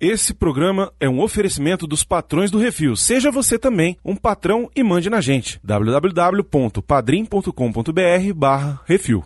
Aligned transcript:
Esse 0.00 0.32
programa 0.32 0.90
é 0.98 1.06
um 1.06 1.20
oferecimento 1.20 1.86
dos 1.86 2.02
patrões 2.02 2.50
do 2.50 2.56
Refil. 2.56 2.96
Seja 2.96 3.30
você 3.30 3.58
também 3.58 3.98
um 4.02 4.16
patrão 4.16 4.70
e 4.74 4.82
mande 4.82 5.10
na 5.10 5.20
gente. 5.20 5.60
www.padrim.com.br 5.62 8.34
barra 8.34 8.80
Refil. 8.86 9.22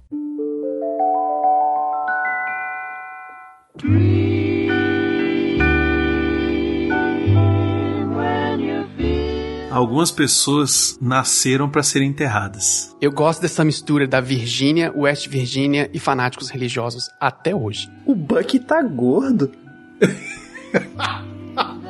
Algumas 9.70 10.10
pessoas 10.10 10.98
nasceram 11.00 11.70
para 11.70 11.84
serem 11.84 12.08
enterradas. 12.08 12.96
Eu 13.00 13.12
gosto 13.12 13.40
dessa 13.40 13.64
mistura 13.64 14.08
da 14.08 14.20
Virgínia, 14.20 14.92
West 14.92 15.28
Virginia 15.28 15.88
e 15.94 16.00
fanáticos 16.00 16.50
religiosos 16.50 17.08
até 17.20 17.54
hoje. 17.54 17.88
O 18.04 18.16
Buck 18.16 18.58
tá 18.58 18.82
gordo. 18.82 19.52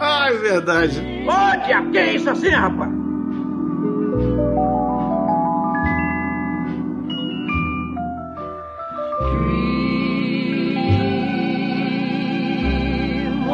ah, 0.01 0.29
é 0.29 0.35
verdade. 0.35 1.03
Ô, 1.27 1.67
diabo, 1.67 1.91
que 1.91 1.99
é 1.99 2.15
isso 2.15 2.31
assim, 2.31 2.51
rapaz? 2.51 3.05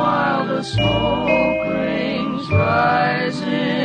while 0.01 0.47
the 0.47 0.62
smoke 0.62 1.29
rings 1.69 2.49
rise 2.49 3.80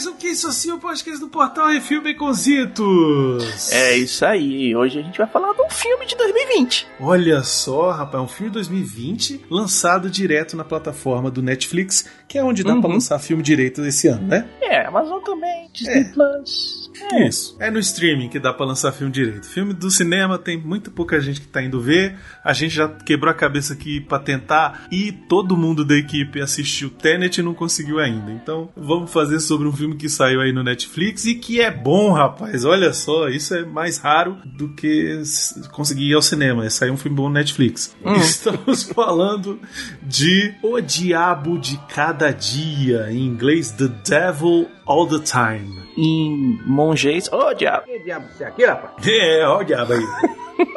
mais 0.00 0.06
um 0.06 0.14
Que 0.14 0.28
Isso 0.28 0.48
Assim, 0.48 0.72
o 0.72 0.78
podcast 0.78 1.20
do 1.20 1.28
Portal 1.28 1.68
Refil 1.68 2.02
Baconzitos. 2.02 3.70
É 3.70 3.98
isso 3.98 4.24
aí. 4.24 4.74
Hoje 4.74 4.98
a 4.98 5.02
gente 5.02 5.18
vai 5.18 5.26
falar 5.26 5.52
de 5.52 5.60
um 5.60 5.68
filme 5.68 6.06
de 6.06 6.16
2020. 6.16 6.86
Olha 6.98 7.42
só, 7.42 7.90
rapaz, 7.90 8.24
um 8.24 8.26
filme 8.26 8.48
de 8.50 8.54
2020 8.54 9.44
lançado 9.50 10.08
direto 10.08 10.56
na 10.56 10.64
plataforma 10.64 11.30
do 11.30 11.42
Netflix, 11.42 12.06
que 12.26 12.38
é 12.38 12.42
onde 12.42 12.64
dá 12.64 12.72
Uhum. 12.72 12.80
pra 12.80 12.88
lançar 12.88 13.18
filme 13.18 13.42
direito 13.42 13.84
esse 13.84 14.08
ano, 14.08 14.26
né? 14.26 14.48
É, 14.62 14.86
Amazon 14.86 15.20
também, 15.22 15.68
Disney 15.70 16.00
É. 16.00 16.04
Plus. 16.04 16.79
Isso. 17.26 17.56
É 17.58 17.70
no 17.70 17.78
streaming 17.78 18.28
que 18.28 18.38
dá 18.38 18.52
pra 18.52 18.66
lançar 18.66 18.92
filme 18.92 19.12
direito. 19.12 19.46
Filme 19.46 19.72
do 19.72 19.90
cinema 19.90 20.38
tem 20.38 20.56
muito 20.56 20.90
pouca 20.90 21.20
gente 21.20 21.40
que 21.40 21.48
tá 21.48 21.62
indo 21.62 21.80
ver. 21.80 22.16
A 22.44 22.52
gente 22.52 22.74
já 22.74 22.88
quebrou 22.88 23.30
a 23.30 23.34
cabeça 23.34 23.72
aqui 23.72 24.00
pra 24.00 24.18
tentar 24.18 24.86
e 24.90 25.12
todo 25.12 25.56
mundo 25.56 25.84
da 25.84 25.94
equipe 25.94 26.40
assistiu 26.40 26.90
Tenet 26.90 27.38
e 27.38 27.42
não 27.42 27.54
conseguiu 27.54 27.98
ainda. 27.98 28.30
Então, 28.30 28.70
vamos 28.76 29.12
fazer 29.12 29.40
sobre 29.40 29.66
um 29.66 29.72
filme 29.72 29.96
que 29.96 30.08
saiu 30.08 30.40
aí 30.40 30.52
no 30.52 30.62
Netflix 30.62 31.24
e 31.24 31.34
que 31.34 31.60
é 31.60 31.70
bom, 31.70 32.12
rapaz. 32.12 32.64
Olha 32.64 32.92
só, 32.92 33.28
isso 33.28 33.54
é 33.54 33.64
mais 33.64 33.98
raro 33.98 34.38
do 34.44 34.68
que 34.68 35.22
conseguir 35.72 36.10
ir 36.10 36.14
ao 36.14 36.22
cinema. 36.22 36.64
É 36.64 36.70
sair 36.70 36.90
um 36.90 36.96
filme 36.96 37.16
bom 37.16 37.28
no 37.28 37.34
Netflix. 37.34 37.94
Estamos 38.16 38.84
falando 38.94 39.58
de 40.02 40.54
O 40.62 40.80
Diabo 40.80 41.58
de 41.58 41.78
Cada 41.88 42.30
Dia, 42.30 43.08
em 43.10 43.26
inglês 43.26 43.70
The 43.70 43.88
Devil 43.88 44.68
All 44.86 45.06
the 45.06 45.20
Time. 45.20 45.89
Em 45.96 46.58
Mongeis. 46.66 47.30
Ô, 47.32 47.52
diabo. 47.54 47.86
Que 47.86 47.98
diabo 48.00 48.26
isso 48.32 48.42
é 48.42 48.46
aqui, 48.46 48.64
rapaz? 48.64 49.06
É, 49.06 49.46
olha 49.46 49.60
o 49.60 49.64
diabo 49.64 49.92
aí. 49.92 50.04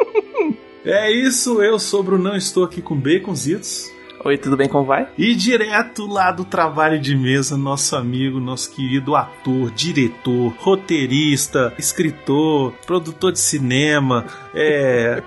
é 0.86 1.12
isso, 1.12 1.62
eu 1.62 1.80
sou 1.80 2.02
o 2.02 2.04
Brunão, 2.04 2.36
estou 2.36 2.64
aqui 2.64 2.82
com 2.82 2.96
Baconzitos. 2.96 3.92
Oi, 4.26 4.38
tudo 4.38 4.56
bem? 4.56 4.70
Como 4.70 4.86
vai? 4.86 5.10
E 5.18 5.36
direto 5.36 6.08
lá 6.08 6.32
do 6.32 6.46
trabalho 6.46 6.98
de 6.98 7.14
mesa, 7.14 7.58
nosso 7.58 7.94
amigo, 7.94 8.40
nosso 8.40 8.72
querido 8.72 9.18
ator, 9.18 9.70
diretor, 9.72 10.54
roteirista, 10.60 11.74
escritor, 11.78 12.72
produtor 12.86 13.34
de 13.34 13.40
cinema, 13.40 14.26
é. 14.56 15.22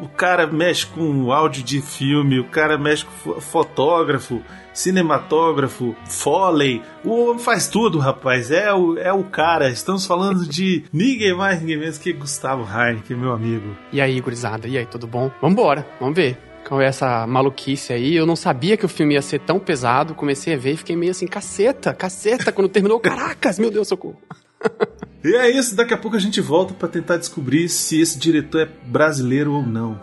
O 0.00 0.08
cara 0.08 0.46
mexe 0.46 0.86
com 0.86 1.30
áudio 1.32 1.62
de 1.62 1.80
filme, 1.82 2.38
o 2.38 2.48
cara 2.48 2.78
mexe 2.78 3.04
com 3.04 3.10
fo- 3.12 3.40
fotógrafo, 3.40 4.40
cinematógrafo, 4.72 5.94
foley. 6.06 6.82
O 7.04 7.28
homem 7.30 7.38
faz 7.42 7.68
tudo, 7.68 7.98
rapaz. 7.98 8.50
É 8.50 8.72
o, 8.72 8.98
é 8.98 9.12
o 9.12 9.24
cara. 9.24 9.68
Estamos 9.68 10.06
falando 10.06 10.46
de 10.46 10.84
ninguém 10.92 11.34
mais, 11.36 11.60
ninguém 11.60 11.78
menos 11.78 11.98
que 11.98 12.12
Gustavo 12.12 12.64
Heineken, 12.64 13.16
meu 13.16 13.32
amigo. 13.32 13.76
E 13.92 14.00
aí, 14.00 14.20
gurizada? 14.20 14.66
E 14.68 14.76
aí, 14.78 14.86
tudo 14.86 15.06
bom? 15.06 15.30
Vambora, 15.40 15.86
vamos 16.00 16.16
ver. 16.16 16.38
Qual 16.66 16.80
é 16.80 16.86
essa 16.86 17.26
maluquice 17.28 17.92
aí? 17.92 18.16
Eu 18.16 18.26
não 18.26 18.34
sabia 18.34 18.76
que 18.76 18.84
o 18.84 18.88
filme 18.88 19.14
ia 19.14 19.22
ser 19.22 19.38
tão 19.40 19.58
pesado. 19.58 20.14
Comecei 20.14 20.54
a 20.54 20.56
ver 20.56 20.72
e 20.72 20.76
fiquei 20.76 20.96
meio 20.96 21.12
assim, 21.12 21.26
caceta, 21.26 21.94
caceta. 21.94 22.50
Quando 22.50 22.68
terminou, 22.68 22.98
caracas, 23.00 23.58
meu 23.58 23.70
Deus, 23.70 23.86
socorro. 23.86 24.20
E 25.26 25.34
é 25.34 25.50
isso, 25.50 25.74
daqui 25.74 25.92
a 25.92 25.98
pouco 25.98 26.16
a 26.16 26.20
gente 26.20 26.40
volta 26.40 26.72
pra 26.72 26.86
tentar 26.86 27.16
descobrir 27.16 27.68
se 27.68 28.00
esse 28.00 28.16
diretor 28.16 28.60
é 28.60 28.64
brasileiro 28.64 29.54
ou 29.54 29.66
não. 29.66 30.00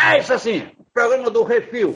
É 0.00 0.20
isso 0.20 0.32
assim, 0.32 0.62
programa 0.94 1.28
do 1.28 1.42
Refil. 1.42 1.92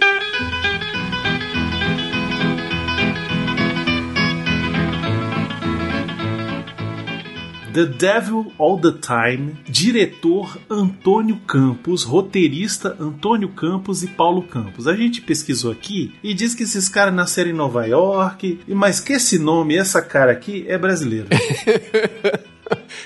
The 7.73 7.85
Devil 7.85 8.53
All 8.59 8.81
the 8.81 8.93
Time, 9.01 9.57
diretor 9.65 10.59
Antônio 10.69 11.37
Campos, 11.47 12.03
roteirista 12.03 12.97
Antônio 12.99 13.49
Campos 13.51 14.03
e 14.03 14.09
Paulo 14.09 14.43
Campos. 14.43 14.89
A 14.89 14.97
gente 14.97 15.21
pesquisou 15.21 15.71
aqui 15.71 16.13
e 16.23 16.35
diz 16.35 16.53
que 16.55 16.65
esses 16.65 16.89
caras 16.89 17.15
nasceram 17.15 17.51
em 17.51 17.55
Nova 17.55 17.87
York, 17.87 18.61
e 18.67 18.75
mas 18.75 18.99
que 18.99 19.13
esse 19.13 19.39
nome, 19.39 19.77
essa 19.77 20.03
cara 20.03 20.33
aqui, 20.33 20.65
é 20.67 20.77
brasileiro. 20.77 21.29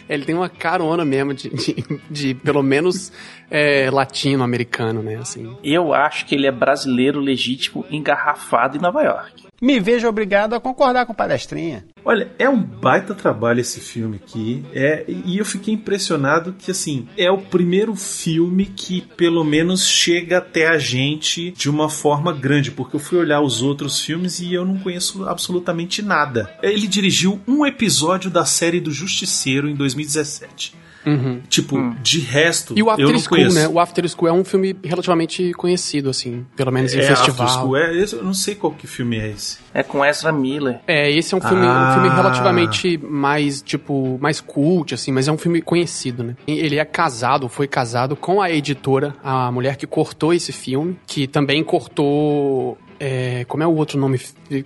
Ele 0.09 0.25
tem 0.25 0.35
uma 0.35 0.49
carona 0.49 1.05
mesmo 1.05 1.35
de, 1.35 1.49
de, 1.51 1.85
de, 2.11 2.35
pelo 2.35 2.63
menos, 2.63 3.13
é, 3.51 3.91
latino-americano, 3.91 5.03
né? 5.03 5.17
Assim. 5.17 5.57
Eu 5.63 5.95
acho 5.95 6.27
que 6.27 6.35
ele 6.35 6.47
é 6.47 6.53
brasileiro 6.53 7.19
legítimo 7.21 7.85
engarrafado 7.91 8.77
em 8.77 8.81
Nova 8.81 9.03
York. 9.03 9.44
Me 9.61 9.81
vejo 9.81 10.09
obrigado 10.09 10.55
a 10.55 10.61
concordar 10.61 11.07
com 11.07 11.13
o 11.13 11.17
palestrinha. 11.17 11.85
Olha, 12.05 12.31
é 12.39 12.49
um 12.49 12.61
baita 12.61 13.15
trabalho 13.15 13.61
esse 13.61 13.81
filme 13.81 14.17
aqui. 14.17 14.65
É, 14.75 15.05
e 15.09 15.39
eu 15.39 15.45
fiquei 15.45 15.73
impressionado 15.73 16.53
que, 16.53 16.71
assim, 16.71 17.09
é 17.17 17.31
o 17.31 17.39
primeiro 17.39 17.95
filme 17.97 18.67
que 18.67 19.01
pelo 19.17 19.43
menos 19.43 19.87
chega 19.87 20.39
até 20.39 20.69
a 20.69 20.77
gente 20.77 21.51
de 21.53 21.71
uma 21.71 21.89
forma 21.89 22.33
grande, 22.33 22.71
porque 22.71 22.97
eu 22.97 23.01
fui 23.01 23.19
olhar 23.19 23.41
os 23.41 23.63
outros 23.63 24.01
filmes 24.01 24.39
e 24.41 24.53
eu 24.53 24.65
não 24.65 24.79
conheço 24.79 25.27
absolutamente 25.27 26.03
nada. 26.03 26.53
Ele 26.63 26.87
dirigiu 26.87 27.41
um 27.49 27.65
episódio 27.65 28.31
da 28.31 28.45
série 28.45 28.81
do 28.81 28.91
Justiceiro 28.91 29.69
em 29.69 29.75
2017. 29.75 30.84
Uhum. 31.07 31.41
Tipo, 31.49 31.95
de 32.03 32.21
resto, 32.21 32.75
E 32.77 32.83
o 32.83 32.87
eu 32.87 32.91
After 32.91 33.07
não 33.09 33.19
School, 33.19 33.29
conheço. 33.39 33.55
né? 33.57 33.69
O 33.69 33.79
After 33.79 34.09
School 34.09 34.29
é 34.29 34.33
um 34.33 34.45
filme 34.45 34.77
relativamente 34.83 35.53
conhecido, 35.55 36.09
assim, 36.11 36.47
pelo 36.57 36.71
menos 36.73 36.95
em 36.95 37.01
é, 37.01 37.03
festival. 37.03 37.47
After 37.47 37.61
School, 37.61 37.77
é, 37.77 37.97
esse 37.97 38.15
eu 38.15 38.25
não 38.25 38.35
sei 38.35 38.55
qual 38.55 38.73
que 38.73 38.87
filme 38.87 39.19
é 39.19 39.29
esse. 39.31 39.59
É 39.73 39.83
com 39.83 40.05
Ezra 40.05 40.33
Miller. 40.33 40.81
É, 40.87 41.11
esse 41.11 41.35
é 41.35 41.37
um 41.37 41.41
filme, 41.41 41.67
Ah. 41.67 41.89
um 41.91 41.93
filme 42.03 42.17
relativamente 42.17 42.99
mais, 42.99 43.61
tipo, 43.63 44.19
mais 44.21 44.41
cult, 44.41 44.95
assim, 44.95 45.13
mas 45.13 45.29
é 45.29 45.33
um 45.33 45.39
filme 45.39 45.61
conhecido, 45.61 46.23
né? 46.23 46.37
Ele 46.47 46.79
é 46.79 46.85
casado, 46.85 47.49
foi 47.49 47.67
casado 47.67 48.17
com 48.17 48.41
a 48.41 48.51
editora, 48.51 49.15
a 49.23 49.51
mulher 49.51 49.77
que 49.77 49.87
cortou 49.87 50.33
esse 50.33 50.53
filme, 50.53 50.97
que 51.07 51.27
também 51.27 51.63
cortou. 51.65 52.79
É, 53.01 53.45
como 53.47 53.63
é 53.63 53.67
o 53.67 53.75
outro 53.75 53.99
nome 53.99 54.21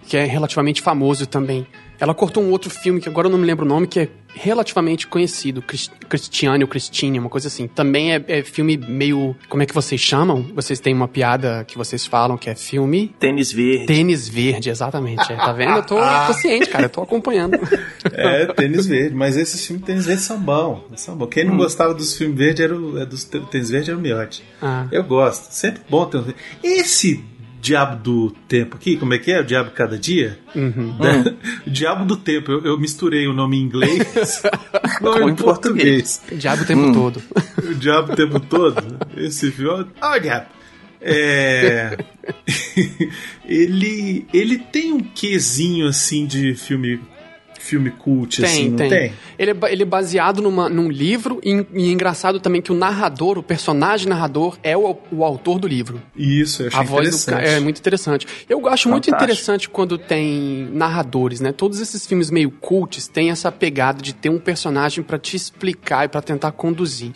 que 0.07 0.17
é 0.17 0.25
relativamente 0.25 0.81
famoso 0.83 1.27
também? 1.27 1.67
Ela 2.01 2.15
cortou 2.15 2.41
um 2.45 2.51
outro 2.53 2.71
filme 2.71 3.01
que 3.01 3.09
agora 3.09 3.27
eu 3.27 3.31
não 3.33 3.39
me 3.39 3.45
lembro 3.45 3.65
o 3.67 3.69
nome, 3.69 3.89
que 3.89 3.99
é 3.99 4.09
relativamente 4.33 5.09
conhecido, 5.09 5.61
Cris- 5.61 5.91
Cristiane 6.09 6.63
ou 6.63 6.69
Christine, 6.69 7.19
uma 7.19 7.29
coisa 7.29 7.49
assim. 7.49 7.67
Também 7.67 8.15
é, 8.15 8.25
é 8.29 8.43
filme 8.45 8.77
meio. 8.77 9.35
Como 9.49 9.65
é 9.65 9.67
que 9.67 9.75
vocês 9.75 10.01
chamam? 10.01 10.43
Vocês 10.55 10.79
têm 10.79 10.95
uma 10.95 11.09
piada 11.09 11.65
que 11.67 11.77
vocês 11.77 12.07
falam 12.07 12.39
que 12.39 12.49
é 12.49 12.55
filme. 12.55 13.13
Tênis 13.19 13.51
verde. 13.51 13.87
Tênis 13.87 14.29
verde, 14.29 14.71
exatamente. 14.71 15.33
É, 15.33 15.35
tá 15.35 15.53
vendo? 15.53 15.73
Eu 15.79 15.83
tô, 15.83 15.97
tô 16.29 16.35
ciente, 16.35 16.69
cara. 16.69 16.85
Eu 16.85 16.91
tô 16.91 17.03
acompanhando. 17.03 17.59
É, 18.13 18.47
tênis 18.47 18.87
verde, 18.87 19.15
mas 19.15 19.37
esses 19.37 19.67
filmes 19.67 19.85
tênis 19.85 20.07
verde 20.07 20.23
são 20.23 20.39
bons. 20.41 20.83
São 20.97 21.17
bons. 21.17 21.29
Quem 21.29 21.45
não 21.45 21.57
gostava 21.57 21.93
dos 21.93 22.17
filmes 22.17 22.39
verdes 22.39 22.61
era 22.65 22.75
o, 22.77 22.99
é 22.99 23.05
dos 23.05 23.25
tênis 23.25 23.71
verde 23.71 23.91
era 23.91 23.99
o 23.99 24.01
miote. 24.03 24.45
Ah. 24.63 24.87
Eu 24.93 25.03
gosto. 25.05 25.53
Sempre 25.53 25.83
bom 25.91 26.07
ter 26.07 26.19
um. 26.19 26.25
Esse 26.63 27.23
Diabo 27.61 28.03
do 28.03 28.31
Tempo 28.47 28.77
aqui, 28.77 28.97
como 28.97 29.13
é 29.15 29.19
que 29.19 29.31
é? 29.33 29.41
O 29.41 29.45
Diabo 29.45 29.71
Cada 29.73 29.99
Dia? 29.99 30.39
Uhum. 30.55 30.97
Da- 30.97 31.35
O 31.67 31.71
Diabo 31.71 32.05
do 32.05 32.17
Tempo. 32.17 32.53
Eu, 32.53 32.65
eu 32.65 32.79
misturei 32.79 33.27
o 33.27 33.33
nome 33.33 33.57
em 33.59 33.63
inglês 33.63 34.43
com 35.01 35.09
o 35.25 35.29
em 35.29 35.33
em 35.33 35.35
português. 35.35 36.23
Diabo 36.33 36.63
o 36.63 36.67
tempo 36.67 36.93
todo. 36.93 37.23
O 37.59 37.75
Diabo 37.75 38.13
o 38.13 38.17
Tempo 38.17 38.41
Todo. 38.41 38.99
Esse 39.17 39.51
filme. 39.51 39.87
Ó, 40.01 40.17
o 40.17 40.19
Diabo. 40.21 40.47
É. 41.01 41.97
ele, 43.45 44.27
ele 44.33 44.59
tem 44.59 44.93
um 44.93 45.01
quesinho 45.01 45.87
assim 45.89 46.27
de 46.27 46.55
filme 46.55 47.01
filme 47.59 47.91
cult, 47.91 48.41
Tem, 48.41 48.51
assim, 48.51 48.69
não 48.71 48.77
tem. 48.77 48.89
tem? 48.89 49.13
Ele 49.39 49.51
é, 49.51 49.57
ele 49.73 49.83
é 49.83 49.87
baseado 49.87 50.41
numa, 50.41 50.69
num 50.69 50.89
livro 50.91 51.41
e, 51.45 51.65
e 51.75 51.89
é 51.89 51.93
engraçado 51.93 52.41
também 52.41 52.63
que 52.63 52.73
o 52.73 52.75
narrador, 52.75 53.39
o 53.39 53.43
personagem 53.43 54.09
narrador, 54.09 54.59
é 54.63 54.77
o, 54.77 54.97
o 55.11 55.25
autor 55.25 55.59
do 55.59 55.67
livro. 55.67 56.01
Isso, 56.17 56.63
eu 56.63 56.69
achei 56.69 56.81
A 56.81 56.83
voz 56.83 57.27
do 57.27 57.35
é 57.35 57.61
muito 57.61 57.79
interessante. 57.79 58.27
Eu 58.49 58.67
acho 58.69 58.89
muito 58.89 59.07
Fantástico. 59.07 59.15
interessante 59.15 59.69
quando 59.69 59.99
tem 59.99 60.69
narradores, 60.73 61.41
né? 61.41 61.53
Todos 61.53 61.81
esses 61.81 62.07
filmes 62.07 62.31
meio 62.31 62.51
cults 62.51 63.09
têm 63.09 63.31
essa 63.31 63.51
pegada 63.51 64.01
de 64.01 64.15
ter 64.15 64.29
um 64.29 64.39
personagem 64.39 65.03
pra 65.03 65.19
te 65.19 65.37
explicar 65.37 66.05
e 66.05 66.09
pra 66.09 66.23
tentar 66.23 66.53
conduzir. 66.53 67.13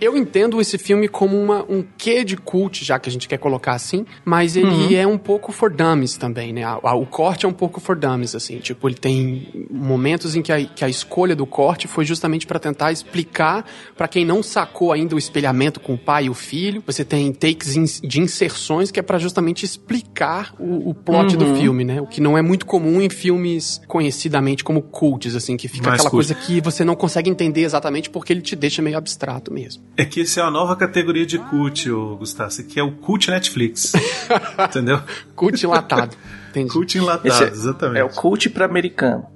Eu 0.00 0.16
entendo 0.16 0.60
esse 0.60 0.76
filme 0.76 1.08
como 1.08 1.40
uma, 1.40 1.64
um 1.68 1.82
quê 1.96 2.22
de 2.22 2.36
cult, 2.36 2.84
já 2.84 2.98
que 2.98 3.08
a 3.08 3.12
gente 3.12 3.26
quer 3.26 3.38
colocar 3.38 3.72
assim, 3.72 4.04
mas 4.24 4.54
ele 4.56 4.94
é 4.94 5.06
um 5.06 5.16
pouco 5.16 5.50
for 5.52 5.70
dummies 5.72 6.16
também, 6.18 6.52
né? 6.52 6.64
A- 6.64 6.78
a- 6.82 6.94
o 6.94 7.06
corte 7.06 7.46
é 7.46 7.48
um 7.48 7.52
pouco 7.52 7.80
for 7.80 7.96
dummies, 7.96 8.34
assim. 8.34 8.58
Tipo, 8.58 8.88
ele 8.88 8.96
tem 8.96 9.66
momentos 9.70 10.36
em 10.36 10.42
que 10.42 10.52
a, 10.52 10.62
que 10.62 10.84
a 10.84 10.88
escolha 10.88 11.34
do 11.34 11.46
corte 11.46 11.88
foi 11.88 12.04
justamente 12.04 12.46
pra 12.46 12.58
tentar 12.58 12.92
explicar 12.92 13.64
pra 13.96 14.06
quem 14.06 14.22
não 14.24 14.42
sacou 14.42 14.92
ainda 14.92 15.14
o 15.14 15.18
espelhamento 15.18 15.80
com 15.80 15.94
o 15.94 15.98
pai 15.98 16.24
e 16.26 16.30
o 16.30 16.34
filho. 16.34 16.82
Você 16.86 17.02
tem 17.04 17.32
takes 17.32 17.74
ins- 17.76 18.00
de 18.02 18.20
inserções 18.20 18.90
que 18.90 19.00
é 19.00 19.02
pra 19.02 19.18
justamente 19.18 19.64
explicar 19.64 20.54
o, 20.58 20.90
o 20.90 20.94
plot 20.94 21.36
do 21.38 21.56
filme, 21.56 21.84
né? 21.84 22.00
O 22.02 22.06
que 22.06 22.20
não 22.20 22.36
é 22.36 22.42
muito 22.42 22.66
comum 22.66 23.00
em 23.00 23.08
filmes 23.08 23.80
conhecidamente 23.88 24.62
como 24.62 24.82
cults, 24.82 25.34
assim, 25.34 25.56
que 25.56 25.68
fica 25.68 25.88
Mais 25.88 26.00
aquela 26.00 26.10
cult. 26.10 26.26
coisa 26.28 26.34
que 26.34 26.60
você 26.60 26.84
não 26.84 26.94
consegue 26.94 27.30
entender 27.30 27.62
exatamente 27.62 28.10
porque 28.10 28.32
ele 28.32 28.42
te 28.42 28.54
deixa 28.54 28.82
meio 28.82 28.98
abstrato 28.98 29.50
mesmo. 29.50 29.85
É 29.96 30.04
que 30.04 30.20
esse 30.20 30.38
é 30.38 30.42
a 30.42 30.50
nova 30.50 30.76
categoria 30.76 31.24
de 31.26 31.38
cult, 31.38 31.90
ô, 31.90 32.16
Gustavo. 32.16 32.48
Esse 32.50 32.62
aqui 32.62 32.78
é 32.78 32.82
o 32.82 32.92
cult 32.92 33.30
Netflix. 33.30 33.92
Entendeu? 34.68 35.00
Cult 35.34 35.62
enlatado. 35.64 36.16
Entendi. 36.50 36.70
Cult 36.70 36.96
enlatado, 36.98 37.28
Esse 37.28 37.44
é- 37.44 37.48
exatamente. 37.48 37.98
É 38.00 38.04
o 38.04 38.08
cult 38.10 38.48
pra 38.50 38.64
americano. 38.66 39.26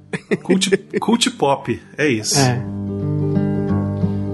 Cult, 0.43 0.76
cult 1.00 1.31
pop, 1.32 1.81
é 1.97 2.08
isso. 2.08 2.38
É. 2.38 2.61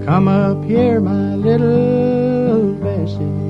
Come 0.05 0.29
up 0.29 0.65
here, 0.73 0.99
my 0.99 1.35
little 1.37 2.73
Bessie. 2.81 3.46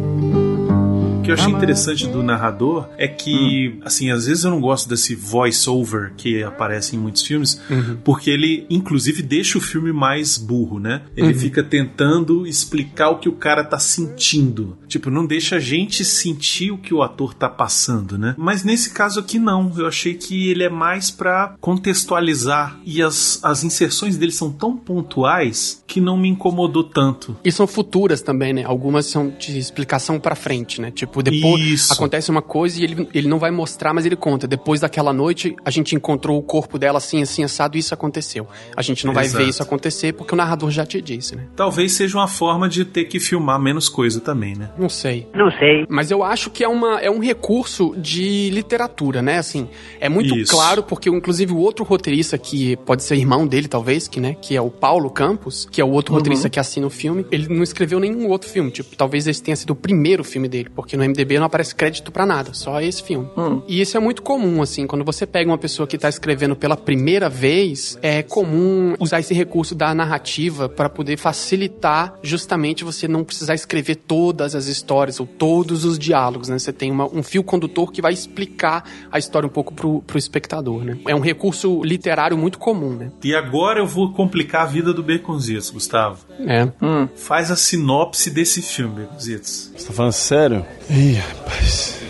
O 1.28 1.36
que 1.36 1.42
eu 1.42 1.44
achei 1.44 1.54
interessante 1.54 2.08
do 2.08 2.24
narrador 2.24 2.88
é 2.98 3.08
que, 3.08 3.78
assim, 3.84 4.12
às 4.12 4.26
vezes 4.26 4.46
eu 4.46 4.52
não 4.52 4.62
gosto 4.62 4.88
desse 4.88 5.14
voice-over 5.14 6.14
que 6.16 6.42
aparece 6.42 6.96
em 6.96 7.00
muitos 7.00 7.22
filmes, 7.22 7.62
porque 8.04 8.30
ele, 8.30 8.66
inclusive, 8.70 9.22
deixa 9.22 9.58
o 9.58 9.62
filme 9.62 9.92
mais 9.92 10.38
burro, 10.38 10.80
né? 10.80 11.02
Ele 11.16 11.34
fica 11.34 11.62
tentando 11.62 12.48
explicar 12.48 13.10
o 13.10 13.18
que 13.20 13.28
o 13.28 13.34
cara 13.34 13.64
tá 13.64 13.78
sentindo. 13.78 14.78
Tipo, 14.88 15.10
não 15.10 15.26
deixa 15.26 15.58
a 15.58 15.60
gente 15.60 16.06
sentir 16.06 16.72
o 16.72 16.78
que 16.78 16.94
o 16.94 17.02
ator 17.02 17.34
tá 17.34 17.50
passando, 17.50 18.18
né? 18.18 18.34
Mas 18.38 18.64
nesse 18.64 18.92
caso 18.92 19.20
aqui, 19.20 19.38
não. 19.38 19.72
Eu 19.78 19.88
achei 19.88 20.14
que 20.14 20.50
ele 20.50 20.64
é 20.64 20.70
mais 20.70 21.12
pra 21.12 21.56
contextualizar. 21.60 22.80
E 22.86 23.02
as, 23.02 23.40
as 23.44 23.64
inserções 23.64 24.16
dele 24.16 24.32
são 24.32 24.52
tão 24.52 24.78
pontuais 24.78 25.84
que 25.86 26.00
não 26.00 26.18
me 26.18 26.30
incomodou 26.30 26.84
tanto. 26.84 27.36
E 27.44 27.52
são 27.52 27.68
futuras 27.68 28.22
também, 28.22 28.54
né? 28.54 28.64
Algumas 28.64 29.06
são 29.08 29.30
de 29.30 29.58
explicação 29.58 30.20
pra 30.20 30.36
frente, 30.36 30.80
né? 30.80 30.92
Tipo, 30.92 31.17
depois 31.24 31.62
Isso. 31.62 31.94
acontece 31.94 32.30
uma 32.30 32.42
coisa 32.42 32.80
e 32.80 32.84
ele, 32.84 33.08
ele 33.14 33.28
não 33.28 33.40
vai 33.40 33.52
mostrar, 33.52 33.94
mas 33.94 34.06
ele 34.06 34.16
conta. 34.16 34.48
Depois 34.48 34.82
daquela 34.82 35.14
noite, 35.14 35.56
a 35.64 35.70
gente 35.70 35.96
encontrou 35.96 36.38
o 36.38 36.42
corpo 36.42 36.78
dela 36.78 36.98
assim, 36.98 37.22
assim, 37.22 37.44
assado 37.44 37.78
e 37.78 37.80
isso 37.80 37.94
aconteceu. 37.94 38.48
A 38.76 38.82
gente 38.82 39.06
não 39.06 39.14
vai 39.14 39.26
Exato. 39.26 39.44
ver 39.44 39.50
isso 39.50 39.64
acontecer 39.64 40.14
porque 40.14 40.34
o 40.34 40.38
narrador 40.38 40.72
já 40.72 40.86
te 40.86 41.02
disse, 41.02 41.36
né? 41.36 41.48
Talvez 41.56 41.94
seja 41.94 42.18
uma 42.18 42.28
forma 42.28 42.68
de 42.70 42.86
ter 42.86 43.06
que 43.06 43.20
filmar 43.20 43.60
menos 43.60 43.90
coisa 43.90 44.20
também, 44.20 44.56
né? 44.56 44.70
Não 44.78 44.90
sei. 44.90 45.28
Não 45.34 45.52
sei. 45.52 45.86
Mas 45.90 46.12
eu 46.12 46.24
acho 46.24 46.50
que 46.50 46.64
é, 46.64 46.68
uma, 46.68 47.00
é 47.00 47.10
um 47.10 47.20
recurso 47.20 47.96
de 47.98 48.50
literatura, 48.50 49.22
né? 49.22 49.38
Assim, 49.38 49.68
é 50.00 50.10
muito 50.10 50.36
Isso. 50.36 50.52
claro, 50.52 50.84
porque 50.84 51.10
inclusive 51.10 51.54
o 51.54 51.58
outro 51.58 51.84
roteirista, 51.84 52.38
que 52.38 52.76
pode 52.78 53.04
ser 53.04 53.16
irmão 53.16 53.46
dele, 53.48 53.68
talvez, 53.68 54.08
que, 54.08 54.20
né? 54.20 54.36
Que 54.42 54.56
é 54.56 54.62
o 54.62 54.70
Paulo 54.70 55.10
Campos, 55.10 55.68
que 55.72 55.82
é 55.82 55.86
o 55.86 55.90
outro 55.90 56.14
roteirista 56.14 56.50
que 56.50 56.60
assina 56.60 56.88
o 56.88 56.90
filme, 56.90 57.26
ele 57.32 57.48
não 57.48 57.64
escreveu 57.64 58.00
nenhum 58.00 58.28
outro 58.30 58.50
filme. 58.50 58.72
Tipo, 58.72 58.96
talvez 58.96 59.28
esse 59.28 59.42
tenha 59.42 59.56
sido 59.56 59.72
o 59.72 59.76
primeiro 59.76 60.24
filme 60.24 60.48
dele, 60.48 60.70
porque 60.74 60.96
no 60.98 61.04
MDB 61.08 61.40
não 61.40 61.46
aparece 61.46 61.74
crédito 61.76 62.12
pra 62.12 62.26
nada, 62.26 62.54
só 62.54 62.82
esse 62.82 63.02
filme. 63.04 63.28
E 63.68 63.82
isso 63.82 63.96
é 63.98 64.00
muito 64.00 64.22
comum, 64.22 64.62
assim, 64.62 64.86
quando 64.88 65.04
você 65.06 65.26
pega 65.26 65.50
uma 65.50 65.58
pessoa 65.58 65.88
que 65.88 65.98
tá 65.98 66.10
escrevendo 66.10 66.56
pela 66.56 66.76
primeira 66.78 67.30
vez, 67.30 67.98
é 68.02 68.22
comum 68.24 68.96
usar 69.00 69.20
esse 69.20 69.34
recurso 69.34 69.74
da 69.76 69.94
narrativa 69.94 70.68
para 70.70 70.90
poder 70.90 71.18
facilitar 71.18 72.16
justamente 72.22 72.84
você 72.84 73.08
não 73.08 73.24
precisar 73.24 73.56
escrever 73.56 73.96
todas 73.96 74.54
as 74.56 74.68
histórias 74.68 75.20
ou 75.20 75.26
todos 75.26 75.86
os 75.86 75.98
diálogos, 75.98 76.50
né? 76.50 76.60
Você 76.60 76.74
tem 76.74 76.92
uma- 76.92 77.08
um 77.08 77.24
fio 77.24 77.44
condutor 77.44 77.92
que 77.92 78.02
vai 78.02 78.14
explicar 78.14 78.84
a 79.12 79.18
história 79.18 79.48
um 79.48 79.52
pouco 79.52 79.74
pro, 79.74 80.02
pro 80.02 80.18
espectador, 80.18 80.84
né? 80.84 80.98
É 81.08 81.16
um 81.16 81.20
recurso 81.20 81.82
literário 81.84 82.38
muito 82.38 82.60
comum, 82.60 82.94
né? 82.96 83.12
E 83.24 83.34
agora 83.36 83.80
eu 83.80 83.88
vou 83.88 84.12
complicar 84.14 84.64
a 84.64 84.66
vida 84.66 84.94
do 84.94 85.02
Baconzitos, 85.04 85.70
Gustavo. 85.70 86.26
É. 86.46 86.68
Faz 87.16 87.50
a 87.52 87.56
sinopse 87.56 88.30
desse 88.30 88.62
filme, 88.62 89.02
Baconzitos. 89.04 89.72
Você 89.76 89.88
tá 89.88 89.94
falando 89.94 90.12
sério? 90.12 90.66
Ih, 90.98 91.14
rapaz. 91.14 92.02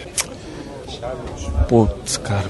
Putz, 1.68 2.16
cara. 2.16 2.50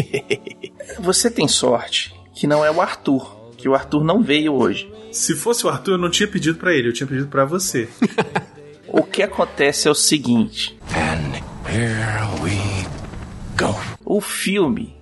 Você 0.98 1.30
tem 1.30 1.46
sorte 1.46 2.14
que 2.34 2.46
não 2.46 2.64
é 2.64 2.70
o 2.70 2.80
Arthur, 2.80 3.52
que 3.58 3.68
o 3.68 3.74
Arthur 3.74 4.02
não 4.02 4.22
veio 4.22 4.54
hoje. 4.54 4.90
Se 5.12 5.34
fosse 5.34 5.66
o 5.66 5.68
Arthur, 5.68 5.92
eu 5.92 5.98
não 5.98 6.10
tinha 6.10 6.26
pedido 6.26 6.56
pra 6.58 6.72
ele, 6.72 6.88
eu 6.88 6.92
tinha 6.94 7.06
pedido 7.06 7.28
pra 7.28 7.44
você. 7.44 7.86
O 8.94 9.02
que 9.04 9.22
acontece 9.22 9.88
é 9.88 9.90
o 9.90 9.94
seguinte: 9.94 10.78
o 14.04 14.20
filme 14.20 14.94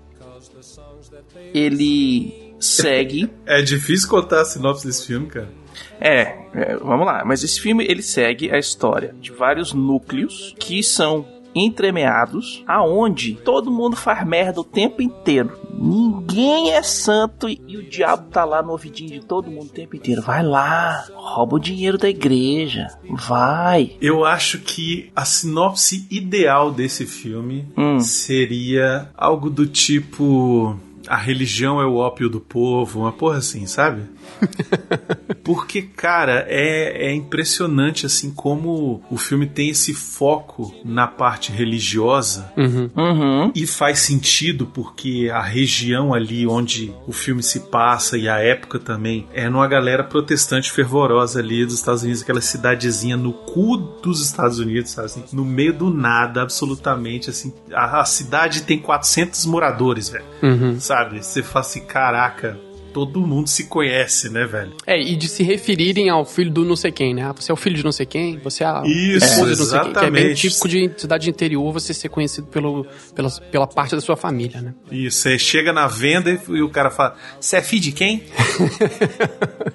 ele 1.52 2.54
segue 2.60 3.28
É 3.44 3.60
difícil 3.62 4.08
contar 4.08 4.42
a 4.42 4.44
sinopse 4.44 4.86
desse 4.86 5.08
filme, 5.08 5.26
cara. 5.26 5.59
É, 6.00 6.36
é, 6.54 6.76
vamos 6.76 7.06
lá. 7.06 7.22
Mas 7.24 7.42
esse 7.42 7.60
filme 7.60 7.84
ele 7.88 8.02
segue 8.02 8.50
a 8.50 8.58
história 8.58 9.14
de 9.20 9.30
vários 9.32 9.72
núcleos 9.72 10.54
que 10.58 10.82
são 10.82 11.26
entremeados, 11.52 12.62
aonde 12.64 13.34
todo 13.34 13.72
mundo 13.72 13.96
faz 13.96 14.24
merda 14.24 14.60
o 14.60 14.64
tempo 14.64 15.02
inteiro. 15.02 15.58
Ninguém 15.74 16.70
é 16.72 16.80
santo 16.82 17.48
e, 17.48 17.60
e 17.66 17.76
o 17.76 17.82
diabo 17.82 18.28
tá 18.30 18.44
lá 18.44 18.62
no 18.62 18.70
ouvidinho 18.70 19.10
de 19.10 19.20
todo 19.20 19.50
mundo 19.50 19.66
o 19.66 19.72
tempo 19.72 19.96
inteiro. 19.96 20.22
Vai 20.22 20.44
lá, 20.44 21.04
rouba 21.12 21.56
o 21.56 21.58
dinheiro 21.58 21.98
da 21.98 22.08
igreja. 22.08 22.86
Vai. 23.10 23.96
Eu 24.00 24.24
acho 24.24 24.60
que 24.60 25.10
a 25.16 25.24
sinopse 25.24 26.06
ideal 26.08 26.70
desse 26.70 27.04
filme 27.04 27.66
Hum. 27.76 27.98
seria 27.98 29.10
algo 29.16 29.50
do 29.50 29.66
tipo. 29.66 30.76
A 31.08 31.16
religião 31.16 31.80
é 31.80 31.86
o 31.86 31.96
ópio 31.96 32.28
do 32.28 32.40
povo, 32.40 33.00
uma 33.00 33.10
porra 33.10 33.38
assim, 33.38 33.66
sabe? 33.66 34.02
Porque, 35.50 35.82
cara, 35.82 36.46
é, 36.48 37.08
é 37.08 37.12
impressionante 37.12 38.06
assim 38.06 38.30
como 38.30 39.02
o 39.10 39.16
filme 39.16 39.46
tem 39.46 39.70
esse 39.70 39.92
foco 39.92 40.72
na 40.84 41.08
parte 41.08 41.50
religiosa 41.50 42.52
Uhum. 42.56 42.88
Uhum. 42.96 43.52
e 43.52 43.66
faz 43.66 43.98
sentido 43.98 44.64
porque 44.66 45.28
a 45.32 45.42
região 45.42 46.14
ali 46.14 46.46
onde 46.46 46.94
o 47.04 47.10
filme 47.12 47.42
se 47.42 47.60
passa 47.68 48.16
e 48.16 48.28
a 48.28 48.38
época 48.38 48.78
também 48.78 49.26
é 49.34 49.48
numa 49.50 49.66
galera 49.66 50.04
protestante 50.04 50.70
fervorosa 50.70 51.40
ali 51.40 51.64
dos 51.64 51.74
Estados 51.74 52.04
Unidos, 52.04 52.22
aquela 52.22 52.40
cidadezinha 52.40 53.16
no 53.16 53.32
cu 53.32 53.76
dos 53.76 54.22
Estados 54.24 54.60
Unidos, 54.60 54.92
sabe 54.92 55.06
assim, 55.06 55.24
no 55.32 55.44
meio 55.44 55.72
do 55.72 55.90
nada, 55.90 56.42
absolutamente 56.42 57.28
assim. 57.28 57.52
A, 57.72 58.00
a 58.00 58.04
cidade 58.04 58.62
tem 58.62 58.78
400 58.78 59.46
moradores, 59.46 60.10
velho. 60.10 60.24
Uhum. 60.44 60.78
Sabe? 60.78 61.24
Você 61.24 61.42
fala 61.42 61.64
assim, 61.64 61.80
caraca, 61.80 62.56
todo 62.92 63.20
mundo 63.20 63.48
se 63.48 63.64
conhece, 63.64 64.28
né, 64.28 64.44
velho? 64.46 64.72
É, 64.86 65.00
e 65.00 65.16
de 65.16 65.28
se 65.28 65.42
referirem 65.42 66.08
ao 66.08 66.24
filho 66.24 66.50
do 66.50 66.64
não 66.64 66.76
sei 66.76 66.90
quem, 66.90 67.14
né? 67.14 67.24
Ah, 67.24 67.32
você 67.32 67.50
é 67.50 67.54
o 67.54 67.56
filho 67.56 67.76
de 67.76 67.84
não 67.84 67.92
sei 67.92 68.06
quem, 68.06 68.38
você 68.38 68.64
é 68.64 68.66
a 68.66 68.82
Isso, 68.84 69.46
não 69.46 69.54
sei 69.54 69.80
quem. 69.80 69.92
Que 69.92 69.98
é 69.98 70.10
bem 70.10 70.30
exatamente. 70.30 70.40
típico 70.40 70.68
de 70.68 70.90
cidade 70.96 71.30
interior 71.30 71.72
você 71.72 71.94
ser 71.94 72.08
conhecido 72.08 72.46
pelo, 72.48 72.86
pela, 73.14 73.30
pela 73.50 73.66
parte 73.66 73.94
da 73.94 74.00
sua 74.00 74.16
família, 74.16 74.60
né? 74.60 74.74
Isso, 74.90 75.20
você 75.20 75.38
chega 75.38 75.72
na 75.72 75.86
venda 75.86 76.30
e, 76.30 76.40
e 76.48 76.62
o 76.62 76.68
cara 76.68 76.90
fala: 76.90 77.16
Você 77.40 77.56
é 77.56 77.62
filho 77.62 77.82
de 77.82 77.92
quem? 77.92 78.24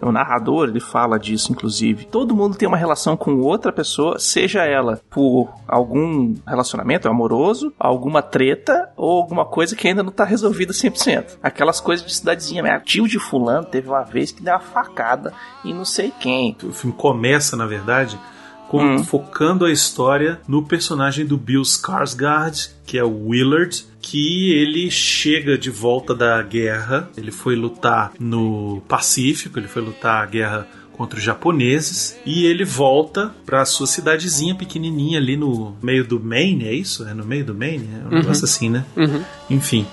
O 0.02 0.12
narrador, 0.12 0.70
ele 0.70 0.80
fala 0.80 1.18
disso, 1.18 1.52
inclusive. 1.52 2.06
Todo 2.06 2.36
mundo 2.36 2.56
tem 2.56 2.68
uma 2.68 2.78
relação 2.78 3.16
com 3.18 3.40
outra 3.40 3.72
pessoa, 3.72 4.20
seja 4.20 4.64
ela 4.64 5.02
por 5.10 5.54
algum 5.68 6.36
relacionamento 6.48 7.08
amoroso, 7.08 7.74
alguma 7.80 8.22
treta 8.22 8.90
ou 8.96 9.18
alguma 9.18 9.46
coisa 9.46 9.76
que 9.76 9.88
ainda 9.88 10.04
não 10.04 10.12
tá 10.12 10.24
resolvida 10.24 10.74
100%. 10.74 11.38
Aquelas 11.42 11.80
coisas 11.80 12.06
de 12.06 12.14
cidadezinha, 12.16 12.62
né? 12.62 12.82
Tio 12.86 13.05
de 13.08 13.20
fulano 13.20 13.66
teve 13.66 13.88
uma 13.88 14.04
vez 14.04 14.32
que 14.32 14.42
deu 14.44 14.54
uma 14.54 14.60
facada 14.60 15.34
e 15.64 15.74
não 15.74 15.86
sei 15.86 16.12
quem. 16.20 16.56
O 16.64 16.72
filme 16.72 16.96
começa, 16.96 17.56
na 17.56 17.66
verdade, 17.66 18.18
com- 18.68 19.04
focando 19.04 19.66
a 19.66 19.72
história 19.72 20.40
no 20.48 20.64
personagem 20.64 21.26
do 21.26 21.38
Bill 21.38 21.62
Skarsgård, 21.62 22.70
que 22.86 22.98
é 22.98 23.04
o 23.04 23.28
Willard, 23.30 23.86
que 24.02 24.52
ele 24.54 24.90
chega 24.92 25.58
de 25.58 25.70
volta 25.70 26.14
da 26.14 26.42
guerra. 26.42 27.10
Ele 27.18 27.32
foi 27.32 27.56
lutar 27.56 28.12
no 28.20 28.82
Pacífico, 28.88 29.58
ele 29.60 29.68
foi 29.68 29.82
lutar 29.82 30.24
a 30.24 30.26
guerra 30.26 30.68
contra 30.94 31.18
os 31.20 31.26
japoneses 31.26 32.18
e 32.26 32.46
ele 32.46 32.64
volta 32.64 33.34
pra 33.46 33.66
sua 33.66 33.86
cidadezinha 33.86 34.56
pequenininha 34.56 35.20
ali 35.20 35.36
no 35.36 35.76
meio 35.82 36.06
do 36.06 36.20
Maine, 36.22 36.68
é 36.68 36.74
isso? 36.74 37.06
É 37.06 37.14
no 37.14 37.26
meio 37.26 37.44
do 37.44 37.54
Maine? 37.54 37.90
É 38.04 38.08
um 38.08 38.20
negócio 38.20 38.46
assim, 38.46 38.70
né? 38.70 38.86
Uhum. 38.96 39.22
Enfim. 39.50 39.86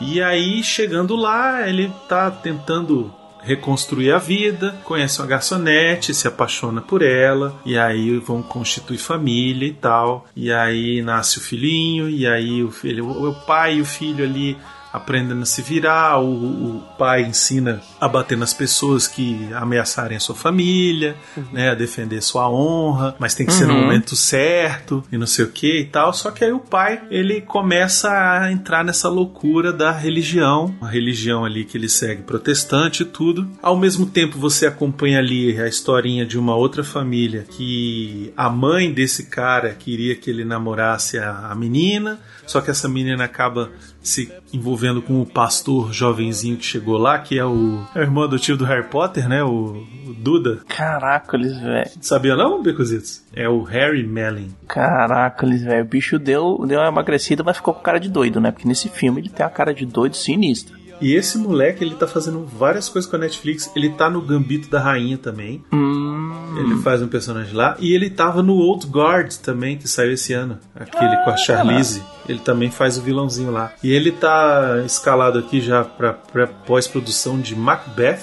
E 0.00 0.22
aí, 0.22 0.62
chegando 0.62 1.14
lá, 1.14 1.68
ele 1.68 1.92
tá 2.08 2.30
tentando 2.30 3.12
reconstruir 3.42 4.12
a 4.12 4.18
vida, 4.18 4.76
conhece 4.84 5.20
uma 5.20 5.26
garçonete, 5.26 6.14
se 6.14 6.28
apaixona 6.28 6.80
por 6.80 7.02
ela, 7.02 7.54
e 7.64 7.78
aí 7.78 8.18
vão 8.18 8.42
constituir 8.42 8.98
família 8.98 9.66
e 9.66 9.72
tal. 9.72 10.26
E 10.36 10.52
aí 10.52 11.02
nasce 11.02 11.38
o 11.38 11.42
filhinho, 11.42 12.08
e 12.08 12.26
aí 12.26 12.62
o 12.62 12.70
filho, 12.70 13.08
o 13.08 13.34
pai 13.46 13.76
e 13.76 13.80
o 13.80 13.84
filho 13.84 14.24
ali 14.24 14.56
aprendendo 14.92 15.42
a 15.42 15.46
se 15.46 15.62
virar, 15.62 16.18
o, 16.20 16.76
o 16.76 16.82
pai 16.98 17.22
ensina 17.22 17.80
a 18.00 18.08
bater 18.08 18.36
nas 18.36 18.52
pessoas 18.52 19.06
que 19.06 19.48
ameaçarem 19.54 20.16
a 20.16 20.20
sua 20.20 20.34
família, 20.34 21.16
né, 21.52 21.70
a 21.70 21.74
defender 21.74 22.20
sua 22.22 22.50
honra, 22.50 23.14
mas 23.18 23.34
tem 23.34 23.46
que 23.46 23.52
ser 23.52 23.66
no 23.66 23.74
Uhum. 23.74 23.82
momento 23.82 24.16
certo 24.16 25.04
e 25.12 25.16
não 25.16 25.26
sei 25.26 25.44
o 25.44 25.48
que 25.48 25.80
e 25.80 25.84
tal. 25.84 26.12
Só 26.12 26.30
que 26.30 26.44
aí 26.44 26.52
o 26.52 26.58
pai 26.58 27.02
ele 27.10 27.40
começa 27.40 28.10
a 28.10 28.50
entrar 28.50 28.84
nessa 28.84 29.08
loucura 29.08 29.72
da 29.72 29.92
religião, 29.92 30.74
a 30.80 30.88
religião 30.88 31.44
ali 31.44 31.64
que 31.64 31.78
ele 31.78 31.88
segue 31.88 32.22
protestante 32.22 33.02
e 33.02 33.06
tudo. 33.06 33.48
Ao 33.62 33.76
mesmo 33.76 34.06
tempo 34.06 34.38
você 34.38 34.66
acompanha 34.66 35.18
ali 35.18 35.60
a 35.60 35.68
historinha 35.68 36.26
de 36.26 36.38
uma 36.38 36.56
outra 36.56 36.82
família 36.82 37.44
que 37.48 38.32
a 38.36 38.50
mãe 38.50 38.92
desse 38.92 39.26
cara 39.26 39.70
queria 39.78 40.16
que 40.16 40.28
ele 40.30 40.44
namorasse 40.44 41.18
a, 41.18 41.48
a 41.50 41.54
menina, 41.54 42.18
só 42.46 42.60
que 42.60 42.70
essa 42.70 42.88
menina 42.88 43.24
acaba 43.24 43.70
se 44.02 44.32
envolvendo 44.52 44.79
com 45.02 45.20
o 45.20 45.26
pastor 45.26 45.92
jovenzinho 45.92 46.56
que 46.56 46.64
chegou 46.64 46.96
lá, 46.96 47.18
que 47.18 47.38
é 47.38 47.44
o, 47.44 47.80
é 47.94 48.00
o 48.00 48.02
irmão 48.02 48.24
adotivo 48.24 48.58
do 48.58 48.64
Harry 48.64 48.88
Potter, 48.88 49.28
né? 49.28 49.42
O, 49.42 49.86
o 50.06 50.14
Duda. 50.14 50.60
Caracoles, 50.68 51.58
velho. 51.60 51.90
Sabia 52.00 52.36
não, 52.36 52.62
Becozitos? 52.62 53.22
É 53.34 53.48
o 53.48 53.62
Harry 53.62 54.06
Mellin. 54.06 54.50
Caracoles, 54.66 55.62
velho. 55.62 55.84
O 55.84 55.88
bicho 55.88 56.18
deu, 56.18 56.64
deu 56.66 56.80
uma 56.80 56.88
emagrecida, 56.88 57.42
mas 57.42 57.56
ficou 57.56 57.74
com 57.74 57.80
cara 57.80 57.98
de 57.98 58.08
doido, 58.08 58.40
né? 58.40 58.50
Porque 58.50 58.68
nesse 58.68 58.88
filme 58.88 59.20
ele 59.20 59.28
tem 59.28 59.44
a 59.44 59.50
cara 59.50 59.74
de 59.74 59.86
doido 59.86 60.16
sinistra. 60.16 60.80
E 61.00 61.14
esse 61.14 61.38
moleque, 61.38 61.82
ele 61.82 61.94
tá 61.94 62.06
fazendo 62.06 62.44
várias 62.44 62.88
coisas 62.88 63.10
com 63.10 63.16
a 63.16 63.20
Netflix. 63.20 63.70
Ele 63.74 63.88
tá 63.88 64.10
no 64.10 64.20
Gambito 64.20 64.68
da 64.68 64.80
Rainha 64.80 65.16
também. 65.16 65.64
Hum. 65.72 66.54
Ele 66.58 66.76
faz 66.82 67.00
um 67.00 67.08
personagem 67.08 67.54
lá. 67.54 67.74
E 67.78 67.94
ele 67.94 68.10
tava 68.10 68.42
no 68.42 68.54
Old 68.54 68.86
Guard 68.86 69.32
também, 69.36 69.78
que 69.78 69.88
saiu 69.88 70.12
esse 70.12 70.34
ano. 70.34 70.58
Aquele 70.74 71.16
com 71.24 71.30
a 71.30 71.36
Charlize. 71.36 72.02
Ele 72.30 72.38
também 72.38 72.70
faz 72.70 72.96
o 72.96 73.02
vilãozinho 73.02 73.50
lá. 73.50 73.72
E 73.82 73.92
ele 73.92 74.12
tá 74.12 74.82
escalado 74.86 75.38
aqui 75.38 75.60
já 75.60 75.84
pra 75.84 76.46
pós-produção 76.66 77.40
de 77.40 77.56
Macbeth. 77.56 78.20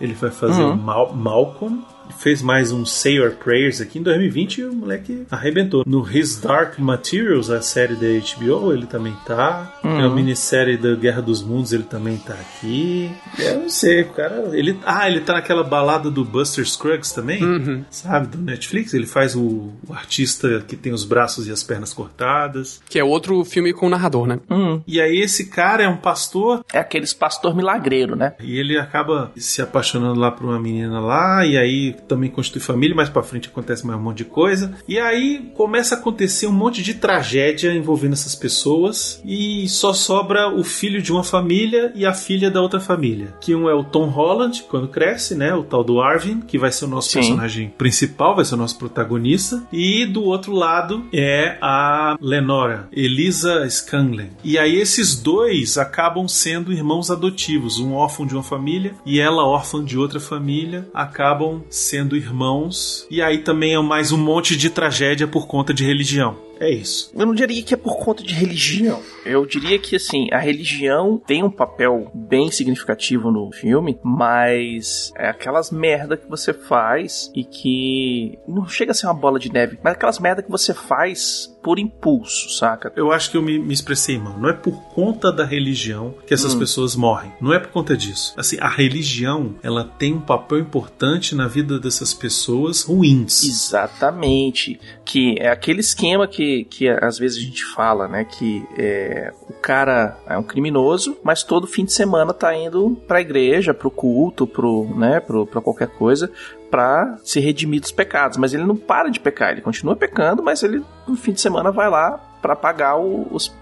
Ele 0.00 0.14
vai 0.14 0.30
fazer 0.30 0.62
Uhum. 0.62 0.72
o 0.72 0.76
Mal 0.76 1.12
Malcolm. 1.14 1.82
Fez 2.18 2.42
mais 2.42 2.70
um 2.72 2.84
Say 2.84 3.14
Your 3.14 3.32
Prayers 3.32 3.80
aqui 3.80 3.98
em 3.98 4.02
2020 4.02 4.58
e 4.58 4.64
o 4.64 4.72
moleque 4.74 5.26
arrebentou. 5.30 5.84
No 5.86 6.06
His 6.08 6.38
Dark 6.40 6.78
Materials, 6.78 7.50
a 7.50 7.62
série 7.62 7.94
da 7.94 8.06
HBO, 8.06 8.72
ele 8.72 8.86
também 8.86 9.14
tá. 9.26 9.78
Tem 9.82 9.90
a 10.02 10.08
Uhum. 10.08 10.14
minissérie 10.14 10.76
da 10.76 10.94
Guerra 10.94 11.22
dos 11.22 11.42
Mundos, 11.42 11.72
ele 11.72 11.82
também 11.84 12.16
tá 12.18 12.34
aqui. 12.34 13.10
Eu 13.38 13.60
não 13.60 13.68
sei, 13.70 14.02
o 14.02 14.10
cara. 14.10 14.50
Ele, 14.52 14.78
ah, 14.84 15.08
ele 15.08 15.20
tá 15.20 15.34
naquela 15.34 15.62
balada 15.64 16.10
do 16.10 16.24
Buster 16.24 16.66
Scruggs 16.66 17.14
também, 17.14 17.42
Uhum. 17.42 17.84
sabe? 17.90 18.26
Do 18.28 18.38
Netflix. 18.38 18.92
Ele 18.94 19.06
faz 19.06 19.34
o, 19.34 19.70
o 19.88 19.92
artista 19.92 20.62
que 20.66 20.76
tem 20.76 20.92
os 20.92 21.04
braços 21.04 21.46
e 21.46 21.50
as 21.50 21.62
pernas 21.62 21.92
cortadas. 21.92 22.80
Que 22.88 22.98
é 22.98 23.04
outro 23.04 23.44
filme 23.44 23.72
com 23.72 23.88
narrador, 23.88 24.26
né? 24.26 24.40
Hum. 24.50 24.80
E 24.86 25.00
aí, 25.00 25.20
esse 25.20 25.46
cara 25.46 25.82
é 25.82 25.88
um 25.88 25.96
pastor 25.96 26.64
É 26.72 26.78
aqueles 26.78 27.12
pastor 27.14 27.54
milagreiro, 27.54 28.14
né? 28.16 28.34
E 28.40 28.58
ele 28.58 28.78
acaba 28.78 29.32
se 29.36 29.62
apaixonando 29.62 30.18
lá 30.20 30.30
por 30.30 30.44
uma 30.46 30.58
menina 30.60 31.00
lá, 31.00 31.44
e 31.46 31.56
aí 31.56 31.96
também 32.08 32.30
constitui 32.30 32.60
família, 32.60 32.94
mais 32.96 33.08
pra 33.08 33.22
frente 33.22 33.48
acontece 33.48 33.86
mais 33.86 33.98
um 33.98 34.02
monte 34.02 34.18
de 34.18 34.24
coisa. 34.24 34.74
E 34.86 34.98
aí 34.98 35.50
começa 35.54 35.94
a 35.94 35.98
acontecer 35.98 36.46
um 36.46 36.52
monte 36.52 36.82
de 36.82 36.94
tragédia 36.94 37.72
envolvendo 37.72 38.12
essas 38.12 38.34
pessoas, 38.34 39.20
e 39.24 39.68
só 39.68 39.92
sobra 39.92 40.48
o 40.48 40.64
filho 40.64 41.00
de 41.02 41.12
uma 41.12 41.24
família 41.24 41.92
e 41.94 42.04
a 42.04 42.12
filha 42.12 42.50
da 42.50 42.60
outra 42.60 42.80
família. 42.80 43.34
Que 43.40 43.54
um 43.54 43.68
é 43.68 43.74
o 43.74 43.84
Tom 43.84 44.06
Holland, 44.06 44.64
quando 44.68 44.88
cresce, 44.88 45.34
né? 45.34 45.54
O 45.54 45.62
tal 45.62 45.84
do 45.84 46.00
Arvin, 46.00 46.40
que 46.40 46.58
vai 46.58 46.72
ser 46.72 46.84
o 46.84 46.88
nosso 46.88 47.10
Sim. 47.10 47.20
personagem 47.20 47.72
principal, 47.76 48.34
vai 48.34 48.44
ser 48.44 48.54
o 48.54 48.58
nosso 48.58 48.78
protagonista. 48.78 49.62
E 49.72 50.06
do 50.06 50.22
outro 50.24 50.52
lado 50.52 51.06
é 51.12 51.58
a 51.60 52.16
Lenora, 52.20 52.88
Elisa 52.92 53.68
Scanlon. 53.68 54.28
E 54.42 54.58
aí 54.58 54.76
esses 54.76 55.20
dois 55.20 55.78
acabam 55.78 56.26
sendo 56.28 56.72
irmãos 56.72 57.10
adotivos, 57.10 57.78
um 57.78 57.94
órfão 57.94 58.26
de 58.26 58.34
uma 58.34 58.42
família 58.42 58.94
e 59.04 59.20
ela 59.20 59.44
órfã 59.44 59.84
de 59.84 59.98
outra 59.98 60.20
família, 60.20 60.88
acabam 60.92 61.62
sendo 61.90 62.16
irmãos. 62.16 63.04
E 63.10 63.20
aí 63.20 63.38
também 63.38 63.74
é 63.74 63.80
mais 63.80 64.12
um 64.12 64.16
monte 64.16 64.56
de 64.56 64.70
tragédia 64.70 65.26
por 65.26 65.48
conta 65.48 65.74
de 65.74 65.84
religião. 65.84 66.49
É 66.60 66.70
isso. 66.70 67.10
Eu 67.14 67.24
não 67.26 67.34
diria 67.34 67.62
que 67.62 67.72
é 67.74 67.76
por 67.76 67.96
conta 67.98 68.22
de 68.22 68.34
religião. 68.34 69.02
Eu 69.24 69.46
diria 69.46 69.78
que, 69.78 69.96
assim, 69.96 70.28
a 70.30 70.38
religião 70.38 71.20
tem 71.26 71.42
um 71.42 71.50
papel 71.50 72.10
bem 72.14 72.50
significativo 72.50 73.30
no 73.30 73.50
filme, 73.50 73.98
mas 74.04 75.10
é 75.16 75.28
aquelas 75.30 75.70
merda 75.70 76.16
que 76.16 76.28
você 76.28 76.52
faz 76.52 77.30
e 77.34 77.44
que 77.44 78.38
não 78.46 78.68
chega 78.68 78.92
a 78.92 78.94
ser 78.94 79.06
uma 79.06 79.14
bola 79.14 79.38
de 79.38 79.50
neve, 79.52 79.78
mas 79.82 79.94
aquelas 79.94 80.18
merda 80.18 80.42
que 80.42 80.50
você 80.50 80.74
faz 80.74 81.50
por 81.62 81.78
impulso, 81.78 82.48
saca? 82.50 82.90
Eu 82.96 83.12
acho 83.12 83.30
que 83.30 83.36
eu 83.36 83.42
me, 83.42 83.58
me 83.58 83.72
expressei 83.74 84.18
mal. 84.18 84.38
Não 84.38 84.48
é 84.48 84.52
por 84.54 84.72
conta 84.94 85.30
da 85.30 85.44
religião 85.44 86.14
que 86.26 86.32
essas 86.32 86.54
Hum. 86.54 86.58
pessoas 86.58 86.96
morrem. 86.96 87.32
Não 87.40 87.52
é 87.52 87.58
por 87.58 87.68
conta 87.70 87.96
disso. 87.96 88.32
Assim, 88.36 88.56
a 88.60 88.68
religião, 88.68 89.54
ela 89.62 89.84
tem 89.84 90.14
um 90.14 90.20
papel 90.20 90.58
importante 90.58 91.34
na 91.34 91.46
vida 91.46 91.78
dessas 91.78 92.14
pessoas 92.14 92.82
ruins. 92.82 93.44
Exatamente. 93.44 94.80
Que 95.04 95.36
é 95.38 95.48
aquele 95.50 95.80
esquema 95.80 96.26
que, 96.26 96.49
que 96.68 96.88
às 96.88 97.18
vezes 97.18 97.38
a 97.38 97.40
gente 97.40 97.64
fala, 97.64 98.06
né? 98.08 98.24
Que 98.24 98.64
é, 98.76 99.32
o 99.48 99.52
cara 99.54 100.18
é 100.26 100.36
um 100.38 100.42
criminoso, 100.42 101.16
mas 101.22 101.42
todo 101.42 101.66
fim 101.66 101.84
de 101.84 101.92
semana 101.92 102.32
tá 102.34 102.54
indo 102.54 102.96
pra 103.08 103.20
igreja, 103.20 103.72
pro 103.74 103.90
culto, 103.90 104.46
pro, 104.46 104.84
né, 104.96 105.20
pro, 105.20 105.46
pra 105.46 105.60
qualquer 105.60 105.88
coisa, 105.88 106.30
pra 106.70 107.18
se 107.24 107.40
redimir 107.40 107.80
dos 107.80 107.92
pecados. 107.92 108.36
Mas 108.38 108.52
ele 108.54 108.64
não 108.64 108.76
para 108.76 109.08
de 109.10 109.18
pecar, 109.20 109.50
ele 109.52 109.60
continua 109.60 109.96
pecando, 109.96 110.42
mas 110.42 110.62
ele 110.62 110.82
no 111.06 111.16
fim 111.16 111.32
de 111.32 111.40
semana 111.40 111.70
vai 111.70 111.88
lá 111.90 112.12
pra 112.42 112.54
pagar 112.56 112.96
o- 112.96 113.26
os- 113.30 113.54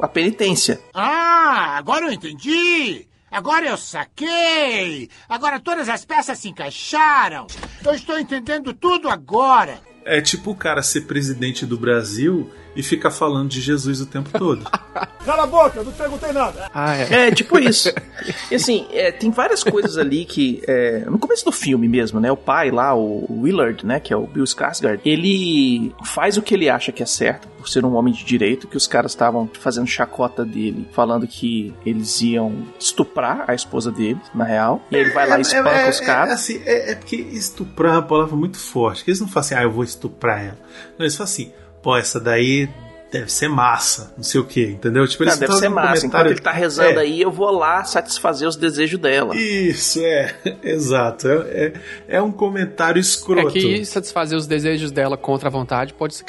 a 0.00 0.08
penitência. 0.08 0.80
Ah, 0.94 1.76
agora 1.76 2.06
eu 2.06 2.12
entendi! 2.12 3.06
Agora 3.30 3.66
eu 3.66 3.78
saquei! 3.78 5.08
Agora 5.28 5.58
todas 5.58 5.88
as 5.88 6.04
peças 6.04 6.38
se 6.38 6.48
encaixaram! 6.50 7.46
Eu 7.84 7.94
estou 7.94 8.18
entendendo 8.18 8.74
tudo 8.74 9.08
agora! 9.08 9.78
É 10.04 10.20
tipo 10.20 10.50
o 10.50 10.56
cara 10.56 10.82
ser 10.82 11.02
presidente 11.02 11.64
do 11.64 11.78
Brasil 11.78 12.50
e 12.74 12.82
ficar 12.82 13.10
falando 13.10 13.48
de 13.48 13.60
Jesus 13.60 14.00
o 14.00 14.06
tempo 14.06 14.30
todo. 14.38 14.64
Cala 15.24 15.44
a 15.44 15.46
boca, 15.46 15.78
eu 15.78 15.84
não 15.84 15.92
perguntei 15.92 16.32
nada! 16.32 16.68
Ah, 16.74 16.96
é. 16.96 17.28
É, 17.28 17.30
tipo 17.30 17.58
isso. 17.58 17.92
E 18.50 18.54
assim, 18.54 18.86
é, 18.92 19.10
tem 19.10 19.30
várias 19.30 19.64
coisas 19.64 19.98
ali 19.98 20.24
que. 20.24 20.62
é, 20.68 21.04
no 21.06 21.18
começo 21.18 21.44
do 21.44 21.50
filme 21.50 21.88
mesmo, 21.88 22.20
né? 22.20 22.30
O 22.30 22.36
pai 22.36 22.70
lá, 22.70 22.94
o 22.94 23.26
Willard, 23.42 23.84
né? 23.84 23.98
Que 23.98 24.12
é 24.12 24.16
o 24.16 24.26
Bill 24.26 24.44
Skarsgård, 24.44 25.00
ele 25.04 25.92
faz 26.04 26.36
o 26.36 26.42
que 26.42 26.54
ele 26.54 26.68
acha 26.68 26.92
que 26.92 27.02
é 27.02 27.06
certo, 27.06 27.48
por 27.48 27.68
ser 27.68 27.84
um 27.84 27.94
homem 27.94 28.12
de 28.12 28.24
direito, 28.24 28.68
que 28.68 28.76
os 28.76 28.86
caras 28.86 29.12
estavam 29.12 29.50
fazendo 29.58 29.86
chacota 29.86 30.44
dele, 30.44 30.86
falando 30.92 31.26
que 31.26 31.74
eles 31.84 32.20
iam 32.20 32.64
estuprar 32.78 33.44
a 33.48 33.54
esposa 33.54 33.90
dele, 33.90 34.20
na 34.34 34.44
real. 34.44 34.82
E 34.90 34.96
ele 34.96 35.10
vai 35.10 35.26
lá 35.28 35.38
e 35.38 35.42
espanca 35.42 35.70
é, 35.70 35.90
os 35.90 36.00
é, 36.00 36.04
caras. 36.04 36.34
assim, 36.34 36.62
é, 36.64 36.92
é 36.92 36.94
porque 36.94 37.16
estuprar 37.16 37.94
é 37.94 37.96
uma 37.98 38.02
palavra 38.06 38.36
muito 38.36 38.58
forte. 38.58 39.04
que 39.04 39.10
Eles 39.10 39.20
não 39.20 39.28
falam 39.28 39.46
assim, 39.46 39.54
ah, 39.54 39.62
eu 39.62 39.70
vou 39.70 39.84
estuprar 39.84 40.40
ela. 40.40 40.58
Não, 40.98 41.04
eles 41.04 41.16
falam 41.16 41.30
assim, 41.30 41.52
pô, 41.82 41.96
essa 41.96 42.20
daí 42.20 42.68
deve 43.10 43.30
ser 43.30 43.46
massa, 43.48 44.14
não 44.16 44.24
sei 44.24 44.40
o 44.40 44.44
que, 44.44 44.64
entendeu? 44.64 45.06
Tipo, 45.06 45.24
Não, 45.24 45.28
eles 45.32 45.38
deve 45.40 45.52
fazem 45.52 45.68
ser 45.68 45.74
massa. 45.74 45.88
Enquanto 46.06 46.12
comentário- 46.12 46.30
ele 46.32 46.40
tá 46.40 46.50
rezando 46.50 46.98
É. 46.98 47.02
aí, 47.02 47.20
eu 47.20 47.30
vou 47.30 47.50
lá 47.50 47.84
satisfazer 47.84 48.48
os 48.48 48.56
desejos 48.56 48.98
dela. 48.98 49.36
Isso, 49.36 50.00
é, 50.00 50.34
exato. 50.64 51.28
É, 51.28 51.36
é, 51.38 51.72
é 52.16 52.22
um 52.22 52.32
comentário 52.32 52.98
escroto. 52.98 53.48
É 53.48 53.50
que 53.52 53.84
satisfazer 53.84 54.38
os 54.38 54.46
desejos 54.46 54.90
dela 54.90 55.18
contra 55.18 55.48
a 55.48 55.52
vontade 55.52 55.92
pode 55.92 56.14
se 56.14 56.24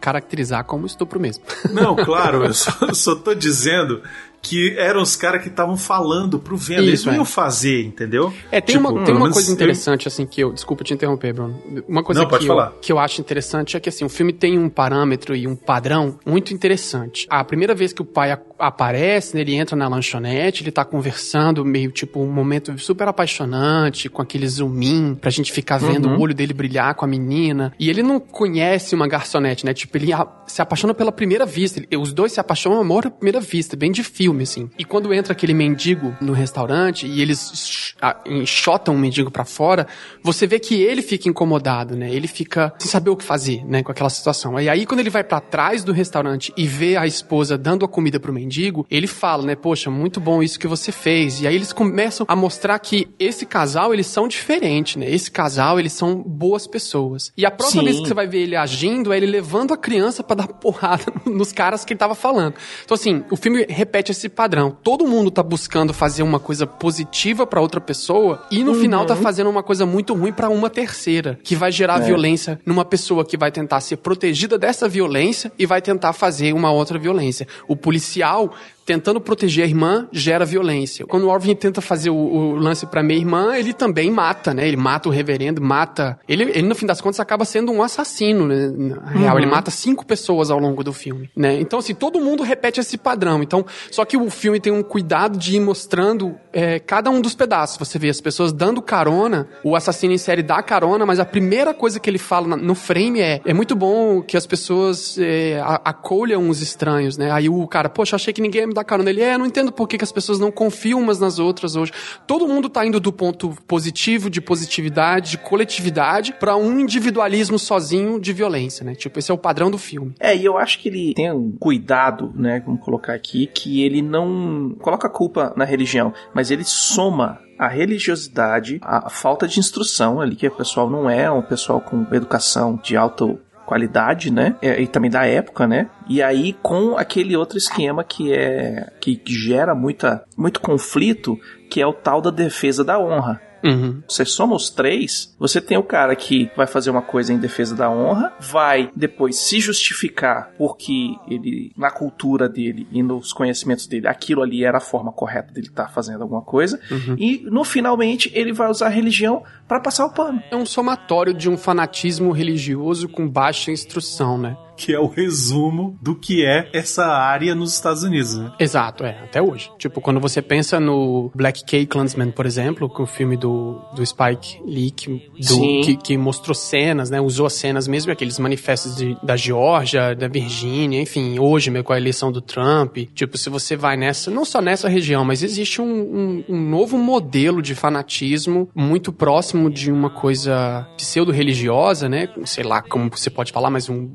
caracterizar 0.00 0.64
como 0.64 0.84
estupro 0.86 1.18
mesmo. 1.18 1.42
Não, 1.70 1.96
claro, 1.96 2.44
eu 2.46 2.52
só, 2.54 2.70
eu 2.86 2.94
só 2.94 3.14
tô 3.14 3.34
dizendo 3.34 4.02
que 4.44 4.74
eram 4.78 5.00
os 5.00 5.16
caras 5.16 5.42
que 5.42 5.48
estavam 5.48 5.76
falando 5.76 6.38
pro. 6.38 6.54
Eles 6.68 7.00
Isso, 7.00 7.06
não 7.06 7.14
é. 7.14 7.16
iam 7.16 7.24
fazer, 7.24 7.82
entendeu? 7.82 8.32
É, 8.52 8.60
tem 8.60 8.76
Tipo, 8.76 8.88
uma, 8.90 9.04
tem 9.04 9.14
uma 9.14 9.30
coisa 9.30 9.50
eu- 9.50 9.54
interessante, 9.54 10.06
assim, 10.06 10.26
que 10.26 10.40
eu. 10.42 10.52
Desculpa 10.52 10.84
te 10.84 10.92
interromper, 10.92 11.32
Bruno. 11.32 11.58
Uma 11.88 12.02
coisa 12.04 12.20
Não, 12.20 12.28
pode 12.28 12.44
que, 12.44 12.50
eu, 12.50 12.54
falar. 12.54 12.72
que 12.80 12.92
eu 12.92 12.98
acho 12.98 13.20
interessante 13.20 13.76
é 13.76 13.80
que, 13.80 13.88
assim, 13.88 14.04
o 14.04 14.08
filme 14.10 14.32
tem 14.34 14.58
um 14.58 14.68
parâmetro 14.68 15.34
e 15.34 15.46
um 15.46 15.56
padrão 15.56 16.18
muito 16.26 16.52
interessante. 16.52 17.26
A 17.30 17.42
primeira 17.42 17.74
vez 17.74 17.92
que 17.92 18.02
o 18.02 18.04
pai 18.04 18.38
aparece, 18.58 19.34
né, 19.34 19.40
ele 19.40 19.54
entra 19.54 19.74
na 19.76 19.88
lanchonete, 19.88 20.62
ele 20.62 20.70
tá 20.70 20.84
conversando, 20.84 21.64
meio 21.64 21.90
tipo 21.90 22.20
um 22.20 22.30
momento 22.30 22.76
super 22.78 23.08
apaixonante, 23.08 24.08
com 24.08 24.20
aquele 24.22 24.46
zoom 24.48 24.80
in, 24.82 25.14
pra 25.14 25.30
gente 25.30 25.52
ficar 25.52 25.78
vendo 25.78 26.08
Uhum. 26.08 26.16
o 26.16 26.20
olho 26.20 26.34
dele 26.34 26.52
brilhar 26.52 26.94
com 26.94 27.04
a 27.04 27.08
menina. 27.08 27.72
E 27.78 27.88
ele 27.88 28.02
não 28.02 28.20
conhece 28.20 28.94
uma 28.94 29.08
garçonete, 29.08 29.64
né? 29.64 29.72
Tipo, 29.72 29.96
ele 29.96 30.12
se 30.46 30.60
apaixona 30.60 30.92
pela 30.94 31.10
primeira 31.12 31.46
vista. 31.46 31.82
Os 31.98 32.12
dois 32.12 32.32
se 32.32 32.40
apaixonam 32.40 32.80
amor 32.80 33.06
à 33.06 33.10
primeira 33.10 33.40
vista, 33.40 33.76
bem 33.76 33.90
de 33.92 34.02
filme. 34.02 34.33
Filme, 34.34 34.42
assim. 34.42 34.70
E 34.78 34.84
quando 34.84 35.14
entra 35.14 35.32
aquele 35.32 35.54
mendigo 35.54 36.16
no 36.20 36.32
restaurante 36.32 37.06
e 37.06 37.22
eles 37.22 37.94
enxotam 38.26 38.94
o 38.94 38.98
mendigo 38.98 39.30
pra 39.30 39.44
fora, 39.44 39.86
você 40.22 40.46
vê 40.46 40.58
que 40.58 40.82
ele 40.82 41.00
fica 41.00 41.28
incomodado, 41.28 41.96
né? 41.96 42.12
Ele 42.12 42.26
fica 42.26 42.72
sem 42.78 42.90
saber 42.90 43.10
o 43.10 43.16
que 43.16 43.24
fazer, 43.24 43.64
né, 43.64 43.82
com 43.82 43.92
aquela 43.92 44.10
situação. 44.10 44.58
E 44.60 44.68
aí 44.68 44.84
quando 44.84 45.00
ele 45.00 45.10
vai 45.10 45.22
pra 45.22 45.40
trás 45.40 45.84
do 45.84 45.92
restaurante 45.92 46.52
e 46.56 46.66
vê 46.66 46.96
a 46.96 47.06
esposa 47.06 47.56
dando 47.56 47.84
a 47.84 47.88
comida 47.88 48.18
pro 48.18 48.32
mendigo, 48.32 48.86
ele 48.90 49.06
fala, 49.06 49.44
né, 49.44 49.54
poxa, 49.54 49.90
muito 49.90 50.20
bom 50.20 50.42
isso 50.42 50.58
que 50.58 50.66
você 50.66 50.90
fez. 50.90 51.40
E 51.40 51.46
aí 51.46 51.54
eles 51.54 51.72
começam 51.72 52.26
a 52.28 52.34
mostrar 52.34 52.78
que 52.78 53.08
esse 53.18 53.46
casal, 53.46 53.94
eles 53.94 54.06
são 54.06 54.26
diferentes, 54.26 54.96
né? 54.96 55.08
Esse 55.08 55.30
casal, 55.30 55.78
eles 55.78 55.92
são 55.92 56.16
boas 56.16 56.66
pessoas. 56.66 57.32
E 57.36 57.46
a 57.46 57.50
próxima 57.50 57.82
Sim. 57.82 57.88
vez 57.88 58.00
que 58.00 58.08
você 58.08 58.14
vai 58.14 58.26
ver 58.26 58.42
ele 58.42 58.56
agindo, 58.56 59.12
é 59.12 59.16
ele 59.16 59.26
levando 59.26 59.72
a 59.72 59.76
criança 59.76 60.22
pra 60.22 60.36
dar 60.36 60.48
porrada 60.64 61.04
nos 61.24 61.52
caras 61.52 61.84
que 61.84 61.92
ele 61.92 61.98
tava 61.98 62.14
falando. 62.14 62.54
Então, 62.84 62.94
assim, 62.94 63.24
o 63.30 63.36
filme 63.36 63.66
repete 63.68 64.10
esse 64.12 64.23
padrão. 64.28 64.76
Todo 64.82 65.06
mundo 65.06 65.30
tá 65.30 65.42
buscando 65.42 65.92
fazer 65.92 66.22
uma 66.22 66.38
coisa 66.38 66.66
positiva 66.66 67.46
pra 67.46 67.60
outra 67.60 67.80
pessoa 67.80 68.42
e 68.50 68.62
no 68.62 68.74
final 68.74 69.04
tá 69.04 69.16
fazendo 69.16 69.50
uma 69.50 69.62
coisa 69.62 69.86
muito 69.86 70.14
ruim 70.14 70.32
pra 70.32 70.48
uma 70.48 70.70
terceira, 70.70 71.38
que 71.42 71.54
vai 71.56 71.70
gerar 71.70 71.98
violência 71.98 72.60
numa 72.64 72.84
pessoa 72.84 73.24
que 73.24 73.36
vai 73.36 73.50
tentar 73.50 73.80
ser 73.80 73.96
protegida 73.96 74.58
dessa 74.58 74.88
violência 74.88 75.52
e 75.58 75.66
vai 75.66 75.80
tentar 75.80 76.12
fazer 76.12 76.52
uma 76.52 76.70
outra 76.70 76.98
violência. 76.98 77.46
O 77.68 77.76
policial 77.76 78.54
tentando 78.84 79.20
proteger 79.20 79.64
a 79.64 79.68
irmã 79.68 80.08
gera 80.12 80.44
violência. 80.44 81.06
Quando 81.06 81.24
o 81.24 81.28
Orvin 81.28 81.54
tenta 81.54 81.80
fazer 81.80 82.10
o, 82.10 82.16
o 82.16 82.56
lance 82.56 82.86
pra 82.86 83.02
minha 83.02 83.18
irmã, 83.18 83.56
ele 83.56 83.72
também 83.72 84.10
mata, 84.10 84.52
né? 84.52 84.66
Ele 84.66 84.76
mata 84.76 85.08
o 85.08 85.12
reverendo, 85.12 85.60
mata. 85.62 86.18
Ele, 86.28 86.44
ele 86.44 86.62
no 86.62 86.74
fim 86.74 86.86
das 86.86 87.00
contas 87.00 87.20
acaba 87.20 87.44
sendo 87.44 87.72
um 87.72 87.82
assassino, 87.82 88.46
né? 88.46 88.70
Na 88.76 89.10
real, 89.10 89.38
ele 89.38 89.46
mata 89.46 89.70
cinco 89.70 90.04
pessoas 90.04 90.50
ao 90.50 90.58
longo 90.58 90.84
do 90.84 90.92
filme, 90.92 91.30
né? 91.34 91.58
Então 91.60 91.78
assim, 91.78 91.94
todo 91.94 92.20
mundo 92.20 92.42
repete 92.42 92.80
esse 92.80 92.98
padrão. 92.98 93.42
Então, 93.42 93.64
só 93.90 94.04
que 94.04 94.16
o 94.16 94.30
filme 94.30 94.60
tem 94.60 94.72
um 94.72 94.82
cuidado 94.82 95.38
de 95.38 95.56
ir 95.56 95.60
mostrando 95.60 96.34
é, 96.52 96.78
cada 96.78 97.10
um 97.10 97.20
dos 97.20 97.34
pedaços. 97.34 97.78
Você 97.78 97.98
vê 97.98 98.08
as 98.08 98.20
pessoas 98.20 98.52
dando 98.52 98.82
carona, 98.82 99.48
o 99.62 99.74
assassino 99.74 100.12
em 100.12 100.18
série 100.18 100.42
dá 100.42 100.62
carona, 100.62 101.06
mas 101.06 101.18
a 101.18 101.24
primeira 101.24 101.72
coisa 101.72 101.98
que 101.98 102.08
ele 102.08 102.18
fala 102.18 102.56
no 102.56 102.74
frame 102.74 103.20
é: 103.20 103.40
é 103.44 103.54
muito 103.54 103.74
bom 103.74 104.20
que 104.20 104.36
as 104.36 104.46
pessoas 104.46 105.16
é, 105.18 105.62
acolham 105.84 106.48
os 106.48 106.60
estranhos, 106.60 107.16
né? 107.16 107.30
Aí 107.30 107.48
o 107.48 107.66
cara, 107.66 107.88
poxa, 107.88 108.16
achei 108.16 108.32
que 108.32 108.42
ninguém 108.42 108.73
me 108.74 108.76
dar 108.76 108.84
carona. 108.84 109.08
Ele, 109.08 109.22
é, 109.22 109.38
não 109.38 109.46
entendo 109.46 109.72
por 109.72 109.86
que, 109.86 109.96
que 109.96 110.04
as 110.04 110.12
pessoas 110.12 110.38
não 110.38 110.50
confiam 110.50 111.00
umas 111.00 111.20
nas 111.20 111.38
outras 111.38 111.76
hoje. 111.76 111.92
Todo 112.26 112.48
mundo 112.48 112.68
tá 112.68 112.84
indo 112.84 112.98
do 112.98 113.12
ponto 113.12 113.56
positivo, 113.66 114.28
de 114.28 114.40
positividade, 114.40 115.30
de 115.30 115.38
coletividade, 115.38 116.32
pra 116.32 116.56
um 116.56 116.80
individualismo 116.80 117.58
sozinho 117.58 118.20
de 118.20 118.32
violência, 118.32 118.84
né? 118.84 118.94
Tipo, 118.94 119.18
esse 119.18 119.30
é 119.30 119.34
o 119.34 119.38
padrão 119.38 119.70
do 119.70 119.78
filme. 119.78 120.14
É, 120.18 120.36
e 120.36 120.44
eu 120.44 120.58
acho 120.58 120.78
que 120.80 120.88
ele 120.88 121.14
tem 121.14 121.30
um 121.32 121.52
cuidado, 121.52 122.32
né, 122.34 122.62
vamos 122.64 122.82
colocar 122.82 123.14
aqui, 123.14 123.46
que 123.46 123.82
ele 123.82 124.02
não 124.02 124.76
coloca 124.80 125.06
a 125.06 125.10
culpa 125.10 125.52
na 125.56 125.64
religião, 125.64 126.12
mas 126.34 126.50
ele 126.50 126.64
soma 126.64 127.38
a 127.58 127.68
religiosidade, 127.68 128.78
a 128.82 129.08
falta 129.08 129.46
de 129.46 129.60
instrução 129.60 130.20
ali, 130.20 130.34
que 130.34 130.46
o 130.46 130.50
pessoal 130.50 130.90
não 130.90 131.08
é 131.08 131.30
um 131.30 131.42
pessoal 131.42 131.80
com 131.80 132.04
educação 132.12 132.78
de 132.82 132.96
alta 132.96 133.38
qualidade, 133.74 134.30
né? 134.30 134.54
É, 134.62 134.80
E 134.80 134.86
também 134.86 135.10
da 135.10 135.26
época, 135.26 135.66
né? 135.66 135.88
E 136.08 136.22
aí 136.22 136.52
com 136.62 136.96
aquele 136.96 137.36
outro 137.36 137.58
esquema 137.58 138.04
que 138.04 138.32
é 138.32 138.92
que 139.00 139.20
gera 139.26 139.74
muita 139.74 140.22
muito 140.36 140.60
conflito, 140.60 141.36
que 141.68 141.80
é 141.80 141.86
o 141.86 141.92
tal 141.92 142.20
da 142.20 142.30
defesa 142.30 142.84
da 142.84 142.98
honra. 142.98 143.40
Uhum. 143.64 144.02
Você 144.08 144.24
soma 144.24 144.54
os 144.54 144.68
três, 144.70 145.34
você 145.38 145.60
tem 145.60 145.78
o 145.78 145.82
cara 145.82 146.14
que 146.14 146.50
vai 146.56 146.66
fazer 146.66 146.90
uma 146.90 147.02
coisa 147.02 147.32
em 147.32 147.38
defesa 147.38 147.74
da 147.74 147.90
honra, 147.90 148.32
vai 148.38 148.90
depois 148.94 149.36
se 149.36 149.58
justificar 149.60 150.52
porque 150.58 151.14
ele, 151.28 151.72
na 151.76 151.90
cultura 151.90 152.48
dele 152.48 152.86
e 152.92 153.02
nos 153.02 153.32
conhecimentos 153.32 153.86
dele, 153.86 154.06
aquilo 154.06 154.42
ali 154.42 154.64
era 154.64 154.78
a 154.78 154.80
forma 154.80 155.10
correta 155.12 155.52
dele 155.52 155.68
estar 155.68 155.88
fazendo 155.88 156.22
alguma 156.22 156.42
coisa, 156.42 156.78
e 157.18 157.46
no 157.50 157.64
finalmente 157.64 158.30
ele 158.34 158.52
vai 158.52 158.68
usar 158.68 158.86
a 158.86 158.90
religião 158.90 159.42
para 159.66 159.80
passar 159.80 160.06
o 160.06 160.12
pano. 160.12 160.42
É 160.50 160.56
um 160.56 160.66
somatório 160.66 161.32
de 161.32 161.48
um 161.48 161.56
fanatismo 161.56 162.30
religioso 162.32 163.08
com 163.08 163.28
baixa 163.28 163.70
instrução, 163.70 164.36
né? 164.36 164.56
Que 164.76 164.92
é 164.94 164.98
o 164.98 165.06
resumo 165.06 165.96
do 166.02 166.14
que 166.14 166.44
é 166.44 166.68
essa 166.72 167.04
área 167.06 167.54
nos 167.54 167.72
Estados 167.74 168.02
Unidos, 168.02 168.36
né? 168.36 168.52
Exato, 168.58 169.04
é, 169.04 169.10
até 169.22 169.40
hoje. 169.40 169.70
Tipo, 169.78 170.00
quando 170.00 170.20
você 170.20 170.42
pensa 170.42 170.80
no 170.80 171.30
Black 171.34 171.64
K 171.64 171.86
Klansman, 171.86 172.30
por 172.30 172.44
exemplo, 172.46 172.88
que 172.88 173.00
é 173.00 173.04
o 173.04 173.06
filme 173.06 173.36
do, 173.36 173.80
do 173.94 174.04
Spike 174.04 174.60
Lee, 174.66 174.90
que, 174.90 175.08
do- 175.38 175.80
que, 175.84 175.96
que 175.96 176.16
mostrou 176.18 176.54
cenas, 176.54 177.10
né? 177.10 177.20
Usou 177.20 177.46
as 177.46 177.52
cenas 177.54 177.86
mesmo, 177.86 178.10
aqueles 178.12 178.38
manifestos 178.38 178.96
de- 178.96 179.16
da 179.22 179.36
Geórgia, 179.36 180.14
da 180.14 180.28
Virgínia, 180.28 181.00
enfim, 181.00 181.38
hoje 181.38 181.70
mesmo 181.70 181.84
com 181.84 181.92
a 181.92 181.96
eleição 181.98 182.32
do 182.32 182.40
Trump. 182.40 182.96
Tipo, 183.14 183.36
se 183.38 183.48
você 183.50 183.76
vai 183.76 183.96
nessa, 183.96 184.30
não 184.30 184.44
só 184.44 184.60
nessa 184.60 184.88
região, 184.88 185.24
mas 185.24 185.42
existe 185.42 185.80
um, 185.80 185.84
um- 185.84 186.44
um 186.48 186.60
novo 186.70 186.96
modelo 186.98 187.60
de 187.62 187.74
fanatismo 187.74 188.68
muito 188.74 189.12
próximo 189.12 189.70
de 189.70 189.90
uma 189.92 190.10
coisa 190.10 190.86
pseudo-religiosa, 190.96 192.08
né? 192.08 192.28
Sei 192.44 192.64
lá 192.64 192.82
como 192.82 193.10
você 193.10 193.30
pode 193.30 193.52
falar, 193.52 193.70
mas 193.70 193.88
um 193.88 194.06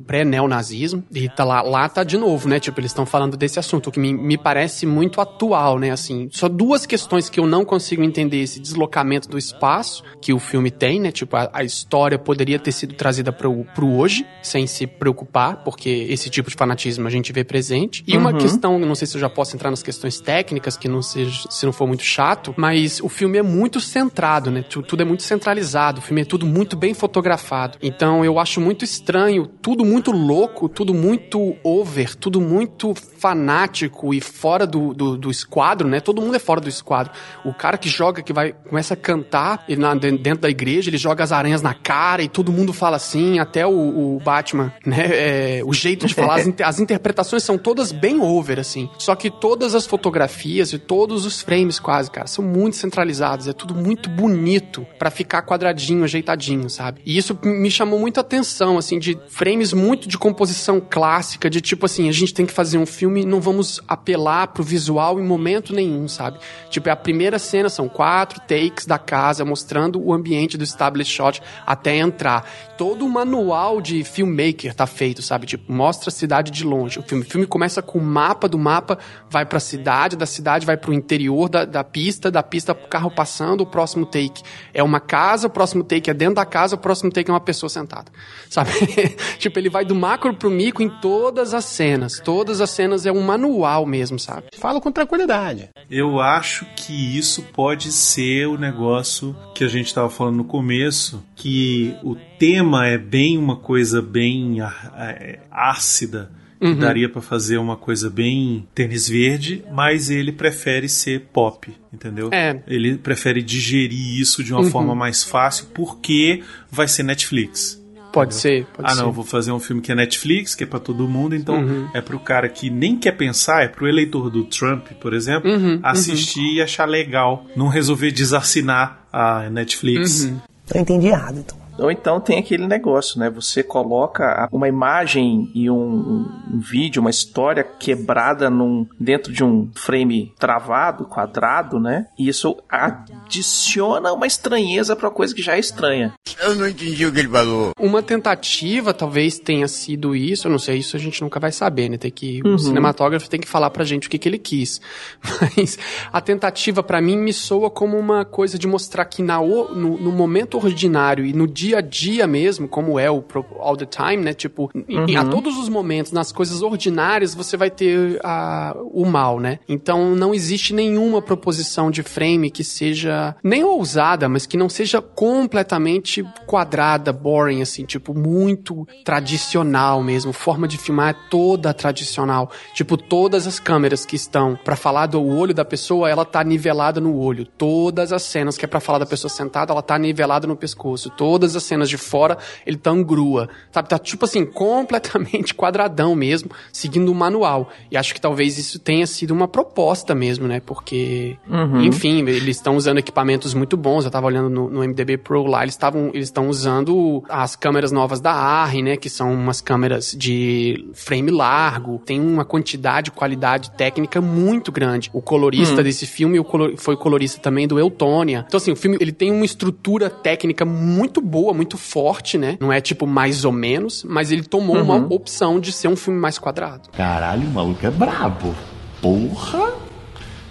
pré-neonazismo. 0.50 1.04
E 1.14 1.30
tá 1.30 1.44
lá, 1.44 1.62
lá 1.62 1.88
tá 1.88 2.04
de 2.04 2.18
novo, 2.18 2.48
né? 2.50 2.60
Tipo, 2.60 2.80
eles 2.80 2.92
estão 2.92 3.06
falando 3.06 3.38
desse 3.38 3.60
assunto, 3.60 3.92
que 3.92 4.00
me, 4.00 4.14
me 4.14 4.38
parece 4.38 4.86
muito 4.86 5.22
atual, 5.22 5.78
né? 5.80 5.92
Assim, 5.92 6.28
só 6.32 6.48
duas 6.50 6.86
questões 6.86 7.30
que 7.30 7.40
eu 7.40 7.46
não 7.48 7.64
consigo 7.64 8.04
entender: 8.04 8.38
esse 8.42 8.60
deslocamento 8.60 9.28
do 9.30 9.38
espaço 9.38 10.04
que 10.22 10.34
o 10.34 10.40
filme 10.40 10.72
tem, 10.72 11.00
né? 11.00 11.12
Tipo, 11.12 11.36
a, 11.38 11.50
a 11.54 11.64
história 11.64 12.18
poderia 12.18 12.60
ter 12.60 12.72
sido 12.72 12.94
trazida 12.96 13.32
pro, 13.32 13.64
pro 13.76 13.88
hoje, 13.94 14.26
sem 14.42 14.66
se 14.68 14.86
preocupar, 14.88 15.64
porque 15.64 15.90
esse 16.10 16.30
tipo 16.30 16.50
de 16.50 16.56
fanatismo 16.56 17.08
a 17.08 17.12
gente 17.12 17.32
vê 17.32 17.44
presente. 17.44 18.04
E 18.08 18.18
uma 18.18 18.32
questão, 18.34 18.78
não 18.80 18.96
sei 18.96 19.08
se 19.08 19.16
eu 19.16 19.22
já 19.22 19.30
posso 19.30 19.56
entrar 19.56 19.70
nas 19.70 19.84
questões 19.84 20.20
técnicas, 20.20 20.76
que 20.78 20.88
não 20.88 21.02
seja, 21.02 21.48
se 21.50 21.66
não 21.66 21.74
for 21.74 21.88
muito 21.88 22.04
chato, 22.04 22.54
mas 22.58 23.00
o 23.02 23.10
filme 23.10 23.38
é 23.38 23.44
muito 23.44 23.80
centrado, 23.80 24.50
né? 24.52 24.64
Tu- 24.64 24.82
Tudo 24.84 25.02
é 25.02 25.06
muito 25.06 25.24
centralizado, 25.24 26.00
o 26.00 26.02
filme 26.02 26.22
é 26.22 26.26
tudo 26.26 26.46
muito 26.46 26.76
bem 26.76 26.94
fotografado. 26.94 27.78
Então 27.82 28.24
eu 28.26 28.40
acho 28.40 28.60
muito 28.60 28.84
estranho, 28.84 29.46
tudo 29.62 29.86
muito 29.86 30.12
louco, 30.12 30.39
tudo 30.48 30.94
muito 30.94 31.56
over, 31.64 32.16
tudo 32.16 32.40
muito 32.40 32.94
fanático 32.96 34.14
e 34.14 34.22
fora 34.22 34.66
do, 34.66 34.94
do, 34.94 35.18
do 35.18 35.32
esquadro, 35.32 35.88
né? 35.88 36.00
Todo 36.00 36.22
mundo 36.22 36.36
é 36.36 36.40
fora 36.40 36.60
do 36.62 36.70
esquadro. 36.70 37.12
O 37.44 37.54
cara 37.54 37.78
que 37.78 37.90
joga, 37.90 38.22
que 38.22 38.34
vai, 38.34 38.54
começa 38.54 38.94
a 38.94 38.98
cantar 38.98 39.64
ele 39.68 39.82
na- 39.82 39.94
dentro 39.94 40.40
da 40.42 40.50
igreja, 40.50 40.90
ele 40.90 40.98
joga 40.98 41.24
as 41.24 41.32
aranhas 41.32 41.62
na 41.62 41.74
cara 41.74 42.22
e 42.22 42.28
todo 42.30 42.52
mundo 42.52 42.74
fala 42.74 42.98
assim, 42.98 43.40
até 43.40 43.66
o, 43.66 44.16
o 44.16 44.20
Batman, 44.24 44.74
né? 44.86 45.06
É, 45.10 45.62
o 45.66 45.74
jeito 45.74 46.08
de 46.08 46.14
falar, 46.14 46.36
as, 46.40 46.48
as 46.64 46.80
interpretações 46.80 47.44
são 47.44 47.58
todas 47.58 47.92
bem 47.92 48.20
over, 48.22 48.60
assim. 48.60 48.90
Só 48.98 49.16
que 49.16 49.30
todas 49.30 49.76
as 49.76 49.86
fotografias 49.86 50.74
e 50.74 50.80
todos 50.80 51.26
os 51.26 51.42
frames 51.42 51.80
quase, 51.80 52.10
cara, 52.10 52.28
são 52.28 52.44
muito 52.44 52.76
centralizados. 52.78 53.48
É 53.48 53.54
tudo 53.54 53.76
muito 53.76 54.10
bonito 54.10 54.86
pra 54.98 55.10
ficar 55.12 55.42
quadradinho, 55.44 56.04
ajeitadinho, 56.04 56.70
sabe? 56.70 57.02
E 57.06 57.18
isso 57.18 57.38
me 57.44 57.70
chamou 57.70 58.00
muito 58.00 58.18
a 58.18 58.22
atenção, 58.22 58.78
assim, 58.78 58.98
de 59.00 59.18
frames 59.28 59.74
muito 59.74 60.08
de 60.08 60.18
composição 60.30 60.80
clássica, 60.80 61.50
de 61.50 61.60
tipo 61.60 61.86
assim, 61.86 62.08
a 62.08 62.12
gente 62.12 62.34
tem 62.34 62.46
que 62.46 62.54
fazer 62.54 62.78
um 62.78 62.86
filme 62.86 63.26
não 63.26 63.42
vamos 63.42 63.82
apelar 63.88 64.48
pro 64.48 64.64
visual 64.64 65.20
em 65.20 65.24
momento 65.24 65.74
nenhum, 65.74 66.08
sabe? 66.08 66.40
Tipo, 66.70 66.90
é 66.90 66.92
a 66.92 66.96
primeira 66.96 67.40
cena, 67.40 67.68
são 67.68 67.90
quatro 67.90 68.40
takes 68.42 68.86
da 68.86 69.00
casa 69.00 69.44
mostrando 69.44 70.02
o 70.02 70.14
ambiente 70.14 70.58
do 70.58 70.64
establish 70.64 71.10
shot 71.10 71.42
até 71.66 71.98
entrar. 71.98 72.48
Todo 72.78 73.06
o 73.06 73.10
manual 73.10 73.82
de 73.82 74.04
filmmaker 74.04 74.74
tá 74.74 74.86
feito, 74.86 75.22
sabe? 75.22 75.46
Tipo, 75.46 75.72
mostra 75.72 76.10
a 76.10 76.12
cidade 76.12 76.52
de 76.52 76.64
longe. 76.64 77.00
O 77.00 77.04
filme, 77.04 77.24
o 77.24 77.30
filme 77.30 77.48
começa 77.48 77.82
com 77.82 77.98
o 77.98 78.02
mapa 78.02 78.48
do 78.48 78.58
mapa, 78.58 78.98
vai 79.30 79.46
pra 79.46 79.60
cidade, 79.60 80.16
da 80.16 80.26
cidade 80.26 80.66
vai 80.66 80.78
pro 80.78 80.94
interior 80.94 81.50
da, 81.50 81.66
da 81.66 81.84
pista, 81.84 82.30
da 82.30 82.44
pista 82.44 82.76
pro 82.76 82.88
carro 82.88 83.10
passando, 83.10 83.62
o 83.62 83.66
próximo 83.66 84.06
take 84.06 84.44
é 84.74 84.84
uma 84.84 85.00
casa, 85.00 85.48
o 85.48 85.50
próximo 85.50 85.84
take 85.84 86.10
é 86.10 86.14
dentro 86.14 86.36
da 86.36 86.46
casa, 86.46 86.76
o 86.76 86.78
próximo 86.78 87.12
take 87.12 87.30
é 87.30 87.34
uma 87.34 87.40
pessoa 87.40 87.70
sentada, 87.70 88.12
sabe? 88.50 88.72
tipo, 89.40 89.58
ele 89.58 89.70
vai 89.70 89.86
do 89.86 89.96
macro 89.96 90.19
pro 90.20 90.50
micro 90.50 90.84
em 90.84 90.90
todas 91.02 91.54
as 91.54 91.66
cenas. 91.66 92.20
Todas 92.24 92.62
as 92.62 92.70
cenas 92.70 93.06
é 93.06 93.12
um 93.12 93.22
manual 93.22 93.86
mesmo, 93.86 94.20
sabe? 94.20 94.48
Falo 94.58 94.80
com 94.82 94.92
tranquilidade. 94.92 95.70
Eu 95.90 96.20
acho 96.20 96.66
que 96.76 97.18
isso 97.18 97.42
pode 97.54 97.92
ser 97.92 98.48
o 98.48 98.58
negócio 98.58 99.36
que 99.56 99.64
a 99.64 99.68
gente 99.68 99.88
estava 99.88 100.10
falando 100.10 100.38
no 100.38 100.44
começo, 100.44 101.24
que 101.36 101.96
o 102.04 102.16
tema 102.38 102.86
é 102.88 102.98
bem 102.98 103.38
uma 103.38 103.56
coisa 103.56 104.02
bem 104.02 104.58
é, 104.62 105.40
ácida, 105.52 106.32
que 106.60 106.66
Uhum. 106.68 106.76
daria 106.78 107.08
pra 107.08 107.22
fazer 107.22 107.58
uma 107.58 107.78
coisa 107.78 108.10
bem 108.10 108.68
tênis 108.76 109.08
verde, 109.08 109.64
mas 109.72 110.10
ele 110.10 110.34
prefere 110.34 110.90
ser 110.90 111.28
pop, 111.32 111.72
entendeu? 111.94 112.30
É. 112.34 112.62
Ele 112.68 112.98
prefere 112.98 113.42
digerir 113.42 114.20
isso 114.20 114.44
de 114.44 114.52
uma 114.54 114.64
Uhum. 114.64 114.70
forma 114.70 114.94
mais 114.94 115.24
fácil, 115.24 115.68
porque 115.74 116.44
vai 116.70 116.86
ser 116.90 117.04
Netflix. 117.04 117.82
Pode 118.12 118.34
ser, 118.34 118.66
pode 118.74 118.92
ah, 118.92 118.96
ser. 118.96 119.02
não, 119.04 119.12
vou 119.12 119.24
fazer 119.24 119.52
um 119.52 119.60
filme 119.60 119.82
que 119.82 119.92
é 119.92 119.96
Netflix, 119.96 120.56
que 120.56 120.64
é 120.64 120.68
pra 120.68 120.80
todo 120.80 121.08
mundo, 121.08 121.36
então 121.36 121.56
Uhum. 121.56 121.88
é 121.94 122.02
pro 122.02 122.20
cara 122.20 122.50
que 122.50 122.70
nem 122.70 122.98
quer 122.98 123.12
pensar, 123.12 123.64
é 123.64 123.68
pro 123.68 123.88
eleitor 123.88 124.30
do 124.32 124.44
Trump, 124.46 124.88
por 125.00 125.14
exemplo, 125.14 125.50
Uhum, 125.52 125.80
assistir 125.84 126.56
e 126.56 126.62
achar 126.62 126.86
legal, 126.86 127.46
não 127.56 127.68
resolver 127.68 128.12
desassinar 128.12 129.06
a 129.14 129.50
Netflix. 129.50 130.24
Uhum. 130.24 130.40
Eu 130.74 130.82
entendi 130.82 131.08
errado, 131.08 131.38
então. 131.40 131.59
Ou 131.80 131.92
então 131.92 132.20
tem 132.20 132.40
aquele 132.40 132.68
negócio, 132.68 133.20
né? 133.20 133.30
Você 133.30 133.64
coloca 133.64 134.48
uma 134.52 134.68
imagem 134.68 135.52
e 135.54 135.70
um, 135.70 136.26
um 136.52 136.60
vídeo, 136.60 137.02
uma 137.02 137.10
história 137.10 137.64
quebrada 137.64 138.50
num, 138.50 138.86
dentro 139.00 139.32
de 139.32 139.44
um 139.44 139.70
frame 139.74 140.34
travado, 140.38 141.06
quadrado, 141.06 141.80
né? 141.80 142.08
E 142.18 142.28
isso 142.28 142.58
adiciona 142.70 144.12
uma 144.14 144.28
estranheza 144.28 144.96
pra 144.96 145.10
coisa 145.10 145.34
que 145.34 145.42
já 145.42 145.56
é 145.56 145.60
estranha. 145.60 146.14
Eu 146.42 146.56
não 146.56 146.68
entendi 146.68 147.06
o 147.06 147.12
que 147.12 147.20
ele 147.20 147.30
falou. 147.30 147.72
Uma 147.80 148.02
tentativa 148.02 148.94
talvez 148.94 149.40
tenha 149.40 149.68
sido 149.68 150.16
isso, 150.16 150.48
eu 150.48 150.52
não 150.52 150.60
sei, 150.60 150.78
isso 150.78 150.96
a 150.96 151.00
gente 151.00 151.22
nunca 151.22 151.40
vai 151.40 151.52
saber, 151.52 151.90
né? 151.90 151.98
Tem 151.98 152.12
que, 152.12 152.42
Uhum. 152.46 152.56
O 152.56 152.60
cinematógrafo 152.60 153.30
tem 153.30 153.40
que 153.40 153.48
falar 153.48 153.70
pra 153.70 153.84
gente 153.84 154.08
o 154.08 154.10
que, 154.10 154.18
que 154.18 154.28
ele 154.28 154.38
quis. 154.38 154.82
Mas 155.42 155.78
a 156.12 156.22
tentativa 156.22 156.82
pra 156.82 157.02
mim 157.02 157.18
me 157.18 157.34
soa 157.34 157.70
como 157.70 157.98
uma 157.98 158.26
coisa 158.26 158.58
de 158.58 158.68
mostrar 158.68 159.06
que 159.06 159.22
na, 159.22 159.40
no, 159.40 159.98
no 159.98 160.12
momento 160.12 160.58
ordinário 160.58 161.26
e 161.26 161.34
no 161.34 161.48
dia 161.48 161.69
a 161.78 161.82
dia 161.82 162.26
mesmo, 162.26 162.68
como 162.68 162.98
é 163.00 163.10
o 163.12 163.24
all 163.60 163.78
the 163.78 163.86
time, 163.86 164.18
né? 164.24 164.34
Tipo, 164.34 164.70
em- 164.88 165.16
a 165.16 165.24
Uhum. 165.24 165.30
todos 165.30 165.58
os 165.58 165.70
momentos, 165.70 166.12
nas 166.12 166.32
coisas 166.32 166.62
ordinárias, 166.62 167.34
você 167.36 167.56
vai 167.56 167.70
ter 167.70 168.20
a, 168.24 168.76
o 168.92 169.06
mal, 169.06 169.40
né? 169.40 169.60
Então 169.68 170.16
não 170.16 170.34
existe 170.34 170.74
nenhuma 170.74 171.22
proposição 171.22 171.92
de 171.92 172.02
frame 172.04 172.50
que 172.50 172.64
seja 172.64 173.36
nem 173.44 173.64
ousada, 173.64 174.28
mas 174.30 174.46
que 174.46 174.58
não 174.58 174.70
seja 174.70 175.02
completamente 175.02 176.24
quadrada, 176.46 177.12
boring, 177.14 177.62
assim, 177.62 177.86
tipo, 177.86 178.14
muito 178.14 178.88
tradicional 179.04 180.02
mesmo. 180.02 180.32
Forma 180.34 180.68
de 180.68 180.78
filmar 180.78 181.10
é 181.10 181.16
toda 181.30 181.74
tradicional. 181.74 182.50
Tipo, 182.74 182.96
todas 182.98 183.46
as 183.46 183.60
câmeras 183.60 184.06
que 184.06 184.16
estão 184.16 184.58
pra 184.64 184.76
falar 184.76 185.06
do 185.08 185.24
olho 185.24 185.54
da 185.54 185.66
pessoa, 185.66 186.10
ela 186.10 186.26
tá 186.26 186.44
nivelada 186.44 187.00
no 187.02 187.18
olho. 187.18 187.46
Todas 187.46 188.12
as 188.14 188.24
cenas 188.24 188.58
que 188.58 188.66
é 188.66 188.68
pra 188.68 188.80
falar 188.80 189.00
da 189.00 189.06
pessoa 189.06 189.30
sentada, 189.30 189.72
ela 189.74 189.82
tá 189.82 189.98
nivelada 189.98 190.48
no 190.48 190.56
pescoço. 190.56 191.10
Todas 191.10 191.56
as 191.56 191.59
cenas 191.64 191.90
de 191.90 191.98
fora, 191.98 192.38
ele 192.66 192.78
tá 192.78 192.92
angrua. 192.92 193.50
Sabe, 193.72 193.90
tá 193.90 193.98
tipo 194.00 194.26
assim, 194.26 194.46
completamente 194.46 195.54
quadradão 195.56 196.16
mesmo, 196.16 196.50
seguindo 196.72 197.12
o 197.12 197.16
manual. 197.16 197.70
E 197.92 197.98
acho 197.98 198.14
que 198.14 198.22
talvez 198.22 198.58
isso 198.58 198.80
tenha 198.80 199.06
sido 199.06 199.32
uma 199.32 199.48
proposta 199.48 200.14
mesmo, 200.16 200.48
né? 200.48 200.60
Porque, 200.60 201.38
Uhum. 201.50 201.82
enfim, 201.84 202.20
eles 202.28 202.58
estão 202.58 202.76
usando 202.76 202.98
equipamentos 202.98 203.54
muito 203.54 203.76
bons. 203.78 204.06
Eu 204.06 204.12
tava 204.12 204.28
olhando 204.28 204.50
no, 204.50 204.70
no 204.70 204.80
MDB 204.84 205.18
Pro 205.18 205.46
lá, 205.46 205.64
eles 205.64 205.74
estavam 205.76 206.10
eles 206.14 206.28
estão 206.28 206.48
usando 206.50 207.24
as 207.30 207.56
câmeras 207.56 207.92
novas 207.92 208.20
da 208.20 208.32
Arri, 208.32 208.82
né? 208.82 208.98
Que 208.98 209.10
são 209.10 209.34
umas 209.34 209.62
câmeras 209.62 210.12
de 210.18 210.90
frame 210.94 211.32
largo. 211.32 212.00
Tem 212.06 212.20
uma 212.20 212.46
quantidade, 212.46 213.12
qualidade 213.12 213.72
técnica 213.72 214.22
muito 214.22 214.72
grande. 214.72 215.10
O 215.14 215.22
colorista 215.22 215.82
Hum. 215.82 215.84
desse 215.84 216.06
filme 216.06 216.40
o 216.40 216.44
colo- 216.44 216.76
foi 216.78 216.96
colorista 216.96 217.40
também 217.42 217.68
do 217.68 217.80
Eutônia. 217.80 218.44
Então, 218.48 218.58
assim, 218.58 218.72
o 218.72 218.76
filme 218.76 218.98
ele 219.00 219.12
tem 219.12 219.32
uma 219.32 219.46
estrutura 219.46 220.10
técnica 220.10 220.66
muito 220.66 221.22
boa, 221.22 221.49
muito 221.54 221.78
forte, 221.78 222.38
né? 222.38 222.58
Não 222.60 222.72
é 222.72 222.80
tipo 222.82 223.06
mais 223.08 223.46
ou 223.46 223.52
menos, 223.52 224.04
mas 224.08 224.32
ele 224.32 224.44
tomou 224.44 224.76
Uhum. 224.78 224.82
uma 224.84 224.96
opção 225.14 225.60
de 225.60 225.72
ser 225.72 225.88
um 225.88 225.96
filme 225.96 226.20
mais 226.20 226.38
quadrado. 226.38 226.90
Caralho, 226.96 227.48
o 227.48 227.52
maluco 227.52 227.86
é 227.86 227.90
brabo. 227.92 228.56
Porra! 229.02 229.74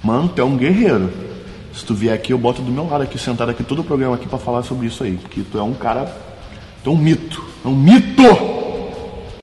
Mano, 0.02 0.28
tu 0.28 0.40
é 0.40 0.44
um 0.44 0.56
guerreiro. 0.56 1.10
Se 1.74 1.84
tu 1.84 1.94
vier 1.94 2.14
aqui, 2.14 2.32
eu 2.32 2.38
boto 2.38 2.60
do 2.62 2.70
meu 2.72 2.88
lado 2.88 3.02
aqui, 3.02 3.18
sentado 3.18 3.50
aqui, 3.50 3.62
todo 3.62 3.80
o 3.80 3.84
programa 3.84 4.14
aqui 4.16 4.26
pra 4.26 4.38
falar 4.38 4.62
sobre 4.62 4.86
isso 4.86 5.04
aí. 5.04 5.16
Que 5.30 5.42
tu 5.42 5.58
é 5.58 5.62
um 5.62 5.74
cara. 5.74 6.06
Tu 6.82 6.90
é 6.90 6.92
um 6.92 6.96
mito. 6.96 7.44
É 7.64 7.68
um 7.68 7.74
mito! 7.76 8.22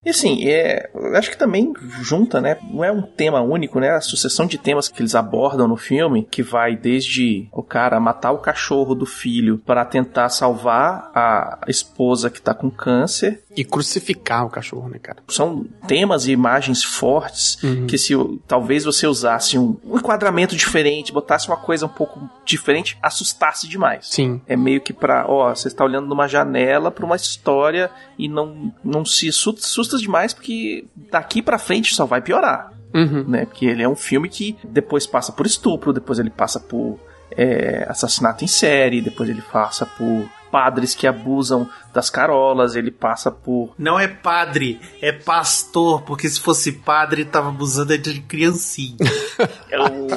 E 0.06 0.10
assim, 0.12 0.48
é, 0.48 0.90
acho 1.16 1.32
que 1.32 1.38
também 1.38 1.74
junta, 2.02 2.40
né? 2.40 2.58
Não 2.72 2.84
é 2.84 2.92
um 2.92 3.02
tema 3.02 3.42
único, 3.42 3.80
né? 3.80 3.90
A 3.92 4.02
sucessão 4.02 4.46
de 4.46 4.58
temas 4.58 4.88
que 4.88 5.02
eles 5.02 5.16
abordam 5.16 5.68
no 5.68 5.76
filme, 5.76 6.28
que 6.30 6.44
vai 6.44 6.76
desde 6.76 7.48
o 7.52 7.64
cara 7.64 8.00
matar 8.00 8.32
o 8.32 8.38
cachorro 8.38 8.94
do 8.94 9.06
filho 9.06 9.58
para 9.58 9.84
tentar 9.84 10.30
salvar 10.30 11.12
a 11.16 11.60
esposa 11.68 12.30
que 12.30 12.42
tá 12.42 12.54
com 12.54 12.70
câncer. 12.70 13.42
E 13.58 13.64
crucificar 13.64 14.46
o 14.46 14.50
cachorro, 14.50 14.90
né, 14.90 15.00
cara? 15.02 15.20
São 15.30 15.66
temas 15.88 16.28
e 16.28 16.32
imagens 16.34 16.84
fortes 16.84 17.58
que 17.88 17.98
se 17.98 18.14
talvez 18.46 18.84
você 18.84 19.08
usasse 19.08 19.58
um, 19.58 19.78
um 19.86 19.98
enquadramento 19.98 20.56
diferente, 20.58 21.14
botasse 21.14 21.48
uma 21.48 21.56
coisa 21.56 21.86
um 21.86 21.90
pouco 21.90 22.20
diferente, 22.46 22.98
assustasse 23.02 23.66
demais. 23.68 24.08
Sim. 24.10 24.42
É 24.46 24.58
meio 24.58 24.82
que 24.82 24.92
pra, 24.92 25.26
ó, 25.28 25.56
você 25.56 25.70
está 25.70 25.86
olhando 25.86 26.06
numa 26.06 26.28
janela 26.28 26.92
pra 26.92 27.06
uma 27.06 27.16
história 27.16 27.90
e 28.20 28.28
não, 28.28 28.74
não 28.84 29.06
se 29.06 29.30
assu- 29.30 29.56
demais 30.02 30.34
porque 30.34 30.86
daqui 30.96 31.42
pra 31.42 31.58
frente 31.58 31.96
só 31.96 32.06
vai 32.06 32.22
piorar. 32.22 32.72
Uhum. 32.94 33.26
Né? 33.28 33.46
Porque 33.46 33.66
ele 33.66 33.84
é 33.84 33.90
um 33.90 33.96
filme 33.96 34.30
que 34.30 34.58
depois 34.64 35.06
passa 35.06 35.32
por 35.32 35.46
estupro, 35.46 35.92
depois 35.92 36.18
ele 36.18 36.30
passa 36.30 36.60
por 36.60 37.00
é, 37.32 37.86
assassinato 37.90 38.44
em 38.44 38.48
série, 38.48 39.02
depois 39.02 39.30
ele 39.30 39.42
passa 39.42 39.86
por 39.86 40.30
padres 40.50 40.96
que 40.96 41.06
abusam 41.06 41.70
das 41.94 42.10
carolas, 42.10 42.76
ele 42.76 42.92
passa 42.92 43.30
por 43.30 43.74
Não 43.78 44.00
é 44.00 44.08
padre, 44.08 44.80
é 45.02 45.12
pastor, 45.12 46.04
porque 46.04 46.30
se 46.30 46.40
fosse 46.40 46.72
padre, 46.72 47.26
tava 47.26 47.50
abusando 47.50 47.98
de 47.98 48.22
criancinha. 48.22 48.96
Eu... 49.70 50.08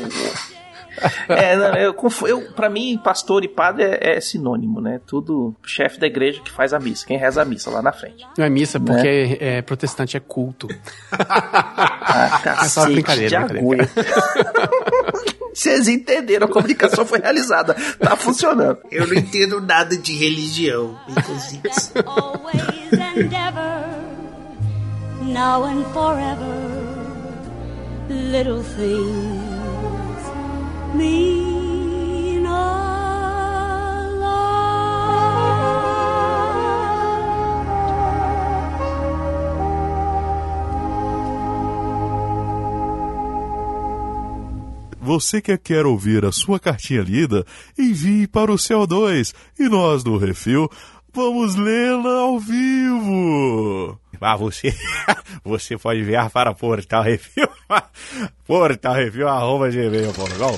É, 1.29 1.57
não, 1.57 1.75
eu, 1.77 1.95
eu, 2.27 2.41
pra 2.53 2.69
mim, 2.69 2.99
pastor 3.03 3.45
e 3.45 3.49
padre 3.49 3.85
é, 3.85 4.17
é 4.17 4.21
sinônimo, 4.21 4.81
né? 4.81 5.01
Tudo 5.07 5.55
chefe 5.65 5.99
da 5.99 6.07
igreja 6.07 6.41
que 6.43 6.51
faz 6.51 6.73
a 6.73 6.79
missa, 6.79 7.07
quem 7.07 7.17
reza 7.17 7.43
a 7.43 7.45
missa 7.45 7.71
lá 7.71 7.81
na 7.83 7.93
frente. 7.93 8.27
Não 8.37 8.45
é 8.45 8.51
missa, 8.51 8.79
Né? 8.79 8.85
porque 8.87 9.39
é, 9.41 9.63
protestante 9.63 10.17
é 10.17 10.21
culto. 10.21 10.69
Ah, 11.13 12.41
É 12.65 12.69
só 12.69 12.85
brincadeira, 12.87 13.47
de 13.47 13.53
brincadeira. 13.53 13.89
Vocês 15.55 15.89
entenderam, 15.89 16.47
a 16.47 16.51
comunicação 16.51 17.05
foi 17.05 17.19
realizada, 17.19 17.75
tá 17.99 18.15
funcionando. 18.17 18.79
Eu 18.93 19.07
não 19.07 19.15
entendo 19.15 19.61
nada 19.61 19.97
de 19.97 20.13
religião. 20.17 20.97
always 22.07 22.93
and 22.93 23.33
ever, 23.35 23.85
now 25.23 25.65
and 25.65 25.85
forever, 25.93 26.47
little 28.09 28.63
things 28.63 29.58
Você 45.09 45.41
que 45.41 45.57
quer 45.57 45.87
ouvir 45.87 46.25
a 46.25 46.31
sua 46.31 46.61
cartinha 46.61 47.01
lida, 47.01 47.45
envie 47.79 48.27
para 48.27 48.53
o 48.53 48.57
CO2 48.57 49.35
e 49.59 49.69
nós 49.69 50.05
do 50.05 50.17
Refil 50.19 50.71
vamos 51.15 51.57
lê-la 51.57 52.21
ao 52.21 52.39
vivo. 52.39 53.99
Ah, 54.21 54.37
você, 54.37 54.75
você 55.45 55.77
pode 55.77 56.01
enviar 56.01 56.31
para 56.31 56.55
Portal 56.55 57.03
Review, 57.03 57.49
Portal 58.47 58.95
Review, 58.95 59.29
arroba 59.29 59.71
gmail.com. 59.71 60.57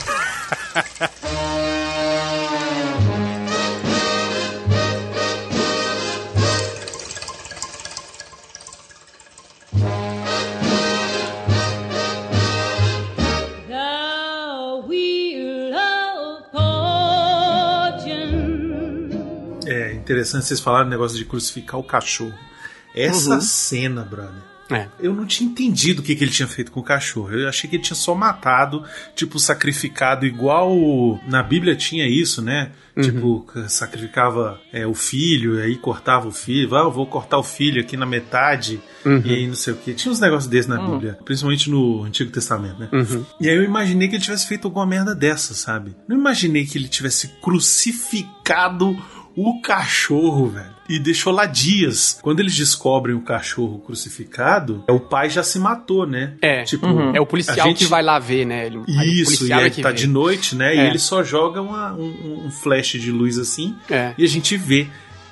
É 19.66 19.92
interessante 19.92 20.46
vocês 20.46 20.58
falarem 20.58 20.88
o 20.88 20.90
negócio 20.90 21.16
de 21.16 21.24
crucificar 21.24 21.78
o 21.78 21.84
cachorro. 21.84 22.49
Essa 22.94 23.34
Uhum. 23.34 23.40
cena, 23.40 24.02
brother. 24.02 24.50
É. 24.72 24.86
Eu 25.00 25.12
não 25.12 25.26
tinha 25.26 25.50
entendido 25.50 26.00
o 26.00 26.04
que, 26.04 26.14
que 26.14 26.22
ele 26.22 26.30
tinha 26.30 26.46
feito 26.46 26.70
com 26.70 26.78
o 26.78 26.82
cachorro. 26.84 27.32
Eu 27.32 27.48
achei 27.48 27.68
que 27.68 27.74
ele 27.74 27.82
tinha 27.82 27.96
só 27.96 28.14
matado, 28.14 28.84
tipo, 29.16 29.36
sacrificado, 29.40 30.24
igual 30.24 31.20
na 31.26 31.42
Bíblia 31.42 31.74
tinha 31.74 32.06
isso, 32.06 32.40
né? 32.40 32.70
Uhum. 32.96 33.02
Tipo, 33.02 33.46
sacrificava 33.68 34.60
é, 34.72 34.86
o 34.86 34.94
filho, 34.94 35.58
e 35.58 35.62
aí 35.62 35.76
cortava 35.76 36.28
o 36.28 36.30
filho. 36.30 36.72
Ah, 36.76 36.82
eu 36.82 36.90
vou 36.92 37.04
cortar 37.04 37.38
o 37.38 37.42
filho 37.42 37.80
aqui 37.80 37.96
na 37.96 38.06
metade, 38.06 38.80
Uhum. 39.04 39.20
e 39.24 39.34
aí 39.34 39.46
não 39.48 39.56
sei 39.56 39.72
o 39.72 39.76
que. 39.76 39.92
Tinha 39.92 40.12
uns 40.12 40.20
negócios 40.20 40.46
desses 40.48 40.68
na 40.68 40.80
Uhum. 40.80 40.92
Bíblia, 40.92 41.18
principalmente 41.24 41.68
no 41.68 42.04
Antigo 42.04 42.30
Testamento, 42.30 42.78
né? 42.78 42.88
Uhum. 42.92 43.24
E 43.40 43.48
aí 43.48 43.56
eu 43.56 43.64
imaginei 43.64 44.06
que 44.06 44.14
ele 44.14 44.22
tivesse 44.22 44.46
feito 44.46 44.66
alguma 44.68 44.86
merda 44.86 45.16
dessa, 45.16 45.52
sabe? 45.52 45.96
Não 46.06 46.16
imaginei 46.16 46.64
que 46.64 46.78
ele 46.78 46.86
tivesse 46.86 47.26
crucificado 47.42 48.96
o 49.36 49.60
cachorro, 49.60 50.48
velho. 50.48 50.80
E 50.88 50.98
deixou 50.98 51.32
lá 51.32 51.46
dias. 51.46 52.18
Quando 52.20 52.40
eles 52.40 52.54
descobrem 52.56 53.14
o 53.14 53.20
cachorro 53.20 53.78
crucificado, 53.78 54.84
o 54.88 54.98
pai 54.98 55.30
já 55.30 55.42
se 55.42 55.58
matou, 55.58 56.04
né? 56.06 56.34
É, 56.42 56.64
Tipo, 56.64 56.86
é 57.14 57.20
o 57.20 57.26
policial 57.26 57.68
gente- 57.68 57.78
que 57.78 57.84
vai 57.86 58.02
lá 58.02 58.18
ver, 58.18 58.44
né? 58.44 58.66
Ele, 58.66 58.80
Isso, 58.88 59.46
e 59.46 59.52
aí 59.52 59.66
é 59.66 59.70
que 59.70 59.82
tá 59.82 59.90
vê. 59.90 59.94
de 59.94 60.06
noite, 60.08 60.56
né? 60.56 60.74
E 60.74 60.78
É. 60.80 60.86
ele 60.88 60.98
só 60.98 61.22
joga 61.22 61.62
uma- 61.62 61.92
um, 61.94 62.46
um 62.46 62.50
flash 62.50 62.92
de 63.00 63.12
luz 63.12 63.38
assim 63.38 63.76
É. 63.88 64.14
e 64.18 64.24
a 64.24 64.28
gente 64.28 64.56
vê. 64.56 64.88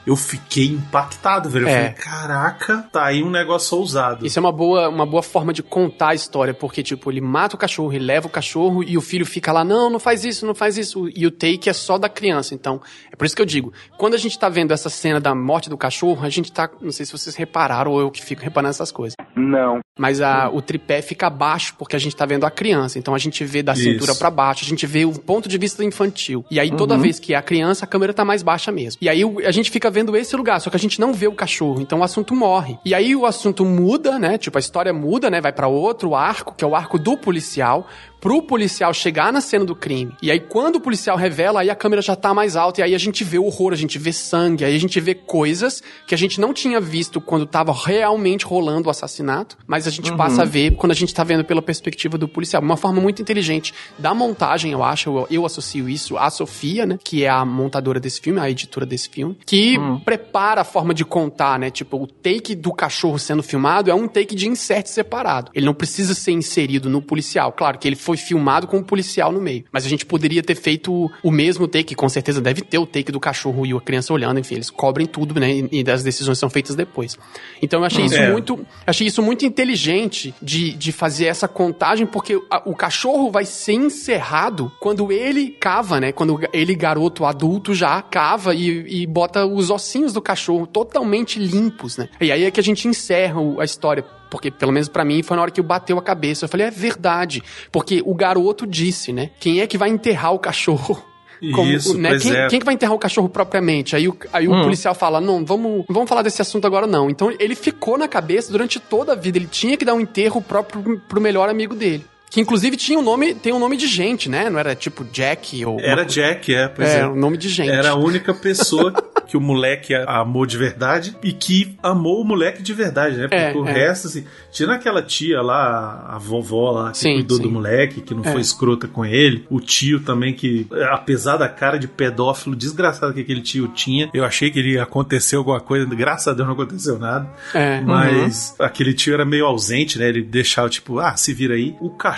Eu 0.09 0.17
fiquei 0.17 0.67
impactado, 0.69 1.51
velho. 1.51 1.67
Eu 1.67 1.69
É. 1.69 1.75
falei, 1.75 1.93
caraca, 1.93 2.89
tá 2.91 3.05
aí 3.05 3.23
um 3.23 3.31
negócio 3.31 3.77
ousado. 3.77 4.27
Isso 4.27 4.39
é 4.39 4.41
uma 4.41 4.51
boa, 4.51 4.89
uma 4.89 5.05
boa 5.05 5.23
forma 5.23 5.53
de 5.53 5.63
contar 5.63 6.09
a 6.11 6.15
história, 6.15 6.55
porque, 6.55 6.83
tipo, 6.83 7.11
ele 7.11 7.21
mata 7.21 7.55
o 7.55 7.59
cachorro, 7.59 7.93
ele 7.93 8.05
leva 8.05 8.27
o 8.27 8.31
cachorro 8.31 8.83
e 8.83 8.97
o 8.97 9.01
filho 9.01 9.27
fica 9.27 9.53
lá, 9.53 9.63
não, 9.63 9.91
não 9.91 9.99
faz 9.99 10.25
isso, 10.25 10.47
não 10.47 10.55
faz 10.55 10.79
isso. 10.79 11.09
E 11.15 11.27
o 11.27 11.31
take 11.31 11.69
é 11.69 11.73
só 11.73 11.99
da 11.99 12.09
criança. 12.09 12.55
Então, 12.55 12.81
é 13.13 13.17
por 13.17 13.25
isso 13.27 13.37
que 13.37 13.43
eu 13.43 13.47
digo, 13.47 13.73
quando 13.99 14.15
a 14.15 14.19
gente 14.19 14.39
tá 14.39 14.49
vendo 14.49 14.73
essa 14.73 14.89
cena 14.89 15.21
da 15.21 15.35
morte 15.35 15.69
do 15.69 15.77
cachorro, 15.77 16.25
a 16.25 16.31
gente 16.31 16.51
tá, 16.51 16.69
não 16.81 16.91
sei 16.91 17.05
se 17.05 17.13
vocês 17.13 17.37
repararam 17.37 17.93
ou 17.93 18.01
eu 18.01 18.11
que 18.11 18.25
fico 18.25 18.43
reparando 18.43 18.71
essas 18.71 18.91
coisas. 18.91 19.15
Não. 19.37 19.81
Mas 19.99 20.21
a, 20.21 20.49
o 20.49 20.63
tripé 20.63 21.03
fica 21.03 21.27
abaixo 21.27 21.75
porque 21.77 21.97
a 21.97 21.99
gente 21.99 22.15
tá 22.15 22.25
vendo 22.25 22.45
a 22.47 22.51
criança. 22.51 22.99
Então 22.99 23.15
a 23.15 23.19
gente 23.19 23.45
vê 23.45 23.63
da 23.63 23.73
Isso. 23.73 23.83
cintura 23.83 24.15
pra 24.15 24.31
baixo, 24.31 24.65
a 24.65 24.69
gente 24.69 24.87
vê 24.87 25.05
o 25.05 25.13
ponto 25.13 25.49
de 25.49 25.59
vista 25.59 25.85
infantil. 25.85 26.45
E 26.51 26.59
aí 26.61 26.71
toda 26.71 26.95
Uhum. 26.95 27.01
vez 27.01 27.19
que 27.19 27.35
é 27.35 27.37
a 27.37 27.43
criança, 27.43 27.85
a 27.85 27.89
câmera 27.89 28.15
tá 28.15 28.25
mais 28.25 28.43
baixa 28.43 28.71
mesmo. 28.71 28.99
E 29.03 29.09
aí 29.09 29.23
a 29.45 29.51
gente 29.51 29.71
fica 29.71 29.91
vendo 29.91 29.98
esse 30.17 30.37
lugar, 30.37 30.61
só 30.61 30.71
que 30.71 30.77
a 30.77 30.79
gente 30.79 31.01
não 31.01 31.13
vê 31.13 31.27
o 31.27 31.33
cachorro. 31.33 31.81
Então 31.81 32.01
o 32.01 32.03
assunto 32.03 32.35
morre. 32.35 32.79
E 32.85 32.95
aí 32.95 33.15
o 33.15 33.27
assunto 33.27 33.65
muda, 33.65 34.19
né? 34.19 34.39
Tipo, 34.39 34.59
a 34.59 34.61
história 34.61 34.93
muda, 34.93 35.31
né? 35.31 35.41
Vai 35.41 35.53
pra 35.53 35.69
outro 35.69 36.15
arco, 36.15 36.55
que 36.57 36.65
é 36.65 36.67
o 36.67 36.75
arco 36.75 36.99
do 36.99 37.17
policial. 37.17 37.87
Pro 38.21 38.43
policial 38.43 38.93
chegar 38.93 39.33
na 39.33 39.41
cena 39.41 39.65
do 39.65 39.77
crime. 39.77 40.13
E 40.21 40.31
aí, 40.31 40.41
quando 40.41 40.77
o 40.77 40.81
policial 40.81 41.17
revela, 41.17 41.61
aí 41.61 41.71
a 41.71 41.75
câmera 41.75 42.03
já 42.03 42.17
tá 42.17 42.35
mais 42.35 42.57
alta. 42.57 42.81
E 42.81 42.85
aí 42.85 42.95
a 42.95 42.99
gente 42.99 43.23
vê 43.23 43.39
horror, 43.39 43.73
a 43.73 43.77
gente 43.77 43.99
vê 43.99 44.13
sangue, 44.13 44.65
aí 44.65 44.75
a 44.75 44.79
gente 44.81 44.99
vê 45.01 45.15
coisas 45.15 45.83
que 46.07 46.15
a 46.15 46.19
gente 46.19 46.41
não 46.41 46.53
tinha 46.53 46.81
visto 46.81 47.21
quando 47.21 47.47
tava 47.47 47.73
realmente 47.73 48.45
rolando 48.45 48.89
o 48.89 48.91
assassinato. 48.91 49.57
Mas 49.67 49.87
a 49.87 49.91
gente 49.91 50.11
Uhum. 50.11 50.17
passa 50.17 50.43
a 50.43 50.45
ver 50.45 50.75
quando 50.75 50.93
a 50.93 50.95
gente 50.95 51.15
tá 51.15 51.23
vendo 51.23 51.45
pela 51.45 51.63
perspectiva 51.63 52.19
do 52.19 52.27
policial. 52.29 52.63
Uma 52.63 52.77
forma 52.77 53.01
muito 53.01 53.23
inteligente 53.23 53.73
da 53.99 54.13
montagem, 54.15 54.73
eu 54.73 54.83
acho. 54.83 55.09
Eu, 55.11 55.27
eu 55.31 55.47
associo 55.47 55.89
isso 55.89 56.17
à 56.19 56.29
Sofia, 56.31 56.85
né? 56.87 56.99
Que 57.03 57.25
é 57.25 57.29
a 57.29 57.45
montadora 57.45 58.01
desse 58.01 58.21
filme, 58.21 58.41
a 58.41 58.51
editora 58.51 58.85
desse 58.85 59.09
filme. 59.09 59.39
Que 59.47 59.77
prepara 60.05 60.63
a 60.63 60.65
forma 60.65 60.93
de 60.93 61.05
contar, 61.05 61.59
né? 61.59 61.71
Tipo, 61.71 62.03
o 62.03 62.07
take 62.07 62.55
do 62.55 62.73
cachorro 62.73 63.19
sendo 63.19 63.43
filmado 63.43 63.91
é 63.91 63.95
um 63.95 64.09
take 64.09 64.35
de 64.35 64.49
insert 64.49 64.87
separado. 64.87 65.51
Ele 65.55 65.67
não 65.67 65.75
precisa 65.75 66.15
ser 66.15 66.33
inserido 66.33 66.89
no 66.91 67.01
policial. 67.01 67.53
Claro 67.53 67.79
que 67.79 67.87
ele 67.87 67.97
foi 68.09 68.17
filmado 68.17 68.67
com 68.67 68.79
o 68.79 68.83
policial 68.85 69.31
no 69.31 69.39
meio. 69.41 69.65
Mas 69.71 69.85
a 69.85 69.89
gente 69.89 70.07
poderia 70.07 70.43
ter 70.43 70.55
feito 70.55 71.11
o 71.23 71.31
mesmo 71.31 71.69
take, 71.69 71.95
com 71.95 72.09
certeza 72.09 72.41
deve 72.41 72.63
ter 72.63 72.79
o 72.79 72.87
take 72.87 73.13
do 73.13 73.21
cachorro 73.21 73.67
e 73.67 73.73
a 73.75 73.81
criança 73.81 74.15
olhando, 74.15 74.41
enfim, 74.41 74.55
eles 74.55 74.71
cobrem 74.71 75.07
tudo, 75.07 75.39
né? 75.39 75.51
E, 75.71 75.83
e 75.85 75.91
as 75.91 76.03
decisões 76.03 76.39
são 76.39 76.49
feitas 76.49 76.75
depois. 76.75 77.19
Então 77.61 77.81
eu 77.81 77.85
achei 77.85 78.07
isso 78.07 78.17
É. 78.17 78.33
muito. 78.33 78.65
Achei 78.87 79.07
isso 79.07 79.23
muito 79.23 79.45
inteligente 79.45 80.35
de, 80.41 80.73
de 80.73 80.91
fazer 80.91 81.27
essa 81.27 81.47
contagem, 81.47 82.07
porque 82.07 82.41
a- 82.51 82.63
o 82.65 82.75
cachorro 82.75 83.31
vai 83.31 83.45
ser 83.45 83.75
encerrado 83.75 84.73
quando 84.81 85.13
ele 85.13 85.51
cava, 85.51 86.01
né? 86.01 86.13
Quando 86.13 86.41
ele, 86.53 86.75
garoto 86.75 87.27
adulto, 87.27 87.75
já 87.75 88.01
cava 88.01 88.55
e, 88.55 89.03
e 89.03 89.07
bota 89.07 89.45
os 89.45 89.69
ossinhos 89.69 90.13
do 90.15 90.23
cachorro 90.23 90.67
totalmente 90.67 91.39
limpos, 91.39 91.99
né? 91.99 92.09
E 92.21 92.33
aí 92.33 92.45
é 92.45 92.51
que 92.51 92.61
a 92.61 92.63
gente 92.63 92.89
encerra 92.89 93.41
a 93.61 93.65
história. 93.65 94.05
Porque, 94.31 94.51
pelo 94.51 94.73
menos 94.73 94.89
pra 94.89 95.05
mim, 95.05 95.23
foi 95.23 95.37
na 95.37 95.43
hora 95.43 95.51
que 95.51 95.63
bateu 95.63 95.99
a 95.99 96.03
cabeça. 96.03 96.45
Eu 96.45 96.49
falei, 96.49 96.67
é 96.67 96.71
verdade. 96.71 97.43
Porque 97.73 98.03
o 98.05 98.15
garoto 98.15 98.67
disse, 98.67 99.13
né? 99.13 99.31
Quem 99.41 99.61
é 99.61 99.67
que 99.67 99.79
vai 99.79 99.89
enterrar 99.89 100.33
o 100.33 100.39
cachorro? 100.39 101.03
Isso, 101.41 101.97
né? 101.97 102.09
pois 102.11 102.23
quem, 102.23 102.35
é. 102.35 102.49
quem 102.49 102.59
que 102.59 102.65
vai 102.65 102.75
enterrar 102.75 102.95
o 102.95 102.99
cachorro 102.99 103.29
propriamente? 103.29 103.95
Aí, 103.95 104.09
o, 104.09 104.17
aí 104.33 104.49
o 104.49 104.53
Hum. 104.53 104.63
policial 104.63 104.95
fala: 104.95 105.21
não, 105.21 105.45
vamos, 105.45 105.85
não 105.89 105.95
vamos 105.95 106.09
falar 106.09 106.23
desse 106.23 106.43
assunto 106.43 106.67
agora, 106.67 106.87
não. 106.87 107.09
Então 107.09 107.33
ele 107.39 107.55
ficou 107.55 107.97
na 107.97 108.09
cabeça 108.09 108.51
durante 108.51 108.81
toda 108.81 109.13
a 109.13 109.15
vida. 109.15 109.39
Ele 109.39 109.47
tinha 109.47 109.77
que 109.77 109.85
dar 109.85 109.95
um 109.95 110.01
enterro 110.01 110.43
próprio 110.43 111.01
pro 111.09 111.21
melhor 111.21 111.49
amigo 111.49 111.75
dele. 111.77 112.05
Que 112.31 112.41
inclusive 112.41 112.77
tinha 112.77 112.99
um 112.99 113.03
nome, 113.03 113.35
tem 113.35 113.53
um 113.53 113.59
nome 113.59 113.77
de 113.77 113.87
gente, 113.87 114.29
né? 114.29 114.51
Não 114.51 114.59
era 114.59 114.75
tipo 114.75 115.05
Jack 115.05 115.65
ou. 115.65 115.81
Era 115.81 116.05
Jack, 116.05 116.55
é, 116.55 116.69
pois 116.69 116.89
É, 116.91 117.01
é. 117.01 117.07
o 117.07 117.17
nome 117.17 117.37
de 117.39 117.49
gente. 117.49 117.71
Era 117.71 117.91
a 117.91 117.95
única 117.97 118.35
pessoa 118.35 118.93
que 119.27 119.37
o 119.37 119.41
moleque 119.41 119.95
amou 119.95 120.45
de 120.47 120.57
verdade 120.57 121.17
e 121.23 121.33
que 121.33 121.77
amou 121.83 122.21
o 122.21 122.25
moleque 122.25 122.63
de 122.63 122.73
verdade, 122.75 123.17
né? 123.17 123.29
Porque 123.29 123.37
É, 123.37 123.55
o 123.55 123.67
é. 123.67 123.73
resto, 123.73 124.07
assim, 124.09 124.25
tira 124.53 124.75
aquela 124.75 125.03
tia 125.03 125.41
lá, 125.43 126.07
a 126.09 126.19
vovó 126.19 126.71
lá, 126.71 126.91
que 126.93 126.99
Sim, 126.99 127.15
cuidou 127.15 127.37
sim. 127.39 127.43
do 127.43 127.51
moleque, 127.51 128.01
que 128.03 128.15
não 128.15 128.25
É. 128.25 128.33
foi 128.33 128.41
escrota 128.41 128.87
com 128.89 129.05
ele, 129.05 129.47
o 129.51 129.61
tio 129.61 130.01
também, 130.01 130.33
que, 130.35 130.67
apesar 130.91 131.37
da 131.39 131.49
cara 131.49 131.79
de 131.79 131.89
pedófilo 131.89 132.55
desgraçado 132.57 133.13
que 133.15 133.21
aquele 133.21 133.41
tio 133.43 133.69
tinha, 133.69 134.09
eu 134.15 134.25
achei 134.25 134.51
que 134.51 134.59
ele 134.59 134.79
aconteceu 134.79 135.41
alguma 135.41 135.61
coisa, 135.61 135.87
graças 135.87 136.29
a 136.29 136.33
Deus 136.35 136.47
não 136.47 136.55
aconteceu 136.55 136.99
nada. 136.99 137.29
É. 137.55 137.81
Mas 137.81 138.55
aquele 138.59 138.93
tio 138.95 139.15
era 139.15 139.25
meio 139.25 139.47
ausente, 139.47 139.99
né? 139.99 140.09
Ele 140.09 140.23
deixava, 140.23 140.69
tipo, 140.69 140.99
ah, 140.99 141.17
se 141.17 141.33
vira 141.35 141.55
aí. 141.55 141.75
O 141.81 141.91
cachorro 141.91 142.18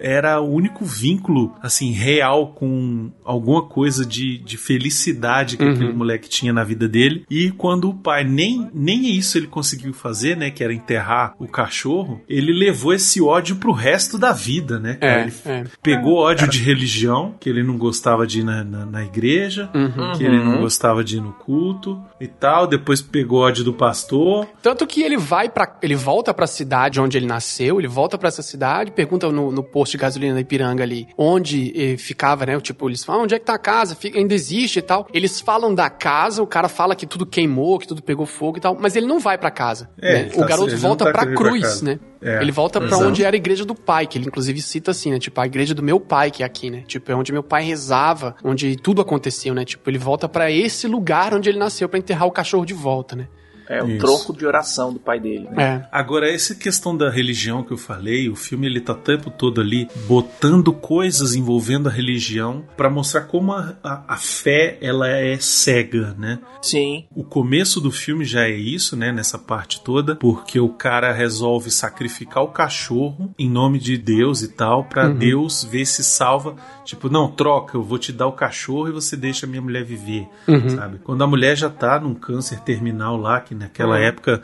era 0.00 0.40
o 0.40 0.50
único 0.52 0.84
vínculo, 0.84 1.54
assim, 1.62 1.92
real 1.92 2.48
com 2.48 3.10
alguma 3.24 3.62
coisa 3.62 4.04
de, 4.06 4.38
de 4.38 4.56
felicidade 4.56 5.56
que 5.56 5.64
Uhum. 5.64 5.72
aquele 5.72 5.92
moleque 5.92 6.28
tinha 6.28 6.52
na 6.52 6.62
vida 6.64 6.86
dele. 6.88 7.24
E 7.30 7.50
quando 7.52 7.88
o 7.90 7.94
pai, 7.94 8.22
nem, 8.24 8.68
nem 8.74 9.06
isso 9.10 9.36
ele 9.38 9.46
conseguiu 9.46 9.92
fazer, 9.94 10.36
né? 10.36 10.50
Que 10.50 10.62
era 10.62 10.72
enterrar 10.74 11.34
o 11.38 11.46
cachorro, 11.48 12.20
ele 12.28 12.52
levou 12.52 12.92
esse 12.92 13.20
ódio 13.22 13.56
pro 13.56 13.72
resto 13.72 14.18
da 14.18 14.32
vida, 14.32 14.78
né? 14.78 14.98
É, 15.00 15.22
Ele 15.22 15.32
é. 15.46 15.64
Pegou 15.82 16.16
ódio 16.18 16.48
de 16.48 16.58
religião, 16.62 17.34
que 17.40 17.48
ele 17.48 17.62
não 17.62 17.76
gostava 17.78 18.26
de 18.26 18.40
ir 18.40 18.44
na, 18.44 18.62
na, 18.64 18.86
na 18.86 19.04
igreja, 19.04 19.70
Uhum. 19.74 20.12
que 20.16 20.24
ele 20.24 20.42
não 20.42 20.60
gostava 20.60 21.02
de 21.02 21.16
ir 21.16 21.20
no 21.20 21.32
culto 21.32 22.00
e 22.20 22.26
tal. 22.26 22.66
Depois 22.66 23.00
pegou 23.02 23.40
ódio 23.40 23.64
do 23.64 23.72
pastor. 23.72 24.46
Tanto 24.62 24.86
que 24.86 25.02
ele 25.02 25.16
vai 25.16 25.48
para 25.48 25.76
ele 25.82 25.94
volta 25.94 26.32
pra 26.34 26.46
cidade 26.46 27.00
onde 27.00 27.16
ele 27.16 27.26
nasceu, 27.26 27.78
ele 27.78 27.88
volta 27.88 28.16
pra 28.18 28.28
essa 28.28 28.42
cidade, 28.42 28.90
pergunta 28.90 29.23
no, 29.32 29.50
no 29.52 29.62
posto 29.62 29.92
de 29.92 29.98
gasolina 29.98 30.34
da 30.34 30.40
Ipiranga 30.40 30.82
ali, 30.82 31.08
onde 31.16 31.72
eh, 31.74 31.96
ficava, 31.96 32.46
né? 32.46 32.58
Tipo, 32.60 32.88
eles 32.88 33.04
falam, 33.04 33.24
onde 33.24 33.34
é 33.34 33.38
que 33.38 33.44
tá 33.44 33.54
a 33.54 33.58
casa? 33.58 33.94
Fica, 33.94 34.18
ainda 34.18 34.34
existe 34.34 34.78
e 34.78 34.82
tal. 34.82 35.06
Eles 35.12 35.40
falam 35.40 35.74
da 35.74 35.88
casa, 35.90 36.42
o 36.42 36.46
cara 36.46 36.68
fala 36.68 36.94
que 36.94 37.06
tudo 37.06 37.24
queimou, 37.26 37.78
que 37.78 37.86
tudo 37.86 38.02
pegou 38.02 38.26
fogo 38.26 38.58
e 38.58 38.60
tal, 38.60 38.76
mas 38.78 38.96
ele 38.96 39.06
não 39.06 39.18
vai 39.20 39.36
pra 39.38 39.50
casa. 39.50 39.88
É, 40.00 40.12
né? 40.12 40.20
ele 40.22 40.30
O 40.36 40.40
tá- 40.40 40.46
garoto 40.46 40.76
volta 40.76 41.04
tá 41.04 41.12
pra 41.12 41.26
pra 41.26 41.34
cruz, 41.34 41.62
casa. 41.62 41.84
né? 41.84 41.98
É, 42.22 42.40
ele 42.40 42.52
volta 42.52 42.80
pra 42.80 42.88
exato. 42.88 43.04
onde 43.04 43.22
era 43.22 43.36
a 43.36 43.38
igreja 43.38 43.66
do 43.66 43.74
pai, 43.74 44.06
que 44.06 44.16
ele 44.16 44.26
inclusive 44.26 44.60
cita 44.62 44.92
assim, 44.92 45.10
né? 45.10 45.18
Tipo, 45.18 45.40
a 45.42 45.46
igreja 45.46 45.74
do 45.74 45.82
meu 45.82 46.00
pai, 46.00 46.30
que 46.30 46.42
é 46.42 46.46
aqui, 46.46 46.70
né? 46.70 46.82
Tipo, 46.86 47.12
é 47.12 47.14
onde 47.14 47.30
meu 47.32 47.42
pai 47.42 47.62
rezava, 47.62 48.34
onde 48.42 48.76
tudo 48.76 49.02
aconteceu, 49.02 49.52
né? 49.54 49.62
Tipo, 49.64 49.90
ele 49.90 49.98
volta 49.98 50.26
pra 50.28 50.50
esse 50.50 50.86
lugar 50.88 51.34
onde 51.34 51.50
ele 51.50 51.58
nasceu 51.58 51.86
pra 51.88 51.98
enterrar 51.98 52.26
o 52.26 52.30
cachorro 52.32 52.64
de 52.64 52.72
volta, 52.72 53.14
né? 53.14 53.28
É 53.68 53.82
o 53.82 53.88
Isso. 53.88 53.98
tronco 53.98 54.36
de 54.36 54.44
oração 54.46 54.92
do 54.92 54.98
pai 54.98 55.18
dele. 55.18 55.48
Né? 55.50 55.84
É. 55.84 55.88
Agora, 55.90 56.30
essa 56.30 56.54
questão 56.54 56.96
da 56.96 57.10
religião 57.10 57.62
que 57.62 57.72
eu 57.72 57.76
falei, 57.78 58.28
o 58.28 58.36
filme 58.36 58.66
ele 58.66 58.80
tá 58.80 58.92
o 58.92 58.96
tempo 58.96 59.30
todo 59.30 59.60
ali 59.60 59.88
botando 60.06 60.72
coisas 60.72 61.34
envolvendo 61.34 61.88
a 61.88 61.92
religião 61.92 62.64
pra 62.76 62.90
mostrar 62.90 63.22
como 63.22 63.52
a, 63.52 63.74
a, 63.82 64.04
a 64.14 64.16
fé 64.16 64.76
ela 64.80 65.08
é 65.08 65.36
cega, 65.38 66.14
né? 66.18 66.38
Sim. 66.60 67.04
O 67.14 67.24
começo 67.24 67.80
do 67.80 67.90
filme 67.90 68.24
já 68.24 68.42
é 68.48 68.50
isso, 68.54 68.96
né? 68.96 69.12
Nessa 69.12 69.38
parte 69.38 69.82
toda, 69.82 70.16
porque 70.16 70.58
o 70.60 70.68
cara 70.68 71.12
resolve 71.12 71.70
sacrificar 71.70 72.42
o 72.42 72.48
cachorro 72.48 73.34
em 73.38 73.48
nome 73.48 73.78
de 73.78 73.96
Deus 73.96 74.42
e 74.42 74.48
tal, 74.48 74.84
pra 74.84 75.06
Uhum. 75.08 75.14
Deus 75.18 75.64
ver 75.64 75.86
se 75.86 76.02
salva. 76.04 76.56
Tipo, 76.84 77.08
não, 77.08 77.30
troca, 77.30 77.76
eu 77.76 77.82
vou 77.82 77.98
te 77.98 78.12
dar 78.12 78.26
o 78.26 78.32
cachorro 78.32 78.88
e 78.88 78.92
você 78.92 79.16
deixa 79.16 79.46
a 79.46 79.48
minha 79.48 79.62
mulher 79.62 79.84
viver, 79.84 80.26
Uhum. 80.48 80.68
sabe? 80.70 80.98
Quando 81.02 81.22
a 81.22 81.26
mulher 81.26 81.56
já 81.56 81.70
tá 81.70 81.98
num 82.00 82.14
câncer 82.14 82.60
terminal 82.60 83.16
lá, 83.16 83.40
que 83.40 83.53
naquela 83.54 83.96
Uhum. 83.96 84.02
época. 84.02 84.42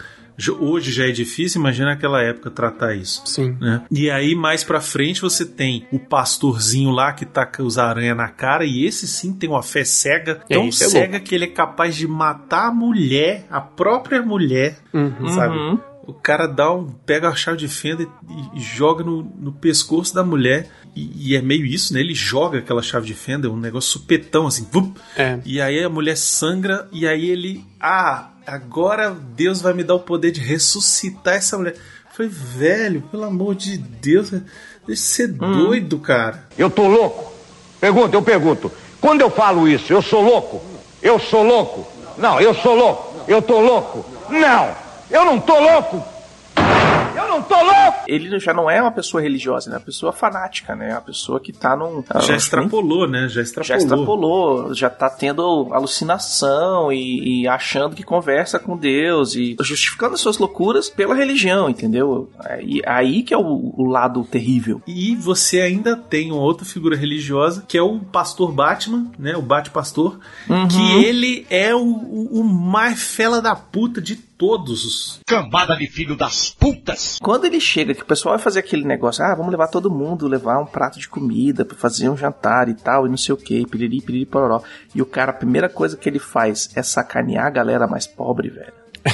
Hoje 0.59 0.91
já 0.91 1.07
é 1.07 1.11
difícil, 1.11 1.61
imagina 1.61 1.89
naquela 1.91 2.23
época 2.23 2.51
tratar 2.51 2.95
isso. 2.95 3.21
Sim. 3.27 3.59
Né? 3.61 3.83
E 3.91 4.11
aí, 4.11 4.35
mais 4.35 4.65
pra 4.65 4.81
frente, 4.81 5.21
você 5.21 5.45
tem 5.45 5.87
o 5.93 5.99
pastorzinho 5.99 6.91
lá 6.91 7.13
que 7.13 7.27
taca 7.27 7.63
os 7.63 7.77
aranha 7.77 8.15
na 8.15 8.29
cara, 8.29 8.65
e 8.65 8.87
esse 8.87 9.07
sim 9.07 9.35
tem 9.35 9.51
uma 9.51 9.63
fé 9.63 9.85
cega, 9.85 10.37
tão 10.49 10.69
é 10.69 10.73
cega 10.73 11.21
que 11.21 11.35
ele 11.35 11.45
é 11.45 11.49
capaz 11.49 11.95
de 11.95 12.09
matar 12.09 12.69
a 12.69 12.73
mulher, 12.73 13.45
a 13.51 13.61
própria 13.61 14.23
mulher, 14.23 14.79
Uhum. 14.95 15.29
sabe? 15.29 15.57
Uhum. 15.59 15.79
O 16.07 16.15
cara 16.15 16.47
dá 16.47 16.73
um, 16.73 16.87
pega 16.87 17.29
a 17.29 17.35
chave 17.35 17.59
de 17.59 17.69
fenda 17.69 18.03
e, 18.03 18.59
e 18.59 18.61
joga 18.61 19.05
no, 19.05 19.23
no 19.23 19.53
pescoço 19.53 20.15
da 20.15 20.25
mulher. 20.25 20.69
E, 20.97 21.29
e 21.33 21.37
é 21.37 21.43
meio 21.43 21.65
isso, 21.67 21.93
né? 21.95 22.01
Ele 22.01 22.15
joga 22.15 22.59
aquela 22.59 22.83
chave 22.83 23.07
de 23.07 23.15
fenda, 23.15 23.47
é 23.47 23.51
um 23.51 23.57
negócio 23.61 23.93
supetão, 23.93 24.47
assim. 24.47 24.67
vup. 24.73 24.97
É. 25.17 25.39
E 25.45 25.61
aí 25.61 25.85
a 25.85 25.89
mulher 25.91 26.17
sangra, 26.17 26.89
e 26.91 27.07
aí 27.07 27.29
ele. 27.29 27.65
Ah, 27.79 28.30
agora 28.47 29.11
Deus 29.11 29.61
vai 29.61 29.73
me 29.73 29.85
dar 29.85 29.95
o 29.95 30.01
poder 30.01 30.31
de 30.31 30.41
ressuscitar 30.41 31.35
essa 31.35 31.57
mulher. 31.57 31.75
Eu 31.75 32.15
falei, 32.15 32.31
velho, 32.31 33.03
pelo 33.03 33.25
amor 33.25 33.55
de 33.55 33.79
Deus, 33.79 34.31
deixa 34.31 34.45
de 34.87 34.97
ser 34.97 35.29
doido, 35.29 35.99
cara. 35.99 36.47
Eu 36.59 36.71
tô 36.71 36.87
louco? 36.87 37.33
Pergunta, 37.81 38.17
eu 38.17 38.23
pergunto. 38.23 38.71
Quando 39.01 39.23
eu 39.23 39.31
falo 39.31 39.67
isso, 39.67 39.93
eu 39.93 40.03
sou 40.03 40.23
louco? 40.23 40.61
Eu 41.03 41.19
sou 41.19 41.43
louco? 41.43 41.87
Não, 42.19 42.41
eu 42.41 42.55
sou 42.55 42.75
louco. 42.75 43.25
Eu 43.27 43.41
tô 43.41 43.61
louco? 43.61 44.05
Não, 44.29 44.75
eu 45.11 45.25
não 45.25 45.41
tô 45.41 45.59
louco. 45.59 46.05
Não 47.31 47.43
tô 47.43 47.55
louco! 47.55 48.01
Ele 48.09 48.39
já 48.41 48.53
não 48.53 48.69
é 48.69 48.83
uma 48.83 48.91
pessoa 48.91 49.23
religiosa, 49.23 49.71
né? 49.71 49.77
É 49.77 49.79
uma 49.79 49.85
pessoa 49.85 50.13
fanática, 50.13 50.75
né? 50.75 50.91
É 50.91 50.95
uma 50.95 51.01
pessoa 51.01 51.39
que 51.39 51.53
tá 51.53 51.77
num. 51.77 52.03
Já 52.21 52.35
ah, 52.35 52.37
extrapolou, 52.37 53.09
né? 53.09 53.29
Já 53.29 53.41
extrapolou. 53.41 53.69
Já 53.69 53.77
extrapolou, 53.77 54.75
já 54.75 54.91
tá 54.91 55.09
tendo 55.09 55.69
alucinação 55.73 56.93
e, 56.93 57.43
e 57.43 57.49
achando 57.49 57.95
que 57.95 58.03
conversa 58.03 58.59
com 58.59 58.77
Deus 58.77 59.35
e 59.35 59.57
justificando 59.61 60.15
as 60.15 60.21
suas 60.21 60.39
loucuras 60.39 60.91
pela 60.91 61.15
religião, 61.15 61.71
entendeu? 61.71 62.29
Aí, 62.41 62.83
aí 62.85 63.23
que 63.23 63.33
é 63.33 63.39
o, 63.39 63.75
o 63.77 63.85
lado 63.87 64.25
terrível. 64.25 64.83
E 64.87 65.15
você 65.15 65.61
ainda 65.61 65.97
tem 65.97 66.33
uma 66.33 66.43
outra 66.43 66.65
figura 66.65 66.97
religiosa, 66.97 67.65
que 67.67 67.79
é 67.79 67.83
o 67.83 68.01
pastor 68.01 68.53
Batman, 68.53 69.07
né? 69.19 69.37
O 69.37 69.43
Bate-Pastor, 69.43 70.19
Uhum. 70.49 70.69
que 70.69 71.05
ele 71.05 71.47
é 71.49 71.75
o, 71.75 71.81
o, 71.81 72.41
o 72.41 72.45
mais 72.45 73.03
fela 73.03 73.41
da 73.41 73.55
puta 73.55 74.01
de 74.01 74.17
todos 74.41 74.87
os. 74.87 75.21
Cambada 75.27 75.77
de 75.77 75.87
filho 75.87 76.17
das 76.17 76.49
putas! 76.49 77.19
Quando 77.21 77.45
ele 77.45 77.61
chega, 77.61 77.95
que 77.95 78.03
o 78.03 78.07
pessoal 78.07 78.37
vai 78.37 78.43
fazer 78.43 78.61
aquele 78.61 78.87
negócio, 78.87 79.23
ah, 79.23 79.35
vamos 79.35 79.53
levar 79.53 79.69
todo 79.69 79.91
mundo, 79.91 80.27
levar 80.27 80.59
um 80.59 80.65
prato 80.65 80.99
de 80.99 81.07
comida 81.07 81.63
pra 81.63 81.77
fazer 81.77 82.09
um 82.09 82.17
jantar 82.17 82.71
e 82.71 82.75
tal, 82.75 83.07
e 83.07 83.11
não 83.11 83.19
sei 83.19 83.35
o 83.35 83.37
que, 83.37 83.67
piriri, 83.67 84.01
piriri, 84.01 84.25
pororó. 84.25 84.63
E 84.95 85.03
o 85.03 85.07
cara, 85.07 85.31
a 85.31 85.35
primeira 85.35 85.69
coisa 85.69 85.95
que 85.95 86.09
ele 86.09 86.19
faz 86.19 86.71
é 86.75 86.83
sacanear 86.83 87.47
a 87.49 87.51
galera 87.51 87.87
mais 87.87 88.07
pobre, 88.07 88.49
velho. 88.49 88.73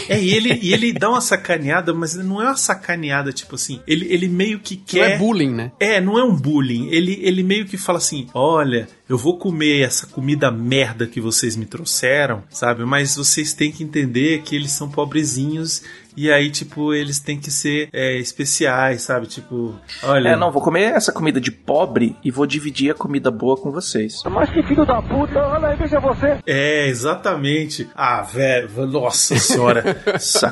É, 0.09 0.21
e 0.21 0.35
ele, 0.35 0.59
e 0.63 0.73
ele 0.73 0.93
dá 0.93 1.09
uma 1.11 1.21
sacaneada, 1.21 1.93
mas 1.95 2.15
não 2.17 2.41
é 2.41 2.47
uma 2.47 2.57
sacaneada, 2.57 3.33
tipo 3.33 3.55
assim. 3.55 3.81
Ele, 3.87 4.07
ele 4.13 4.29
meio 4.29 4.59
que 4.59 4.77
Não 4.77 4.83
quer. 4.85 5.11
é 5.13 5.19
bullying, 5.19 5.51
né? 5.53 5.73
É, 5.79 6.01
não 6.01 6.19
é 6.19 6.25
um 6.25 6.35
bullying. 6.35 6.89
Ele, 6.91 7.19
ele 7.23 7.43
meio 7.43 7.67
que 7.67 7.77
fala 7.77 7.99
assim: 7.99 8.27
olha, 8.35 8.89
eu 9.09 9.17
vou 9.17 9.39
comer 9.39 9.83
essa 9.83 10.07
comida 10.07 10.51
merda 10.51 11.07
que 11.07 11.21
vocês 11.21 11.57
me 11.57 11.67
trouxeram, 11.67 12.43
sabe? 12.51 12.85
Mas 12.85 13.17
vocês 13.17 13.53
têm 13.53 13.71
que 13.71 13.85
entender 13.85 14.43
que 14.43 14.55
eles 14.57 14.73
são 14.73 14.89
pobrezinhos 14.91 15.83
e 16.17 16.33
aí, 16.33 16.51
tipo, 16.51 16.95
eles 16.95 17.21
têm 17.21 17.39
que 17.39 17.51
ser 17.51 17.89
é, 17.93 18.17
especiais, 18.17 19.03
sabe? 19.03 19.27
Tipo, 19.27 19.75
olha. 20.03 20.31
É, 20.31 20.37
não, 20.37 20.51
vou 20.51 20.63
comer 20.63 20.95
essa 20.95 21.13
comida 21.13 21.41
de 21.41 21.51
pobre 21.51 22.17
e 22.25 22.31
vou 22.31 22.47
dividir 22.47 22.91
a 22.91 22.95
comida 22.95 23.31
boa 23.31 23.57
com 23.57 23.71
vocês. 23.71 24.23
Mas 24.25 24.51
que 24.51 24.63
filho 24.63 24.87
da 24.87 25.03
puta, 25.03 25.39
olha 25.39 25.69
aí, 25.69 25.77
veja 25.77 26.01
você. 26.01 26.39
É, 26.47 26.89
exatamente. 26.89 27.89
Ah, 27.95 28.23
velho, 28.23 28.87
nossa 28.87 29.37
senhora. 29.37 29.85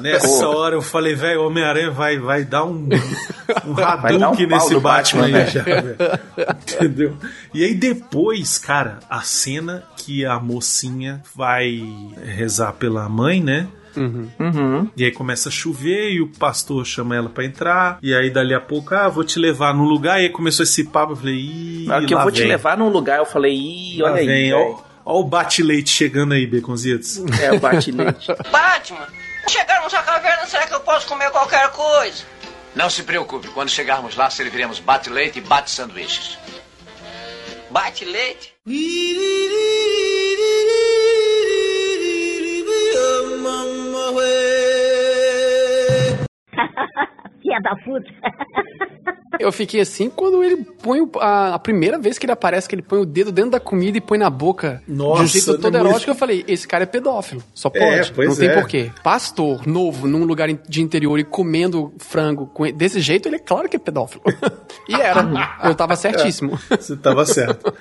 Nessa 0.00 0.48
hora 0.48 0.74
eu 0.74 0.82
falei, 0.82 1.14
velho, 1.14 1.46
Homem-Aranha 1.46 1.90
vai, 1.90 2.18
vai 2.18 2.44
dar 2.44 2.64
um, 2.64 2.88
um 3.66 3.74
Vai 3.74 4.18
dar 4.18 4.30
um 4.30 4.32
Hadouken 4.32 4.48
pau 4.48 4.58
nesse 4.58 4.80
Batman, 4.80 5.22
Batman, 5.22 5.24
aí 5.24 5.32
né? 5.32 5.46
já, 5.46 5.62
velho. 5.62 5.96
Entendeu? 6.60 7.16
E 7.52 7.64
aí 7.64 7.74
depois, 7.74 8.58
cara, 8.58 8.98
a 9.08 9.22
cena 9.22 9.84
que 9.96 10.26
a 10.26 10.38
mocinha 10.38 11.22
vai 11.34 11.82
rezar 12.22 12.72
pela 12.74 13.08
mãe, 13.08 13.42
né? 13.42 13.68
Uhum. 13.96 14.90
E 14.96 15.04
aí 15.04 15.12
começa 15.12 15.48
a 15.48 15.52
chover 15.52 16.10
e 16.12 16.20
o 16.20 16.28
pastor 16.28 16.84
chama 16.84 17.14
ela 17.16 17.28
pra 17.28 17.44
entrar. 17.44 17.98
E 18.02 18.14
aí 18.14 18.30
dali 18.30 18.54
a 18.54 18.60
pouco, 18.60 18.94
ah, 18.94 19.08
vou 19.08 19.24
te 19.24 19.38
levar 19.38 19.74
num 19.74 19.84
lugar. 19.84 20.20
E 20.20 20.24
aí 20.24 20.30
começou 20.30 20.62
esse 20.64 20.84
papo, 20.84 21.12
eu 21.12 21.16
falei, 21.16 21.34
ih, 21.34 21.84
Na 21.86 21.96
hora 21.96 22.06
que 22.06 22.14
eu 22.14 22.18
lá 22.18 22.22
vou 22.24 22.32
te 22.32 22.40
vem. 22.40 22.48
levar 22.48 22.76
num 22.76 22.88
lugar, 22.88 23.18
eu 23.18 23.26
falei, 23.26 23.52
ih, 23.54 23.98
Lá 24.02 24.10
olha 24.12 24.20
aí. 24.20 24.26
vem, 24.26 24.50
velho. 24.50 24.56
ó, 24.56 24.82
ó 25.04 25.20
o 25.20 25.24
bate-leite 25.24 25.90
chegando 25.90 26.34
aí, 26.34 26.46
Baconzitos. 26.46 27.18
É 27.40 27.52
o 27.52 27.60
bate-leite. 27.60 28.26
Batman, 28.50 29.06
chegarmos 29.48 29.92
à 29.94 30.02
caverna, 30.02 30.46
será 30.46 30.66
que 30.66 30.74
eu 30.74 30.80
posso 30.80 31.06
comer 31.06 31.30
qualquer 31.30 31.68
coisa? 31.70 32.24
Não 32.74 32.90
se 32.90 33.02
preocupe, 33.04 33.48
quando 33.48 33.68
chegarmos 33.68 34.16
lá, 34.16 34.28
serviremos 34.30 34.80
bate-leite 34.80 35.38
e 35.38 35.42
bate-sanduíches. 35.42 36.36
Bate 37.70 38.04
away. 44.14 44.24
Filha 47.44 47.60
da 47.60 47.76
puta. 47.76 48.10
Eu 49.38 49.50
fiquei 49.50 49.80
assim 49.80 50.08
quando 50.08 50.42
ele 50.44 50.64
põe 50.80 51.00
o- 51.00 51.10
a, 51.18 51.54
a 51.54 51.58
primeira 51.58 51.98
vez 51.98 52.16
que 52.16 52.24
ele 52.24 52.32
aparece, 52.32 52.68
que 52.68 52.74
ele 52.76 52.82
põe 52.82 53.00
o 53.00 53.04
dedo 53.04 53.32
dentro 53.32 53.50
da 53.50 53.58
comida 53.60 53.98
e 53.98 54.00
põe 54.00 54.16
na 54.16 54.30
boca 54.30 54.80
Nossa, 54.86 55.16
de 55.18 55.24
um 55.24 55.26
jeito 55.26 55.58
todo 55.58 55.66
é 55.76 55.78
muito- 55.80 55.90
erótico. 55.90 56.10
Eu 56.12 56.14
falei, 56.14 56.44
esse 56.46 56.66
cara 56.68 56.84
é 56.84 56.86
pedófilo. 56.86 57.42
Só 57.52 57.68
pode. 57.68 57.82
É, 57.84 58.26
não 58.26 58.36
tem 58.36 58.48
é. 58.48 58.54
porquê. 58.54 58.90
Pastor 59.02 59.66
novo 59.66 60.06
num 60.06 60.24
lugar 60.24 60.48
de 60.52 60.80
interior 60.80 61.18
e 61.18 61.24
comendo 61.24 61.92
frango 61.98 62.46
com- 62.46 62.70
desse 62.72 63.00
jeito, 63.00 63.28
ele 63.28 63.36
é 63.36 63.40
claro 63.40 63.68
que 63.68 63.74
é 63.76 63.78
pedófilo. 63.78 64.22
e 64.88 64.94
era. 64.94 65.26
Eu 65.64 65.74
tava 65.74 65.96
certíssimo. 65.96 66.56
Você 66.70 66.96
tava 66.96 67.26
certo. 67.26 67.74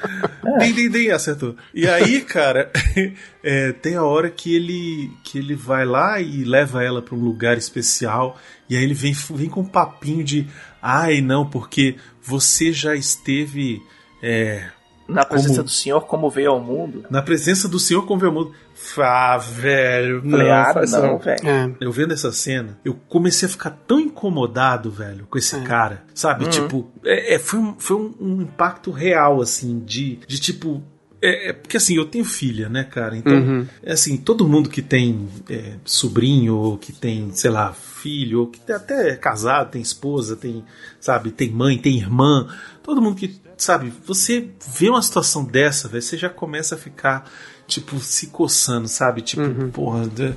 Dem, 0.58 0.74
dem, 0.74 0.90
dem, 0.90 1.12
acertou. 1.12 1.56
E 1.74 1.88
aí, 1.88 2.22
cara, 2.22 2.72
é, 3.44 3.72
tem 3.74 3.96
a 3.96 4.04
hora 4.04 4.30
que 4.30 4.56
ele, 4.56 5.12
que 5.24 5.38
ele 5.38 5.56
vai 5.56 5.86
lá 5.86 6.20
e 6.20 6.44
leva 6.44 6.84
ela 6.84 7.02
pra 7.02 7.14
um 7.16 7.20
lugar 7.20 7.58
especial. 7.58 8.38
E 8.74 8.78
aí 8.78 8.84
ele 8.84 8.94
vem, 8.94 9.14
vem 9.32 9.50
com 9.50 9.62
um 9.62 9.66
papinho 9.66 10.24
de. 10.24 10.48
Ai, 10.82 11.22
não, 11.22 11.46
porque 11.50 11.96
você 12.22 12.72
já 12.74 12.96
esteve. 12.96 13.82
é, 14.22 14.68
Na 15.08 15.26
presença 15.26 15.56
como- 15.56 15.64
do 15.66 15.70
Senhor, 15.70 16.02
como 16.02 16.30
veio 16.30 16.52
ao 16.52 16.60
mundo. 16.60 17.06
na 17.10 17.22
presença 17.22 17.68
do 17.68 17.78
Senhor 17.80 18.06
como 18.06 18.24
é 18.26 18.30
o 18.30 18.32
mundo. 18.32 18.52
Ah, 18.98 19.38
velho. 19.38 20.22
Falei, 20.30 20.50
ah, 20.50 20.74
faz 20.74 20.92
não, 20.92 21.18
velho. 21.18 21.48
É. 21.48 21.72
Eu 21.80 21.92
vendo 21.92 22.14
essa 22.14 22.32
cena, 22.32 22.78
eu 22.84 22.94
comecei 23.08 23.48
a 23.48 23.52
ficar 23.52 23.70
tão 23.88 24.00
incomodado, 24.00 24.90
velho, 24.92 25.26
com 25.30 25.38
esse 25.38 25.60
cara. 25.62 26.04
Sabe? 26.14 26.46
Uhum. 26.46 26.50
Tipo, 26.50 26.92
é, 27.06 27.36
é, 27.36 27.40
foi, 27.40 27.60
um, 27.60 27.76
foi 27.78 27.96
um, 27.98 28.14
um 28.20 28.42
impacto 28.42 28.92
real, 28.92 29.42
assim, 29.42 29.80
de, 29.80 30.20
de 30.28 30.40
tipo. 30.40 30.84
É, 31.22 31.50
é 31.50 31.54
porque 31.54 31.78
assim, 31.78 31.96
eu 31.96 32.06
tenho 32.06 32.26
filha, 32.26 32.68
né, 32.68 32.84
cara? 32.84 33.16
Então, 33.16 33.34
Uhum. 33.34 33.68
é 33.82 33.94
assim, 33.94 34.18
todo 34.18 34.48
mundo 34.48 34.70
que 34.70 34.82
tem 34.82 35.30
é, 35.50 35.76
sobrinho, 35.86 36.56
ou 36.58 36.78
que 36.78 36.92
tem, 36.92 37.32
sei 37.34 37.50
lá, 37.52 37.74
filho, 38.04 38.42
ou 38.42 38.48
que 38.48 38.72
até 38.72 39.10
é 39.12 39.16
casado, 39.16 39.72
tem 39.72 39.82
esposa, 39.82 40.36
tem, 40.36 40.64
sabe, 41.00 41.32
tem 41.32 41.50
mãe, 41.50 41.78
tem 41.78 41.96
irmã, 41.98 42.48
todo 42.84 43.02
mundo 43.02 43.16
que, 43.16 43.40
sabe, 43.58 43.92
você 44.06 44.50
vê 44.78 44.90
uma 44.90 45.02
situação 45.02 45.44
dessa, 45.46 45.88
velho, 45.88 46.02
você 46.02 46.18
já 46.18 46.30
começa 46.30 46.76
a 46.76 46.78
ficar, 46.78 47.30
tipo, 47.68 47.98
se 48.00 48.28
coçando, 48.28 48.88
sabe? 48.88 49.22
Tipo, 49.22 49.44
porra, 49.72 50.08
da- 50.08 50.34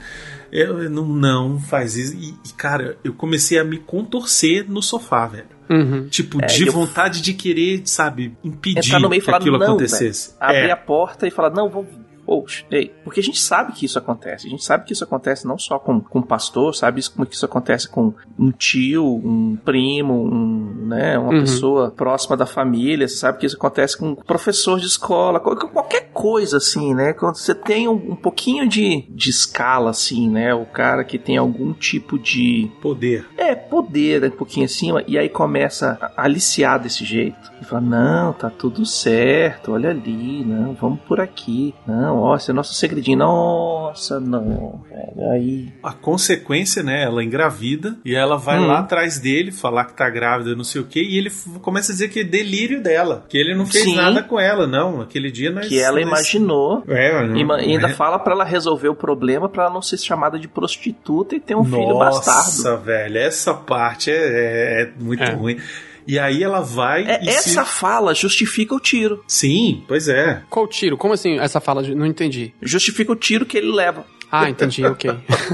eu, 0.52 0.80
eu 0.84 0.88
não, 0.90 1.04
não 1.06 1.60
faz 1.60 1.96
isso. 1.96 2.14
E, 2.16 2.28
e, 2.48 2.52
cara, 2.56 2.96
eu 3.02 3.12
comecei 3.12 3.58
a 3.58 3.64
me 3.64 3.78
contorcer 3.78 4.64
no 4.70 4.80
sofá, 4.80 5.26
velho. 5.26 5.46
Uhum. 5.68 6.06
Tipo, 6.08 6.40
É, 6.42 6.46
de 6.46 6.66
eu- 6.68 6.72
falar 6.86 7.08
de 7.08 7.34
querer, 7.34 7.82
sabe, 7.84 8.36
impedir 8.44 8.90
que 8.96 9.30
aquilo 9.30 9.58
não, 9.58 9.66
acontecesse. 9.66 10.28
velho. 10.28 10.38
Abrir 10.40 10.68
É. 10.68 10.70
a 10.70 10.76
porta 10.76 11.26
e 11.26 11.30
falar, 11.32 11.50
não, 11.50 11.68
vamos... 11.68 11.90
Poxa, 12.26 12.64
ei, 12.70 12.92
porque 13.04 13.20
a 13.20 13.22
gente 13.22 13.40
sabe 13.40 13.72
que 13.72 13.86
isso 13.86 13.98
acontece. 13.98 14.46
A 14.46 14.50
gente 14.50 14.64
sabe 14.64 14.84
que 14.84 14.92
isso 14.92 15.04
acontece 15.04 15.46
não 15.46 15.56
só 15.58 15.78
com, 15.78 16.00
com 16.00 16.20
pastor, 16.20 16.74
sabe 16.74 17.00
como 17.10 17.24
que 17.26 17.36
isso 17.36 17.46
acontece 17.46 17.88
com 17.88 18.12
um 18.38 18.50
tio, 18.50 19.04
um 19.06 19.56
primo, 19.64 20.14
um, 20.26 20.86
né, 20.86 21.16
uma 21.18 21.32
Uhum. 21.32 21.40
pessoa 21.40 21.90
próxima 21.90 22.36
da 22.36 22.44
família. 22.46 23.06
Você 23.06 23.16
sabe 23.16 23.38
que 23.38 23.46
isso 23.46 23.56
acontece 23.56 23.96
com 23.96 24.14
professor 24.14 24.80
de 24.80 24.86
escola, 24.86 25.38
qual- 25.38 25.56
qualquer 25.56 26.10
coisa 26.12 26.56
assim, 26.56 26.94
né? 26.94 27.12
Quando 27.12 27.36
você 27.36 27.54
tem 27.54 27.86
um, 27.88 27.92
um 28.12 28.16
pouquinho 28.16 28.68
de, 28.68 29.02
de 29.08 29.30
escala, 29.30 29.90
assim, 29.90 30.28
né? 30.28 30.52
O 30.54 30.66
cara 30.66 31.04
que 31.04 31.18
tem 31.18 31.36
algum 31.36 31.72
tipo 31.72 32.18
de 32.18 32.68
Poder. 32.82 33.26
é, 33.36 33.54
poder 33.54 34.24
um 34.24 34.30
pouquinho 34.30 34.66
acima, 34.66 35.04
e 35.06 35.16
aí 35.18 35.28
começa 35.28 35.96
a 36.16 36.24
aliciar 36.24 36.80
desse 36.80 37.04
jeito. 37.04 37.52
Fala, 37.68 37.80
não, 37.80 38.32
tá 38.32 38.48
tudo 38.50 38.84
certo, 38.86 39.72
olha 39.72 39.90
ali, 39.90 40.44
não, 40.44 40.72
vamos 40.74 41.00
por 41.00 41.20
aqui. 41.20 41.74
Não, 41.86 42.20
ó, 42.20 42.36
esse 42.36 42.50
é 42.50 42.54
nosso 42.54 42.74
segredinho. 42.74 43.18
Nossa, 43.18 44.20
não, 44.20 44.82
velho, 44.88 45.30
aí... 45.32 45.72
A 45.82 45.92
consequência, 45.92 46.82
né? 46.82 47.02
Ela 47.04 47.24
engravida 47.24 47.96
e 48.04 48.14
ela 48.14 48.36
vai 48.36 48.58
Hum. 48.58 48.66
lá 48.66 48.78
atrás 48.80 49.18
dele 49.18 49.50
falar 49.50 49.84
que 49.86 49.94
tá 49.94 50.08
grávida, 50.08 50.54
não 50.54 50.64
sei 50.64 50.80
o 50.80 50.84
que, 50.84 51.00
e 51.02 51.18
ele 51.18 51.30
começa 51.60 51.90
a 51.90 51.94
dizer 51.94 52.08
que 52.08 52.20
é 52.20 52.24
delírio 52.24 52.82
dela, 52.82 53.24
que 53.28 53.36
ele 53.36 53.54
não 53.54 53.66
fez 53.66 53.84
Sim. 53.84 53.96
nada 53.96 54.22
com 54.22 54.38
ela, 54.38 54.66
não. 54.66 55.00
Aquele 55.00 55.30
dia 55.30 55.50
nós. 55.50 55.66
Que 55.66 55.78
ela 55.78 55.98
nós- 56.00 56.06
imaginou. 56.08 56.82
É, 56.88 57.26
não- 57.26 57.54
ainda 57.54 57.88
é. 57.88 57.92
fala 57.92 58.18
pra 58.18 58.32
ela 58.32 58.44
resolver 58.44 58.88
o 58.88 58.94
problema 58.94 59.48
pra 59.48 59.64
ela 59.64 59.72
não 59.74 59.82
ser 59.82 59.98
chamada 59.98 60.38
de 60.38 60.46
prostituta 60.48 61.34
e 61.34 61.40
ter 61.40 61.56
um 61.56 61.64
filho 61.64 61.98
bastardo. 61.98 62.38
Nossa, 62.40 62.76
velho, 62.76 63.18
essa 63.18 63.52
parte 63.54 64.10
é, 64.10 64.14
é- 64.14 64.82
é 64.82 64.92
muito 64.98 65.22
É. 65.22 65.30
ruim. 65.34 65.56
E 66.06 66.18
aí 66.18 66.42
ela 66.42 66.60
vai. 66.60 67.02
É, 67.04 67.24
e 67.24 67.28
essa 67.28 67.64
se- 67.64 67.70
fala 67.70 68.14
justifica 68.14 68.74
o 68.74 68.80
tiro. 68.80 69.24
Sim, 69.26 69.82
pois 69.88 70.08
é. 70.08 70.42
Qual 70.48 70.64
o 70.64 70.68
tiro? 70.68 70.96
Como 70.96 71.14
assim 71.14 71.38
essa 71.38 71.60
fala? 71.60 71.82
Não 71.82 72.06
entendi. 72.06 72.54
Justifica 72.62 73.10
o 73.12 73.16
tiro 73.16 73.44
que 73.44 73.56
ele 73.58 73.72
leva. 73.72 74.04
Ah, 74.30 74.50
entendi, 74.50 74.84
ok. 74.84 75.10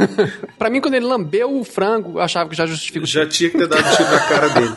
pra 0.58 0.70
mim, 0.70 0.80
quando 0.80 0.94
ele 0.94 1.04
lambeu 1.04 1.58
o 1.58 1.62
frango, 1.62 2.18
eu 2.18 2.22
achava 2.22 2.48
que 2.48 2.56
já 2.56 2.64
justifica 2.66 3.04
o 3.04 3.06
Já 3.06 3.26
tinha 3.26 3.50
que 3.50 3.58
ter 3.58 3.66
dado 3.68 3.86
um 3.86 3.96
tiro 3.96 4.10
na 4.10 4.18
cara 4.20 4.48
dele. 4.48 4.74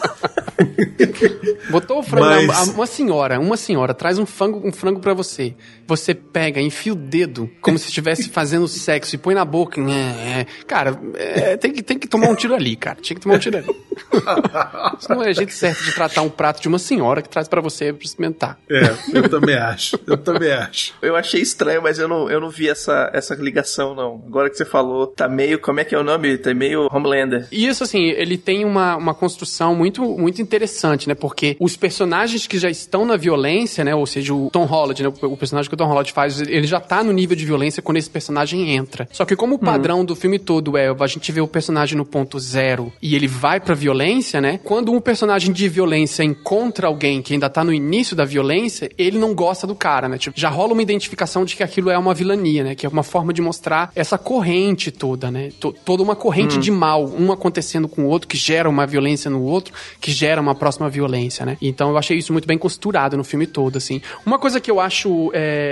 Botou 1.69 1.99
o 1.99 2.03
frango, 2.03 2.25
Mas- 2.47 2.67
na- 2.67 2.73
uma 2.73 2.85
senhora, 2.85 3.39
uma 3.39 3.57
senhora 3.57 3.93
traz 3.93 4.17
um 4.19 4.25
frango, 4.25 4.61
um 4.67 4.71
frango 4.71 4.99
para 4.99 5.13
você. 5.13 5.53
Você 5.87 6.13
pega, 6.13 6.61
enfia 6.61 6.93
o 6.93 6.95
dedo, 6.95 7.49
como 7.61 7.77
se 7.77 7.87
estivesse 7.87 8.29
fazendo 8.29 8.67
sexo 8.67 9.15
e 9.15 9.17
põe 9.17 9.35
na 9.35 9.43
boca. 9.43 9.81
É, 9.81 10.39
é. 10.39 10.45
Cara, 10.65 10.97
é, 11.15 11.57
tem, 11.57 11.71
que, 11.71 11.83
tem 11.83 11.99
que 11.99 12.07
tomar 12.07 12.29
um 12.29 12.35
tiro 12.35 12.55
ali, 12.55 12.75
cara. 12.75 12.97
Tinha 13.01 13.15
que 13.15 13.21
tomar 13.21 13.35
um 13.35 13.39
tiro 13.39 13.57
ali. 13.57 13.67
Isso 14.99 15.09
não 15.09 15.23
é 15.23 15.33
jeito 15.33 15.53
certo 15.53 15.83
de 15.83 15.93
tratar 15.93 16.21
um 16.21 16.29
prato 16.29 16.61
de 16.61 16.67
uma 16.67 16.79
senhora 16.79 17.21
que 17.21 17.29
traz 17.29 17.47
para 17.47 17.61
você 17.61 17.91
pra 17.91 18.03
experimentar. 18.03 18.59
É, 18.69 18.95
eu 19.13 19.29
também 19.29 19.55
acho. 19.55 19.99
Eu 20.07 20.17
também 20.17 20.51
acho. 20.51 20.93
Eu 21.01 21.15
achei 21.15 21.41
estranho, 21.41 21.81
mas 21.81 21.99
eu 21.99 22.07
não, 22.07 22.29
eu 22.29 22.39
não 22.39 22.49
vi 22.49 22.69
essa, 22.69 23.09
essa 23.13 23.35
ligação, 23.35 23.93
não, 23.93 24.05
não. 24.05 24.23
Agora 24.27 24.49
que 24.49 24.57
você 24.57 24.65
falou, 24.65 25.07
tá 25.07 25.27
meio. 25.27 25.59
Como 25.59 25.79
é 25.79 25.83
que 25.83 25.95
é 25.95 25.97
o 25.97 26.03
nome? 26.03 26.37
Tá 26.37 26.53
meio 26.53 26.87
Homelander. 26.91 27.47
E 27.51 27.67
isso, 27.67 27.83
assim, 27.83 28.03
ele 28.03 28.37
tem 28.37 28.63
uma, 28.63 28.95
uma 28.95 29.13
construção 29.13 29.75
muito, 29.75 30.03
muito 30.17 30.41
interessante, 30.41 31.07
né? 31.07 31.15
Porque 31.15 31.57
os 31.59 31.75
personagens 31.75 32.45
que 32.47 32.57
já 32.57 32.69
estão 32.69 33.05
na 33.05 33.17
violência, 33.17 33.83
né? 33.83 33.95
Ou 33.95 34.05
seja, 34.05 34.33
o 34.33 34.49
Tom 34.51 34.65
Holland, 34.65 35.03
né? 35.03 35.11
O 35.21 35.37
personagem 35.37 35.69
que 35.69 35.74
o 35.75 35.77
Tom 35.77 35.85
Holland 35.85 36.11
faz, 36.11 36.41
ele 36.41 36.67
já 36.67 36.79
tá 36.79 37.03
no 37.03 37.11
nível 37.11 37.35
de 37.35 37.45
violência 37.45 37.81
quando 37.81 37.97
esse 37.97 38.09
personagem 38.09 38.75
entra. 38.75 39.07
Só 39.11 39.25
que 39.25 39.35
como 39.35 39.55
o 39.55 39.59
padrão 39.59 40.03
do 40.03 40.15
filme 40.15 40.39
todo 40.39 40.77
é 40.77 40.87
a 40.87 41.07
gente 41.07 41.31
vê 41.31 41.41
o 41.41 41.47
personagem 41.47 41.97
no 41.97 42.05
ponto 42.05 42.39
zero 42.39 42.91
e 43.01 43.15
ele 43.15 43.27
vai 43.27 43.59
pra 43.59 43.75
violência, 43.75 44.41
né? 44.41 44.59
Quando 44.63 44.91
um 44.91 44.99
personagem 45.01 45.53
de 45.53 45.67
violência 45.69 46.23
encontra 46.23 46.87
alguém 46.87 47.21
que 47.21 47.33
ainda 47.33 47.49
tá 47.49 47.63
no 47.63 47.73
início 47.73 48.15
da 48.15 48.25
violência, 48.25 48.89
ele 48.97 49.17
não 49.19 49.33
gosta 49.35 49.67
do 49.67 49.75
cara, 49.75 50.07
né? 50.09 50.17
Tipo, 50.17 50.39
já 50.39 50.49
rola 50.49 50.73
uma 50.73 50.81
identificação 50.81 51.45
de 51.45 51.55
que 51.55 51.63
aquilo 51.63 51.89
é 51.89 51.97
uma 51.97 52.13
vilania, 52.13 52.63
né? 52.63 52.75
Que 52.75 52.85
é 52.85 52.89
uma 52.89 53.03
forma 53.03 53.33
de 53.33 53.41
mostrar 53.41 53.91
essa 53.95 54.17
corrente 54.17 54.91
toda, 54.91 55.29
né? 55.29 55.49
T 55.59 55.73
toda 55.83 56.01
uma 56.01 56.15
corrente 56.15 56.57
Hum. 56.57 56.61
de 56.61 56.71
mal, 56.71 57.05
um 57.05 57.31
acontecendo 57.31 57.87
com 57.87 58.03
o 58.03 58.07
outro, 58.07 58.27
que 58.27 58.37
gera 58.37 58.69
uma 58.69 58.85
violência 58.87 59.29
no 59.29 59.41
outro, 59.41 59.73
que 59.99 60.11
gera 60.11 60.39
uma 60.39 60.55
próxima 60.55 60.89
violência, 60.89 61.45
né? 61.45 61.57
Então 61.61 61.89
eu 61.89 61.97
achei 61.97 62.17
isso 62.17 62.31
muito 62.31 62.47
bem 62.47 62.57
costurado 62.57 63.17
no 63.17 63.23
filme 63.23 63.45
todo, 63.45 63.77
assim. 63.77 64.01
Uma 64.25 64.39
coisa 64.39 64.59
que 64.59 64.69
eu 64.71 64.79
acho. 64.79 65.31
é, 65.33 65.64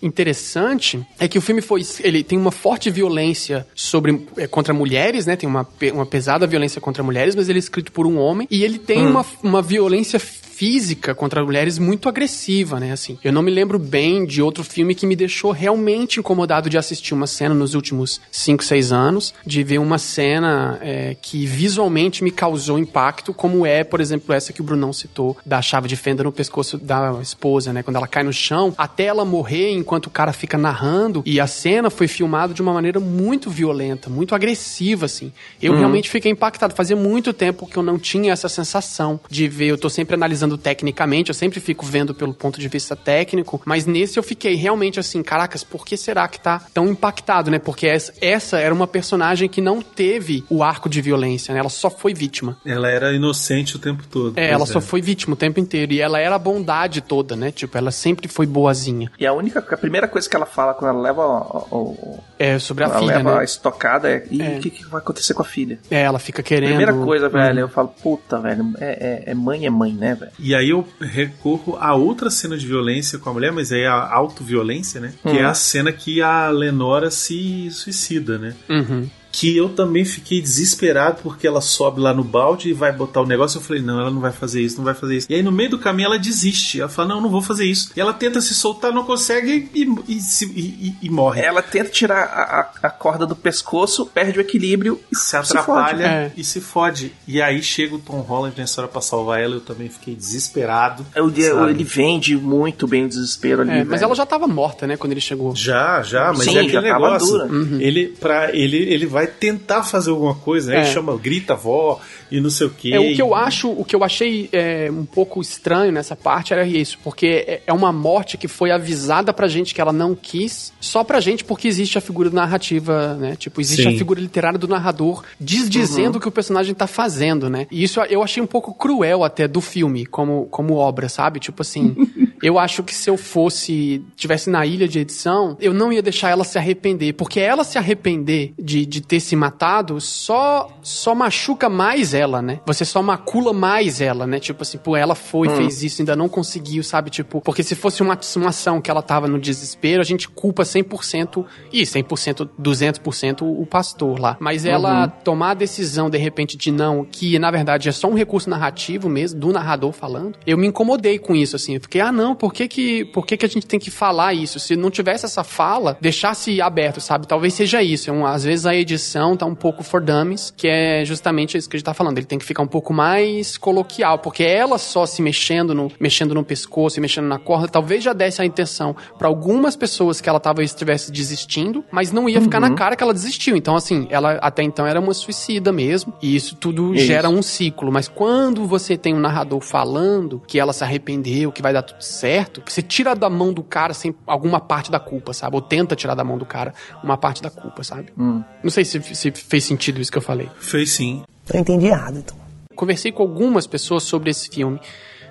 interessante 0.00 1.04
é 1.18 1.26
que 1.26 1.36
o 1.36 1.40
filme 1.40 1.60
foi 1.60 1.82
ele 2.04 2.22
tem 2.22 2.38
uma 2.38 2.52
forte 2.52 2.88
violência 2.88 3.66
sobre 3.74 4.26
é, 4.36 4.46
contra 4.46 4.72
mulheres 4.72 5.26
né 5.26 5.34
tem 5.34 5.48
uma, 5.48 5.66
uma 5.92 6.06
pesada 6.06 6.46
violência 6.46 6.80
contra 6.80 7.02
mulheres 7.02 7.34
mas 7.34 7.48
ele 7.48 7.58
é 7.58 7.60
escrito 7.60 7.90
por 7.90 8.06
um 8.06 8.16
homem 8.16 8.46
e 8.48 8.62
ele 8.62 8.78
tem 8.78 9.04
Hum. 9.04 9.10
uma, 9.10 9.26
uma 9.42 9.62
violência 9.62 10.20
física 10.58 11.14
contra 11.14 11.44
mulheres 11.44 11.78
muito 11.78 12.08
agressiva, 12.08 12.80
né? 12.80 12.90
Assim, 12.90 13.16
eu 13.22 13.32
não 13.32 13.42
me 13.42 13.50
lembro 13.50 13.78
bem 13.78 14.26
de 14.26 14.42
outro 14.42 14.64
filme 14.64 14.92
que 14.92 15.06
me 15.06 15.14
deixou 15.14 15.52
realmente 15.52 16.18
incomodado 16.18 16.68
de 16.68 16.76
assistir 16.76 17.14
uma 17.14 17.28
cena 17.28 17.54
nos 17.54 17.74
últimos 17.74 18.20
5, 18.32 18.64
6 18.64 18.90
anos, 18.90 19.32
de 19.46 19.62
ver 19.62 19.78
uma 19.78 19.98
cena 19.98 20.76
é, 20.82 21.16
que 21.22 21.46
visualmente 21.46 22.24
me 22.24 22.32
causou 22.32 22.76
impacto, 22.76 23.32
como 23.32 23.64
é, 23.64 23.84
por 23.84 24.00
exemplo, 24.00 24.34
essa 24.34 24.52
que 24.52 24.60
o 24.60 24.64
Brunão 24.64 24.92
citou, 24.92 25.36
da 25.46 25.62
chave 25.62 25.86
de 25.86 25.94
fenda 25.94 26.24
no 26.24 26.32
pescoço 26.32 26.76
da 26.76 27.16
esposa, 27.22 27.72
né? 27.72 27.84
Quando 27.84 27.94
ela 27.96 28.08
cai 28.08 28.24
no 28.24 28.32
chão, 28.32 28.74
até 28.76 29.04
ela 29.04 29.24
morrer 29.24 29.70
enquanto 29.70 30.06
o 30.06 30.10
cara 30.10 30.32
fica 30.32 30.58
narrando, 30.58 31.22
e 31.24 31.38
a 31.38 31.46
cena 31.46 31.88
foi 31.88 32.08
filmada 32.08 32.52
de 32.52 32.60
uma 32.60 32.72
maneira 32.72 32.98
muito 32.98 33.48
violenta, 33.48 34.10
muito 34.10 34.34
agressiva, 34.34 35.06
assim. 35.06 35.32
Eu 35.62 35.72
Uhum. 35.72 35.78
realmente 35.78 36.10
fiquei 36.10 36.32
impactado. 36.32 36.74
Fazia 36.74 36.96
muito 36.96 37.32
tempo 37.32 37.64
que 37.64 37.76
eu 37.76 37.82
não 37.82 37.96
tinha 37.96 38.32
essa 38.32 38.48
sensação 38.48 39.20
de 39.30 39.46
ver. 39.46 39.66
Eu 39.68 39.78
tô 39.78 39.88
sempre 39.88 40.14
analisando 40.16 40.47
tecnicamente, 40.56 41.28
eu 41.30 41.34
sempre 41.34 41.60
fico 41.60 41.84
vendo 41.84 42.14
pelo 42.14 42.32
ponto 42.32 42.58
de 42.60 42.68
vista 42.68 42.94
técnico, 42.96 43.60
mas 43.64 43.84
nesse 43.84 44.18
eu 44.18 44.22
fiquei 44.22 44.54
realmente 44.54 44.98
assim, 45.00 45.22
caracas, 45.22 45.64
por 45.64 45.84
que 45.84 45.96
será 45.96 46.26
que 46.28 46.40
tá 46.40 46.62
tão 46.72 46.88
impactado, 46.88 47.50
né? 47.50 47.58
Porque 47.58 47.86
essa, 48.20 48.58
era 48.58 48.72
uma 48.74 48.86
personagem 48.86 49.48
que 49.48 49.60
não 49.60 49.82
teve 49.82 50.44
o 50.48 50.62
arco 50.62 50.88
de 50.88 51.00
violência, 51.02 51.52
né? 51.52 51.60
Ela 51.60 51.68
só 51.68 51.90
foi 51.90 52.14
vítima. 52.14 52.56
Ela 52.64 52.88
era 52.88 53.12
inocente 53.12 53.76
o 53.76 53.78
tempo 53.78 54.04
todo. 54.08 54.38
É, 54.38 54.50
ela 54.50 54.64
só 54.66 54.80
foi 54.80 55.02
vítima 55.02 55.34
o 55.34 55.36
tempo 55.36 55.58
inteiro. 55.60 55.92
E 55.92 56.00
ela 56.00 56.18
era 56.20 56.36
a 56.36 56.38
bondade 56.38 57.00
toda, 57.00 57.34
né? 57.34 57.50
Tipo, 57.50 57.76
ela 57.76 57.90
sempre 57.90 58.28
foi 58.28 58.46
boazinha. 58.46 59.10
E 59.18 59.26
a 59.26 59.32
única, 59.32 59.58
a 59.58 59.76
primeira 59.76 60.06
coisa 60.06 60.28
que 60.28 60.36
ela 60.36 60.46
fala 60.46 60.74
quando 60.74 60.90
ela 60.92 61.00
leva 61.00 61.22
o, 61.26 61.76
o- 61.76 62.24
É, 62.38 62.58
sobre 62.58 62.84
a 62.84 62.86
ela 62.86 62.98
filha, 63.00 63.16
leva 63.16 63.34
né? 63.34 63.40
a 63.40 63.44
estocada 63.44 64.08
é, 64.10 64.24
e 64.30 64.40
É. 64.40 64.56
o 64.56 64.60
que, 64.60 64.70
que 64.70 64.84
vai 64.86 65.00
acontecer 65.00 65.34
com 65.34 65.42
a 65.42 65.44
filha? 65.44 65.78
É, 65.90 66.02
ela 66.02 66.18
fica 66.18 66.42
querendo. 66.42 66.68
Primeira 66.68 66.92
coisa, 66.92 67.28
velho, 67.28 67.54
Uhum. 67.54 67.60
eu 67.62 67.68
falo, 67.68 67.88
puta, 67.88 68.38
velho, 68.40 68.72
é, 68.78 69.24
é- 69.26 69.30
é 69.32 69.34
mãe 69.34 69.66
é 69.66 69.70
mãe, 69.70 69.92
né, 69.92 70.14
velho? 70.14 70.30
E 70.38 70.54
aí 70.54 70.70
eu 70.70 70.86
recorro 71.00 71.76
a 71.80 71.94
outra 71.94 72.30
cena 72.30 72.56
de 72.56 72.66
violência 72.66 73.18
com 73.18 73.30
a 73.30 73.32
mulher, 73.32 73.50
mas 73.52 73.72
aí 73.72 73.80
é 73.82 73.86
a 73.88 74.12
autoviolência, 74.14 75.00
né? 75.00 75.12
Que 75.22 75.28
Uhum. 75.30 75.36
é 75.36 75.44
a 75.44 75.54
cena 75.54 75.90
que 75.92 76.22
a 76.22 76.48
Lenora 76.48 77.10
se 77.10 77.68
suicida, 77.70 78.38
né? 78.38 78.54
Uhum. 78.68 79.08
Que 79.38 79.56
eu 79.56 79.68
também 79.68 80.04
fiquei 80.04 80.40
desesperado 80.40 81.18
porque 81.22 81.46
ela 81.46 81.60
sobe 81.60 82.00
lá 82.00 82.12
no 82.12 82.24
balde 82.24 82.70
e 82.70 82.72
vai 82.72 82.92
botar 82.92 83.20
o 83.20 83.26
negócio. 83.26 83.58
Eu 83.58 83.62
falei, 83.62 83.82
não, 83.82 84.00
ela 84.00 84.10
não 84.10 84.20
vai 84.20 84.32
fazer 84.32 84.60
isso, 84.62 84.76
não 84.78 84.84
vai 84.84 84.94
fazer 84.94 85.16
isso. 85.16 85.26
E 85.30 85.34
aí 85.34 85.42
no 85.42 85.52
meio 85.52 85.70
do 85.70 85.78
caminho 85.78 86.06
ela 86.06 86.18
desiste. 86.18 86.80
Ela 86.80 86.88
fala, 86.88 87.08
não, 87.08 87.20
não 87.20 87.30
vou 87.30 87.40
fazer 87.42 87.64
isso. 87.64 87.90
E 87.96 88.00
ela 88.00 88.12
tenta 88.12 88.40
se 88.40 88.54
soltar, 88.54 88.92
não 88.92 89.04
consegue 89.04 89.70
e, 89.74 89.94
e, 90.16 90.20
se- 90.20 90.46
e- 90.46 90.94
e- 91.02 91.10
morre. 91.10 91.40
Ela 91.42 91.62
tenta 91.62 91.90
tirar 91.90 92.22
a, 92.24 92.60
a- 92.82 92.88
a 92.88 92.90
corda 92.90 93.24
do 93.26 93.36
pescoço, 93.36 94.06
perde 94.06 94.38
o 94.38 94.40
equilíbrio 94.40 95.00
e 95.12 95.16
se 95.16 95.36
atrapalha 95.36 96.04
É. 96.04 96.32
e 96.36 96.42
se 96.42 96.60
fode. 96.60 97.12
E 97.26 97.40
aí 97.40 97.62
chega 97.62 97.94
o 97.94 97.98
Tom 97.98 98.20
Holland 98.20 98.54
nessa 98.58 98.80
hora 98.80 98.90
pra 98.90 99.00
salvar 99.00 99.40
ela. 99.40 99.54
Eu 99.56 99.60
também 99.60 99.88
fiquei 99.88 100.14
desesperado. 100.14 101.04
O 101.16 101.30
dia- 101.30 101.54
sabe? 101.54 101.70
ele 101.70 101.84
vende 101.84 102.36
muito 102.36 102.86
bem 102.86 103.04
o 103.04 103.08
desespero 103.08 103.62
ali. 103.62 103.70
É, 103.70 103.78
mas 103.84 103.88
velho. 104.00 104.04
ela 104.04 104.14
já 104.14 104.26
tava 104.26 104.46
morta, 104.46 104.86
né, 104.86 104.96
quando 104.96 105.12
ele 105.12 105.20
chegou. 105.20 105.54
Já, 105.54 106.02
já, 106.02 106.32
mas 106.32 106.44
Sim, 106.44 106.56
é 106.56 106.60
aquele 106.60 106.72
já 106.72 106.80
negócio. 106.82 107.28
dura. 107.28 107.44
Uhum. 107.46 107.80
Ele, 107.80 108.08
pra, 108.08 108.54
ele, 108.56 108.76
ele 108.78 109.06
vai 109.06 109.27
tentar 109.28 109.82
fazer 109.82 110.10
alguma 110.10 110.34
coisa, 110.34 110.70
né? 110.72 110.80
É. 110.80 110.84
Chama, 110.84 111.16
grita 111.16 111.54
vó 111.54 112.00
e 112.30 112.40
não 112.40 112.50
sei 112.50 112.66
o 112.66 112.70
quê. 112.70 112.90
É, 112.92 112.98
o 113.00 113.14
que 113.14 113.22
eu 113.22 113.34
acho, 113.34 113.70
o 113.70 113.84
que 113.84 113.94
eu 113.94 114.02
achei 114.04 114.48
é, 114.52 114.90
um 114.90 115.04
pouco 115.04 115.40
estranho 115.40 115.92
nessa 115.92 116.16
parte 116.16 116.52
era 116.52 116.66
isso, 116.66 116.98
porque 117.04 117.44
é- 117.46 117.62
é 117.66 117.72
uma 117.72 117.92
morte 117.92 118.36
que 118.36 118.48
foi 118.48 118.70
avisada 118.70 119.32
pra 119.32 119.48
gente 119.48 119.74
que 119.74 119.80
ela 119.80 119.92
não 119.92 120.14
quis, 120.14 120.72
só 120.80 121.02
pra 121.04 121.20
gente 121.20 121.44
porque 121.44 121.68
existe 121.68 121.96
a 121.96 122.00
figura 122.00 122.30
narrativa, 122.30 123.14
né? 123.14 123.36
Tipo, 123.36 123.60
existe 123.60 123.82
Sim. 123.82 123.94
a 123.94 123.98
figura 123.98 124.20
literária 124.20 124.58
do 124.58 124.68
narrador 124.68 125.22
desdizendo 125.38 126.12
Uhum. 126.12 126.16
o 126.16 126.20
que 126.20 126.28
o 126.28 126.32
personagem 126.32 126.74
tá 126.74 126.86
fazendo, 126.86 127.48
né? 127.48 127.66
E 127.70 127.82
isso 127.82 128.00
eu 128.02 128.22
achei 128.22 128.42
um 128.42 128.46
pouco 128.46 128.74
cruel 128.74 129.24
até 129.24 129.46
do 129.48 129.60
filme, 129.60 130.04
como, 130.06 130.46
como 130.46 130.74
obra, 130.74 131.08
sabe? 131.08 131.40
Tipo 131.40 131.62
assim, 131.62 131.94
eu 132.42 132.58
acho 132.58 132.82
que 132.82 132.94
se 132.94 133.08
eu 133.10 133.16
fosse, 133.16 134.02
tivesse 134.16 134.50
na 134.50 134.64
ilha 134.66 134.86
de 134.88 134.98
edição, 134.98 135.56
eu 135.60 135.72
não 135.72 135.92
ia 135.92 136.02
deixar 136.02 136.30
ela 136.30 136.44
se 136.44 136.58
arrepender, 136.58 137.12
porque 137.14 137.40
ela 137.40 137.64
se 137.64 137.78
arrepender 137.78 138.52
de, 138.58 138.84
de 138.86 139.00
ter 139.00 139.20
se 139.20 139.34
matado 139.36 140.00
só, 140.00 140.70
só 140.82 141.14
machuca 141.14 141.68
mais 141.68 142.14
ela, 142.14 142.40
né? 142.42 142.60
Você 142.66 142.84
só 142.84 143.02
macula 143.02 143.52
mais 143.52 144.00
ela, 144.00 144.26
né? 144.26 144.38
Tipo 144.38 144.62
assim, 144.62 144.78
pô, 144.78 144.96
ela 144.96 145.14
foi, 145.14 145.48
Hum. 145.48 145.56
fez 145.56 145.82
isso, 145.82 146.02
ainda 146.02 146.14
não 146.16 146.28
conseguiu, 146.28 146.82
sabe? 146.82 147.10
Tipo, 147.10 147.40
porque 147.40 147.62
se 147.62 147.74
fosse 147.74 148.02
uma, 148.02 148.18
uma 148.36 148.48
ação 148.48 148.80
que 148.80 148.90
ela 148.90 149.02
tava 149.02 149.26
no 149.28 149.38
desespero, 149.38 150.00
a 150.00 150.04
gente 150.04 150.28
culpa 150.28 150.62
100%, 150.64 151.44
e 151.72 151.82
100%, 151.82 152.48
200% 152.60 153.42
o 153.42 153.66
pastor 153.66 154.18
lá. 154.18 154.36
Mas 154.40 154.64
ela 154.64 155.04
Uhum. 155.04 155.10
tomar 155.24 155.50
a 155.50 155.54
decisão, 155.54 156.08
de 156.10 156.18
repente, 156.18 156.56
de 156.56 156.70
não, 156.70 157.04
que 157.04 157.38
na 157.38 157.50
verdade 157.50 157.88
é 157.88 157.92
só 157.92 158.08
um 158.08 158.14
recurso 158.14 158.48
narrativo 158.50 159.08
mesmo, 159.08 159.38
do 159.40 159.52
narrador 159.52 159.92
falando, 159.92 160.38
eu 160.46 160.56
me 160.56 160.66
incomodei 160.66 161.18
com 161.18 161.34
isso, 161.34 161.56
assim. 161.56 161.74
Eu 161.74 161.80
fiquei, 161.80 162.00
ah, 162.00 162.12
não, 162.12 162.27
por 162.34 162.52
que 162.52 162.68
que, 162.68 163.04
por 163.06 163.26
que 163.26 163.36
que 163.36 163.46
a 163.46 163.48
gente 163.48 163.66
tem 163.66 163.78
que 163.78 163.90
falar 163.90 164.34
isso? 164.34 164.58
Se 164.58 164.76
não 164.76 164.90
tivesse 164.90 165.24
essa 165.24 165.42
fala, 165.44 165.96
deixasse 166.00 166.60
aberto, 166.60 167.00
sabe? 167.00 167.26
Talvez 167.26 167.54
seja 167.54 167.82
isso. 167.82 168.10
É 168.10 168.12
um- 168.12 168.26
às 168.26 168.44
vezes 168.44 168.66
a 168.66 168.74
edição 168.74 169.36
tá 169.36 169.46
um 169.46 169.54
pouco 169.54 169.82
for 169.82 170.00
dummies, 170.02 170.52
que 170.56 170.66
é 170.68 171.04
justamente 171.04 171.56
isso 171.56 171.68
que 171.68 171.76
a 171.76 171.78
gente 171.78 171.84
tá 171.86 171.94
falando. 171.94 172.18
Ele 172.18 172.26
tem 172.26 172.38
que 172.38 172.44
ficar 172.44 172.62
um 172.62 172.66
pouco 172.66 172.92
mais 172.92 173.56
coloquial, 173.56 174.18
porque 174.18 174.42
ela 174.42 174.78
só 174.78 175.06
se 175.06 175.20
mexendo 175.22 175.74
no, 175.74 175.90
mexendo 176.00 176.34
no 176.34 176.44
pescoço 176.44 176.98
e 176.98 177.00
mexendo 177.00 177.26
na 177.26 177.38
corda, 177.38 177.68
talvez 177.68 178.02
já 178.02 178.12
desse 178.12 178.40
a 178.42 178.44
intenção 178.44 178.94
pra 179.18 179.28
algumas 179.28 179.76
pessoas 179.76 180.20
que 180.20 180.28
ela 180.28 180.40
talvez 180.40 180.70
estivesse 180.70 181.10
desistindo, 181.12 181.84
mas 181.90 182.12
não 182.12 182.28
ia 182.28 182.40
ficar 182.40 182.62
Uhum. 182.62 182.68
na 182.70 182.74
cara 182.74 182.96
que 182.96 183.02
ela 183.02 183.12
desistiu. 183.14 183.56
Então, 183.56 183.76
assim, 183.76 184.06
ela 184.10 184.32
até 184.42 184.62
então 184.62 184.86
era 184.86 185.00
uma 185.00 185.14
suicida 185.14 185.72
mesmo, 185.72 186.12
e 186.22 186.34
isso 186.34 186.56
tudo 186.56 186.94
Isso. 186.94 187.06
gera 187.06 187.28
um 187.28 187.42
ciclo. 187.42 187.90
Mas 187.92 188.08
quando 188.08 188.66
você 188.66 188.96
tem 188.96 189.14
um 189.14 189.20
narrador 189.20 189.60
falando 189.60 190.42
que 190.46 190.58
ela 190.58 190.72
se 190.72 190.82
arrependeu, 190.84 191.52
que 191.52 191.62
vai 191.62 191.72
dar 191.72 191.82
tudo 191.82 192.02
certo, 192.02 192.17
você 192.66 192.82
tira 192.82 193.14
da 193.14 193.28
mão 193.28 193.52
do 193.52 193.62
cara 193.62 193.94
sem 193.94 194.14
alguma 194.26 194.60
parte 194.60 194.90
da 194.90 194.98
culpa, 194.98 195.32
sabe? 195.32 195.56
Ou 195.56 195.62
tenta 195.62 195.94
tirar 195.94 196.14
da 196.14 196.24
mão 196.24 196.38
do 196.38 196.46
cara 196.46 196.74
uma 197.02 197.16
parte 197.16 197.42
da 197.42 197.50
culpa, 197.50 197.82
sabe? 197.82 198.12
Hum. 198.18 198.42
Não 198.62 198.70
sei 198.70 198.84
se, 198.84 199.00
se 199.14 199.30
fez 199.30 199.64
sentido 199.64 200.00
isso 200.00 200.10
que 200.10 200.18
eu 200.18 200.22
falei. 200.22 200.48
Fez 200.58 200.90
sim. 200.90 201.22
Eu 201.52 201.60
entendi 201.60 201.86
errado, 201.86 202.18
então. 202.18 202.36
Conversei 202.74 203.10
com 203.10 203.22
algumas 203.22 203.66
pessoas 203.66 204.02
sobre 204.02 204.30
esse 204.30 204.48
filme. 204.48 204.80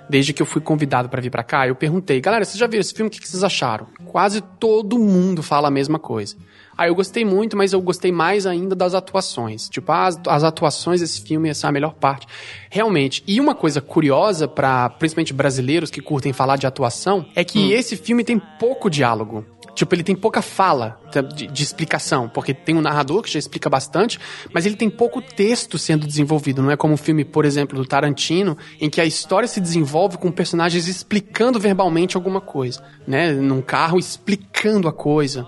Desde 0.08 0.32
que 0.32 0.40
eu 0.40 0.46
fui 0.46 0.60
convidado 0.62 1.08
pra 1.08 1.20
vir 1.20 1.30
pra 1.30 1.42
cá, 1.42 1.68
eu 1.68 1.74
perguntei, 1.74 2.18
galera, 2.20 2.44
vocês 2.44 2.58
já 2.58 2.66
viram 2.66 2.80
esse 2.80 2.94
filme? 2.94 3.08
O 3.08 3.10
que 3.10 3.20
que 3.20 3.28
vocês 3.28 3.44
acharam? 3.44 3.86
Quase 4.06 4.40
todo 4.40 4.98
mundo 4.98 5.42
fala 5.42 5.68
a 5.68 5.70
mesma 5.70 5.98
coisa. 5.98 6.34
Aí 6.78 6.88
eu 6.88 6.94
gostei 6.94 7.24
muito, 7.24 7.56
mas 7.56 7.72
eu 7.72 7.82
gostei 7.82 8.12
mais 8.12 8.46
ainda 8.46 8.72
das 8.72 8.94
atuações. 8.94 9.68
Tipo, 9.68 9.90
as, 9.90 10.16
as 10.28 10.44
atuações 10.44 11.00
desse 11.00 11.20
filme, 11.20 11.48
essa 11.48 11.66
é 11.66 11.68
a 11.68 11.72
melhor 11.72 11.94
parte. 11.94 12.28
Realmente. 12.70 13.24
E 13.26 13.40
uma 13.40 13.52
coisa 13.52 13.80
curiosa 13.80 14.46
para 14.46 14.88
principalmente 14.90 15.32
brasileiros 15.32 15.90
que 15.90 16.00
curtem 16.00 16.32
falar 16.32 16.56
de 16.56 16.68
atuação 16.68 17.26
é 17.34 17.42
que 17.42 17.72
esse 17.72 17.96
filme 17.96 18.22
tem 18.22 18.40
pouco 18.60 18.88
diálogo. 18.88 19.44
Tipo, 19.74 19.94
ele 19.94 20.04
tem 20.04 20.14
pouca 20.14 20.40
fala 20.40 21.00
de, 21.34 21.48
de 21.48 21.62
explicação, 21.62 22.28
porque 22.28 22.54
tem 22.54 22.76
um 22.76 22.80
narrador 22.80 23.22
que 23.22 23.30
já 23.30 23.38
explica 23.38 23.68
bastante, 23.68 24.18
mas 24.52 24.66
ele 24.66 24.74
tem 24.76 24.90
pouco 24.90 25.20
texto 25.22 25.78
sendo 25.78 26.06
desenvolvido. 26.06 26.62
Não 26.62 26.70
é 26.70 26.76
como 26.76 26.94
um 26.94 26.96
filme, 26.96 27.24
por 27.24 27.44
exemplo, 27.44 27.76
do 27.76 27.84
Tarantino, 27.84 28.56
em 28.80 28.90
que 28.90 29.00
a 29.00 29.04
história 29.04 29.48
se 29.48 29.60
desenvolve 29.60 30.16
com 30.16 30.30
personagens 30.30 30.88
explicando 30.88 31.58
verbalmente 31.60 32.16
alguma 32.16 32.40
coisa, 32.40 32.82
né? 33.06 33.32
Num 33.32 33.62
carro 33.62 33.98
explicando 33.98 34.88
a 34.88 34.92
coisa. 34.92 35.46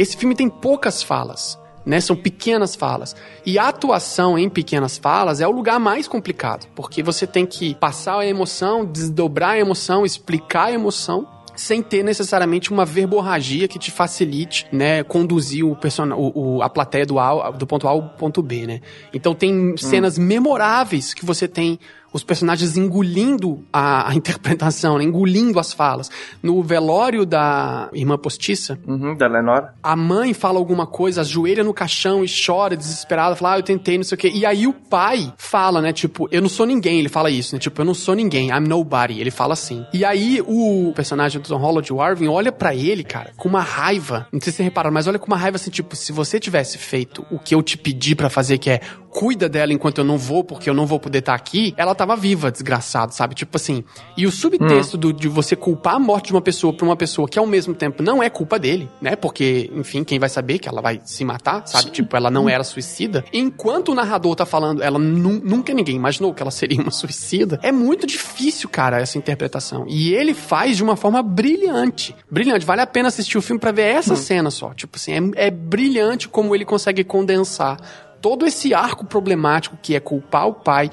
Esse 0.00 0.16
filme 0.16 0.34
tem 0.34 0.48
poucas 0.48 1.02
falas. 1.02 1.58
Né, 1.86 2.02
são 2.02 2.14
pequenas 2.14 2.74
falas. 2.76 3.16
E 3.46 3.58
a 3.58 3.68
atuação 3.68 4.38
em 4.38 4.50
pequenas 4.50 4.98
falas 4.98 5.40
é 5.40 5.48
o 5.48 5.50
lugar 5.50 5.80
mais 5.80 6.06
complicado, 6.06 6.66
porque 6.74 7.02
você 7.02 7.26
tem 7.26 7.46
que 7.46 7.74
passar 7.76 8.18
a 8.18 8.26
emoção, 8.26 8.84
desdobrar 8.84 9.52
a 9.52 9.58
emoção, 9.58 10.04
explicar 10.04 10.64
a 10.64 10.72
emoção 10.72 11.26
sem 11.56 11.80
ter 11.82 12.02
necessariamente 12.04 12.70
uma 12.70 12.84
verborragia 12.84 13.66
que 13.66 13.78
te 13.78 13.90
facilite, 13.90 14.66
né, 14.70 15.02
conduzir 15.02 15.64
o 15.64 15.74
person... 15.74 16.12
o, 16.12 16.56
o- 16.58 16.62
a 16.62 16.68
plateia 16.68 17.06
do, 17.06 17.18
A, 17.18 17.50
do 17.52 17.66
ponto 17.66 17.88
A 17.88 17.90
ao 17.90 18.02
ponto 18.02 18.42
B, 18.42 18.66
né? 18.66 18.80
Então 19.14 19.34
tem 19.34 19.74
cenas 19.78 20.18
memoráveis 20.18 21.14
que 21.14 21.24
você 21.24 21.48
tem 21.48 21.78
os 22.12 22.22
personagens 22.24 22.76
engolindo 22.76 23.64
a, 23.72 24.10
a 24.10 24.14
interpretação, 24.16 24.98
né? 24.98 25.04
engolindo 25.04 25.58
as 25.58 25.72
falas. 25.72 26.10
No 26.42 26.62
velório 26.62 27.24
da 27.26 27.88
irmã 27.92 28.16
postiça, 28.16 28.78
Uhum, 28.86 29.16
da 29.16 29.26
Lenora. 29.26 29.74
a 29.82 29.94
mãe 29.96 30.32
fala 30.32 30.58
alguma 30.58 30.86
coisa, 30.86 31.20
ajoelha 31.20 31.62
no 31.62 31.74
caixão 31.74 32.24
e 32.24 32.28
chora 32.28 32.76
desesperada, 32.76 33.36
fala, 33.36 33.54
ah, 33.54 33.58
eu 33.58 33.62
tentei, 33.62 33.96
não 33.96 34.04
sei 34.04 34.14
o 34.16 34.18
quê. 34.18 34.30
E 34.34 34.46
aí 34.46 34.66
o 34.66 34.72
pai 34.72 35.32
fala, 35.36 35.80
né, 35.80 35.92
tipo, 35.92 36.28
eu 36.30 36.40
não 36.40 36.48
sou 36.48 36.64
ninguém, 36.66 36.98
ele 36.98 37.08
fala 37.08 37.30
isso, 37.30 37.54
né, 37.54 37.58
tipo, 37.58 37.80
eu 37.80 37.84
não 37.84 37.94
sou 37.94 38.14
ninguém, 38.14 38.48
I'm 38.50 38.66
nobody, 38.68 39.20
ele 39.20 39.30
fala 39.30 39.52
assim. 39.52 39.84
E 39.92 40.04
aí 40.04 40.42
o 40.46 40.92
personagem 40.94 41.40
do 41.40 41.48
Tom 41.48 41.56
Holland, 41.58 41.92
o 41.92 42.00
Arvin, 42.00 42.28
olha 42.28 42.50
pra 42.52 42.74
ele, 42.74 43.04
cara, 43.04 43.32
com 43.36 43.48
uma 43.48 43.60
raiva, 43.60 44.26
não 44.32 44.40
sei 44.40 44.50
se 44.52 44.56
vocês 44.56 44.64
repararam, 44.66 44.94
mas 44.94 45.06
olha 45.06 45.18
com 45.18 45.26
uma 45.26 45.36
raiva 45.36 45.56
assim, 45.56 45.70
tipo, 45.70 45.94
se 45.94 46.12
você 46.12 46.40
tivesse 46.40 46.78
feito 46.78 47.24
o 47.30 47.38
que 47.38 47.54
eu 47.54 47.62
te 47.62 47.76
pedi 47.76 48.14
pra 48.14 48.30
fazer, 48.30 48.58
que 48.58 48.70
é 48.70 48.80
cuida 49.10 49.48
dela 49.48 49.72
enquanto 49.72 49.98
eu 49.98 50.04
não 50.04 50.18
vou, 50.18 50.44
porque 50.44 50.68
eu 50.68 50.74
não 50.74 50.86
vou 50.86 51.00
poder 51.00 51.18
estar 51.18 51.34
aqui, 51.34 51.72
ela 51.76 51.94
tava 51.98 52.16
viva, 52.16 52.50
desgraçado, 52.50 53.12
sabe? 53.12 53.34
Tipo 53.34 53.56
assim. 53.56 53.84
E 54.16 54.26
o 54.26 54.30
subtexto 54.32 54.96
do- 54.96 55.12
de 55.12 55.28
você 55.28 55.54
culpar 55.54 55.96
a 55.96 55.98
morte 55.98 56.28
de 56.28 56.32
uma 56.32 56.40
pessoa 56.40 56.72
por 56.72 56.84
uma 56.86 56.96
pessoa 56.96 57.28
que 57.28 57.38
ao 57.38 57.46
mesmo 57.46 57.74
tempo 57.74 58.02
não 58.02 58.22
é 58.22 58.30
culpa 58.30 58.58
dele, 58.58 58.88
né? 59.00 59.14
Porque, 59.16 59.70
enfim, 59.74 60.02
quem 60.04 60.18
vai 60.18 60.28
saber 60.28 60.58
que 60.58 60.68
ela 60.68 60.80
vai 60.80 61.00
se 61.04 61.24
matar, 61.24 61.66
sabe? 61.66 61.90
Tipo, 61.90 62.16
ela 62.16 62.30
não 62.30 62.48
era 62.48 62.64
suicida. 62.64 63.24
Enquanto 63.32 63.90
o 63.90 63.94
narrador 63.94 64.34
tá 64.36 64.46
falando, 64.46 64.82
ela 64.82 64.98
nu- 64.98 65.40
nunca 65.44 65.74
ninguém 65.74 65.96
imaginou 65.96 66.32
que 66.32 66.40
ela 66.42 66.50
seria 66.50 66.80
uma 66.80 66.90
suicida. 66.92 67.58
É 67.62 67.70
muito 67.72 68.06
difícil, 68.06 68.68
cara, 68.68 69.00
essa 69.00 69.18
interpretação. 69.18 69.84
E 69.88 70.14
ele 70.14 70.32
faz 70.32 70.76
de 70.76 70.82
uma 70.82 70.96
forma 70.96 71.22
brilhante. 71.22 72.14
Brilhante. 72.30 72.64
Vale 72.64 72.80
a 72.82 72.86
pena 72.86 73.08
assistir 73.08 73.36
o 73.36 73.42
filme 73.42 73.58
pra 73.60 73.72
ver 73.72 73.82
essa 73.82 74.14
cena 74.16 74.50
só. 74.50 74.72
Tipo 74.74 74.96
assim, 74.96 75.32
é, 75.34 75.46
é 75.48 75.50
brilhante 75.50 76.28
como 76.28 76.54
ele 76.54 76.64
consegue 76.64 77.02
condensar 77.02 77.76
todo 78.20 78.44
esse 78.46 78.74
arco 78.74 79.04
problemático 79.06 79.78
que 79.80 79.94
é 79.94 80.00
culpar 80.00 80.46
o 80.48 80.54
pai, 80.54 80.90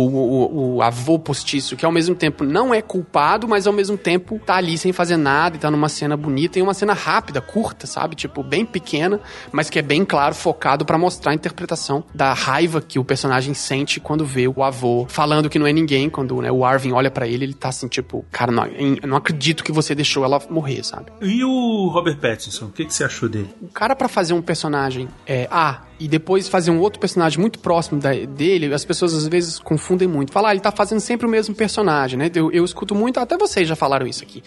o, 0.00 0.08
o, 0.08 0.74
o 0.76 0.82
avô 0.82 1.18
postiço, 1.18 1.76
que 1.76 1.84
ao 1.86 1.92
mesmo 1.92 2.14
tempo 2.14 2.44
não 2.44 2.74
é 2.74 2.82
culpado, 2.82 3.48
mas 3.48 3.66
ao 3.66 3.72
mesmo 3.72 3.96
tempo 3.96 4.38
tá 4.44 4.56
ali 4.56 4.76
sem 4.76 4.92
fazer 4.92 5.16
nada 5.16 5.56
e 5.56 5.58
tá 5.58 5.70
numa 5.70 5.88
cena 5.88 6.16
bonita 6.16 6.58
e 6.58 6.62
uma 6.62 6.74
cena 6.74 6.92
rápida, 6.92 7.40
curta, 7.40 7.86
sabe? 7.86 8.14
Tipo, 8.14 8.42
bem 8.42 8.64
pequena, 8.66 9.20
mas 9.52 9.70
que 9.70 9.78
é 9.78 9.82
bem 9.82 10.04
claro, 10.04 10.34
focado 10.34 10.84
pra 10.84 10.98
mostrar 10.98 11.32
a 11.32 11.34
interpretação 11.34 12.04
da 12.14 12.32
raiva 12.32 12.80
que 12.80 12.98
o 12.98 13.04
personagem 13.04 13.54
sente 13.54 14.00
quando 14.00 14.24
vê 14.24 14.46
o 14.48 14.62
avô 14.62 15.06
falando 15.08 15.48
que 15.48 15.58
não 15.58 15.66
é 15.66 15.72
ninguém, 15.72 16.10
quando 16.10 16.40
né, 16.42 16.50
o 16.52 16.64
Arvin 16.64 16.92
olha 16.92 17.10
pra 17.10 17.26
ele, 17.26 17.44
ele 17.44 17.54
tá 17.54 17.68
assim, 17.68 17.88
tipo, 17.88 18.24
cara, 18.30 18.52
não, 18.52 18.66
eu 18.66 19.08
não 19.08 19.16
acredito 19.16 19.64
que 19.64 19.72
você 19.72 19.94
deixou 19.94 20.24
ela 20.24 20.40
morrer, 20.50 20.84
sabe? 20.84 21.06
E 21.22 21.42
o 21.44 21.88
Robert 21.88 22.18
Pattinson, 22.18 22.66
o 22.66 22.70
que, 22.70 22.84
que 22.84 22.92
você 22.92 23.04
achou 23.04 23.28
dele? 23.28 23.48
O 23.62 23.68
cara 23.68 23.94
pra 23.96 24.08
fazer 24.08 24.34
um 24.34 24.42
personagem 24.42 25.08
é 25.26 25.48
A 25.50 25.82
e 25.98 26.06
depois 26.06 26.46
fazer 26.48 26.70
um 26.70 26.78
outro 26.80 27.00
personagem 27.00 27.40
muito 27.40 27.58
próximo 27.58 27.98
da- 27.98 28.12
dele, 28.12 28.72
as 28.74 28.84
pessoas 28.84 29.14
às 29.14 29.26
vezes 29.26 29.58
confundem 29.58 29.85
muito. 30.08 30.32
Falar, 30.32 30.48
ah, 30.48 30.52
ele 30.52 30.60
tá 30.60 30.72
fazendo 30.72 31.00
sempre 31.00 31.26
o 31.26 31.28
mesmo 31.28 31.54
personagem, 31.54 32.18
né? 32.18 32.30
Eu, 32.34 32.50
eu 32.50 32.64
escuto 32.64 32.94
muito, 32.94 33.20
até 33.20 33.36
vocês 33.36 33.68
já 33.68 33.76
falaram 33.76 34.06
isso 34.06 34.22
aqui. 34.22 34.42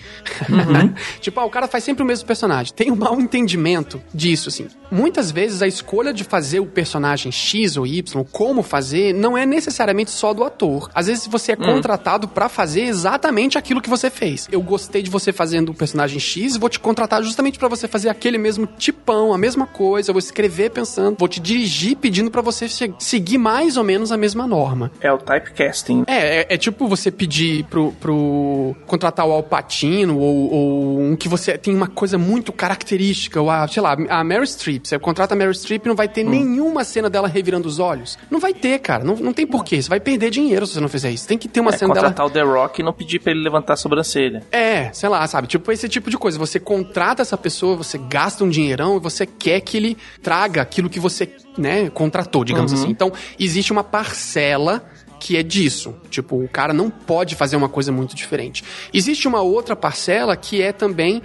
tipo, 1.22 1.40
ah, 1.40 1.46
o 1.46 1.50
cara 1.50 1.68
faz 1.68 1.84
sempre 1.84 2.04
o 2.04 2.06
mesmo 2.06 2.26
personagem. 2.26 2.74
Tem 2.74 2.92
um 2.92 2.96
mau 2.96 3.20
entendimento 3.20 4.02
disso, 4.14 4.50
assim. 4.50 4.68
Muitas 4.92 5.32
vezes 5.32 5.62
a 5.62 5.68
escolha 5.68 6.12
de 6.12 6.24
fazer 6.24 6.60
o 6.60 6.66
personagem 6.66 7.32
X 7.32 7.78
ou 7.78 7.86
Y, 7.86 8.26
como 8.32 8.64
fazer, 8.64 9.14
não 9.14 9.38
é 9.38 9.46
necessariamente 9.46 10.12
só 10.12 10.34
do 10.34 10.44
ator. 10.44 10.90
Às 10.94 11.08
vezes 11.08 11.28
você 11.28 11.54
é 11.54 11.56
contratado 11.56 12.28
pra 12.28 12.50
fazer 12.50 12.82
exatamente 12.82 13.58
aquilo 13.58 13.82
que 13.82 13.90
você 13.90 14.10
fez. 14.10 14.48
Eu 14.52 14.62
gostei 14.62 15.02
de 15.02 15.10
você 15.10 15.32
fazendo 15.32 15.70
o 15.70 15.74
personagem 15.74 16.20
X, 16.20 16.58
vou 16.58 16.70
te 16.70 16.80
contratar 16.80 17.24
justamente 17.24 17.60
pra 17.60 17.68
você 17.68 17.88
fazer 17.88 18.10
aquele 18.10 18.38
mesmo 18.38 18.66
tipão, 18.66 19.34
a 19.34 19.38
mesma 19.38 19.68
coisa, 19.68 20.10
eu 20.10 20.14
vou 20.14 20.20
escrever 20.20 20.72
pensando, 20.72 21.18
vou 21.18 21.28
te 21.28 21.40
dirigir 21.40 21.98
pedindo 21.98 22.32
pra 22.32 22.42
você 22.42 22.68
seguir 22.98 23.38
mais 23.38 23.78
ou 23.78 23.84
menos 23.84 24.12
a 24.12 24.18
mesma 24.18 24.48
norma. 24.48 24.92
É 25.00 25.12
o 25.12 25.18
typecasting. 25.30 26.04
É, 26.08 26.42
é, 26.42 26.46
é 26.50 26.58
tipo 26.58 26.88
você 26.88 27.12
pedir 27.12 27.64
pro, 27.66 27.92
pro 27.94 28.76
contratar 28.86 29.26
o 29.28 29.32
Alpatino 29.32 30.18
ou, 30.18 30.52
ou 30.54 31.00
um 31.02 31.16
que 31.16 31.28
você 31.30 31.58
tem 31.58 31.76
uma 31.76 31.88
coisa 31.88 32.18
muito 32.18 32.52
característica, 32.52 33.42
ou 33.42 33.50
a, 33.50 33.68
sei 33.68 33.82
lá, 33.82 33.96
a 34.10 34.24
Mary 34.24 34.48
Streep. 34.48 34.86
Você 34.88 34.98
contrata 35.00 35.34
a 35.34 35.38
Mary 35.38 35.54
Streep 35.54 35.86
e 35.86 35.88
não 35.90 35.96
vai 35.96 36.08
ter 36.08 36.24
nenhuma 36.24 36.84
cena 36.84 37.10
dela 37.10 37.28
revirando 37.28 37.68
os 37.68 37.80
olhos. 37.80 38.18
Não 38.30 38.40
vai 38.40 38.54
ter, 38.54 38.80
cara. 38.80 39.04
Não, 39.04 39.16
não 39.16 39.34
tem 39.34 39.46
porquê. 39.46 39.82
Você 39.82 39.90
vai 39.90 40.00
perder 40.00 40.30
dinheiro 40.30 40.66
se 40.66 40.74
você 40.74 40.80
não 40.80 40.90
fizer 40.90 41.12
isso. 41.12 41.28
Tem 41.28 41.38
que 41.38 41.48
ter 41.48 41.60
uma 41.60 41.72
É 41.72 41.78
cena 41.78 41.94
dela. 41.94 42.08
contratar 42.08 42.26
o 42.26 42.30
The 42.30 42.42
Rock 42.42 42.82
e 42.82 42.84
não 42.84 42.94
pedir 42.94 43.20
pra 43.20 43.32
ele 43.32 43.42
levantar 43.42 43.74
a 43.74 43.78
sobrancelha. 43.78 44.44
É, 44.52 44.92
sei 44.94 45.10
lá, 45.10 45.26
sabe? 45.28 45.48
Tipo, 45.48 45.72
esse 45.72 45.88
tipo 45.88 46.10
de 46.10 46.18
coisa. 46.18 46.38
Você 46.40 46.60
contrata 46.60 47.22
essa 47.22 47.38
pessoa, 47.38 47.76
você 47.76 47.98
gasta 47.98 48.44
um 48.44 48.50
dinheirão 48.50 48.98
e 48.98 49.00
você 49.00 49.26
quer 49.26 49.60
que 49.62 49.78
ele 49.78 49.98
traga 50.22 50.62
aquilo 50.62 50.90
que 50.90 51.00
você, 51.00 51.30
né, 51.58 51.90
contratou, 51.90 52.44
digamos 52.44 52.72
Uhum. 52.72 52.78
assim. 52.80 52.90
Então, 52.92 53.12
existe 53.40 53.72
uma 53.72 53.84
parcela 53.84 54.84
que 55.20 55.36
é 55.36 55.44
disso. 55.44 55.94
Tipo, 56.10 56.42
o 56.42 56.48
cara 56.48 56.74
não 56.74 56.90
pode 56.90 57.36
fazer 57.36 57.56
uma 57.58 57.68
coisa 57.70 57.92
muito 57.92 58.16
diferente. 58.16 58.64
Existe 58.94 59.28
uma 59.28 59.42
outra 59.42 59.76
parcela 59.76 60.36
que 60.38 60.62
é 60.62 60.72
também 60.72 61.22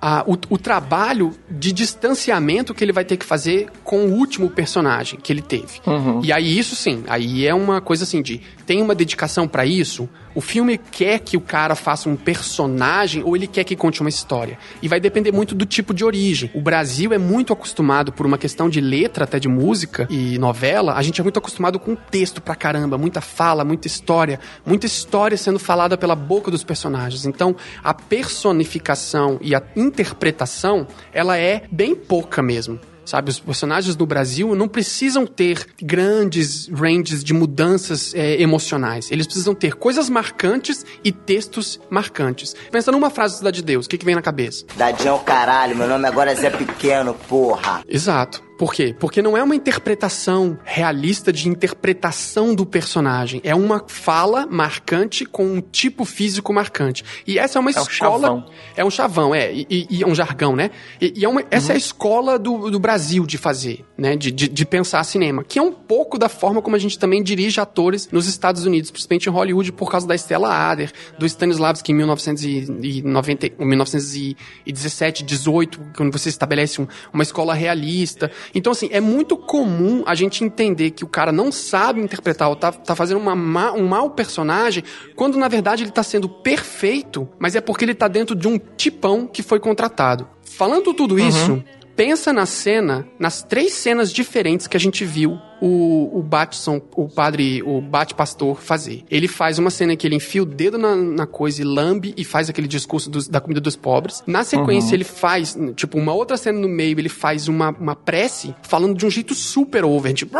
ah, 0.00 0.22
o, 0.26 0.34
o 0.50 0.58
trabalho 0.58 1.32
de 1.50 1.72
distanciamento 1.72 2.72
que 2.74 2.84
ele 2.84 2.92
vai 2.92 3.04
ter 3.04 3.16
que 3.16 3.24
fazer 3.24 3.68
com 3.82 4.04
o 4.06 4.12
último 4.12 4.48
personagem 4.50 5.18
que 5.20 5.32
ele 5.32 5.42
teve. 5.42 5.80
E 6.22 6.30
aí, 6.32 6.58
isso 6.58 6.76
sim, 6.76 7.02
aí 7.08 7.46
é 7.46 7.54
uma 7.54 7.80
coisa 7.80 8.04
assim 8.04 8.22
de 8.22 8.40
tem 8.66 8.80
uma 8.82 8.94
dedicação 8.94 9.48
pra 9.48 9.64
isso. 9.66 10.08
O 10.38 10.40
filme 10.40 10.78
quer 10.78 11.18
que 11.18 11.36
o 11.36 11.40
cara 11.40 11.74
faça 11.74 12.08
um 12.08 12.14
personagem 12.14 13.24
ou 13.24 13.34
ele 13.34 13.48
quer 13.48 13.64
que 13.64 13.74
conte 13.74 14.00
uma 14.00 14.08
história. 14.08 14.56
E 14.80 14.86
vai 14.86 15.00
depender 15.00 15.32
muito 15.32 15.52
do 15.52 15.66
tipo 15.66 15.92
de 15.92 16.04
origem. 16.04 16.48
O 16.54 16.60
Brasil 16.60 17.12
é 17.12 17.18
muito 17.18 17.52
acostumado 17.52 18.12
por 18.12 18.24
uma 18.24 18.38
questão 18.38 18.70
de 18.70 18.80
letra, 18.80 19.24
até 19.24 19.40
de 19.40 19.48
música 19.48 20.06
e 20.08 20.38
novela, 20.38 20.94
a 20.94 21.02
gente 21.02 21.20
é 21.20 21.24
muito 21.24 21.40
acostumado 21.40 21.80
com 21.80 21.96
texto 21.96 22.40
pra 22.40 22.54
caramba, 22.54 22.96
muita 22.96 23.20
fala, 23.20 23.64
muita 23.64 23.88
história, 23.88 24.38
muita 24.64 24.86
história 24.86 25.36
sendo 25.36 25.58
falada 25.58 25.98
pela 25.98 26.14
boca 26.14 26.52
dos 26.52 26.62
personagens. 26.62 27.26
Então, 27.26 27.56
a 27.82 27.92
personificação 27.92 29.40
e 29.42 29.56
a 29.56 29.62
interpretação, 29.74 30.86
ela 31.12 31.36
é 31.36 31.64
bem 31.68 31.96
pouca 31.96 32.40
mesmo. 32.40 32.78
Sabe, 33.08 33.30
os 33.30 33.40
personagens 33.40 33.96
do 33.96 34.04
Brasil 34.04 34.54
não 34.54 34.68
precisam 34.68 35.26
ter 35.26 35.66
grandes 35.82 36.68
ranges 36.68 37.24
de 37.24 37.32
mudanças 37.32 38.12
é, 38.14 38.38
emocionais. 38.38 39.10
Eles 39.10 39.26
precisam 39.26 39.54
ter 39.54 39.76
coisas 39.76 40.10
marcantes 40.10 40.84
e 41.02 41.10
textos 41.10 41.80
marcantes. 41.88 42.54
Pensa 42.70 42.92
numa 42.92 43.08
frase 43.08 43.36
do 43.36 43.38
Cidade 43.38 43.56
de 43.56 43.62
Deus, 43.62 43.86
o 43.86 43.88
que, 43.88 43.96
que 43.96 44.04
vem 44.04 44.14
na 44.14 44.20
cabeça? 44.20 44.66
Dadinho 44.76 45.08
é 45.08 45.12
o 45.12 45.20
caralho, 45.20 45.74
meu 45.74 45.88
nome 45.88 46.06
agora 46.06 46.32
é 46.32 46.34
Zé 46.34 46.50
Pequeno, 46.50 47.14
porra. 47.14 47.82
Exato. 47.88 48.47
Por 48.58 48.74
quê? 48.74 48.94
Porque 48.98 49.22
não 49.22 49.36
é 49.36 49.42
uma 49.42 49.54
interpretação 49.54 50.58
realista 50.64 51.32
de 51.32 51.48
interpretação 51.48 52.54
do 52.54 52.66
personagem. 52.66 53.40
É 53.44 53.54
uma 53.54 53.84
fala 53.86 54.46
marcante 54.50 55.24
com 55.24 55.46
um 55.46 55.60
tipo 55.60 56.04
físico 56.04 56.52
marcante. 56.52 57.04
E 57.24 57.38
essa 57.38 57.58
é 57.58 57.60
uma 57.60 57.70
É 57.70 57.78
um 57.78 57.82
escola. 57.84 58.20
chavão. 58.20 58.50
É 58.76 58.84
um 58.84 58.90
chavão, 58.90 59.34
é. 59.34 59.52
E, 59.52 59.86
e- 59.88 60.02
é 60.02 60.06
um 60.06 60.14
jargão, 60.14 60.56
né? 60.56 60.70
E, 61.00 61.14
e 61.18 61.24
é 61.24 61.28
uma- 61.28 61.44
essa 61.52 61.72
é 61.72 61.76
a 61.76 61.78
escola 61.78 62.36
do, 62.38 62.68
do 62.68 62.80
Brasil 62.80 63.24
de 63.24 63.38
fazer, 63.38 63.84
né? 63.96 64.16
De, 64.16 64.32
de, 64.32 64.48
de 64.48 64.66
pensar 64.66 65.04
cinema. 65.04 65.44
Que 65.44 65.58
é 65.60 65.62
um 65.62 65.72
pouco 65.72 66.18
da 66.18 66.28
forma 66.28 66.60
como 66.60 66.74
a 66.74 66.78
gente 66.80 66.98
também 66.98 67.22
dirige 67.22 67.60
atores 67.60 68.08
nos 68.10 68.26
Estados 68.26 68.64
Unidos, 68.66 68.90
principalmente 68.90 69.26
em 69.28 69.32
Hollywood, 69.32 69.70
por 69.70 69.88
causa 69.90 70.04
da 70.06 70.16
Stella 70.16 70.52
Adler, 70.52 70.90
do 71.16 71.24
Stanislavski 71.26 71.92
em 71.92 71.94
1990, 71.94 73.52
1917, 73.64 75.22
18, 75.24 75.80
quando 75.96 76.12
você 76.12 76.28
estabelece 76.28 76.80
um- 76.80 76.86
uma 77.12 77.22
escola 77.22 77.54
realista. 77.54 78.30
Então, 78.54 78.72
assim, 78.72 78.88
é 78.92 79.00
muito 79.00 79.36
comum 79.36 80.02
a 80.06 80.14
gente 80.14 80.44
entender 80.44 80.90
que 80.90 81.04
o 81.04 81.08
cara 81.08 81.30
não 81.32 81.50
sabe 81.52 82.00
interpretar 82.00 82.48
ou 82.48 82.56
tá, 82.56 82.72
tá 82.72 82.94
fazendo 82.96 83.18
uma 83.18 83.34
má- 83.36 83.72
um 83.72 83.86
mau 83.86 84.10
personagem, 84.10 84.82
quando 85.16 85.38
na 85.38 85.48
verdade 85.48 85.84
ele 85.84 85.90
tá 85.90 86.02
sendo 86.02 86.28
perfeito, 86.28 87.28
mas 87.38 87.54
é 87.56 87.60
porque 87.60 87.84
ele 87.84 87.94
tá 87.94 88.08
dentro 88.08 88.34
de 88.34 88.48
um 88.48 88.58
tipão 88.76 89.26
que 89.26 89.42
foi 89.42 89.58
contratado. 89.60 90.28
Falando 90.42 90.92
tudo 90.94 91.18
isso, 91.18 91.62
pensa 91.94 92.32
na 92.32 92.46
cena, 92.46 93.06
nas 93.18 93.42
três 93.42 93.72
cenas 93.74 94.12
diferentes 94.12 94.66
que 94.66 94.76
a 94.76 94.80
gente 94.80 95.04
viu 95.04 95.38
o, 95.60 96.18
o 96.18 96.22
Batson, 96.22 96.80
o 96.94 97.08
padre, 97.08 97.62
o 97.62 97.80
Bate-Pastor 97.80 98.60
fazer. 98.60 99.04
Ele 99.10 99.26
faz 99.28 99.58
uma 99.58 99.70
cena 99.70 99.96
que 99.96 100.06
ele 100.06 100.16
enfia 100.16 100.42
o 100.42 100.46
dedo 100.46 100.78
na, 100.78 100.94
na 100.96 101.26
coisa 101.26 101.60
e 101.62 101.64
lambe 101.64 102.14
e 102.16 102.24
faz 102.24 102.48
aquele 102.48 102.68
discurso 102.68 103.10
dos- 103.10 103.28
da 103.28 103.40
comida 103.40 103.60
dos 103.60 103.76
pobres. 103.76 104.22
Na 104.26 104.44
sequência, 104.44 104.88
Uhum. 104.90 104.94
ele 104.94 105.04
faz, 105.04 105.56
tipo, 105.76 105.98
uma 105.98 106.12
outra 106.12 106.36
cena 106.36 106.58
no 106.58 106.68
meio, 106.68 106.98
ele 106.98 107.08
faz 107.08 107.48
uma, 107.48 107.70
uma 107.70 107.94
prece 107.96 108.54
falando 108.62 108.96
de 108.96 109.04
um 109.06 109.10
jeito 109.10 109.34
super 109.34 109.84
over, 109.84 110.12
tipo... 110.12 110.36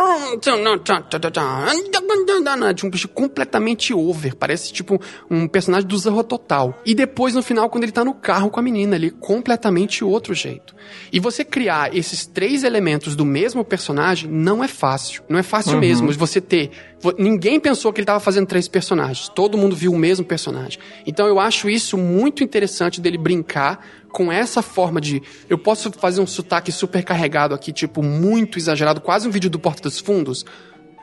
De 2.73 2.85
um 2.85 2.89
bicho 2.89 3.07
completamente 3.07 3.93
over. 3.93 4.35
Parece, 4.35 4.71
tipo, 4.71 4.99
um 5.29 5.47
personagem 5.47 5.87
do 5.87 5.97
Zorro 5.97 6.23
Total. 6.23 6.79
E 6.85 6.93
depois, 6.93 7.33
no 7.35 7.41
final, 7.43 7.69
quando 7.69 7.83
ele 7.83 7.91
tá 7.91 8.03
no 8.05 8.13
carro 8.13 8.49
com 8.49 8.59
a 8.59 8.63
menina, 8.63 8.95
ele 8.95 9.09
completamente 9.11 10.03
outro 10.03 10.33
jeito. 10.33 10.75
E 11.11 11.19
você 11.19 11.43
criar 11.43 11.95
esses 11.95 12.25
três 12.25 12.63
elementos 12.63 13.15
do 13.15 13.25
mesmo 13.25 13.63
personagem 13.63 14.29
não 14.29 14.63
é 14.63 14.67
fácil. 14.67 15.08
Fácil. 15.09 15.23
Não 15.29 15.39
é 15.39 15.43
fácil 15.43 15.73
Uhum. 15.73 15.79
mesmo 15.79 16.11
você 16.13 16.39
ter. 16.39 16.71
Ninguém 17.17 17.59
pensou 17.59 17.91
que 17.91 17.99
ele 17.99 18.05
tava 18.05 18.19
fazendo 18.19 18.45
três 18.47 18.67
personagens. 18.67 19.29
Todo 19.29 19.57
mundo 19.57 19.75
viu 19.75 19.91
o 19.91 19.97
mesmo 19.97 20.25
personagem. 20.25 20.79
Então 21.05 21.27
eu 21.27 21.39
acho 21.39 21.69
isso 21.69 21.97
muito 21.97 22.43
interessante 22.43 23.01
dele 23.01 23.17
brincar 23.17 23.85
com 24.11 24.31
essa 24.31 24.61
forma 24.61 24.99
de. 24.99 25.21
Eu 25.49 25.57
posso 25.57 25.91
fazer 25.91 26.21
um 26.21 26.27
sotaque 26.27 26.71
super 26.71 27.03
carregado 27.03 27.53
aqui, 27.55 27.71
tipo, 27.71 28.01
muito 28.03 28.57
exagerado, 28.57 29.01
quase 29.01 29.27
um 29.27 29.31
vídeo 29.31 29.49
do 29.49 29.59
Porta 29.59 29.83
dos 29.83 29.99
Fundos. 29.99 30.45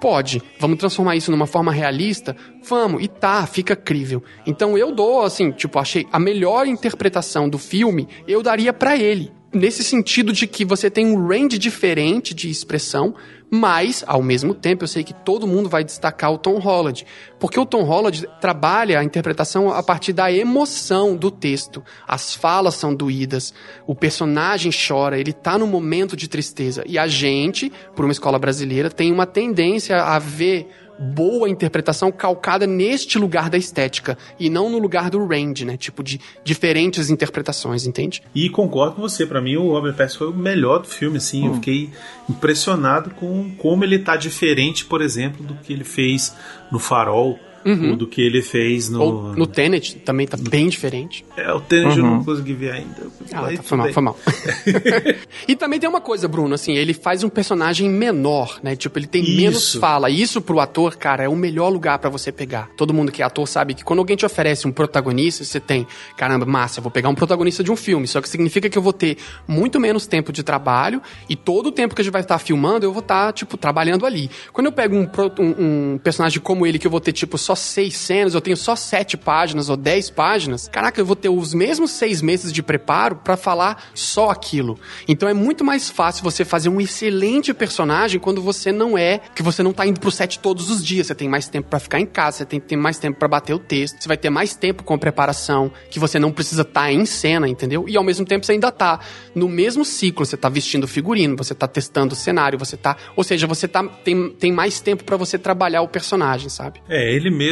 Pode. 0.01 0.43
Vamos 0.61 0.77
transformar 0.79 1.17
isso 1.17 1.31
numa 1.31 1.47
forma 1.47 1.73
realista? 1.73 2.37
Vamos. 2.69 3.03
E 3.03 3.09
tá, 3.09 3.47
fica 3.47 3.75
crível. 3.75 4.23
Então 4.47 4.77
eu 4.77 4.93
dou, 4.93 5.23
assim, 5.23 5.51
tipo, 5.53 5.79
achei 5.79 6.07
a 6.13 6.19
melhor 6.19 6.67
interpretação 6.67 7.49
do 7.49 7.57
filme, 7.59 8.07
eu 8.29 8.43
daria 8.43 8.73
pra 8.75 8.97
ele. 8.97 9.33
Nesse 9.55 9.83
sentido 9.83 10.35
de 10.35 10.47
que 10.47 10.67
você 10.67 10.91
tem 10.91 11.07
um 11.07 11.27
range 11.27 11.57
diferente 11.57 12.35
de 12.35 12.51
expressão, 12.51 13.15
mas, 13.51 14.03
ao 14.07 14.23
mesmo 14.23 14.55
tempo, 14.55 14.85
eu 14.85 14.89
sei 14.89 15.05
que 15.05 15.15
todo 15.15 15.47
mundo 15.47 15.69
vai 15.69 15.85
destacar 15.85 16.33
o 16.33 16.39
Tom 16.39 16.59
Holland. 16.59 17.07
Porque 17.39 17.61
o 17.61 17.67
Tom 17.67 17.85
Holland 17.85 18.27
trabalha 18.41 18.99
a 18.99 19.05
interpretação 19.05 19.73
a 19.73 19.83
partir 19.83 20.13
da 20.13 20.33
emoção 20.33 21.17
do 21.17 21.31
texto. 21.31 21.83
As 22.09 22.35
falas 22.35 22.75
são 22.75 22.95
doídas, 22.95 23.55
o 23.87 23.95
personagem 23.95 24.73
chora, 24.73 25.19
ele 25.19 25.33
tá 25.33 25.57
num 25.57 25.67
momento 25.67 26.17
de 26.17 26.29
tristeza. 26.29 26.83
E 26.87 26.99
a 26.99 27.07
gente, 27.07 27.71
por 27.95 28.05
uma 28.05 28.13
escola 28.13 28.39
brasileira, 28.39 28.91
tem 28.91 29.13
uma 29.13 29.27
tendência 29.27 30.03
a 30.03 30.19
ver 30.19 30.69
boa 30.99 31.49
interpretação 31.49 32.11
calcada 32.11 32.67
neste 32.67 33.19
lugar 33.19 33.51
da 33.51 33.59
estética 33.59 34.17
e 34.39 34.49
não 34.49 34.71
no 34.71 34.79
lugar 34.79 35.11
do 35.11 35.25
range, 35.27 35.65
né? 35.65 35.77
Tipo 35.77 36.03
de 36.03 36.21
diferentes 36.45 37.11
interpretações, 37.11 37.87
entende? 37.87 38.23
E 38.35 38.49
concordo 38.49 38.97
com 38.97 39.03
você, 39.03 39.27
pra 39.27 39.41
mim 39.41 39.57
o 39.57 39.71
Robert 39.73 39.95
Pattinson 39.95 40.19
foi 40.19 40.29
o 40.29 40.35
melhor 40.35 40.79
do 40.81 40.89
filme, 40.89 41.19
assim, 41.19 41.45
Hum. 41.45 41.47
eu 41.49 41.55
fiquei 41.55 41.91
impressionado 42.29 43.11
com 43.11 43.51
como 43.57 43.85
ele 43.85 43.99
tá 43.99 44.17
diferente, 44.17 44.85
por 44.85 45.01
exemplo, 45.03 45.45
do 45.45 45.55
que 45.55 45.73
ele 45.73 45.85
fez 45.85 46.35
no 46.71 46.79
Farol, 46.79 47.39
Uhum. 47.67 47.91
ou 47.91 47.97
do 47.97 48.07
que 48.07 48.23
ele 48.23 48.41
fez 48.43 48.89
no... 48.89 49.03
Ou 49.03 49.23
no 49.37 49.47
Tenet 49.47 49.97
também 49.97 50.27
tá 50.27 50.37
bem 50.39 50.69
diferente. 50.69 51.25
É, 51.37 51.53
o 51.53 51.61
Tenet 51.61 51.99
eu 51.99 52.05
Uhum. 52.05 52.11
não 52.17 52.25
consegui 52.25 52.55
ver 52.55 52.71
ainda. 52.73 53.07
Ah, 53.33 53.49
tá, 53.57 53.63
foi 53.63 53.77
mal, 53.79 53.93
foi 53.93 54.03
mal. 54.03 54.17
e 55.49 55.57
também 55.57 55.79
tem 55.79 55.89
uma 55.89 56.01
coisa, 56.01 56.29
Bruno, 56.29 56.55
assim, 56.55 56.75
ele 56.77 56.95
faz 56.95 57.23
um 57.25 57.29
personagem 57.29 57.89
menor, 57.91 58.59
né? 58.63 58.77
Tipo, 58.77 58.99
ele 58.99 59.07
tem 59.07 59.23
Isso. 59.23 59.37
menos 59.37 59.75
fala. 59.75 60.11
E 60.11 60.21
isso 60.23 60.41
pro 60.41 60.61
ator, 60.61 60.97
cara, 60.97 61.25
é 61.25 61.29
o 61.29 61.37
melhor 61.37 61.69
lugar 61.69 61.99
pra 61.99 62.11
você 62.11 62.31
pegar. 62.33 62.71
Todo 62.77 62.95
mundo 62.95 63.11
que 63.13 63.23
é 63.23 63.25
ator 63.25 63.47
sabe 63.49 63.75
que 63.75 63.85
quando 63.85 63.99
alguém 64.01 64.17
te 64.17 64.25
oferece 64.27 64.67
um 64.67 64.73
protagonista, 64.73 65.45
você 65.45 65.59
tem, 65.61 65.87
caramba, 66.17 66.47
massa, 66.47 66.79
eu 66.79 66.83
vou 66.83 66.91
pegar 66.91 67.09
um 67.09 67.15
protagonista 67.15 67.63
de 67.65 67.71
um 67.71 67.77
filme. 67.77 68.07
Só 68.07 68.21
que 68.21 68.29
significa 68.29 68.69
que 68.69 68.79
eu 68.79 68.83
vou 68.83 68.93
ter 68.93 69.17
muito 69.47 69.81
menos 69.81 70.07
tempo 70.07 70.33
de 70.33 70.43
trabalho 70.43 71.01
e 71.29 71.35
todo 71.37 71.67
o 71.69 71.73
tempo 71.73 71.95
que 71.95 72.01
a 72.01 72.05
gente 72.05 72.13
vai 72.13 72.23
estar 72.23 72.39
filmando, 72.39 72.85
eu 72.87 72.93
vou 72.93 73.01
estar, 73.01 73.33
tipo, 73.33 73.57
trabalhando 73.57 74.07
ali. 74.07 74.31
Quando 74.53 74.67
eu 74.67 74.73
pego 74.73 74.95
um, 74.97 75.09
um- 75.41 75.95
um 75.95 75.99
personagem 75.99 76.41
como 76.41 76.67
ele, 76.67 76.79
que 76.79 76.87
eu 76.87 76.91
vou 76.91 77.01
ter, 77.01 77.13
tipo, 77.13 77.37
só 77.39 77.55
seis 77.57 77.97
cenas, 77.97 78.35
eu 78.35 78.41
tenho 78.41 78.57
só 78.57 78.77
sete 78.77 79.17
páginas 79.17 79.69
ou 79.69 79.77
dez 79.77 80.11
páginas, 80.11 80.69
caraca, 80.69 81.01
eu 81.01 81.07
vou 81.07 81.17
ter 81.17 81.29
os 81.29 81.55
mesmos 81.55 81.91
seis 81.91 82.23
meses 82.23 82.53
de 82.53 82.63
preparo 82.63 83.17
pra 83.17 83.37
falar 83.37 83.91
só 83.95 84.31
aquilo. 84.31 84.79
Então 85.09 85.29
é 85.29 85.35
muito 85.35 85.65
mais 85.65 85.91
fácil 85.91 86.23
você 86.23 86.45
fazer 86.45 86.69
um 86.69 86.81
excelente 86.81 87.53
personagem 87.55 88.21
quando 88.21 88.43
você 88.43 88.73
não 88.73 88.97
é, 88.97 89.21
que 89.35 89.43
você 89.43 89.63
não 89.63 89.73
tá 89.73 89.87
indo 89.87 90.01
pro 90.01 90.11
set 90.11 90.39
todos 90.39 90.71
os 90.71 90.85
dias, 90.85 91.07
você 91.07 91.15
tem 91.15 91.29
mais 91.29 91.49
tempo 91.49 91.69
pra 91.69 91.79
ficar 91.79 92.01
em 92.01 92.07
casa, 92.07 92.39
você 92.39 92.45
tem 92.45 92.61
que 92.61 92.67
ter 92.67 92.77
mais 92.77 92.99
tempo 92.99 93.19
pra 93.19 93.29
bater 93.29 93.55
o 93.55 93.59
texto, 93.59 94.01
você 94.01 94.09
vai 94.09 94.17
ter 94.17 94.31
mais 94.31 94.55
tempo 94.55 94.83
com 94.85 94.99
preparação, 94.99 95.71
que 95.91 95.99
você 95.99 96.19
não 96.19 96.33
precisa 96.33 96.63
estar 96.63 96.93
em 96.93 97.07
cena, 97.07 97.49
entendeu? 97.49 97.87
E 97.89 97.97
ao 97.97 98.05
mesmo 98.05 98.27
tempo 98.27 98.45
você 98.45 98.53
ainda 98.53 98.71
tá 98.71 99.01
no 99.35 99.49
mesmo 99.49 99.85
ciclo, 99.85 100.25
você 100.25 100.37
tá 100.37 100.49
vestindo 100.49 100.87
figurino, 100.87 101.37
você 101.37 101.55
tá 101.55 101.67
testando 101.67 102.15
o 102.15 102.17
cenário, 102.17 102.59
você 102.59 102.77
tá, 102.77 102.97
ou 103.15 103.25
seja, 103.25 103.47
você 103.47 103.67
tá 103.67 103.85
tem, 103.85 104.31
tem 104.31 104.53
mais 104.53 104.81
tempo 104.81 105.05
pra 105.05 105.17
você 105.17 105.39
trabalhar 105.39 105.83
o 105.83 105.89
personagem, 105.89 106.49
sabe? 106.49 106.81
É, 106.89 107.15
ele 107.15 107.31
mesmo 107.31 107.46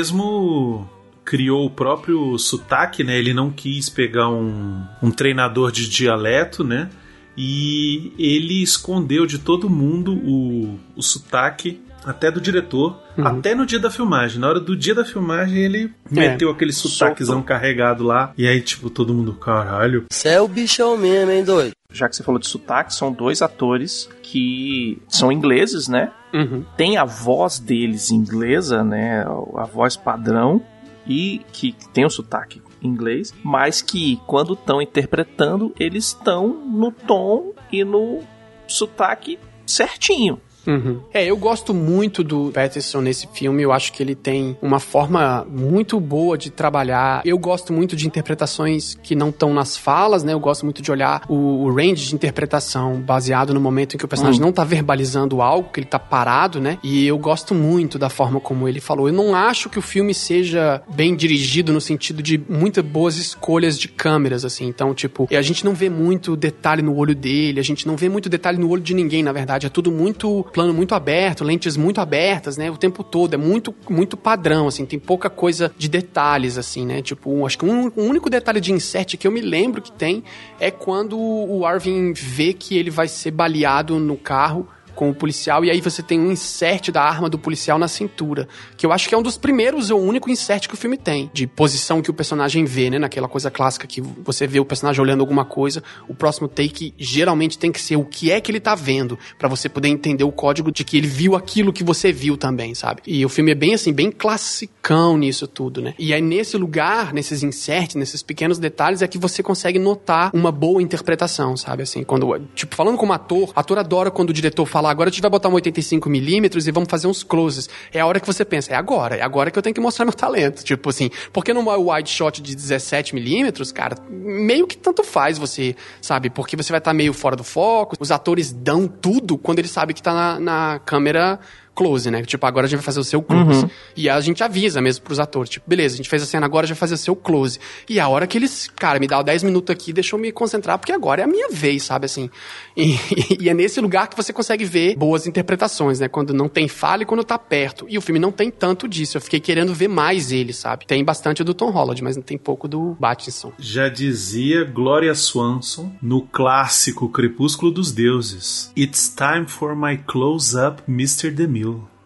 criou 1.24 1.64
o 1.66 1.70
próprio 1.70 2.36
sotaque, 2.38 3.02
né? 3.02 3.18
Ele 3.18 3.32
não 3.32 3.50
quis 3.50 3.88
pegar 3.88 4.28
um, 4.28 4.82
um 5.02 5.10
treinador 5.10 5.72
de 5.72 5.88
dialeto, 5.88 6.62
né? 6.62 6.90
E 7.36 8.12
ele 8.18 8.62
escondeu 8.62 9.26
de 9.26 9.38
todo 9.38 9.68
mundo 9.68 10.12
o, 10.14 10.78
o 10.94 11.02
sotaque, 11.02 11.80
até 12.04 12.30
do 12.30 12.40
diretor, 12.40 13.02
Uhum. 13.16 13.26
até 13.28 13.54
no 13.54 13.64
dia 13.64 13.78
da 13.78 13.90
filmagem. 13.90 14.40
Na 14.40 14.48
hora 14.48 14.58
do 14.60 14.76
dia 14.76 14.92
da 14.94 15.04
filmagem, 15.04 15.56
ele 15.58 15.92
É, 16.10 16.14
meteu 16.14 16.50
aquele 16.50 16.72
sotaquezão 16.72 17.40
carregado 17.42 18.02
lá. 18.02 18.32
E 18.36 18.44
aí, 18.46 18.60
tipo, 18.60 18.90
todo 18.90 19.14
mundo, 19.14 19.32
caralho. 19.34 20.04
Você 20.10 20.28
é 20.30 20.40
o 20.40 20.48
bichão 20.48 20.96
mesmo, 20.98 21.30
hein, 21.30 21.44
doido? 21.44 21.72
Já 21.92 22.08
que 22.08 22.16
você 22.16 22.24
falou 22.24 22.40
de 22.40 22.48
sotaque, 22.48 22.92
são 22.92 23.12
dois 23.12 23.40
atores 23.40 24.08
que 24.20 24.98
são 25.08 25.30
ingleses, 25.30 25.86
né? 25.86 26.10
Uhum. 26.34 26.64
Tem 26.76 26.96
a 26.96 27.04
voz 27.04 27.60
deles 27.60 28.10
inglesa, 28.10 28.82
né? 28.82 29.24
A 29.56 29.64
voz 29.64 29.96
padrão, 29.96 30.60
e 31.06 31.42
que 31.52 31.74
tem 31.92 32.04
o 32.04 32.10
sotaque 32.10 32.60
inglês, 32.82 33.32
mas 33.42 33.80
que 33.80 34.20
quando 34.26 34.54
estão 34.54 34.82
interpretando, 34.82 35.72
eles 35.78 36.06
estão 36.06 36.48
no 36.48 36.90
tom 36.90 37.52
e 37.70 37.84
no 37.84 38.20
sotaque 38.66 39.38
certinho. 39.66 40.40
Uhum. 40.66 41.00
É, 41.12 41.24
eu 41.24 41.36
gosto 41.36 41.74
muito 41.74 42.22
do 42.24 42.50
Patterson 42.52 43.00
nesse 43.00 43.26
filme. 43.32 43.62
Eu 43.62 43.72
acho 43.72 43.92
que 43.92 44.02
ele 44.02 44.14
tem 44.14 44.56
uma 44.62 44.80
forma 44.80 45.46
muito 45.50 45.98
boa 46.00 46.36
de 46.38 46.50
trabalhar. 46.50 47.22
Eu 47.24 47.38
gosto 47.38 47.72
muito 47.72 47.96
de 47.96 48.06
interpretações 48.06 48.98
que 49.02 49.14
não 49.14 49.28
estão 49.28 49.52
nas 49.54 49.76
falas, 49.76 50.22
né? 50.24 50.32
Eu 50.32 50.40
gosto 50.40 50.64
muito 50.64 50.82
de 50.82 50.90
olhar 50.90 51.22
o, 51.28 51.64
o 51.64 51.74
range 51.74 52.08
de 52.08 52.14
interpretação 52.14 53.00
baseado 53.00 53.52
no 53.54 53.60
momento 53.60 53.94
em 53.94 53.98
que 53.98 54.04
o 54.04 54.08
personagem 54.08 54.40
Hum. 54.40 54.46
não 54.46 54.52
tá 54.52 54.64
verbalizando 54.64 55.40
algo, 55.40 55.70
que 55.72 55.80
ele 55.80 55.86
tá 55.86 55.98
parado, 55.98 56.60
né? 56.60 56.78
E 56.82 57.06
eu 57.06 57.16
gosto 57.18 57.54
muito 57.54 57.98
da 57.98 58.08
forma 58.08 58.40
como 58.40 58.68
ele 58.68 58.80
falou. 58.80 59.08
Eu 59.08 59.14
não 59.14 59.34
acho 59.34 59.68
que 59.68 59.78
o 59.78 59.82
filme 59.82 60.12
seja 60.14 60.82
bem 60.94 61.14
dirigido 61.14 61.72
no 61.72 61.80
sentido 61.80 62.22
de 62.22 62.40
muitas 62.48 62.84
boas 62.84 63.16
escolhas 63.16 63.78
de 63.78 63.88
câmeras, 63.88 64.44
assim. 64.44 64.66
Então, 64.66 64.94
tipo, 64.94 65.28
a 65.30 65.42
gente 65.42 65.64
não 65.64 65.74
vê 65.74 65.88
muito 65.88 66.36
detalhe 66.36 66.82
no 66.82 66.96
olho 66.96 67.14
dele, 67.14 67.60
a 67.60 67.62
gente 67.62 67.86
não 67.86 67.96
vê 67.96 68.08
muito 68.08 68.28
detalhe 68.28 68.58
no 68.58 68.68
olho 68.68 68.82
de 68.82 68.94
ninguém, 68.94 69.22
na 69.22 69.32
verdade. 69.32 69.66
É 69.66 69.68
tudo 69.68 69.90
muito 69.92 70.44
plano 70.54 70.72
muito 70.72 70.94
aberto, 70.94 71.42
lentes 71.42 71.76
muito 71.76 72.00
abertas, 72.00 72.56
né? 72.56 72.70
O 72.70 72.76
tempo 72.76 73.02
todo. 73.02 73.34
É 73.34 73.36
muito, 73.36 73.74
muito 73.90 74.16
padrão, 74.16 74.68
assim. 74.68 74.86
Tem 74.86 75.00
pouca 75.00 75.28
coisa 75.28 75.74
de 75.76 75.88
detalhes, 75.88 76.56
assim, 76.56 76.86
né? 76.86 77.02
Tipo, 77.02 77.44
acho 77.44 77.58
que 77.58 77.64
um, 77.64 77.92
um 77.96 78.06
único 78.08 78.30
detalhe 78.30 78.60
de 78.60 78.72
insert 78.72 79.16
que 79.16 79.26
eu 79.26 79.32
me 79.32 79.40
lembro 79.40 79.82
que 79.82 79.90
tem 79.90 80.22
é 80.60 80.70
quando 80.70 81.18
o 81.18 81.66
Arvin 81.66 82.12
vê 82.12 82.52
que 82.52 82.78
ele 82.78 82.90
vai 82.90 83.08
ser 83.08 83.32
baleado 83.32 83.98
no 83.98 84.16
carro 84.16 84.68
com 84.94 85.10
o 85.10 85.14
policial, 85.14 85.64
e 85.64 85.70
aí 85.70 85.80
você 85.80 86.02
tem 86.02 86.20
um 86.20 86.32
insert 86.32 86.90
da 86.90 87.02
arma 87.02 87.28
do 87.28 87.38
policial 87.38 87.78
na 87.78 87.88
cintura, 87.88 88.48
que 88.76 88.86
eu 88.86 88.92
acho 88.92 89.08
que 89.08 89.14
é 89.14 89.18
um 89.18 89.22
dos 89.22 89.36
primeiros 89.36 89.90
ou 89.90 90.00
único 90.00 90.30
insert 90.30 90.68
que 90.68 90.74
o 90.74 90.76
filme 90.76 90.96
tem, 90.96 91.30
de 91.32 91.46
posição 91.46 92.00
que 92.00 92.10
o 92.10 92.14
personagem 92.14 92.64
vê, 92.64 92.90
né, 92.90 92.98
naquela 92.98 93.28
coisa 93.28 93.50
clássica 93.50 93.86
que 93.86 94.00
você 94.00 94.46
vê 94.46 94.60
o 94.60 94.64
personagem 94.64 95.00
olhando 95.00 95.20
alguma 95.20 95.44
coisa, 95.44 95.82
o 96.08 96.14
próximo 96.14 96.48
take 96.48 96.94
geralmente 96.98 97.58
tem 97.58 97.72
que 97.72 97.80
ser 97.80 97.96
o 97.96 98.04
que 98.04 98.30
é 98.30 98.40
que 98.40 98.50
ele 98.50 98.60
tá 98.60 98.74
vendo, 98.74 99.18
pra 99.38 99.48
você 99.48 99.68
poder 99.68 99.88
entender 99.88 100.24
o 100.24 100.32
código 100.32 100.70
de 100.70 100.84
que 100.84 100.96
ele 100.96 101.06
viu 101.06 101.34
aquilo 101.34 101.72
que 101.72 101.84
você 101.84 102.12
viu 102.12 102.36
também, 102.36 102.74
sabe? 102.74 103.02
E 103.06 103.24
o 103.24 103.28
filme 103.28 103.50
é 103.50 103.54
bem 103.54 103.74
assim, 103.74 103.92
bem 103.92 104.10
classicão 104.10 105.16
nisso 105.16 105.46
tudo, 105.46 105.80
né? 105.80 105.94
E 105.98 106.12
aí 106.12 106.22
nesse 106.22 106.56
lugar, 106.56 107.12
nesses 107.12 107.42
inserts, 107.42 107.96
nesses 107.96 108.22
pequenos 108.22 108.58
detalhes 108.58 109.02
é 109.02 109.08
que 109.08 109.18
você 109.18 109.42
consegue 109.42 109.78
notar 109.78 110.30
uma 110.34 110.52
boa 110.52 110.82
interpretação, 110.82 111.56
sabe? 111.56 111.82
Assim, 111.82 112.02
quando, 112.02 112.40
tipo, 112.54 112.74
falando 112.74 112.96
como 112.96 113.12
ator, 113.12 113.52
ator 113.54 113.78
adora 113.78 114.10
quando 114.10 114.30
o 114.30 114.32
diretor 114.32 114.66
fala, 114.66 114.83
agora 114.86 115.08
a 115.08 115.12
gente 115.12 115.22
vai 115.22 115.30
botar 115.30 115.48
um 115.48 115.54
85mm 115.54 116.66
e 116.66 116.70
vamos 116.70 116.88
fazer 116.88 117.06
uns 117.06 117.22
closes. 117.22 117.68
É 117.92 118.00
a 118.00 118.06
hora 118.06 118.20
que 118.20 118.26
você 118.26 118.44
pensa, 118.44 118.72
é 118.72 118.76
agora, 118.76 119.16
é 119.16 119.22
agora 119.22 119.50
que 119.50 119.58
eu 119.58 119.62
tenho 119.62 119.74
que 119.74 119.80
mostrar 119.80 120.04
meu 120.04 120.14
talento. 120.14 120.64
Tipo 120.64 120.90
assim, 120.90 121.10
porque 121.32 121.52
numa 121.52 121.76
wide 121.76 122.10
shot 122.10 122.40
de 122.40 122.56
17mm, 122.56 123.72
cara, 123.72 123.96
meio 124.08 124.66
que 124.66 124.76
tanto 124.76 125.02
faz 125.04 125.38
você, 125.38 125.74
sabe? 126.00 126.30
Porque 126.30 126.56
você 126.56 126.72
vai 126.72 126.78
estar 126.78 126.92
meio 126.92 127.12
fora 127.12 127.36
do 127.36 127.44
foco, 127.44 127.96
os 127.98 128.10
atores 128.10 128.52
dão 128.52 128.86
tudo 128.86 129.36
quando 129.38 129.58
eles 129.58 129.70
sabem 129.70 129.94
que 129.94 130.02
tá 130.02 130.12
na, 130.12 130.40
na 130.40 130.78
câmera 130.80 131.38
close, 131.74 132.10
né? 132.10 132.22
Tipo, 132.22 132.46
agora 132.46 132.66
a 132.66 132.68
gente 132.68 132.78
vai 132.78 132.84
fazer 132.84 133.00
o 133.00 133.04
seu 133.04 133.22
close. 133.22 133.64
Uhum. 133.64 133.70
E 133.96 134.08
a 134.08 134.20
gente 134.20 134.42
avisa 134.42 134.80
mesmo 134.80 135.04
pros 135.04 135.18
atores, 135.18 135.50
tipo, 135.50 135.68
beleza, 135.68 135.94
a 135.94 135.96
gente 135.96 136.08
fez 136.08 136.22
a 136.22 136.26
cena 136.26 136.46
agora, 136.46 136.66
já 136.66 136.74
vai 136.74 136.80
fazer 136.80 136.94
o 136.94 136.98
seu 136.98 137.16
close. 137.16 137.58
E 137.88 137.98
a 137.98 138.08
hora 138.08 138.26
que 138.26 138.38
eles, 138.38 138.70
cara, 138.76 138.98
me 138.98 139.06
dá 139.06 139.22
10 139.22 139.42
minutos 139.42 139.72
aqui, 139.72 139.92
deixa 139.92 140.14
eu 140.14 140.20
me 140.20 140.32
concentrar, 140.32 140.78
porque 140.78 140.92
agora 140.92 141.22
é 141.22 141.24
a 141.24 141.28
minha 141.28 141.48
vez, 141.50 141.82
sabe, 141.82 142.06
assim. 142.06 142.30
E, 142.76 142.96
e 143.40 143.48
é 143.48 143.54
nesse 143.54 143.80
lugar 143.80 144.08
que 144.08 144.16
você 144.16 144.32
consegue 144.32 144.64
ver 144.64 144.96
boas 144.96 145.26
interpretações, 145.26 146.00
né? 146.00 146.08
Quando 146.08 146.32
não 146.32 146.48
tem 146.48 146.68
falha 146.68 147.02
e 147.02 147.06
quando 147.06 147.24
tá 147.24 147.38
perto. 147.38 147.86
E 147.88 147.98
o 147.98 148.00
filme 148.00 148.18
não 148.18 148.32
tem 148.32 148.50
tanto 148.50 148.88
disso, 148.88 149.16
eu 149.16 149.20
fiquei 149.20 149.40
querendo 149.40 149.74
ver 149.74 149.88
mais 149.88 150.32
ele, 150.32 150.52
sabe? 150.52 150.86
Tem 150.86 151.04
bastante 151.04 151.42
do 151.42 151.54
Tom 151.54 151.70
Holland, 151.70 152.02
mas 152.02 152.16
não 152.16 152.22
tem 152.22 152.38
pouco 152.38 152.68
do 152.68 152.96
Pattinson. 153.00 153.52
Já 153.58 153.88
dizia 153.88 154.64
Gloria 154.64 155.14
Swanson 155.14 155.92
no 156.00 156.22
clássico 156.22 157.08
Crepúsculo 157.08 157.72
dos 157.72 157.92
Deuses: 157.92 158.70
It's 158.76 159.08
time 159.08 159.46
for 159.46 159.74
my 159.74 159.98
close-up, 160.06 160.82
Mr. 160.88 161.30
DeMille. 161.30 161.63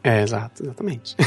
É, 0.08 0.22
exato, 0.22 0.62
exatamente. 0.62 1.14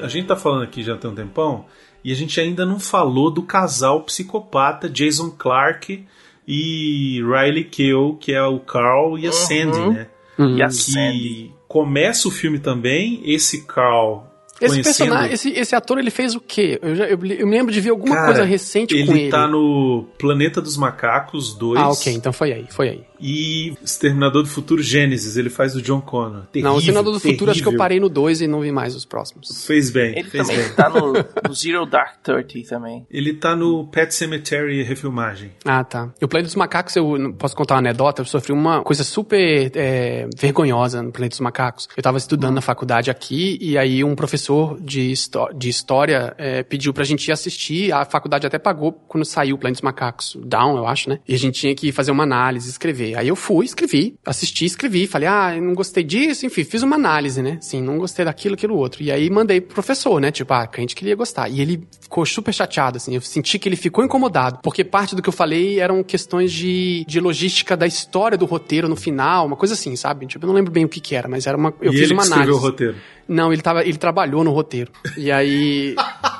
a 0.00 0.08
gente 0.08 0.28
tá 0.28 0.36
falando 0.36 0.62
aqui 0.62 0.84
já 0.84 0.96
tem 0.96 1.10
um 1.10 1.16
tempão 1.16 1.64
e 2.04 2.12
a 2.12 2.14
gente 2.14 2.40
ainda 2.40 2.64
não 2.64 2.78
falou 2.78 3.28
do 3.28 3.42
casal 3.42 4.04
psicopata 4.04 4.88
Jason 4.88 5.30
Clark 5.30 6.06
e 6.46 7.20
Riley 7.22 7.64
Keough, 7.64 8.16
que 8.16 8.32
é 8.32 8.42
o 8.42 8.60
Carl 8.60 9.18
e 9.18 9.26
a 9.26 9.32
Sandy, 9.32 9.78
né? 9.90 10.06
E 10.38 10.62
a 10.62 10.68
que 10.68 10.74
Sandy. 10.74 11.54
começa 11.66 12.28
o 12.28 12.30
filme 12.30 12.58
também, 12.58 13.20
esse 13.24 13.62
Carl 13.66 14.24
Esse 14.60 14.74
conhecendo... 14.74 14.84
personagem, 14.84 15.32
esse, 15.32 15.50
esse 15.50 15.74
ator, 15.74 15.98
ele 15.98 16.10
fez 16.10 16.34
o 16.34 16.40
quê? 16.40 16.78
Eu, 16.82 16.94
já, 16.94 17.04
eu, 17.06 17.18
eu 17.24 17.46
me 17.46 17.56
lembro 17.56 17.72
de 17.72 17.80
ver 17.80 17.90
alguma 17.90 18.14
Cara, 18.14 18.26
coisa 18.26 18.44
recente 18.44 18.94
com 18.94 19.12
ele. 19.12 19.22
Ele 19.22 19.30
tá 19.30 19.48
no 19.48 20.06
Planeta 20.18 20.60
dos 20.60 20.76
Macacos 20.76 21.54
2 21.54 21.80
Ah, 21.80 21.88
ok, 21.88 22.12
então 22.12 22.32
foi 22.32 22.52
aí, 22.52 22.66
foi 22.68 22.88
aí. 22.90 23.00
E 23.20 23.74
Exterminador 23.82 24.42
do 24.42 24.48
Futuro 24.48 24.82
Gênesis, 24.82 25.36
ele 25.36 25.50
faz 25.50 25.74
o 25.74 25.82
John 25.82 26.00
Connor. 26.00 26.46
Terrível, 26.46 26.70
não, 26.70 26.78
o 26.78 26.80
Senador 26.80 27.12
do 27.12 27.20
Futuro 27.20 27.50
acho 27.50 27.62
que 27.62 27.68
eu 27.68 27.76
parei 27.76 28.00
no 28.00 28.08
2 28.08 28.42
e 28.42 28.46
não 28.46 28.60
vi 28.60 28.72
mais 28.72 28.94
os 28.94 29.04
próximos. 29.04 29.64
Fez 29.66 29.90
bem, 29.90 30.18
Ele 30.18 30.28
fez 30.28 30.46
também 30.46 30.64
bem. 30.64 30.74
tá 30.74 30.88
no, 30.88 31.12
no 31.12 31.54
Zero 31.54 31.86
Dark 31.86 32.16
Thirty 32.22 32.62
também. 32.62 33.06
Ele 33.10 33.34
tá 33.34 33.54
no 33.56 33.86
Pet 33.88 34.14
Cemetery 34.14 34.82
refilmagem. 34.82 35.52
Ah, 35.64 35.84
tá. 35.84 36.10
E 36.20 36.24
o 36.24 36.28
Planeta 36.28 36.48
dos 36.48 36.56
Macacos, 36.56 36.96
eu 36.96 37.18
não 37.18 37.32
posso 37.32 37.56
contar 37.56 37.74
uma 37.74 37.80
anedota, 37.80 38.22
eu 38.22 38.26
sofri 38.26 38.52
uma 38.52 38.82
coisa 38.82 39.04
super 39.04 39.70
é, 39.74 40.28
vergonhosa 40.36 41.02
no 41.02 41.12
Planeta 41.12 41.34
dos 41.34 41.40
Macacos. 41.40 41.88
Eu 41.96 42.02
tava 42.02 42.18
estudando 42.18 42.54
na 42.54 42.60
faculdade 42.60 43.10
aqui, 43.10 43.58
e 43.60 43.76
aí 43.78 44.02
um 44.02 44.14
professor 44.14 44.78
de, 44.80 45.12
de 45.54 45.68
história 45.68 46.34
é, 46.38 46.62
pediu 46.62 46.92
pra 46.92 47.04
gente 47.04 47.28
ir 47.28 47.32
assistir, 47.32 47.92
a 47.92 48.04
faculdade 48.04 48.46
até 48.46 48.58
pagou 48.58 48.92
quando 48.92 49.24
saiu 49.24 49.56
o 49.56 49.58
Planeta 49.58 49.76
dos 49.80 49.82
Macacos, 49.82 50.36
Down, 50.44 50.76
eu 50.76 50.86
acho, 50.86 51.08
né? 51.10 51.18
E 51.26 51.34
a 51.34 51.38
gente 51.38 51.60
tinha 51.60 51.74
que 51.74 51.92
fazer 51.92 52.10
uma 52.10 52.22
análise, 52.22 52.68
escrever. 52.68 53.05
Aí 53.14 53.28
eu 53.28 53.36
fui, 53.36 53.64
escrevi, 53.64 54.14
assisti, 54.24 54.64
escrevi, 54.64 55.06
falei, 55.06 55.28
ah, 55.28 55.58
não 55.60 55.74
gostei 55.74 56.02
disso, 56.02 56.46
enfim, 56.46 56.64
fiz 56.64 56.82
uma 56.82 56.96
análise, 56.96 57.42
né? 57.42 57.58
Sim, 57.60 57.82
não 57.82 57.98
gostei 57.98 58.24
daquilo, 58.24 58.54
aquilo 58.54 58.76
outro. 58.76 59.02
E 59.02 59.10
aí 59.10 59.28
mandei 59.30 59.60
pro 59.60 59.74
professor, 59.74 60.20
né? 60.20 60.30
Tipo, 60.30 60.52
ah, 60.54 60.66
que 60.66 60.80
a 60.80 60.82
gente 60.82 60.94
queria 60.94 61.14
gostar. 61.14 61.48
E 61.48 61.60
ele 61.60 61.86
ficou 62.00 62.24
super 62.26 62.52
chateado, 62.52 62.96
assim. 62.96 63.14
Eu 63.14 63.20
senti 63.20 63.58
que 63.58 63.68
ele 63.68 63.76
ficou 63.76 64.04
incomodado, 64.04 64.58
porque 64.62 64.82
parte 64.84 65.14
do 65.14 65.22
que 65.22 65.28
eu 65.28 65.32
falei 65.32 65.80
eram 65.80 66.02
questões 66.02 66.52
de, 66.52 67.04
de 67.06 67.20
logística 67.20 67.76
da 67.76 67.86
história 67.86 68.36
do 68.36 68.46
roteiro 68.46 68.88
no 68.88 68.96
final, 68.96 69.46
uma 69.46 69.56
coisa 69.56 69.74
assim, 69.74 69.94
sabe? 69.96 70.26
Tipo, 70.26 70.44
eu 70.44 70.48
não 70.48 70.54
lembro 70.54 70.72
bem 70.72 70.84
o 70.84 70.88
que 70.88 71.00
que 71.00 71.14
era, 71.14 71.28
mas 71.28 71.46
era 71.46 71.56
uma. 71.56 71.74
Eu 71.80 71.92
e 71.92 71.96
fiz 71.96 72.04
ele 72.04 72.14
uma 72.14 72.22
que 72.22 72.28
escreveu 72.28 72.54
análise. 72.54 72.66
o 72.66 72.70
roteiro. 72.70 72.96
Não, 73.28 73.52
ele, 73.52 73.62
tava, 73.62 73.82
ele 73.82 73.96
trabalhou 73.96 74.44
no 74.44 74.52
roteiro. 74.52 74.92
E 75.16 75.30
aí 75.32 75.94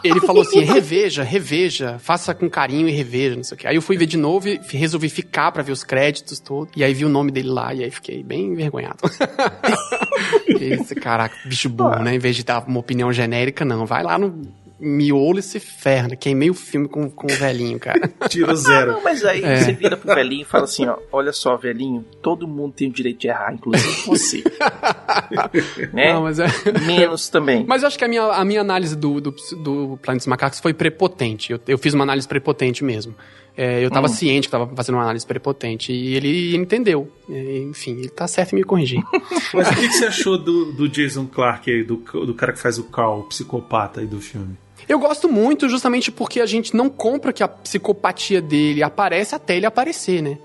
ele 0.05 0.21
falou 0.21 0.43
assim: 0.43 0.61
reveja, 0.61 1.23
reveja, 1.23 1.99
faça 1.99 2.35
com 2.35 2.49
carinho 2.49 2.89
e 2.89 2.93
reveja, 2.93 3.37
não 3.37 3.43
sei 3.43 3.57
o 3.57 3.59
quê. 3.59 3.67
Aí 3.67 3.77
eu 3.77 3.83
fui 3.83 3.97
ver 3.97 4.07
de 4.07 4.17
novo 4.17 4.49
e 4.49 4.61
resolvi 4.71 5.09
ficar 5.09 5.51
pra 5.53 5.63
ver 5.63 5.73
os 5.73 5.83
créditos 5.83 6.39
tudo. 6.39 6.71
E 6.77 6.85
aí 6.85 6.95
vi 6.95 7.05
o 7.05 7.09
nome 7.09 7.31
dele 7.31 7.49
lá 7.49 7.75
e 7.75 7.85
aí 7.85 7.91
fiquei 7.91 8.23
bem 8.23 8.47
envergonhado. 8.47 8.99
Esse 10.61 10.95
caraca, 10.95 11.37
bicho 11.45 11.69
burro, 11.69 12.03
né? 12.03 12.15
Em 12.15 12.19
vez 12.19 12.37
de 12.37 12.45
dar 12.45 12.65
uma 12.67 12.81
opinião 12.81 13.13
genérica, 13.13 13.65
não. 13.65 13.85
Vai 13.85 14.03
lá 14.03 14.19
no 14.19 14.43
miolo 14.79 15.39
e 15.39 15.43
se 15.43 15.59
ferra. 15.59 16.15
Queimei 16.17 16.51
o 16.51 16.55
filme 16.55 16.87
com, 16.89 17.11
com 17.11 17.27
o 17.27 17.35
velhinho, 17.37 17.79
cara. 17.79 18.11
Tiro 18.29 18.51
Ah, 18.51 18.55
zero. 18.55 18.93
não, 18.93 19.03
mas 19.03 19.25
aí 19.25 19.43
É. 19.43 19.57
você 19.57 19.73
vira 19.73 19.97
pro 19.97 20.15
velhinho 20.15 20.43
e 20.43 20.45
fala 20.45 20.65
assim, 20.65 20.87
ó, 20.87 20.97
olha 21.11 21.33
só, 21.33 21.57
velhinho, 21.57 22.05
todo 22.23 22.47
mundo 22.47 22.75
tem 22.75 22.89
o 22.89 22.93
direito 22.93 23.21
de 23.21 23.29
errar, 23.29 23.55
inclusive 23.55 24.03
você. 24.07 24.43
né? 25.93 26.13
Não, 26.13 26.23
mas 26.23 26.39
é... 26.39 26.47
Menos 26.87 27.29
também. 27.29 27.65
Mas 27.67 27.83
eu 27.83 27.89
acho 27.89 27.99
que 27.99 28.05
a 28.05 28.09
minha, 28.09 28.23
a 28.25 28.45
minha 28.45 28.61
análise 28.61 28.97
do, 28.97 29.21
do, 29.21 29.31
do 29.63 29.99
Planeta 30.03 30.19
dos 30.21 30.27
Macacos 30.27 30.61
foi 30.61 30.75
prepotente. 30.75 31.53
Eu, 31.53 31.61
eu 31.67 31.79
fiz 31.79 31.95
uma 31.95 32.05
análise 32.05 32.27
prepotente 32.29 32.85
mesmo. 32.85 33.15
É, 33.57 33.83
eu 33.83 33.91
tava 33.91 34.07
Hum. 34.07 34.11
ciente 34.11 34.49
que 34.49 34.53
tava 34.53 34.69
fazendo 34.77 34.97
uma 34.97 35.03
análise 35.03 35.27
prepotente. 35.27 35.91
E 35.91 36.15
ele 36.15 36.55
entendeu. 36.55 37.11
É, 37.31 37.59
enfim, 37.61 37.93
ele 37.93 38.11
tá 38.11 38.29
certo 38.29 38.53
em 38.53 38.57
me 38.57 38.65
corrigir. 38.65 39.03
Mas 39.55 39.69
o 39.71 39.75
que, 39.75 39.89
que 39.89 39.95
você 39.95 40.05
achou 40.07 40.37
do, 40.37 40.73
do 40.73 40.87
Jason 40.89 41.27
Clarke 41.27 41.71
aí, 41.71 41.83
do, 41.83 41.97
do 41.97 42.35
cara 42.35 42.53
que 42.53 42.59
faz 42.59 42.79
o 42.79 42.85
Carl, 42.85 43.21
o 43.21 43.23
psicopata 43.25 44.01
aí 44.01 44.07
do 44.07 44.21
filme? 44.21 44.57
Eu 44.89 44.99
gosto 44.99 45.29
muito 45.29 45.69
justamente 45.69 46.13
porque 46.13 46.41
a 46.41 46.47
gente 46.47 46.75
não 46.77 46.89
compra 46.89 47.33
que 47.33 47.43
a 47.43 47.49
psicopatia 47.49 48.41
dele 48.41 48.83
aparece 48.83 49.35
até 49.35 49.57
ele 49.57 49.67
aparecer, 49.67 50.23
né? 50.23 50.39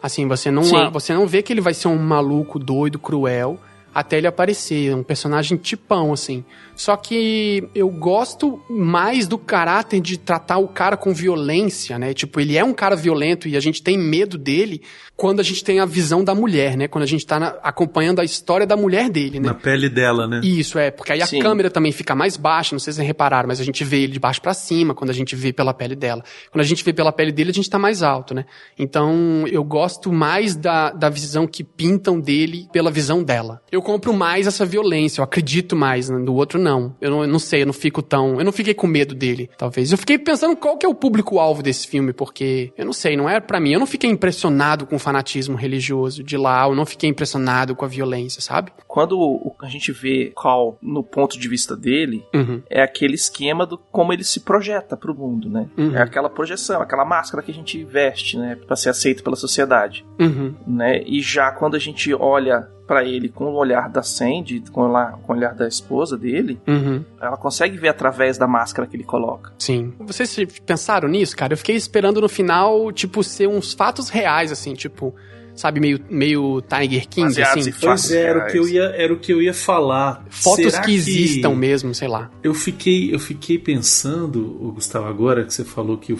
Assim, 0.00 0.28
você 0.28 0.50
não, 0.50 0.62
Sim. 0.62 0.90
você 0.92 1.12
não 1.12 1.26
vê 1.26 1.42
que 1.42 1.52
ele 1.52 1.60
vai 1.60 1.74
ser 1.74 1.88
um 1.88 1.98
maluco 1.98 2.58
doido, 2.58 2.98
cruel, 2.98 3.58
até 3.92 4.18
ele 4.18 4.28
aparecer. 4.28 4.92
É 4.92 4.94
um 4.94 5.02
personagem 5.02 5.58
tipão, 5.58 6.12
assim. 6.12 6.44
Só 6.76 6.96
que 6.96 7.68
eu 7.74 7.88
gosto 7.88 8.62
mais 8.70 9.26
do 9.26 9.36
caráter 9.36 10.00
de 10.00 10.16
tratar 10.16 10.58
o 10.58 10.68
cara 10.68 10.96
com 10.96 11.12
violência, 11.12 11.98
né? 11.98 12.14
Tipo, 12.14 12.38
ele 12.38 12.56
é 12.56 12.62
um 12.62 12.72
cara 12.72 12.94
violento 12.94 13.48
e 13.48 13.56
a 13.56 13.60
gente 13.60 13.82
tem 13.82 13.98
medo 13.98 14.38
dele 14.38 14.82
quando 15.18 15.40
a 15.40 15.42
gente 15.42 15.64
tem 15.64 15.80
a 15.80 15.84
visão 15.84 16.22
da 16.22 16.32
mulher, 16.32 16.76
né? 16.76 16.86
Quando 16.86 17.02
a 17.02 17.06
gente 17.08 17.26
tá 17.26 17.40
na- 17.40 17.56
acompanhando 17.60 18.20
a 18.20 18.24
história 18.24 18.64
da 18.64 18.76
mulher 18.76 19.10
dele, 19.10 19.40
né? 19.40 19.48
Na 19.48 19.54
pele 19.54 19.88
dela, 19.88 20.28
né? 20.28 20.40
Isso, 20.44 20.78
é, 20.78 20.92
porque 20.92 21.10
aí 21.10 21.20
a 21.20 21.26
Sim. 21.26 21.40
câmera 21.40 21.68
também 21.68 21.90
fica 21.90 22.14
mais 22.14 22.36
baixa, 22.36 22.72
não 22.72 22.78
sei 22.78 22.92
se 22.92 22.98
vocês 22.98 23.06
repararam, 23.08 23.48
mas 23.48 23.60
a 23.60 23.64
gente 23.64 23.82
vê 23.82 24.02
ele 24.02 24.12
de 24.12 24.20
baixo 24.20 24.40
pra 24.40 24.54
cima 24.54 24.94
quando 24.94 25.10
a 25.10 25.12
gente 25.12 25.34
vê 25.34 25.52
pela 25.52 25.74
pele 25.74 25.96
dela. 25.96 26.22
Quando 26.52 26.60
a 26.62 26.64
gente 26.64 26.84
vê 26.84 26.92
pela 26.92 27.10
pele 27.10 27.32
dele, 27.32 27.50
a 27.50 27.52
gente 27.52 27.68
tá 27.68 27.80
mais 27.80 28.00
alto, 28.00 28.32
né? 28.32 28.44
Então, 28.78 29.44
eu 29.50 29.64
gosto 29.64 30.12
mais 30.12 30.54
da, 30.54 30.90
da 30.92 31.08
visão 31.08 31.48
que 31.48 31.64
pintam 31.64 32.20
dele 32.20 32.68
pela 32.72 32.88
visão 32.88 33.20
dela. 33.24 33.60
Eu 33.72 33.82
compro 33.82 34.12
mais 34.14 34.46
essa 34.46 34.64
violência, 34.64 35.20
eu 35.20 35.24
acredito 35.24 35.74
mais, 35.74 36.08
né? 36.08 36.18
do 36.24 36.32
outro 36.34 36.60
não. 36.60 36.94
Eu 37.00 37.10
não, 37.10 37.22
eu 37.22 37.28
não 37.28 37.40
sei, 37.40 37.62
eu 37.62 37.66
não 37.66 37.72
fico 37.72 38.02
tão... 38.02 38.38
Eu 38.38 38.44
não 38.44 38.52
fiquei 38.52 38.72
com 38.72 38.86
medo 38.86 39.16
dele, 39.16 39.50
talvez. 39.58 39.90
Eu 39.90 39.98
fiquei 39.98 40.16
pensando 40.16 40.54
qual 40.56 40.78
que 40.78 40.86
é 40.86 40.88
o 40.88 40.94
público-alvo 40.94 41.60
desse 41.60 41.88
filme, 41.88 42.12
porque, 42.12 42.72
eu 42.78 42.84
não 42.84 42.92
sei, 42.92 43.16
não 43.16 43.28
é 43.28 43.40
pra 43.40 43.58
mim. 43.58 43.72
Eu 43.72 43.80
não 43.80 43.86
fiquei 43.86 44.08
impressionado 44.08 44.86
com 44.86 44.94
o 44.94 44.98
fanatismo 45.08 45.56
religioso 45.56 46.22
de 46.22 46.36
lá, 46.36 46.66
eu 46.68 46.74
não 46.74 46.84
fiquei 46.84 47.08
impressionado 47.08 47.74
com 47.74 47.84
a 47.84 47.88
violência, 47.88 48.42
sabe? 48.42 48.70
Quando 48.86 49.18
o- 49.18 49.54
a 49.62 49.68
gente 49.68 49.90
vê 49.90 50.32
Carl 50.36 50.76
no 50.82 51.02
ponto 51.02 51.38
de 51.38 51.48
vista 51.48 51.74
dele, 51.74 52.22
Uhum. 52.34 52.62
é 52.68 52.82
aquele 52.82 53.14
esquema 53.14 53.64
do 53.64 53.78
como 53.78 54.12
ele 54.12 54.22
se 54.22 54.40
projeta 54.40 54.96
pro 54.96 55.14
mundo, 55.14 55.48
né? 55.48 55.66
Uhum. 55.78 55.94
É 55.96 56.02
aquela 56.02 56.28
projeção, 56.28 56.82
aquela 56.82 57.04
máscara 57.06 57.42
que 57.42 57.50
a 57.50 57.54
gente 57.54 57.82
veste, 57.84 58.36
né, 58.36 58.56
Pra 58.66 58.76
ser 58.76 58.90
aceito 58.90 59.22
pela 59.24 59.36
sociedade, 59.36 60.04
Uhum. 60.20 60.54
né? 60.66 61.02
E 61.06 61.22
já 61.22 61.50
quando 61.52 61.74
a 61.74 61.78
gente 61.78 62.12
olha 62.12 62.68
pra 62.88 63.04
ele 63.04 63.28
com 63.28 63.44
o 63.44 63.54
olhar 63.54 63.88
da 63.88 64.02
Sandy, 64.02 64.64
com 64.72 64.80
o 64.80 64.88
olhar, 64.88 65.12
com 65.22 65.32
o 65.32 65.36
olhar 65.36 65.54
da 65.54 65.68
esposa 65.68 66.16
dele, 66.18 66.58
Uhum. 66.66 67.04
ela 67.20 67.36
consegue 67.36 67.76
ver 67.76 67.88
através 67.88 68.36
da 68.38 68.48
máscara 68.48 68.88
que 68.88 68.96
ele 68.96 69.04
coloca. 69.04 69.52
Sim. 69.58 69.92
Vocês 70.00 70.34
pensaram 70.66 71.08
nisso, 71.08 71.36
cara? 71.36 71.52
Eu 71.52 71.58
fiquei 71.58 71.76
esperando 71.76 72.20
no 72.20 72.28
final, 72.28 72.90
tipo, 72.90 73.22
ser 73.22 73.46
uns 73.46 73.72
fatos 73.74 74.08
reais, 74.08 74.50
assim, 74.50 74.72
tipo, 74.74 75.14
sabe, 75.58 75.80
meio, 75.80 76.00
meio 76.08 76.62
Tiger 76.62 77.08
King, 77.08 77.28
Baseados 77.28 77.68
assim. 77.68 77.78
Pois 77.80 78.10
é, 78.10 78.22
era 78.22 78.38
o, 78.38 78.50
que 78.50 78.58
eu 78.58 78.68
ia, 78.68 78.84
era 78.84 79.12
o 79.12 79.18
que 79.18 79.32
eu 79.32 79.42
ia 79.42 79.52
falar. 79.52 80.24
Fotos 80.30 80.72
Será 80.72 80.82
que 80.82 80.94
existam 80.94 81.54
mesmo, 81.54 81.94
sei 81.94 82.08
lá. 82.08 82.30
Eu 82.42 82.54
fiquei, 82.54 83.14
eu 83.14 83.18
fiquei 83.18 83.58
pensando, 83.58 84.42
Gustavo, 84.74 85.06
agora 85.06 85.44
que 85.44 85.52
você 85.52 85.64
falou 85.64 85.98
que 85.98 86.16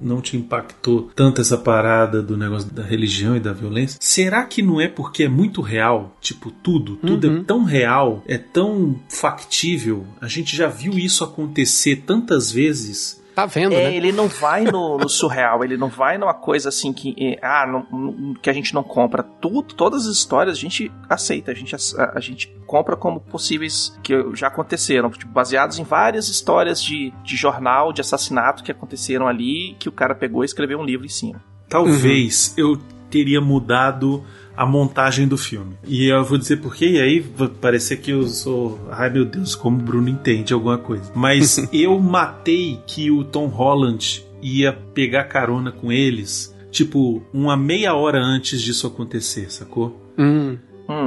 não 0.00 0.20
te 0.20 0.36
impactou 0.36 1.10
tanto 1.14 1.40
essa 1.40 1.58
parada 1.58 2.22
do 2.22 2.36
negócio 2.36 2.70
da 2.72 2.82
religião 2.82 3.36
e 3.36 3.40
da 3.40 3.52
violência. 3.52 3.98
Será 4.00 4.44
que 4.44 4.62
não 4.62 4.80
é 4.80 4.88
porque 4.88 5.24
é 5.24 5.28
muito 5.28 5.60
real? 5.60 6.16
Tipo, 6.20 6.50
tudo, 6.50 6.96
tudo 6.96 7.26
Uhum. 7.28 7.40
é 7.40 7.44
tão 7.44 7.64
real, 7.64 8.22
é 8.26 8.38
tão 8.38 8.96
factível. 9.08 10.06
A 10.20 10.28
gente 10.28 10.54
já 10.56 10.68
viu 10.68 10.92
isso 10.92 11.24
acontecer 11.24 12.04
tantas 12.06 12.50
vezes. 12.52 13.20
Tá 13.36 13.44
vendo, 13.44 13.74
É, 13.74 13.84
né? 13.84 13.94
ele 13.94 14.12
não 14.12 14.28
vai 14.28 14.64
no, 14.64 14.96
no 14.96 15.10
surreal, 15.10 15.62
ele 15.62 15.76
não 15.76 15.88
vai 15.88 16.16
numa 16.16 16.32
coisa 16.32 16.70
assim 16.70 16.90
que, 16.90 17.14
eh, 17.18 17.38
ah, 17.42 17.66
não- 17.66 18.32
que 18.40 18.48
a 18.48 18.52
gente 18.54 18.72
não 18.74 18.82
compra. 18.82 19.22
Tudo, 19.22 19.74
todas 19.74 20.06
as 20.06 20.16
histórias 20.16 20.56
a 20.56 20.60
gente 20.60 20.90
aceita, 21.06 21.50
a 21.50 21.54
gente, 21.54 21.76
a, 21.76 21.78
a 22.14 22.20
gente 22.20 22.48
compra 22.66 22.96
como 22.96 23.20
possíveis 23.20 23.94
que 24.02 24.14
já 24.34 24.46
aconteceram, 24.46 25.10
tipo, 25.10 25.30
baseados 25.30 25.78
em 25.78 25.84
várias 25.84 26.30
histórias 26.30 26.82
de, 26.82 27.12
de 27.22 27.36
jornal, 27.36 27.92
de 27.92 28.00
assassinato 28.00 28.64
que 28.64 28.72
aconteceram 28.72 29.28
ali, 29.28 29.76
que 29.78 29.88
o 29.90 29.92
cara 29.92 30.14
pegou 30.14 30.42
e 30.42 30.46
escreveu 30.46 30.78
um 30.78 30.84
livro 30.84 31.04
em 31.04 31.10
cima. 31.10 31.38
Talvez 31.68 32.54
eu 32.56 32.78
teria 33.10 33.40
mudado 33.42 34.24
a 34.56 34.64
montagem 34.66 35.28
do 35.28 35.36
filme. 35.36 35.74
E 35.86 36.06
eu 36.06 36.24
vou 36.24 36.38
dizer 36.38 36.56
por 36.58 36.74
quê, 36.74 36.86
e 36.92 37.00
aí 37.00 37.20
vai 37.20 37.48
parecer 37.48 37.98
que 37.98 38.10
eu 38.10 38.26
sou. 38.26 38.78
Ai 38.90 39.10
meu 39.10 39.24
Deus, 39.24 39.54
como 39.54 39.78
o 39.78 39.82
Bruno 39.82 40.08
entende 40.08 40.52
alguma 40.54 40.78
coisa. 40.78 41.10
Mas 41.14 41.58
eu 41.72 41.98
matei 41.98 42.80
que 42.86 43.10
o 43.10 43.22
Tom 43.24 43.46
Holland 43.46 44.24
ia 44.42 44.72
pegar 44.72 45.24
carona 45.24 45.72
com 45.72 45.90
eles, 45.92 46.54
tipo, 46.70 47.22
uma 47.32 47.56
meia 47.56 47.94
hora 47.94 48.18
antes 48.22 48.60
disso 48.62 48.86
acontecer, 48.86 49.50
sacou? 49.50 50.00
Hum, 50.18 50.56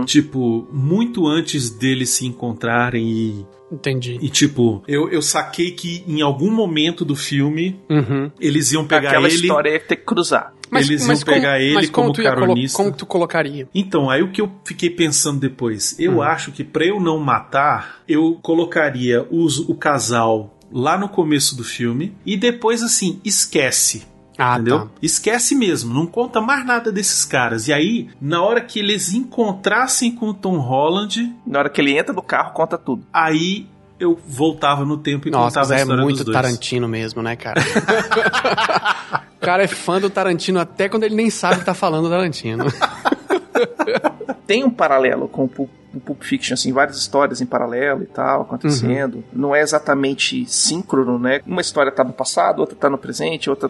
Tipo, 0.06 0.68
muito 0.74 1.26
antes 1.26 1.70
deles 1.70 2.10
se 2.10 2.26
encontrarem 2.26 3.08
e. 3.08 3.46
entendi. 3.72 4.18
E 4.22 4.28
tipo, 4.30 4.84
eu, 4.88 5.10
eu 5.10 5.22
saquei 5.22 5.72
que 5.72 6.04
em 6.06 6.22
algum 6.22 6.52
momento 6.52 7.06
do 7.06 7.16
filme 7.16 7.80
Uhum. 7.90 8.30
eles 8.42 8.74
iam 8.74 8.86
pegar 8.86 9.08
Aquela 9.10 9.28
ele. 9.28 9.36
história 9.38 9.70
ia 9.70 9.80
ter 9.80 9.96
que 9.96 10.04
cruzar. 10.04 10.54
Eles 10.72 11.06
iam 11.08 11.20
pegar 11.22 11.60
ele 11.60 11.74
mas 11.76 11.90
como 11.90 12.12
tu 12.14 12.22
ia 12.22 12.30
colo- 12.32 12.42
caronista. 12.42 12.78
como 12.78 12.92
tu 12.92 13.06
colocaria? 13.06 13.68
Então, 13.74 14.10
aí 14.10 14.22
o 14.22 14.32
que 14.32 14.42
eu 14.42 14.52
fiquei 14.64 14.90
pensando 14.90 15.40
depois, 15.40 15.96
eu 16.00 16.18
Hum. 16.18 16.22
acho 16.22 16.52
que 16.52 16.64
pra 16.64 16.86
eu 16.86 17.00
não 17.00 17.18
matar, 17.20 18.00
eu 18.08 18.38
colocaria 18.42 19.26
os- 19.32 19.60
o 19.60 19.74
casal 19.76 20.56
lá 20.72 20.98
no 20.98 21.10
começo 21.10 21.56
do 21.58 21.64
filme 21.64 22.16
e 22.26 22.38
depois 22.38 22.84
assim, 22.84 23.20
esquece. 23.26 24.06
Ah, 24.38 24.54
entendeu? 24.56 24.82
tá. 24.86 24.88
Esquece 25.02 25.54
mesmo, 25.54 25.94
não 25.94 26.06
conta 26.06 26.40
mais 26.40 26.66
nada 26.66 26.92
desses 26.92 27.26
caras. 27.26 27.68
E 27.68 27.74
aí, 27.74 28.08
na 28.22 28.42
hora 28.42 28.62
que 28.62 28.80
eles 28.80 29.14
encontrassem 29.14 30.12
com 30.14 30.30
o 30.30 30.34
Tom 30.34 30.58
Holland, 30.60 31.34
Na 31.46 31.60
hora 31.60 31.70
que 31.70 31.82
ele 31.82 31.98
entra 31.98 32.14
no 32.14 32.22
carro, 32.22 32.54
conta 32.54 32.78
tudo. 32.78 33.04
aí 33.12 33.66
eu 34.00 34.18
voltava 34.26 34.86
no 34.86 34.98
tempo 34.98 35.28
e 35.28 35.32
Nossa, 35.32 35.60
contava 35.60 35.66
mas 35.68 35.72
a 35.72 35.76
é 35.76 35.82
história 35.82 36.04
muito 36.04 36.16
dos 36.18 36.26
dois. 36.26 36.36
Tarantino 36.38 36.88
mesmo, 36.88 37.22
né, 37.22 37.36
cara? 37.36 37.60
o 39.40 39.46
cara 39.46 39.64
é 39.64 39.68
fã 39.68 40.02
do 40.02 40.10
Tarantino 40.10 40.60
até 40.60 40.90
quando 40.90 41.04
ele 41.04 41.16
nem 41.16 41.30
sabe 41.30 41.60
que 41.60 41.66
tá 41.66 41.74
falando 41.74 42.04
do 42.04 42.10
Tarantino. 42.10 42.66
Tem 44.46 44.64
um 44.64 44.70
paralelo 44.70 45.28
com 45.28 45.46
o 45.46 45.48
Pulp, 45.48 45.70
o 45.94 46.00
Pulp 46.00 46.22
Fiction, 46.24 46.54
assim, 46.56 46.74
várias 46.74 46.98
histórias 46.98 47.40
em 47.40 47.46
paralelo 47.46 48.04
e 48.04 48.06
tal, 48.08 48.42
acontecendo. 48.42 49.16
Uhum. 49.16 49.24
Não 49.32 49.56
é 49.56 49.62
exatamente 49.62 50.46
síncrono, 50.46 51.18
né? 51.20 51.42
Uma 51.46 51.62
história 51.62 51.92
tá 51.92 52.04
no 52.04 52.14
passado, 52.14 52.60
outra 52.60 52.76
tá 52.76 52.90
no 52.90 52.98
presente, 52.98 53.50
outra 53.50 53.70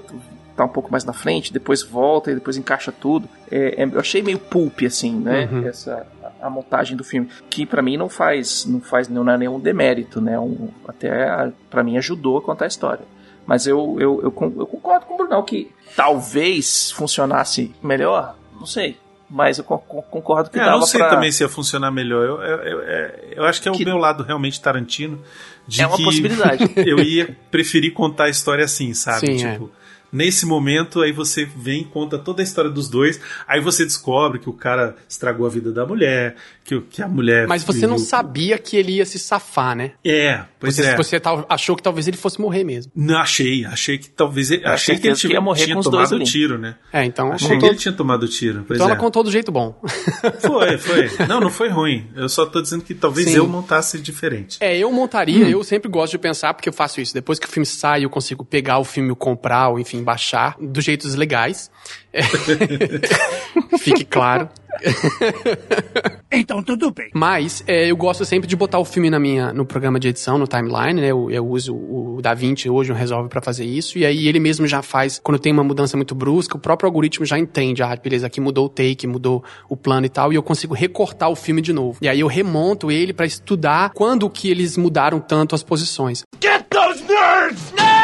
tá 0.55 0.65
um 0.65 0.69
pouco 0.69 0.91
mais 0.91 1.05
na 1.05 1.13
frente, 1.13 1.53
depois 1.53 1.83
volta 1.83 2.31
e 2.31 2.35
depois 2.35 2.57
encaixa 2.57 2.91
tudo. 2.91 3.27
É, 3.51 3.83
é- 3.83 3.89
eu 3.91 3.99
achei 3.99 4.21
meio 4.21 4.39
pulp, 4.39 4.79
assim, 4.85 5.15
né? 5.17 5.47
Uhum. 5.51 5.67
Essa, 5.67 6.05
a, 6.41 6.47
a 6.47 6.49
montagem 6.49 6.97
do 6.97 7.03
filme. 7.03 7.29
Que 7.49 7.65
pra 7.65 7.81
mim 7.81 7.95
não 7.97 8.09
faz, 8.09 8.65
não 8.65 8.79
faz 8.81 9.07
não 9.07 9.29
é 9.29 9.37
nenhum 9.37 9.59
demérito, 9.59 10.19
né? 10.19 10.39
Um, 10.39 10.69
até 10.87 11.51
pra 11.69 11.83
mim 11.83 11.97
ajudou 11.97 12.37
a 12.37 12.41
contar 12.41 12.65
a 12.65 12.67
história. 12.69 13.03
Mas 13.49 13.65
eu, 13.65 13.97
eu, 13.99 14.19
eu, 14.21 14.53
eu 14.59 14.67
concordo 14.67 15.07
com 15.07 15.15
o 15.15 15.17
Brunão 15.17 15.41
que 15.41 15.71
talvez 15.95 16.91
funcionasse 16.91 17.73
melhor, 17.81 18.35
não 18.59 18.67
sei. 18.67 18.95
Mas 19.27 19.57
eu 19.57 19.63
con- 19.63 19.79
con- 19.79 20.03
concordo 20.03 20.51
que 20.51 20.59
É, 20.59 20.61
eu 20.61 20.65
dava 20.65 20.77
não 20.79 20.85
sei 20.85 20.99
pra... 20.99 21.09
também 21.09 21.31
se 21.31 21.43
ia 21.43 21.49
funcionar 21.49 21.89
melhor. 21.89 22.23
Eu, 22.23 22.41
eu, 22.43 22.57
eu, 22.63 22.81
é- 22.81 23.19
eu 23.37 23.43
acho 23.45 23.59
que 23.59 23.67
é 23.67 23.71
o 23.71 23.77
meu 23.79 23.97
lado 23.97 24.21
realmente 24.23 24.61
Tarantino. 24.61 25.19
De 25.67 25.81
É 25.81 25.87
uma 25.87 25.97
que 25.97 26.03
possibilidade. 26.03 26.71
eu 26.77 26.99
ia 26.99 27.35
preferir 27.49 27.91
contar 27.93 28.25
a 28.25 28.29
história 28.29 28.63
assim, 28.65 28.93
sabe? 28.93 29.25
Sim, 29.25 29.37
tipo, 29.37 29.71
nesse 30.11 30.45
momento, 30.45 31.01
aí 31.01 31.11
você 31.11 31.45
vem 31.45 31.81
e 31.81 31.85
conta 31.85 32.17
toda 32.17 32.41
a 32.41 32.43
história 32.43 32.69
dos 32.69 32.89
dois. 32.89 33.19
Aí 33.47 33.59
você 33.61 33.83
descobre 33.85 34.39
que 34.39 34.49
o 34.49 34.53
cara 34.53 34.95
estragou 35.07 35.45
a 35.45 35.49
vida 35.49 35.71
da 35.71 35.85
mulher, 35.85 36.35
que, 36.63 36.75
o- 36.75 36.81
que 36.81 37.01
a 37.01 37.07
mulher. 37.07 37.47
Mas 37.47 37.63
você 37.63 37.85
não 37.87 37.97
sabia 37.97 38.57
que 38.57 38.75
ele 38.77 38.93
ia 38.93 39.05
se 39.05 39.17
safar, 39.19 39.75
né? 39.75 39.91
É, 40.05 40.41
pois 40.59 40.75
você, 40.75 40.85
é. 40.85 40.95
Você 40.95 41.21
achou 41.49 41.75
que 41.75 41.83
talvez 41.83 42.07
ele 42.07 42.17
fosse 42.17 42.39
morrer 42.39 42.63
mesmo. 42.63 42.91
Não, 42.95 43.17
achei. 43.19 43.65
Achei 43.65 43.97
que 43.97 44.09
talvez 44.09 44.51
ele. 44.51 44.63
Eu 44.65 44.69
Achei 44.71 44.97
que 44.97 45.07
ele 45.07 45.15
que 45.15 45.21
tinha, 45.21 45.33
ia 45.33 45.41
morrer 45.41 45.63
tinha 45.63 45.75
com 45.75 45.79
os 45.81 45.85
dois 45.89 46.09
tomado 46.09 46.21
ali. 46.21 46.31
tiro, 46.31 46.57
né? 46.57 46.75
É, 46.93 47.03
então 47.05 47.31
Achei 47.31 47.47
contou- 47.49 47.59
que 47.69 47.73
ele 47.75 47.79
tinha 47.79 47.93
tomado 47.93 48.27
tiro. 48.27 48.63
Pois 48.67 48.77
então 48.77 48.87
é. 48.87 48.91
ela 48.91 48.99
contou 48.99 49.23
do 49.23 49.31
jeito 49.31 49.51
bom. 49.51 49.79
Foi, 50.41 50.77
foi. 50.77 51.27
Não, 51.27 51.39
não 51.39 51.49
foi 51.49 51.69
ruim. 51.69 52.07
Eu 52.15 52.27
só 52.29 52.45
tô 52.45 52.61
dizendo 52.61 52.83
que 52.83 52.93
talvez 52.93 53.29
Sim. 53.29 53.37
eu 53.37 53.47
montasse 53.47 53.99
diferente. 53.99 54.57
É, 54.59 54.77
eu 54.77 54.91
montaria, 54.91 55.47
eu 55.49 55.63
sempre 55.63 55.89
gosto 55.89 56.11
de 56.11 56.17
pensar, 56.17 56.53
porque 56.53 56.67
eu 56.69 56.73
faço 56.73 56.99
isso. 57.01 57.13
Depois 57.13 57.39
que 57.39 57.45
o 57.45 57.49
filme 57.49 57.65
sai, 57.65 58.05
eu 58.05 58.09
consigo 58.09 58.43
pegar 58.45 58.79
o 58.79 58.83
filme, 58.83 59.13
comprar, 59.15 59.69
ou 59.69 59.79
enfim, 59.79 59.98
baixar, 60.03 60.55
dos 60.59 60.83
jeitos 60.83 61.15
legais. 61.15 61.69
Fique 63.79 64.05
claro. 64.05 64.49
Então 66.31 66.61
tudo 66.61 66.91
bem. 66.91 67.09
Mas 67.13 67.63
é, 67.65 67.89
eu 67.89 67.97
gosto 67.97 68.23
sempre 68.23 68.47
de 68.47 68.55
botar 68.55 68.77
o 68.77 68.85
filme 68.85 69.09
na 69.09 69.19
minha, 69.19 69.51
no 69.51 69.65
programa 69.65 69.99
de 69.99 70.09
edição, 70.09 70.37
no 70.37 70.47
timeline, 70.47 71.01
né? 71.01 71.07
Eu, 71.07 71.29
eu 71.31 71.45
uso 71.45 71.75
o 71.75 72.19
DaVinci 72.21 72.69
hoje, 72.69 72.91
um 72.91 72.95
Resolve 72.95 73.27
pra 73.29 73.41
fazer 73.41 73.65
isso. 73.65 73.97
E 73.97 74.05
aí 74.05 74.27
ele 74.27 74.39
mesmo 74.39 74.67
já 74.67 74.81
faz, 74.83 75.19
quando 75.19 75.39
tem 75.39 75.51
uma 75.51 75.63
mudança 75.63 75.97
muito 75.97 76.13
brusca, 76.13 76.55
o 76.55 76.59
próprio 76.59 76.87
algoritmo 76.87 77.25
já 77.25 77.37
entende, 77.37 77.81
ah, 77.81 77.95
beleza, 77.95 78.27
aqui 78.27 78.39
mudou 78.39 78.67
o 78.67 78.69
take, 78.69 79.07
mudou 79.07 79.43
o 79.67 79.75
plano 79.75 80.05
e 80.05 80.09
tal, 80.09 80.31
e 80.31 80.35
eu 80.35 80.43
consigo 80.43 80.75
recortar 80.75 81.29
o 81.29 81.35
filme 81.35 81.61
de 81.61 81.73
novo. 81.73 81.97
E 81.99 82.07
aí 82.07 82.19
eu 82.19 82.27
remonto 82.27 82.91
ele 82.91 83.11
pra 83.11 83.25
estudar 83.25 83.89
quando 83.89 84.29
que 84.29 84.51
eles 84.51 84.77
mudaram 84.77 85.19
tanto 85.19 85.55
as 85.55 85.63
posições. 85.63 86.23
Get 86.41 86.67
those 86.69 87.03
nerds! 87.03 87.73
Nerd! 87.75 87.98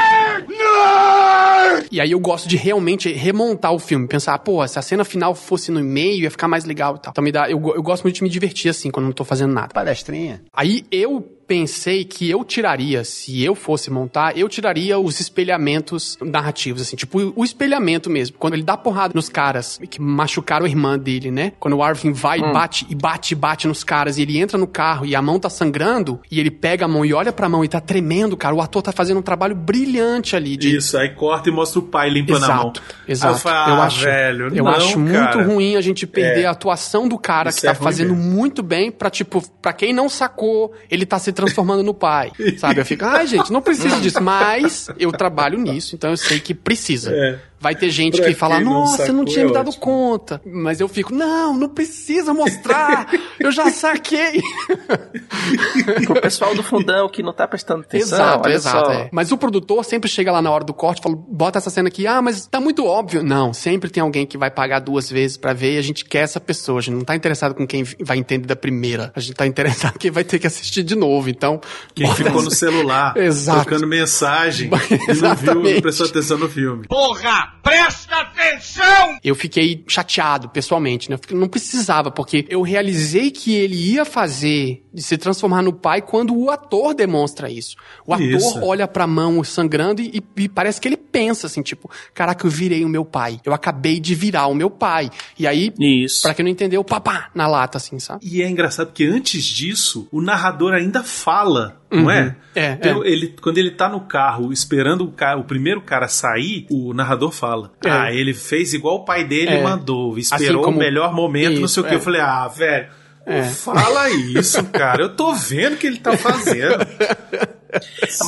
Nerd! 0.57 1.87
E 1.91 2.01
aí 2.01 2.11
eu 2.11 2.19
gosto 2.19 2.47
de 2.47 2.57
realmente 2.57 3.11
remontar 3.11 3.73
o 3.73 3.79
filme, 3.79 4.07
pensar, 4.07 4.37
pô, 4.39 4.65
se 4.67 4.77
a 4.79 4.81
cena 4.81 5.03
final 5.03 5.35
fosse 5.35 5.71
no 5.71 5.81
meio, 5.81 6.23
ia 6.23 6.31
ficar 6.31 6.47
mais 6.47 6.65
legal 6.65 6.95
e 6.95 6.99
tal. 6.99 7.11
Então 7.11 7.23
me 7.23 7.31
dá, 7.31 7.49
eu, 7.49 7.61
eu 7.75 7.83
gosto 7.83 8.03
muito 8.03 8.15
de 8.15 8.23
me 8.23 8.29
divertir 8.29 8.69
assim, 8.69 8.89
quando 8.89 9.05
não 9.05 9.13
tô 9.13 9.23
fazendo 9.23 9.53
nada. 9.53 9.73
Palestrinha. 9.73 10.41
Aí 10.53 10.85
eu 10.91 11.34
pensei 11.47 12.03
que 12.03 12.29
eu 12.29 12.43
tiraria, 12.43 13.03
se 13.03 13.43
eu 13.43 13.55
fosse 13.55 13.89
montar, 13.91 14.37
eu 14.37 14.49
tiraria 14.49 14.97
os 14.99 15.19
espelhamentos 15.19 16.17
narrativos, 16.21 16.81
assim, 16.81 16.95
tipo 16.95 17.33
o 17.35 17.43
espelhamento 17.43 18.09
mesmo. 18.09 18.37
Quando 18.37 18.53
ele 18.55 18.63
dá 18.63 18.75
porrada 18.75 19.13
nos 19.15 19.29
caras 19.29 19.79
que 19.89 20.01
machucaram 20.01 20.65
a 20.65 20.69
irmã 20.69 20.97
dele, 20.97 21.31
né? 21.31 21.53
Quando 21.59 21.75
o 21.77 21.83
Arvin 21.83 22.11
vai 22.11 22.39
Hum. 22.39 22.49
e 22.49 22.53
bate 22.53 22.85
e 22.89 22.95
bate 22.95 23.33
e 23.33 23.35
bate 23.35 23.67
nos 23.67 23.83
caras 23.83 24.17
e 24.17 24.21
ele 24.23 24.37
entra 24.37 24.57
no 24.57 24.67
carro 24.67 25.05
e 25.05 25.15
a 25.15 25.21
mão 25.21 25.39
tá 25.39 25.49
sangrando 25.49 26.19
e 26.29 26.39
ele 26.39 26.51
pega 26.51 26.85
a 26.85 26.87
mão 26.87 27.05
e 27.05 27.13
olha 27.13 27.31
pra 27.31 27.47
mão 27.47 27.63
e 27.63 27.67
tá 27.67 27.79
tremendo, 27.79 28.35
cara. 28.35 28.53
O 28.55 28.61
ator 28.61 28.81
tá 28.81 28.91
fazendo 28.91 29.17
um 29.19 29.23
trabalho 29.23 29.55
brilhante 29.55 30.35
ali 30.35 30.57
de 30.57 30.75
Isso, 30.75 30.97
aí 30.97 31.09
corta 31.09 31.49
e 31.49 31.51
mostra 31.51 31.79
o 31.79 31.83
pai 31.83 32.09
limpando 32.09 32.43
a 32.43 32.47
mão. 32.47 32.55
Exato, 32.67 32.81
exato. 33.07 33.33
Eu, 33.35 33.39
falo, 33.39 33.81
ah, 33.81 33.87
velho, 33.87 34.47
eu 34.55 34.63
não, 34.63 34.67
acho 34.71 34.99
muito 34.99 35.13
cara. 35.19 35.43
ruim 35.43 35.75
a 35.75 35.81
gente 35.81 36.05
perder 36.07 36.41
É. 36.41 36.45
a 36.45 36.51
atuação 36.51 37.07
do 37.07 37.17
cara 37.17 37.49
Isso 37.49 37.61
que 37.61 37.67
é 37.67 37.73
tá 37.73 37.75
fazendo 37.75 38.15
mesmo. 38.15 38.31
muito 38.31 38.61
bem 38.63 38.91
pra, 38.91 39.09
tipo, 39.09 39.43
pra 39.61 39.73
quem 39.73 39.93
não 39.93 40.09
sacou, 40.09 40.73
ele 40.89 41.05
tá 41.05 41.19
se 41.19 41.31
transformando 41.35 41.83
no 41.83 41.93
pai. 41.93 42.31
Sabe? 42.57 42.79
Eu 42.81 42.85
fico, 42.85 43.05
ai, 43.05 43.27
gente, 43.27 43.51
não 43.51 43.61
precisa 43.61 43.99
disso. 43.99 44.21
Mas 44.23 44.89
eu 44.97 45.11
trabalho 45.11 45.59
nisso, 45.59 45.95
então 45.95 46.09
eu 46.09 46.17
sei 46.17 46.39
que 46.39 46.53
precisa. 46.53 47.11
É. 47.13 47.39
Vai 47.65 47.73
ter 47.75 47.89
gente 47.89 48.17
Pra 48.17 48.27
que 48.27 48.35
fala, 48.35 48.59
nossa, 48.59 49.07
eu 49.07 49.13
não 49.13 49.25
tinha 49.25 49.41
é 49.43 49.47
me 49.47 49.51
dado 49.51 49.69
ótimo. 49.69 49.81
conta. 49.83 50.39
Mas 50.45 50.79
eu 50.79 50.87
fico, 50.87 51.11
não, 51.11 51.57
não 51.57 51.67
precisa 51.67 52.31
mostrar. 52.31 53.09
eu 53.39 53.51
já 53.51 53.71
saquei. 53.71 54.39
Pro 56.05 56.21
pessoal 56.21 56.53
do 56.55 56.61
fundão 56.61 57.09
que 57.09 57.23
não 57.23 57.33
tá 57.33 57.47
prestando 57.47 57.81
atenção, 57.81 58.17
Exato, 58.19 58.49
exato. 58.49 58.91
é. 58.91 59.09
Mas 59.11 59.31
o 59.31 59.37
produtor 59.37 59.83
sempre 59.83 60.07
chega 60.09 60.31
lá 60.31 60.41
na 60.41 60.51
hora 60.51 60.63
do 60.63 60.73
corte 60.75 60.99
e 60.99 61.01
fala: 61.03 61.15
bota 61.27 61.57
essa 61.57 61.69
cena 61.71 61.87
aqui, 61.87 62.05
ah, 62.05 62.21
mas 62.21 62.45
tá 62.45 62.59
muito 62.61 62.85
óbvio. 62.85 63.23
Não, 63.23 63.51
sempre 63.53 63.89
tem 63.89 64.01
alguém 64.01 64.25
que 64.27 64.37
vai 64.37 64.51
pagar 64.51 64.79
duas 64.79 65.09
vezes 65.09 65.37
pra 65.37 65.53
ver 65.53 65.73
e 65.75 65.77
a 65.77 65.81
gente 65.81 66.05
quer 66.05 66.19
essa 66.19 66.39
pessoa. 66.39 66.77
A 66.79 66.81
gente 66.81 66.93
não 66.95 67.03
tá 67.03 67.15
interessado 67.15 67.55
com 67.55 67.65
quem 67.65 67.83
vai 68.01 68.17
entender 68.17 68.45
da 68.47 68.55
primeira. 68.55 69.11
A 69.15 69.19
gente 69.19 69.33
tá 69.33 69.47
interessado 69.47 69.95
em 69.95 69.99
quem 70.05 70.11
vai 70.11 70.23
ter 70.23 70.37
que 70.39 70.45
assistir 70.47 70.83
de 70.83 70.95
novo. 70.95 71.29
Então. 71.29 71.59
Quem 71.95 72.07
ficou 72.13 72.33
essa- 72.33 72.43
no 72.43 72.51
celular, 72.51 73.15
Exato. 73.17 73.61
trocando 73.65 73.87
mensagem, 73.87 74.69
e 75.09 75.13
não 75.21 75.35
viu, 75.35 75.55
não 75.55 75.81
prestou 75.81 76.05
atenção 76.07 76.37
no 76.37 76.47
filme. 76.49 76.87
Porra, 76.87 77.54
presta 77.61 78.15
atenção! 78.17 79.17
Eu 79.23 79.35
fiquei 79.35 79.83
chateado, 79.87 80.49
pessoalmente, 80.49 81.09
né? 81.09 81.17
Eu 81.29 81.37
não 81.37 81.47
precisava, 81.47 82.11
porque 82.11 82.45
eu 82.49 82.61
realizei 82.61 83.31
que 83.31 83.53
ele 83.53 83.75
ia 83.75 84.05
fazer 84.05 84.85
de 84.93 85.03
se 85.03 85.17
transformar 85.17 85.61
no 85.61 85.73
pai 85.73 86.01
quando 86.01 86.35
o 86.35 86.49
ator 86.49 86.93
demonstra 86.93 87.51
isso. 87.51 87.75
O 88.05 88.13
ator 88.13 88.25
Isso. 88.25 88.63
olha 88.63 88.87
pra 88.87 89.05
mão 89.05 89.43
sangrando 89.43 90.01
e, 90.01 90.23
e 90.37 90.47
parece 90.47 90.79
que 90.79 90.87
ele 90.87 90.95
pensa 90.95 91.47
assim, 91.47 91.61
tipo, 91.61 91.89
caraca, 92.13 92.45
eu 92.45 92.49
virei 92.49 92.85
o 92.85 92.89
meu 92.89 93.03
pai. 93.03 93.39
Eu 93.43 93.53
acabei 93.53 93.99
de 93.99 94.15
virar 94.15 94.47
o 94.47 94.55
meu 94.55 94.69
pai. 94.69 95.09
E 95.37 95.45
aí, 95.45 95.73
Isso. 95.79 96.21
pra 96.21 96.33
quem 96.33 96.43
não 96.45 96.51
entendeu, 96.51 96.83
papá, 96.83 97.29
na 97.35 97.45
lata, 97.45 97.77
assim, 97.77 97.99
sabe? 97.99 98.25
E 98.25 98.41
é 98.41 98.49
engraçado 98.49 98.87
porque 98.87 99.03
antes 99.03 99.43
disso, 99.43 100.07
o 100.11 100.21
narrador 100.21 100.73
ainda 100.73 101.03
fala, 101.03 101.81
não 101.95 102.03
Uhum. 102.03 102.11
é? 102.11 102.35
É, 102.55 102.71
Então, 102.73 103.03
é. 103.03 103.07
Ele, 103.07 103.33
quando 103.41 103.57
ele 103.57 103.71
tá 103.71 103.89
no 103.89 104.01
carro 104.01 104.51
esperando 104.53 105.03
o, 105.05 105.11
cara, 105.11 105.37
o 105.39 105.43
primeiro 105.43 105.81
cara 105.81 106.07
sair, 106.07 106.65
o 106.69 106.93
narrador 106.93 107.31
fala: 107.31 107.71
É. 107.83 107.89
Ah, 107.89 108.13
ele 108.13 108.33
fez 108.33 108.73
igual 108.73 108.95
o 108.97 109.05
pai 109.05 109.23
dele 109.23 109.51
É. 109.55 109.63
mandou, 109.63 110.17
esperou 110.17 110.61
Assim 110.61 110.63
como- 110.63 110.77
o 110.77 110.79
melhor 110.79 111.13
momento, 111.13 111.59
não 111.59 111.67
sei 111.67 111.83
o 111.83 111.85
Isso, 111.85 111.89
que. 111.89 111.93
é. 111.93 111.95
Eu 111.95 112.01
falei: 112.01 112.21
Ah, 112.21 112.47
velho. 112.47 112.87
É. 113.27 113.41
Fala 113.43 114.07
isso, 114.11 114.63
cara. 114.65 115.01
Eu 115.01 115.15
tô 115.15 115.33
vendo 115.33 115.73
o 115.73 115.77
que 115.77 115.87
ele 115.87 115.97
tá 115.97 116.15
fazendo. 116.17 116.85
Ah, 117.75 117.79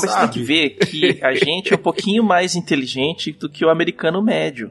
Mas 0.02 0.16
tem 0.16 0.28
que 0.28 0.44
ver 0.44 0.70
que 0.72 1.20
a 1.24 1.34
gente 1.34 1.72
é 1.72 1.76
um 1.78 1.80
pouquinho 1.80 2.22
mais 2.22 2.54
inteligente 2.54 3.32
do 3.32 3.48
que 3.48 3.64
o 3.64 3.70
americano 3.70 4.22
médio. 4.22 4.70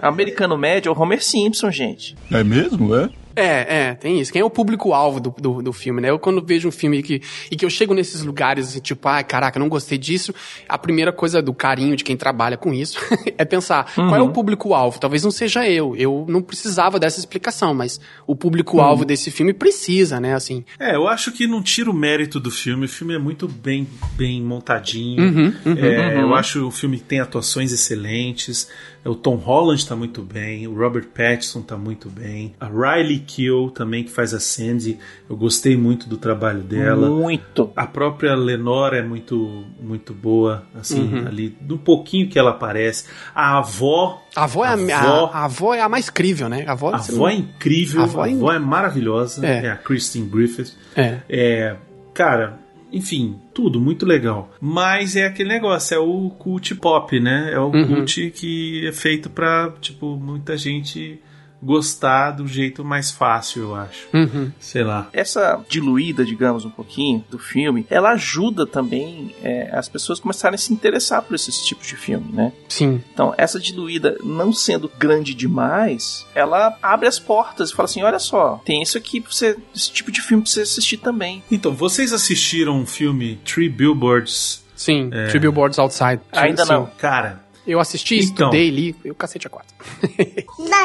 O 0.00 0.06
americano 0.06 0.56
médio 0.56 0.90
é 0.90 0.92
o 0.94 1.00
Homer 1.00 1.20
Simpson, 1.24 1.72
gente. 1.72 2.14
É 2.30 2.44
mesmo, 2.44 2.94
é? 2.94 3.10
É, 3.36 3.88
é, 3.88 3.94
tem 3.94 4.20
isso. 4.20 4.32
Quem 4.32 4.40
é 4.40 4.44
o 4.44 4.50
público-alvo 4.50 5.20
do, 5.20 5.34
do, 5.38 5.62
do 5.62 5.72
filme, 5.72 6.00
né? 6.00 6.10
Eu 6.10 6.18
quando 6.18 6.44
vejo 6.44 6.68
um 6.68 6.72
filme 6.72 7.02
que, 7.02 7.22
e 7.50 7.56
que 7.56 7.64
eu 7.64 7.70
chego 7.70 7.94
nesses 7.94 8.22
lugares 8.22 8.68
assim, 8.68 8.80
tipo, 8.80 9.08
ai, 9.08 9.24
caraca, 9.24 9.58
não 9.58 9.68
gostei 9.68 9.98
disso, 9.98 10.34
a 10.68 10.78
primeira 10.78 11.12
coisa 11.12 11.42
do 11.42 11.52
carinho 11.52 11.96
de 11.96 12.04
quem 12.04 12.16
trabalha 12.16 12.56
com 12.56 12.72
isso 12.72 12.98
é 13.36 13.44
pensar, 13.44 13.92
qual 13.94 14.16
é 14.16 14.22
o 14.22 14.30
público-alvo? 14.30 14.98
Talvez 14.98 15.22
não 15.22 15.30
seja 15.30 15.68
eu. 15.68 15.96
Eu 15.96 16.24
não 16.28 16.42
precisava 16.42 16.98
dessa 16.98 17.18
explicação, 17.18 17.74
mas 17.74 18.00
o 18.26 18.36
público-alvo 18.36 19.04
desse 19.04 19.30
filme 19.30 19.52
precisa, 19.52 20.20
né? 20.20 20.34
Assim. 20.34 20.64
É, 20.78 20.94
eu 20.94 21.08
acho 21.08 21.32
que 21.32 21.46
não 21.46 21.62
tira 21.62 21.90
o 21.90 21.94
mérito 21.94 22.38
do 22.38 22.50
filme. 22.50 22.86
O 22.86 22.88
filme 22.88 23.14
é 23.14 23.18
muito 23.18 23.48
bem, 23.48 23.86
bem 24.16 24.42
montadinho. 24.42 25.22
Uhum, 25.22 25.54
uhum, 25.66 25.78
É, 25.78 26.14
uhum. 26.14 26.20
Eu 26.22 26.34
acho 26.34 26.66
o 26.66 26.70
filme 26.70 26.98
tem 26.98 27.20
atuações 27.20 27.72
excelentes. 27.72 28.68
O 29.04 29.14
Tom 29.14 29.36
Holland 29.36 29.86
tá 29.86 29.94
muito 29.94 30.22
bem. 30.22 30.66
O 30.66 30.74
Robert 30.74 31.06
Pattinson 31.08 31.60
tá 31.62 31.76
muito 31.76 32.08
bem. 32.08 32.54
A 32.58 32.66
Riley 32.66 33.18
Keough 33.20 33.70
também, 33.70 34.02
que 34.04 34.10
faz 34.10 34.32
a 34.32 34.40
Sandy. 34.40 34.98
Eu 35.28 35.36
gostei 35.36 35.76
muito 35.76 36.08
do 36.08 36.16
trabalho 36.16 36.60
dela. 36.62 37.08
Muito. 37.10 37.70
A 37.76 37.86
própria 37.86 38.34
Lenora 38.34 38.98
é 38.98 39.02
muito, 39.02 39.64
muito 39.80 40.14
boa. 40.14 40.64
Assim, 40.74 41.02
Uhum. 41.14 41.26
ali, 41.26 41.48
do 41.60 41.76
pouquinho 41.76 42.28
que 42.28 42.38
ela 42.38 42.50
aparece. 42.50 43.04
A 43.34 43.58
avó... 43.58 44.22
A 44.34 44.44
avó 44.44 44.64
é 44.64 44.68
a, 44.68 44.72
avó- 44.72 45.30
a, 45.32 45.38
a 45.38 45.44
avó 45.44 45.74
é 45.74 45.80
a 45.80 45.88
mais 45.88 46.08
crível, 46.10 46.48
né? 46.48 46.64
A 46.66 46.72
avó, 46.72 46.90
a 46.90 46.96
avó 46.96 47.12
não- 47.12 47.28
é 47.28 47.34
incrível, 47.34 48.00
A 48.00 48.04
a 48.04 48.06
avó 48.06 48.24
avó 48.24 48.52
é 48.52 48.56
é, 48.56 48.58
maravilhosa, 48.58 49.46
É. 49.46 49.66
é. 49.66 49.70
a 49.70 49.76
Kristen 49.76 50.26
Griffith. 50.28 50.72
É. 50.96 51.18
É, 51.28 51.76
cara, 52.14 52.58
enfim, 52.94 53.36
tudo 53.52 53.80
muito 53.80 54.06
legal. 54.06 54.50
Mas 54.60 55.16
é 55.16 55.26
aquele 55.26 55.48
negócio, 55.48 55.94
é 55.94 55.98
o 55.98 56.30
cult 56.30 56.74
pop, 56.76 57.18
né? 57.20 57.50
É 57.52 57.58
o 57.58 57.66
Uhum. 57.70 57.86
cult 57.86 58.30
que 58.30 58.86
é 58.86 58.92
feito 58.92 59.28
pra, 59.28 59.72
tipo, 59.80 60.16
muita 60.16 60.56
gente 60.56 61.18
gostar 61.64 62.32
do 62.32 62.46
jeito 62.46 62.84
mais 62.84 63.10
fácil, 63.10 63.62
eu 63.62 63.74
acho. 63.74 64.06
Uhum. 64.12 64.52
Sei 64.60 64.84
lá. 64.84 65.08
Essa 65.12 65.60
diluída, 65.68 66.24
digamos, 66.24 66.64
um 66.64 66.70
pouquinho 66.70 67.24
do 67.30 67.38
filme, 67.38 67.86
ela 67.88 68.10
ajuda 68.10 68.66
também 68.66 69.34
é, 69.42 69.70
as 69.72 69.88
pessoas 69.88 70.20
começarem 70.20 70.54
a 70.54 70.58
se 70.58 70.72
interessar 70.72 71.22
por 71.22 71.34
esses 71.34 71.64
tipos 71.64 71.86
de 71.86 71.96
filme, 71.96 72.32
né? 72.32 72.52
Sim. 72.68 73.02
Então, 73.12 73.34
essa 73.36 73.58
diluída 73.58 74.16
não 74.22 74.52
sendo 74.52 74.90
grande 74.98 75.34
demais, 75.34 76.26
ela 76.34 76.76
abre 76.82 77.08
as 77.08 77.18
portas 77.18 77.70
e 77.70 77.74
fala 77.74 77.86
assim: 77.86 78.02
olha 78.02 78.18
só, 78.18 78.60
tem 78.64 78.82
isso 78.82 78.98
aqui 78.98 79.20
pra 79.20 79.32
você, 79.32 79.56
esse 79.74 79.90
tipo 79.90 80.10
de 80.10 80.20
filme 80.20 80.42
pra 80.42 80.52
você 80.52 80.62
assistir 80.62 80.98
também. 80.98 81.42
Então, 81.50 81.74
vocês 81.74 82.12
assistiram 82.12 82.82
o 82.82 82.86
filme 82.86 83.40
Three 83.44 83.68
Billboards? 83.68 84.62
Sim, 84.76 85.08
é... 85.12 85.28
Three 85.28 85.40
Billboards 85.40 85.78
Outside. 85.78 86.20
Ainda 86.32 86.64
Sim. 86.64 86.72
não. 86.72 86.86
Cara, 86.98 87.43
eu 87.66 87.80
assisti, 87.80 88.16
Então. 88.16 88.48
estudei, 88.48 88.70
li, 88.70 88.94
e 89.04 89.10
o 89.10 89.14
cacete 89.14 89.46
é 89.46 89.50
quatro. 89.50 89.74
Não 90.58 90.84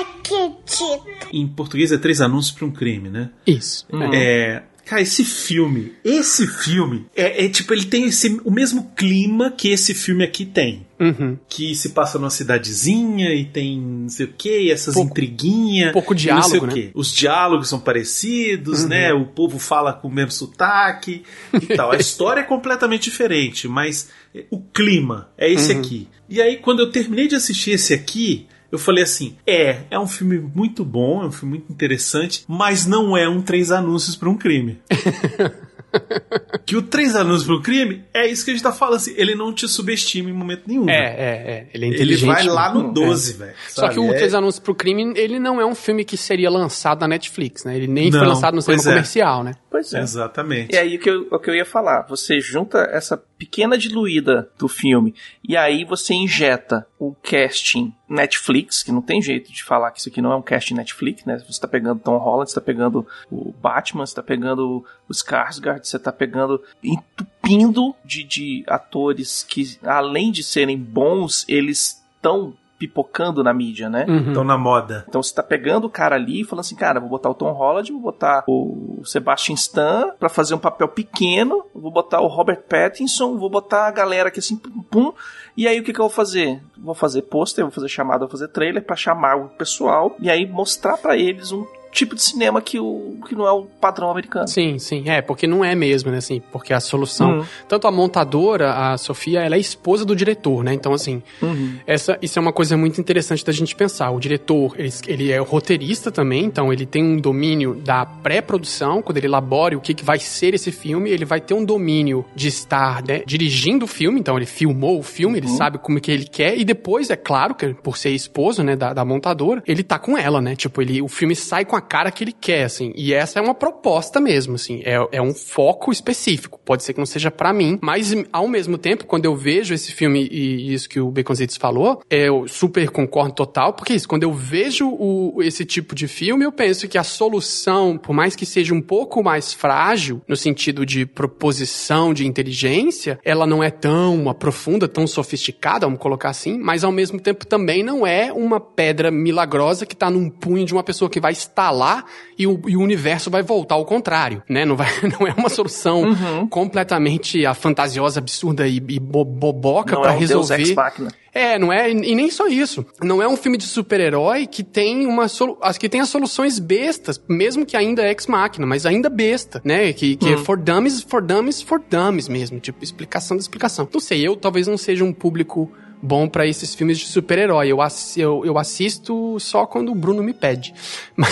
em 1.32 1.48
português 1.48 1.92
é 1.92 1.98
Três 1.98 2.22
Anúncios 2.22 2.56
para 2.56 2.66
um 2.66 2.72
Crime, 2.72 3.10
né? 3.10 3.30
Isso. 3.46 3.86
É. 4.14 4.64
Cara, 4.86 5.04
esse 5.04 5.24
filme, 5.24 5.94
esse 6.04 6.48
filme, 6.48 7.06
é, 7.16 7.46
é 7.46 7.50
tipo, 7.50 7.72
ele 7.74 7.86
tem 7.86 8.06
esse, 8.06 8.42
o 8.44 8.50
mesmo 8.50 8.92
clima 8.96 9.52
que 9.52 9.70
esse 9.70 9.94
filme 9.94 10.24
aqui 10.24 10.46
tem. 10.48 10.88
Uhum. 11.00 11.38
Que 11.48 11.76
se 11.76 11.90
passa 11.90 12.18
numa 12.18 12.32
cidadezinha 12.32 13.34
e 13.36 13.46
tem 13.46 13.80
não 13.80 14.10
sei 14.10 14.26
o 14.26 14.34
que, 14.36 14.72
essas 14.72 14.96
Pouco- 14.96 15.12
intriguinhas. 15.12 15.94
pouco 15.94 16.14
e 16.14 16.16
não 16.16 16.42
sei 16.42 16.60
diálogo, 16.60 16.64
o 16.64 16.68
né? 16.68 16.74
quê. 16.74 16.92
Os 16.96 17.14
diálogos 17.14 17.70
são 17.70 17.80
parecidos, 17.80 18.82
Uhum. 18.84 18.90
né? 18.90 19.14
O 19.14 19.28
povo 19.28 19.60
fala 19.60 19.94
com 19.94 20.08
o 20.08 20.12
mesmo 20.12 20.32
sotaque 20.32 21.22
e 21.54 21.76
tal. 21.76 21.92
A 21.92 21.96
história 21.98 22.42
é 22.42 22.44
completamente 22.44 23.04
diferente, 23.12 23.68
mas 23.68 24.10
o 24.50 24.60
clima 24.60 25.30
é 25.38 25.52
esse 25.52 25.72
Uhum. 25.72 25.80
aqui. 25.80 26.08
E 26.30 26.42
aí, 26.42 26.58
quando 26.58 26.80
eu 26.80 26.92
terminei 26.92 27.28
de 27.28 27.36
assistir 27.36 27.72
esse 27.72 27.94
aqui, 27.94 28.46
eu 28.72 28.78
falei 28.78 29.04
assim: 29.04 29.36
é, 29.46 29.82
é 29.90 30.00
um 30.00 30.08
filme 30.08 30.38
muito 30.38 30.86
bom, 30.86 31.24
é 31.24 31.26
um 31.26 31.32
filme 31.32 31.58
muito 31.58 31.72
interessante, 31.72 32.44
mas 32.48 32.86
não 32.86 33.18
é 33.18 33.28
um 33.28 33.42
Três 33.42 33.72
Anúncios 33.72 34.16
para 34.16 34.30
um 34.30 34.38
Crime. 34.38 34.80
que 36.66 36.76
o 36.78 36.82
Três 36.82 37.16
Anúncios 37.16 37.46
para 37.46 37.56
um 37.56 37.62
Crime 37.62 38.04
é 38.14 38.28
isso 38.28 38.44
que 38.46 38.52
a 38.52 38.54
gente 38.54 38.64
tá 38.64 38.72
falando, 38.72 38.98
assim, 38.98 39.14
ele 39.18 39.36
não 39.36 39.54
te 39.54 39.68
subestima 39.68 40.30
em 40.30 40.34
momento 40.34 40.64
nenhum. 40.68 40.90
É, 40.90 41.02
velho. 41.10 41.20
é, 41.20 41.52
é. 41.52 41.68
Ele 41.74 41.86
é 41.86 41.90
Ele 42.02 42.16
vai 42.18 42.44
lá 42.44 42.74
no 42.74 42.90
É. 42.90 42.94
12, 42.94 43.34
velho. 43.34 43.54
Só 43.70 43.90
que 43.90 44.00
o 44.00 44.12
É- 44.14 44.18
Três 44.18 44.34
Anúncios 44.34 44.60
pro 44.64 44.76
Crime, 44.76 45.14
ele 45.16 45.40
não 45.40 45.60
é 45.60 45.66
um 45.66 45.76
filme 45.76 46.04
que 46.06 46.18
seria 46.18 46.50
lançado 46.50 47.02
na 47.02 47.08
Netflix, 47.08 47.64
né? 47.66 47.76
Ele 47.76 47.88
nem 47.88 48.12
foi 48.12 48.20
Não, 48.22 48.28
lançado 48.30 48.54
no 48.56 48.62
cinema 48.62 48.82
é. 48.82 48.86
comercial, 48.86 49.44
né? 49.44 49.54
Pois 49.70 49.94
é. 49.94 50.00
Exatamente. 50.02 50.74
E 50.74 50.78
aí 50.78 50.96
o 50.96 51.00
que, 51.00 51.10
eu, 51.10 51.28
o 51.32 51.40
que 51.40 51.50
eu 51.50 51.56
ia 51.56 51.66
falar, 51.66 52.06
você 52.08 52.40
junta 52.40 52.80
essa 52.92 53.18
pequena 53.38 53.78
diluída 53.78 54.50
do 54.58 54.68
filme 54.68 55.14
e 55.48 55.56
aí 55.56 55.86
você 55.86 56.14
injeta 56.14 56.86
o 57.00 57.14
casting 57.24 57.94
Netflix, 58.10 58.82
que 58.82 58.92
não 58.92 59.02
tem 59.02 59.22
jeito 59.22 59.52
de 59.52 59.64
falar 59.64 59.92
que 59.92 60.00
isso 60.00 60.10
aqui 60.10 60.22
não 60.22 60.32
é 60.32 60.36
um 60.36 60.42
casting 60.42 60.74
Netflix, 60.74 61.24
né? 61.26 61.42
Você 61.48 61.62
tá 61.62 61.68
pegando 61.68 62.02
Tom 62.02 62.18
Holland, 62.18 62.50
você 62.50 62.56
tá 62.56 62.62
pegando 62.62 63.06
o 63.32 63.54
Batman, 63.62 64.06
você 64.06 64.16
tá 64.16 64.24
pegando 64.24 64.84
o 65.08 65.14
Skarsgård, 65.14 65.86
você 65.86 66.00
tá 66.00 66.12
pegando 66.12 66.62
entupindo 66.84 67.96
de, 68.04 68.24
de 68.24 68.64
atores 68.68 69.44
que 69.44 69.78
além 69.84 70.32
de 70.32 70.44
serem 70.44 70.78
bons, 70.78 71.46
eles 71.48 72.04
estão 72.16 72.56
pipocando 72.80 73.44
na 73.44 73.54
mídia, 73.54 73.90
né? 73.90 74.06
Uhum. 74.08 74.30
Estão 74.30 74.44
na 74.44 74.58
moda. 74.58 75.04
Então 75.08 75.22
você 75.22 75.36
tá 75.36 75.44
pegando 75.44 75.86
o 75.86 75.90
cara 75.90 76.16
ali 76.16 76.42
e 76.42 76.44
falando 76.46 76.62
assim, 76.62 76.78
cara, 76.78 77.00
vou 77.00 77.10
botar 77.10 77.30
o 77.30 77.34
Tom 77.34 77.52
Holland, 77.52 77.92
vou 77.92 78.02
botar 78.02 78.46
o 78.48 79.02
Sebastian 79.04 79.56
Stan 79.56 80.14
pra 80.18 80.30
fazer 80.30 80.56
um 80.56 80.60
papel 80.60 80.88
pequeno, 80.88 81.66
vou 81.76 81.92
botar 81.92 82.22
o 82.22 82.28
Robert 82.28 82.62
Pattinson, 82.62 83.38
vou 83.38 83.50
botar 83.50 83.88
a 83.88 83.92
galera 83.92 84.30
aqui 84.30 84.40
assim, 84.40 84.56
pum, 84.56 84.82
pum. 84.82 85.14
E 85.60 85.68
aí 85.68 85.78
o 85.78 85.84
que 85.84 85.92
que 85.92 86.00
eu 86.00 86.06
vou 86.06 86.10
fazer? 86.10 86.62
Vou 86.78 86.96
fazer 86.96 87.24
pôster, 87.24 87.66
vou 87.66 87.72
fazer 87.72 87.90
chamada, 87.90 88.20
vou 88.20 88.30
fazer 88.30 88.48
trailer 88.48 88.82
pra 88.82 88.96
chamar 88.96 89.36
o 89.36 89.50
pessoal 89.50 90.16
e 90.18 90.30
aí 90.30 90.46
mostrar 90.46 90.96
pra 90.96 91.18
eles 91.18 91.52
um 91.52 91.66
tipo 91.92 92.16
de 92.16 92.22
cinema 92.22 92.62
que, 92.62 92.80
o, 92.80 93.18
que 93.28 93.36
não 93.36 93.48
é 93.48 93.52
o 93.52 93.64
padrão 93.64 94.10
americano. 94.12 94.48
Sim, 94.48 94.78
sim. 94.80 95.04
É, 95.10 95.22
porque 95.22 95.48
não 95.48 95.64
é 95.64 95.74
mesmo, 95.76 96.12
né? 96.12 96.18
Assim, 96.18 96.42
porque 96.52 96.74
a 96.74 96.80
solução. 96.80 97.40
Uhum. 97.40 97.46
Tanto 97.68 97.88
a 97.88 97.92
montadora, 97.92 98.74
a 98.74 98.98
Sofia, 98.98 99.42
ela 99.42 99.56
é 99.56 99.60
esposa 99.60 100.06
do 100.06 100.16
diretor, 100.16 100.64
né? 100.64 100.74
Então, 100.74 100.94
assim, 100.94 101.22
Uhum. 101.42 101.78
essa, 101.88 102.18
isso 102.22 102.38
é 102.38 102.42
uma 102.42 102.54
coisa 102.54 102.76
muito 102.78 103.00
interessante 103.00 103.46
da 103.46 103.52
gente 103.52 103.76
pensar. 103.76 104.12
O 104.12 104.20
diretor, 104.20 104.76
ele, 104.78 104.90
ele 105.08 105.32
é 105.32 105.38
roteirista 105.40 106.12
também, 106.12 106.46
então 106.46 106.72
ele 106.72 106.86
tem 106.86 107.04
um 107.04 107.18
domínio 107.18 107.76
da 107.76 108.06
pré-produção, 108.06 109.02
quando 109.02 109.18
ele 109.18 109.28
elabora 109.28 109.78
o 109.78 109.82
que, 109.82 109.94
que 109.94 110.04
vai 110.04 110.20
ser 110.20 110.54
esse 110.54 110.72
filme, 110.72 111.10
ele 111.10 111.26
vai 111.26 111.42
ter 111.42 111.54
um 111.54 111.64
domínio 111.66 112.26
de 112.36 112.48
estar 112.48 113.04
né, 113.04 113.22
dirigindo 113.26 113.86
o 113.86 113.88
filme, 113.88 114.20
então 114.20 114.38
ele 114.38 114.46
filmou 114.46 115.00
o 115.00 115.04
filme, 115.04 115.38
ele 115.40 115.48
sabe 115.48 115.78
como 115.78 116.00
que 116.00 116.12
ele 116.12 116.26
quer, 116.26 116.58
e 116.58 116.64
depois, 116.64 117.10
é 117.10 117.16
claro, 117.16 117.56
que 117.56 117.74
por 117.74 117.98
ser 117.98 118.12
esposo, 118.12 118.64
né, 118.64 118.76
da, 118.76 118.94
da 118.94 119.04
montadora, 119.06 119.62
ele 119.68 119.84
tá 119.84 120.00
com 120.00 120.18
ela, 120.18 120.42
né? 120.42 120.56
Tipo, 120.56 120.82
ele, 120.82 121.02
o 121.02 121.08
filme 121.08 121.36
sai 121.36 121.66
com 121.66 121.76
a 121.76 121.79
cara 121.82 122.12
que 122.12 122.24
ele 122.24 122.32
quer, 122.32 122.64
assim. 122.64 122.92
E 122.96 123.14
essa 123.14 123.40
é 123.40 123.42
uma 123.42 123.56
proposta 123.56 124.20
mesmo, 124.20 124.56
assim. 124.56 124.82
É, 124.84 124.98
é 125.12 125.22
um 125.22 125.34
foco 125.34 125.92
específico. 125.92 126.60
Pode 126.64 126.84
ser 126.84 126.94
que 126.94 127.00
não 127.00 127.06
seja 127.06 127.32
pra 127.32 127.54
mim, 127.54 127.78
mas 127.82 128.14
ao 128.32 128.48
mesmo 128.48 128.78
tempo, 128.78 129.06
quando 129.06 129.26
eu 129.26 129.36
vejo 129.36 129.74
esse 129.74 129.92
filme 129.92 130.28
e 130.32 130.74
isso 130.74 130.90
que 130.90 131.00
o 131.00 131.12
Baconzitos 131.12 131.58
falou, 131.58 132.02
eu 132.10 132.48
super 132.48 132.90
concordo 132.90 133.34
total, 133.34 133.74
porque 133.74 133.94
isso, 133.94 134.08
quando 134.08 134.24
eu 134.24 134.34
vejo 134.34 134.90
o, 134.90 135.42
esse 135.42 135.66
tipo 135.66 135.96
de 135.96 136.08
filme, 136.08 136.46
eu 136.46 136.52
penso 136.52 136.88
que 136.88 136.98
a 136.98 137.04
solução, 137.04 137.98
por 137.98 138.14
mais 138.14 138.36
que 138.36 138.46
seja 138.46 138.74
um 138.74 138.82
pouco 138.82 139.24
mais 139.24 139.54
frágil, 139.54 140.22
no 140.28 140.36
sentido 140.36 140.86
de 140.86 141.06
proposição 141.06 142.14
de 142.14 142.26
inteligência, 142.26 143.20
ela 143.24 143.46
não 143.46 143.64
é 143.64 143.70
tão 143.70 144.34
profunda, 144.34 144.88
tão 144.88 145.08
sofisticada, 145.08 145.86
vamos 145.86 146.00
colocar 146.00 146.30
assim, 146.30 146.58
mas 146.58 146.84
ao 146.84 146.92
mesmo 146.92 147.20
tempo 147.20 147.46
também 147.46 147.84
não 147.84 148.06
é 148.06 148.32
uma 148.32 148.60
pedra 148.60 149.12
milagrosa 149.12 149.86
que 149.86 149.96
tá 149.96 150.10
num 150.10 150.30
punho 150.30 150.66
de 150.66 150.74
uma 150.74 150.84
pessoa 150.84 151.10
que 151.10 151.20
vai 151.20 151.34
estalar 151.70 152.06
e 152.38 152.48
o, 152.48 152.60
e 152.68 152.76
o 152.76 152.82
universo 152.82 153.30
vai 153.30 153.42
voltar 153.44 153.76
ao 153.76 153.86
contrário, 153.86 154.42
né? 154.50 154.66
Não, 154.66 154.76
vai, 154.76 154.88
não 155.20 155.28
é 155.28 155.34
uma 155.38 155.50
solução 155.50 156.04
completamente 156.50 157.46
a 157.46 157.54
fantasiosa, 157.54 158.20
absurda 158.20 158.68
e, 158.68 158.78
e 158.78 159.00
bo- 159.00 159.24
boboca 159.26 159.96
pra 160.00 160.12
é 160.14 160.16
um 160.16 160.20
Deus 160.20 160.30
resolver. 160.50 160.60
Ex 160.62 160.74
Machina. 160.76 161.12
É, 161.32 161.60
não 161.60 161.72
é, 161.72 161.92
e 161.92 162.16
nem 162.16 162.32
só 162.32 162.48
isso. 162.48 162.84
Não 163.04 163.22
é 163.22 163.28
um 163.28 163.38
filme 163.38 163.58
de 163.58 163.64
super-herói 163.66 164.48
que 164.48 164.64
tem 164.64 165.06
uma 165.06 165.28
solu 165.28 165.58
as 165.62 165.78
que 165.78 165.88
tem 165.88 166.02
as 166.02 166.10
soluções 166.10 166.58
bestas, 166.58 167.22
mesmo 167.30 167.66
que 167.66 167.78
ainda 167.78 168.02
é 168.02 168.10
ex-máquina, 168.10 168.66
mas 168.66 168.86
ainda 168.86 169.10
besta, 169.10 169.62
né? 169.64 169.94
Que, 169.94 170.16
que 170.16 170.34
é 170.34 170.38
for 170.38 170.58
dummies, 170.58 171.02
for 171.04 171.22
dummies, 171.22 171.62
for 171.62 171.80
dummies 171.88 172.28
mesmo, 172.28 172.60
tipo 172.60 172.84
explicação 172.84 173.38
da 173.38 173.42
explicação. 173.42 173.88
Não 173.94 174.00
sei, 174.00 174.26
eu 174.28 174.36
talvez 174.36 174.68
não 174.68 174.78
seja 174.78 175.04
um 175.04 175.14
público 175.14 175.72
bom 176.02 176.28
pra 176.28 176.48
esses 176.48 176.74
filmes 176.74 176.98
de 176.98 177.06
super-herói. 177.06 177.68
Eu, 177.68 177.82
ass 177.82 178.18
eu, 178.18 178.44
eu 178.46 178.58
assisto 178.58 179.38
só 179.40 179.66
quando 179.66 179.92
o 179.92 179.96
Bruno 179.96 180.24
me 180.24 180.34
pede. 180.34 180.74
Mas- 181.16 181.32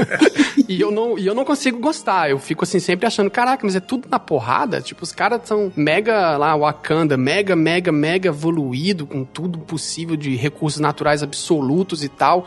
e, 0.68 0.80
eu 0.80 0.90
não, 0.90 1.18
e 1.18 1.26
eu 1.26 1.34
não 1.34 1.44
consigo 1.44 1.78
gostar. 1.78 2.30
Eu 2.30 2.38
fico 2.38 2.64
assim 2.64 2.78
sempre 2.78 3.06
achando, 3.06 3.30
caraca, 3.30 3.64
mas 3.64 3.76
é 3.76 3.80
tudo 3.80 4.08
na 4.08 4.18
porrada. 4.18 4.80
Tipo, 4.80 5.02
os 5.02 5.12
caras 5.12 5.40
são 5.44 5.72
mega 5.76 6.36
lá, 6.36 6.56
Wakanda, 6.56 7.16
mega, 7.16 7.56
mega, 7.56 7.90
mega 7.90 8.28
evoluído, 8.28 9.06
com 9.06 9.24
tudo 9.24 9.58
possível 9.58 10.16
de 10.16 10.36
recursos 10.36 10.80
naturais 10.80 11.22
absolutos 11.22 12.02
e 12.04 12.08
tal. 12.08 12.46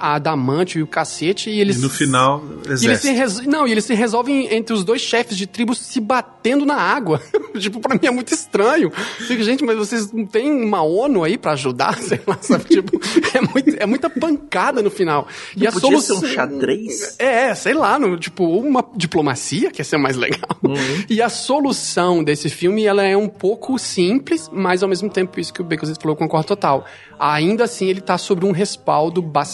A 0.00 0.14
adamante 0.14 0.78
e 0.78 0.82
o 0.82 0.86
cacete, 0.86 1.50
e 1.50 1.60
eles. 1.60 1.78
E 1.78 1.80
no 1.80 1.90
final, 1.90 2.42
E 2.66 2.68
eles 2.70 2.80
se 3.00 3.08
exército. 3.08 3.40
res- 3.42 3.46
Não, 3.46 3.66
e 3.66 3.72
eles 3.72 3.84
se 3.84 3.94
resolvem 3.94 4.52
entre 4.54 4.74
os 4.74 4.84
dois 4.84 5.00
chefes 5.00 5.36
de 5.36 5.46
tribo 5.46 5.74
se 5.74 6.00
batendo 6.00 6.66
na 6.66 6.74
água. 6.76 7.20
tipo, 7.58 7.80
pra 7.80 7.94
mim 7.94 8.06
é 8.06 8.10
muito 8.10 8.32
estranho. 8.34 8.90
Fico, 8.90 9.42
gente, 9.42 9.64
mas 9.64 9.76
vocês 9.76 10.12
não 10.12 10.26
têm 10.26 10.50
uma 10.52 10.82
ONU 10.82 11.24
aí 11.24 11.38
pra 11.38 11.52
ajudar? 11.52 11.96
Sei 12.02 12.20
lá, 12.26 12.36
sabe? 12.40 12.64
Tipo, 12.64 13.00
é, 13.34 13.40
muito- 13.40 13.76
é 13.82 13.86
muita 13.86 14.10
pancada 14.10 14.82
no 14.82 14.90
final. 14.90 15.26
e 15.56 15.60
Não 15.62 15.68
a 15.68 15.72
podia 15.72 15.88
solução. 16.00 16.20
ser 16.20 16.26
um 16.26 16.28
xadrez? 16.30 17.16
É, 17.18 17.54
sei 17.54 17.74
lá, 17.74 17.98
no, 17.98 18.16
tipo, 18.18 18.44
uma 18.44 18.84
diplomacia, 18.96 19.70
que 19.70 19.80
ia 19.80 19.84
ser 19.84 19.96
mais 19.98 20.16
legal. 20.16 20.48
E 21.08 21.22
a 21.22 21.28
solução 21.28 22.22
desse 22.22 22.50
filme, 22.50 22.84
ela 22.84 23.02
é 23.04 23.16
um 23.16 23.28
pouco 23.28 23.78
simples, 23.78 24.50
mas 24.52 24.82
ao 24.82 24.88
mesmo 24.88 25.08
tempo, 25.08 25.38
isso 25.40 25.52
que 25.52 25.60
o 25.60 25.64
Baconzitos 25.64 26.02
falou, 26.02 26.14
eu 26.14 26.18
concordo 26.18 26.48
total. 26.48 26.84
Ainda 27.18 27.64
assim, 27.64 27.86
ele 27.86 28.00
tá 28.00 28.18
sobre 28.18 28.44
um 28.44 28.50
respaldo 28.50 29.22
bastante 29.22 29.53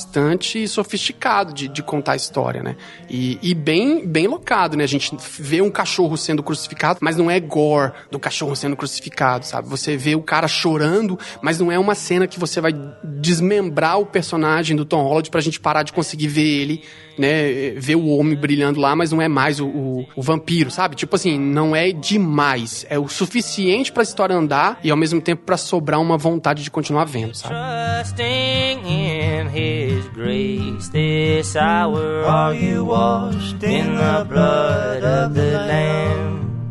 sofisticado 0.69 1.53
de, 1.53 1.69
de 1.69 1.83
contar 1.83 2.13
a 2.13 2.17
história, 2.17 2.63
né? 2.63 2.77
E, 3.09 3.39
e 3.43 3.55
bem, 3.55 4.07
bem 4.07 4.27
locado, 4.27 4.77
né? 4.77 4.85
A 4.85 4.89
gente 4.89 5.17
vê 5.39 5.61
um 5.61 5.71
cachorro 5.71 6.17
sendo 6.17 6.43
crucificado, 6.43 6.99
mas 7.03 7.17
não 7.17 7.31
é 7.31 7.39
gore 7.41 7.93
do 8.11 8.19
cachorro 8.19 8.55
sendo 8.55 8.77
crucificado, 8.77 9.47
sabe? 9.47 9.69
Você 9.69 9.97
vê 9.97 10.15
o 10.15 10.23
cara 10.23 10.49
chorando, 10.49 11.19
mas 11.43 11.59
não 11.59 11.71
é 11.71 11.79
uma 11.79 11.95
cena 11.95 12.27
que 12.27 12.39
você 12.39 12.61
vai 12.61 12.73
desmembrar 13.03 13.99
o 13.99 14.07
personagem 14.07 14.77
do 14.77 14.85
Tom 14.85 15.03
Holland 15.03 15.31
pra 15.31 15.41
gente 15.41 15.61
parar 15.61 15.83
de 15.83 15.93
conseguir 15.93 16.29
ver 16.29 16.47
ele, 16.47 16.83
né? 17.19 17.71
Ver 17.77 17.97
o 17.97 18.09
homem 18.09 18.37
brilhando 18.37 18.81
lá, 18.81 18.95
mas 18.97 19.13
não 19.13 19.21
é 19.21 19.29
mais 19.29 19.61
o, 19.61 19.67
o, 19.67 20.07
o 20.17 20.23
vampiro, 20.23 20.71
sabe? 20.71 20.97
Tipo 20.97 21.17
assim, 21.17 21.39
não 21.39 21.75
é 21.75 21.93
demais. 21.93 22.87
É 22.89 22.99
o 22.99 23.09
suficiente 23.09 23.93
pra 23.93 24.03
história 24.03 24.35
andar 24.35 24.79
e 24.83 24.91
ao 24.91 24.97
mesmo 24.97 25.21
tempo 25.21 25.43
pra 25.45 25.57
sobrar 25.57 26.01
uma 26.01 26.17
vontade 26.17 26.63
de 26.63 26.71
continuar 26.71 27.05
vendo, 27.05 27.35
sabe? 27.35 27.55
Trusting 27.55 28.81
in 28.87 29.47
His 29.55 29.90
grace 30.09 30.89
this 30.89 31.57
hour, 31.57 32.25
are 32.25 32.55
you 32.55 32.85
washed 32.85 33.63
in 33.63 33.95
the 33.95 34.27
blood 34.29 35.05
of 35.05 35.35
the 35.35 35.53
Lamb? 35.53 36.71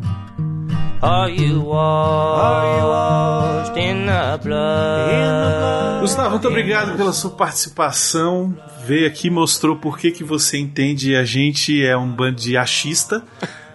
Are 1.02 1.30
you 1.30 1.62
washed 1.62 2.90
in 3.76 4.06
the 4.06 4.38
blood. 4.42 6.00
Gustavo, 6.00 6.30
muito 6.30 6.48
obrigado 6.48 6.96
pela 6.96 7.12
sua 7.12 7.30
participação. 7.30 8.56
Veio 8.84 9.06
aqui 9.06 9.28
e 9.28 9.30
mostrou 9.30 9.76
por 9.76 9.98
que, 9.98 10.10
que 10.10 10.24
você 10.24 10.58
entende 10.58 11.16
a 11.16 11.24
gente 11.24 11.84
é 11.84 11.96
um 11.96 12.10
bando 12.10 12.40
de 12.40 12.56
achista. 12.56 13.22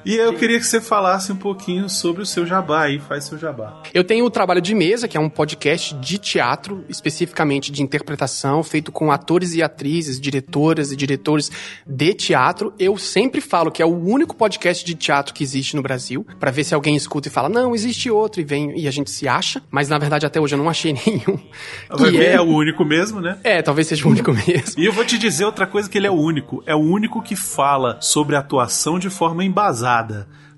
E 0.06 0.14
eu 0.16 0.34
queria 0.36 0.60
que 0.60 0.66
você 0.68 0.80
falasse 0.80 1.32
um 1.32 1.36
pouquinho 1.36 1.90
sobre 1.90 2.22
o 2.22 2.26
seu 2.28 2.46
jabá 2.46 2.84
aí, 2.84 3.00
faz 3.00 3.24
seu 3.24 3.40
jabá. 3.40 3.82
Eu 3.92 4.04
tenho 4.04 4.24
o 4.24 4.30
Trabalho 4.30 4.62
de 4.62 4.76
Mesa, 4.76 5.08
que 5.08 5.18
é 5.18 5.20
um 5.20 5.28
podcast 5.30 5.96
de 5.96 6.20
teatro, 6.20 6.86
especificamente 6.88 7.72
de 7.72 7.82
interpretação, 7.82 8.62
feito 8.62 8.92
com 8.92 9.12
atores 9.12 9.56
e 9.56 9.64
atrizes, 9.64 10.20
diretoras 10.20 10.92
e 10.92 10.96
diretores 10.96 11.52
de 11.88 12.14
teatro. 12.14 12.72
Eu 12.78 12.98
sempre 13.00 13.42
falo 13.42 13.72
que 13.72 13.82
é 13.82 13.86
o 13.86 13.98
único 13.98 14.36
podcast 14.36 14.86
de 14.86 14.94
teatro 14.94 15.34
que 15.34 15.44
existe 15.44 15.76
no 15.76 15.82
Brasil, 15.82 16.24
para 16.40 16.52
ver 16.52 16.64
se 16.64 16.76
alguém 16.76 16.96
escuta 16.96 17.28
e 17.28 17.32
fala, 17.32 17.50
não, 17.50 17.74
existe 17.74 18.12
outro, 18.12 18.40
e 18.40 18.44
vem 18.44 18.80
e 18.80 18.88
a 18.88 18.92
gente 18.92 19.10
se 19.10 19.28
acha. 19.28 19.64
Mas 19.72 19.90
na 19.90 19.98
verdade 19.98 20.26
até 20.26 20.40
hoje 20.40 20.54
eu 20.54 20.60
não 20.60 20.70
achei 20.70 20.94
nenhum. 21.06 21.40
Vai 21.90 22.12
ver, 22.12 22.26
é- 22.26 22.34
é 22.34 22.42
o 22.42 22.46
único 22.46 22.86
mesmo, 22.86 23.20
né? 23.20 23.40
É, 23.44 23.62
talvez 23.64 23.88
seja 23.88 24.08
o 24.08 24.12
único 24.12 24.32
mesmo. 24.48 24.80
E 24.80 24.86
eu 24.86 24.94
vou 24.94 25.04
te 25.04 25.18
dizer 25.18 25.46
outra 25.46 25.66
coisa 25.66 25.90
que 25.90 25.98
ele 25.98 26.06
é 26.06 26.12
o 26.12 26.14
único. 26.16 26.62
É 26.68 26.76
o 26.76 26.80
único 26.80 27.24
que 27.24 27.36
fala 27.36 27.98
sobre 28.02 28.36
atuação 28.36 29.00
de 29.00 29.10
forma 29.10 29.44
embasada. 29.44 29.95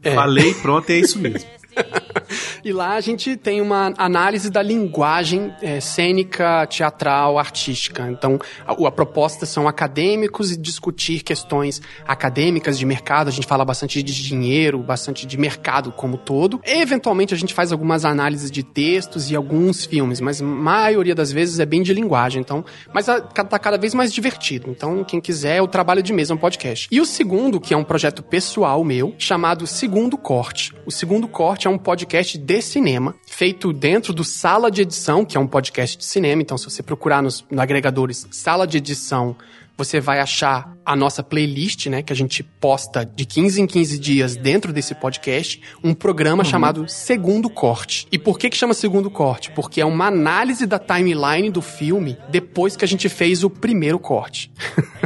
É. 0.04 0.16
Falei, 0.16 0.54
pronto, 0.56 0.90
é 0.90 0.98
isso 0.98 1.20
mesmo. 1.20 1.50
E 2.64 2.72
lá 2.74 2.94
a 2.96 3.02
gente 3.02 3.36
tem 3.38 3.62
uma 3.62 3.94
análise 3.98 4.50
da 4.50 4.62
linguagem 4.62 5.54
é, 5.62 5.80
cênica, 5.80 6.66
teatral, 6.68 7.38
artística. 7.38 8.08
Então, 8.10 8.40
a, 8.66 8.72
a 8.88 8.92
proposta 8.92 9.46
são 9.46 9.68
acadêmicos 9.68 10.52
e 10.52 10.58
discutir 10.58 11.22
questões 11.24 11.82
acadêmicas 12.08 12.78
de 12.78 12.86
mercado. 12.86 13.28
A 13.28 13.32
gente 13.32 13.48
fala 13.48 13.64
bastante 13.66 14.02
de 14.02 14.24
dinheiro, 14.24 14.80
bastante 14.80 15.26
de 15.26 15.38
mercado 15.38 15.92
como 15.92 16.18
todo. 16.18 16.60
Eventualmente 16.66 17.34
a 17.34 17.38
gente 17.38 17.54
faz 17.54 17.72
algumas 17.72 18.06
análises 18.06 18.50
de 18.50 18.64
textos 18.64 19.30
e 19.30 19.36
alguns 19.36 19.86
filmes, 19.86 20.20
mas 20.22 20.42
a 20.42 20.46
maioria 20.46 21.14
das 21.16 21.32
vezes 21.32 21.60
é 21.60 21.66
bem 21.66 21.82
de 21.82 21.94
linguagem. 21.94 22.42
Então, 22.42 22.64
mas 22.94 23.10
a- 23.10 23.22
tá 23.22 23.58
cada 23.60 23.78
vez 23.78 23.94
mais 23.94 24.12
divertido. 24.14 24.70
Então, 24.70 25.04
quem 25.04 25.20
quiser, 25.22 25.62
o 25.62 25.68
trabalho 25.68 26.02
de 26.02 26.14
mesa 26.14 26.34
é 26.34 26.36
um 26.36 26.40
podcast. 26.40 26.88
E 26.92 27.00
o 27.00 27.06
segundo, 27.06 27.60
que 27.60 27.74
é 27.74 27.78
um 27.78 27.84
projeto 27.84 28.22
pessoal 28.24 28.84
meu, 28.84 29.14
chamado 29.18 29.66
Segundo 29.68 30.18
Corte. 30.18 30.74
O 30.86 30.92
Segundo 30.92 31.28
Corte 31.28 31.68
é 31.68 31.70
um 31.70 31.78
podcast 31.78 32.38
de 32.48 32.62
cinema, 32.62 33.14
feito 33.26 33.74
dentro 33.74 34.14
do 34.14 34.24
Sala 34.24 34.72
de 34.72 34.84
Edição, 34.84 35.26
que 35.26 35.36
é 35.36 35.40
um 35.40 35.46
podcast 35.46 35.98
de 35.98 36.06
cinema. 36.06 36.42
Então, 36.42 36.58
se 36.58 36.64
você 36.64 36.82
procurar 36.82 37.22
nos, 37.22 37.44
no 37.52 37.62
agregadores 37.62 38.26
Sala 38.32 38.66
de 38.66 38.78
Edição, 38.78 39.36
você 39.78 40.02
vai 40.02 40.20
achar 40.20 40.76
a 40.84 40.96
nossa 40.96 41.22
playlist, 41.22 41.88
né, 41.88 42.02
que 42.02 42.12
a 42.12 42.16
gente 42.16 42.42
posta 42.42 43.06
de 43.06 43.26
15 43.26 43.62
em 43.62 43.68
15 43.68 44.00
dias 44.00 44.36
dentro 44.36 44.74
desse 44.74 44.96
podcast, 44.96 45.62
um 45.84 45.94
programa 45.94 46.44
chamado 46.44 46.88
Segundo 46.88 47.50
Corte. 47.50 48.08
E 48.12 48.18
por 48.18 48.40
que 48.40 48.50
que 48.50 48.58
chama 48.58 48.74
Segundo 48.74 49.12
Corte? 49.12 49.52
Porque 49.52 49.82
é 49.82 49.86
uma 49.86 50.08
análise 50.08 50.66
da 50.66 50.80
timeline 50.80 51.50
do 51.52 51.62
filme 51.62 52.18
depois 52.30 52.76
que 52.76 52.86
a 52.86 52.88
gente 52.88 53.10
fez 53.10 53.44
o 53.44 53.50
primeiro 53.50 54.00
corte. 54.00 54.50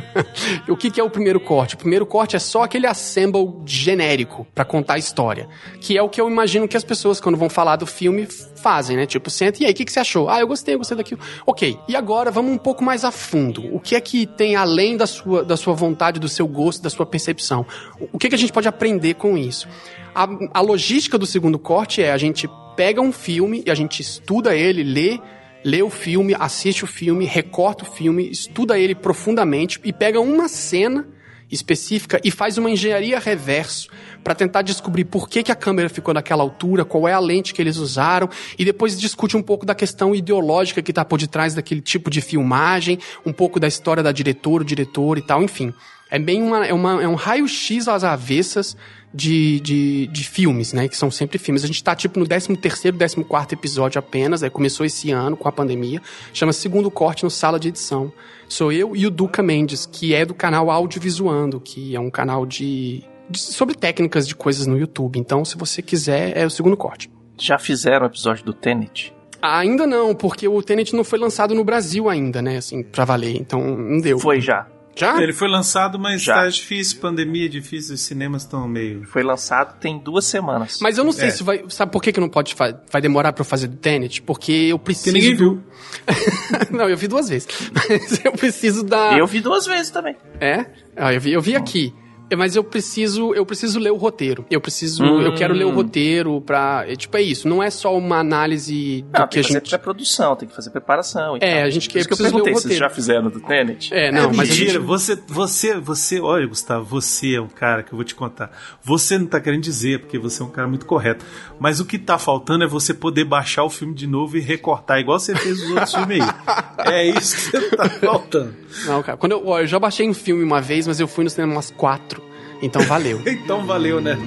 o 0.69 0.77
que, 0.77 0.91
que 0.91 0.99
é 1.01 1.03
o 1.03 1.09
primeiro 1.09 1.39
corte? 1.39 1.75
O 1.75 1.77
primeiro 1.77 2.05
corte 2.05 2.35
é 2.35 2.39
só 2.39 2.63
aquele 2.63 2.85
assemble 2.85 3.61
genérico 3.65 4.45
pra 4.53 4.63
contar 4.63 4.93
a 4.93 4.99
história, 4.99 5.49
que 5.79 5.97
é 5.97 6.01
o 6.01 6.09
que 6.09 6.21
eu 6.21 6.29
imagino 6.29 6.67
que 6.67 6.77
as 6.77 6.83
pessoas 6.83 7.19
quando 7.19 7.37
vão 7.37 7.49
falar 7.49 7.75
do 7.75 7.87
filme 7.87 8.27
fazem, 8.61 8.95
né? 8.95 9.05
Tipo, 9.05 9.29
senta 9.29 9.63
e 9.63 9.65
aí, 9.65 9.71
o 9.71 9.75
que, 9.75 9.83
que 9.83 9.91
você 9.91 9.99
achou? 9.99 10.29
Ah, 10.29 10.39
eu 10.39 10.47
gostei, 10.47 10.75
eu 10.75 10.77
gostei 10.77 10.95
daquilo. 10.95 11.19
Ok, 11.45 11.77
e 11.87 11.95
agora 11.95 12.29
vamos 12.29 12.53
um 12.53 12.57
pouco 12.57 12.83
mais 12.83 13.03
a 13.03 13.11
fundo. 13.11 13.75
O 13.75 13.79
que 13.79 13.95
é 13.95 14.01
que 14.01 14.27
tem 14.27 14.55
além 14.61 14.95
da 14.97 15.05
sua, 15.07 15.43
da 15.43 15.57
sua 15.57 15.73
vontade, 15.73 16.19
do 16.19 16.29
seu 16.29 16.47
gosto, 16.47 16.81
da 16.81 16.89
sua 16.89 17.05
percepção? 17.05 17.65
O- 18.11 18.17
que, 18.17 18.29
que 18.29 18.35
a 18.35 18.37
gente 18.37 18.53
pode 18.53 18.67
aprender 18.67 19.15
com 19.15 19.37
isso? 19.37 19.67
A, 20.13 20.27
a 20.53 20.61
logística 20.61 21.17
do 21.17 21.25
segundo 21.25 21.57
corte 21.59 22.01
é 22.01 22.11
a 22.11 22.17
gente 22.17 22.49
pega 22.75 23.01
um 23.01 23.11
filme 23.11 23.63
e 23.65 23.71
a 23.71 23.75
gente 23.75 24.01
estuda 24.01 24.55
ele, 24.55 24.83
lê 24.83 25.19
lê 25.63 25.83
o 25.83 25.91
filme, 25.91 26.35
assiste 26.39 26.83
o 26.83 26.87
filme, 26.87 27.23
recorta 27.23 27.83
o 27.83 27.87
filme, 27.87 28.27
estuda 28.31 28.79
ele 28.79 28.95
profundamente 28.95 29.79
e 29.83 29.93
pega 29.93 30.19
uma 30.19 30.47
cena 30.47 31.07
específica 31.51 32.19
e 32.23 32.31
faz 32.31 32.57
uma 32.57 32.69
engenharia 32.69 33.19
reverso 33.19 33.89
para 34.23 34.33
tentar 34.33 34.61
descobrir 34.61 35.05
por 35.05 35.27
que, 35.27 35.43
que 35.43 35.51
a 35.51 35.55
câmera 35.55 35.89
ficou 35.89 36.13
naquela 36.13 36.43
altura, 36.43 36.85
qual 36.85 37.07
é 37.07 37.13
a 37.13 37.19
lente 37.19 37.53
que 37.53 37.61
eles 37.61 37.77
usaram 37.77 38.29
e 38.57 38.63
depois 38.63 38.99
discute 38.99 39.35
um 39.35 39.41
pouco 39.41 39.65
da 39.65 39.75
questão 39.75 40.15
ideológica 40.15 40.81
que 40.81 40.91
está 40.91 41.03
por 41.03 41.19
detrás 41.19 41.53
daquele 41.53 41.81
tipo 41.81 42.09
de 42.09 42.21
filmagem, 42.21 42.99
um 43.25 43.33
pouco 43.33 43.59
da 43.59 43.67
história 43.67 44.01
da 44.01 44.11
diretora, 44.11 44.63
o 44.63 44.65
diretor 44.65 45.17
e 45.17 45.21
tal, 45.21 45.43
enfim. 45.43 45.73
É 46.09 46.19
bem 46.19 46.41
uma, 46.41 46.65
é 46.65 46.73
uma, 46.73 47.01
é 47.01 47.07
um 47.07 47.15
raio-x 47.15 47.87
às 47.87 48.03
avessas 48.03 48.75
de, 49.13 49.59
de, 49.59 50.07
de 50.07 50.23
filmes, 50.23 50.73
né? 50.73 50.87
Que 50.87 50.95
são 50.97 51.11
sempre 51.11 51.37
filmes. 51.37 51.63
A 51.63 51.67
gente 51.67 51.83
tá, 51.83 51.95
tipo, 51.95 52.19
no 52.19 52.25
13º, 52.25 52.57
14º 52.97 53.53
episódio 53.53 53.99
apenas. 53.99 54.43
Aí 54.43 54.49
começou 54.49 54.85
esse 54.85 55.11
ano 55.11 55.35
com 55.35 55.47
a 55.47 55.51
pandemia. 55.51 56.01
Chama 56.33 56.53
Segundo 56.53 56.89
Corte 56.89 57.23
no 57.23 57.29
Sala 57.29 57.59
de 57.59 57.67
Edição. 57.69 58.11
Sou 58.47 58.71
eu 58.71 58.95
e 58.95 59.05
o 59.05 59.11
Duca 59.11 59.41
Mendes, 59.41 59.85
que 59.85 60.13
é 60.13 60.25
do 60.25 60.33
canal 60.33 60.69
Audiovisuando, 60.71 61.59
que 61.59 61.95
é 61.95 61.99
um 61.99 62.09
canal 62.09 62.45
de, 62.45 63.03
de- 63.29 63.39
sobre 63.39 63.75
técnicas 63.75 64.27
de 64.27 64.35
coisas 64.35 64.67
no 64.67 64.77
YouTube. 64.77 65.17
Então, 65.19 65.43
se 65.45 65.57
você 65.57 65.81
quiser, 65.81 66.37
é 66.37 66.45
o 66.45 66.49
Segundo 66.49 66.75
Corte. 66.77 67.09
Já 67.37 67.57
fizeram 67.57 68.05
o 68.05 68.09
episódio 68.09 68.43
do 68.45 68.53
Tenet? 68.53 69.13
Ainda 69.41 69.87
não, 69.87 70.13
porque 70.13 70.47
o 70.47 70.61
Tenet 70.61 70.95
não 70.95 71.03
foi 71.03 71.17
lançado 71.17 71.55
no 71.55 71.63
Brasil 71.63 72.07
ainda, 72.07 72.41
né? 72.41 72.57
Assim, 72.57 72.83
pra 72.83 73.05
valer. 73.05 73.35
Então, 73.37 73.75
não 73.75 73.99
deu. 73.99 74.19
Foi 74.19 74.39
já. 74.39 74.67
Já? 74.95 75.21
Ele 75.21 75.31
foi 75.33 75.47
lançado, 75.47 75.97
mas 75.97 76.21
Já. 76.21 76.35
tá 76.35 76.47
difícil, 76.49 76.99
pandemia 76.99 77.45
é 77.45 77.49
difícil, 77.49 77.95
os 77.95 78.01
cinemas 78.01 78.43
estão 78.43 78.67
meio. 78.67 79.03
Foi 79.05 79.23
lançado 79.23 79.79
tem 79.79 79.97
duas 79.97 80.25
semanas. 80.25 80.79
Mas 80.81 80.97
eu 80.97 81.03
não 81.03 81.11
sei 81.11 81.29
É. 81.29 81.31
se 81.31 81.43
vai. 81.43 81.63
Sabe 81.69 81.91
por 81.91 82.01
que, 82.03 82.11
que 82.11 82.19
não 82.19 82.29
pode 82.29 82.53
fa- 82.53 82.79
vai 82.91 83.01
demorar 83.01 83.31
pra 83.33 83.41
eu 83.41 83.45
fazer 83.45 83.67
do 83.67 83.77
Tenet? 83.77 84.21
Porque 84.21 84.51
eu 84.51 84.77
preciso. 84.77 85.15
ninguém 85.15 85.35
do- 85.35 85.63
não, 86.71 86.89
eu 86.89 86.97
vi 86.97 87.07
duas 87.07 87.29
vezes. 87.29 87.47
Mas 87.73 88.23
eu 88.25 88.31
preciso 88.33 88.83
da. 88.83 89.17
Eu 89.17 89.25
vi 89.27 89.39
duas 89.41 89.65
vezes 89.65 89.89
também. 89.91 90.15
É? 90.39 90.65
Ah, 90.95 91.13
eu 91.13 91.21
vi, 91.21 91.31
eu 91.33 91.41
vi 91.41 91.55
aqui. 91.55 91.93
É, 92.31 92.35
Mas 92.35 92.55
eu 92.55 92.63
preciso, 92.63 93.33
eu 93.35 93.45
preciso 93.45 93.77
ler 93.79 93.91
o 93.91 93.97
roteiro. 93.97 94.45
Eu 94.49 94.59
preciso, 94.61 95.03
Hum. 95.03 95.21
eu 95.21 95.35
quero 95.35 95.53
ler 95.53 95.65
o 95.65 95.71
roteiro 95.71 96.41
pra. 96.41 96.85
é, 96.87 96.95
Tipo, 96.95 97.17
é 97.17 97.21
isso. 97.21 97.47
Não 97.47 97.61
é 97.61 97.69
só 97.69 97.95
uma 97.95 98.17
análise 98.19 99.03
do 99.03 99.05
Não, 99.05 99.11
que 99.11 99.11
tem 99.11 99.23
a 99.23 99.27
que 99.27 99.41
fazer 99.43 99.53
gente. 99.59 99.69
pré-produção, 99.69 100.35
tem 100.35 100.47
que 100.47 100.55
fazer 100.55 100.69
preparação. 100.71 101.35
e 101.35 101.39
É, 101.43 101.57
tal. 101.57 101.63
a 101.65 101.69
gente 101.69 101.97
isso 101.97 102.07
que 102.07 102.13
eu 102.13 102.17
perguntei, 102.17 102.53
vocês 102.53 102.63
roteiro. 102.63 102.79
já 102.85 102.89
fizeram 102.89 103.29
do 103.29 103.39
Tenet? 103.39 103.93
É, 103.93 104.11
não, 104.11 104.23
é 104.23 104.27
mas 104.27 104.39
a 104.39 104.41
mentira, 104.43 104.71
gente. 104.73 104.77
você, 104.79 105.15
você, 105.27 105.79
você, 105.79 106.19
olha, 106.19 106.47
Gustavo, 106.47 106.85
você 106.85 107.35
é 107.35 107.41
um 107.41 107.47
cara 107.47 107.83
que 107.83 107.91
eu 107.93 107.95
vou 107.97 108.05
te 108.05 108.15
contar. 108.15 108.51
Você 108.81 109.17
não 109.17 109.25
tá 109.27 109.39
querendo 109.39 109.61
dizer, 109.61 109.99
porque 109.99 110.17
você 110.17 110.41
é 110.41 110.45
um 110.45 110.49
cara 110.49 110.67
muito 110.67 110.85
correto. 110.85 111.25
Mas 111.59 111.79
o 111.79 111.85
que 111.85 111.99
tá 111.99 112.17
faltando 112.17 112.63
é 112.63 112.67
você 112.67 112.93
poder 112.93 113.25
baixar 113.25 113.63
o 113.63 113.69
filme 113.69 113.93
de 113.93 114.07
novo 114.07 114.37
e 114.37 114.39
recortar, 114.39 114.99
igual 114.99 115.19
você 115.19 115.35
fez 115.35 115.61
os 115.61 115.69
outros 115.69 115.93
filmes 115.93 116.21
aí. 116.21 116.31
É 116.83 117.05
isso 117.05 117.51
que 117.51 117.75
tá 117.75 117.87
faltando. 117.89 118.55
Não, 118.85 119.03
cara. 119.03 119.17
Quando 119.17 119.33
eu, 119.33 119.47
ó, 119.47 119.59
eu 119.59 119.67
já 119.67 119.77
baixei 119.77 120.09
um 120.09 120.13
filme 120.13 120.43
uma 120.43 120.59
vez, 120.59 120.87
mas 120.87 120.99
eu 120.99 121.07
fui 121.07 121.23
no 121.23 121.29
cinema 121.29 121.53
umas 121.53 121.69
quatro. 121.69 122.20
Então 122.61 122.81
valeu. 122.83 123.21
Então 123.27 123.65
valeu, 123.65 123.99
né? 123.99 124.17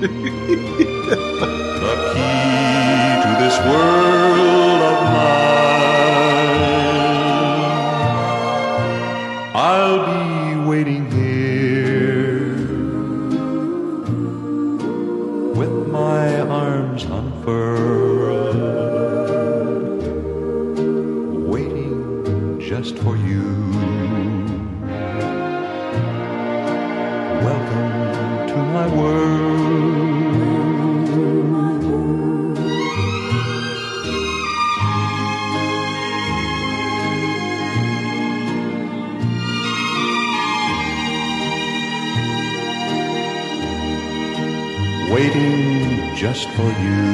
Just 46.35 46.49
for 46.57 46.71
you. 46.85 47.07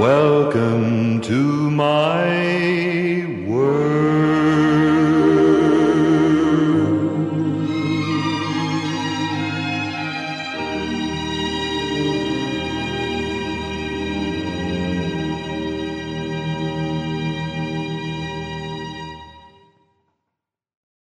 Welcome 0.00 1.20
to 1.20 1.70
my. 1.70 2.58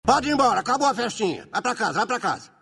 Pode 0.06 0.30
ir 0.30 0.34
embora, 0.34 0.60
acabou 0.60 0.88
a 0.88 0.94
festinha. 0.94 1.48
Vai 1.52 1.62
pra 1.62 1.76
casa, 1.76 1.94
vai 1.94 2.06
pra 2.06 2.20
casa. 2.20 2.55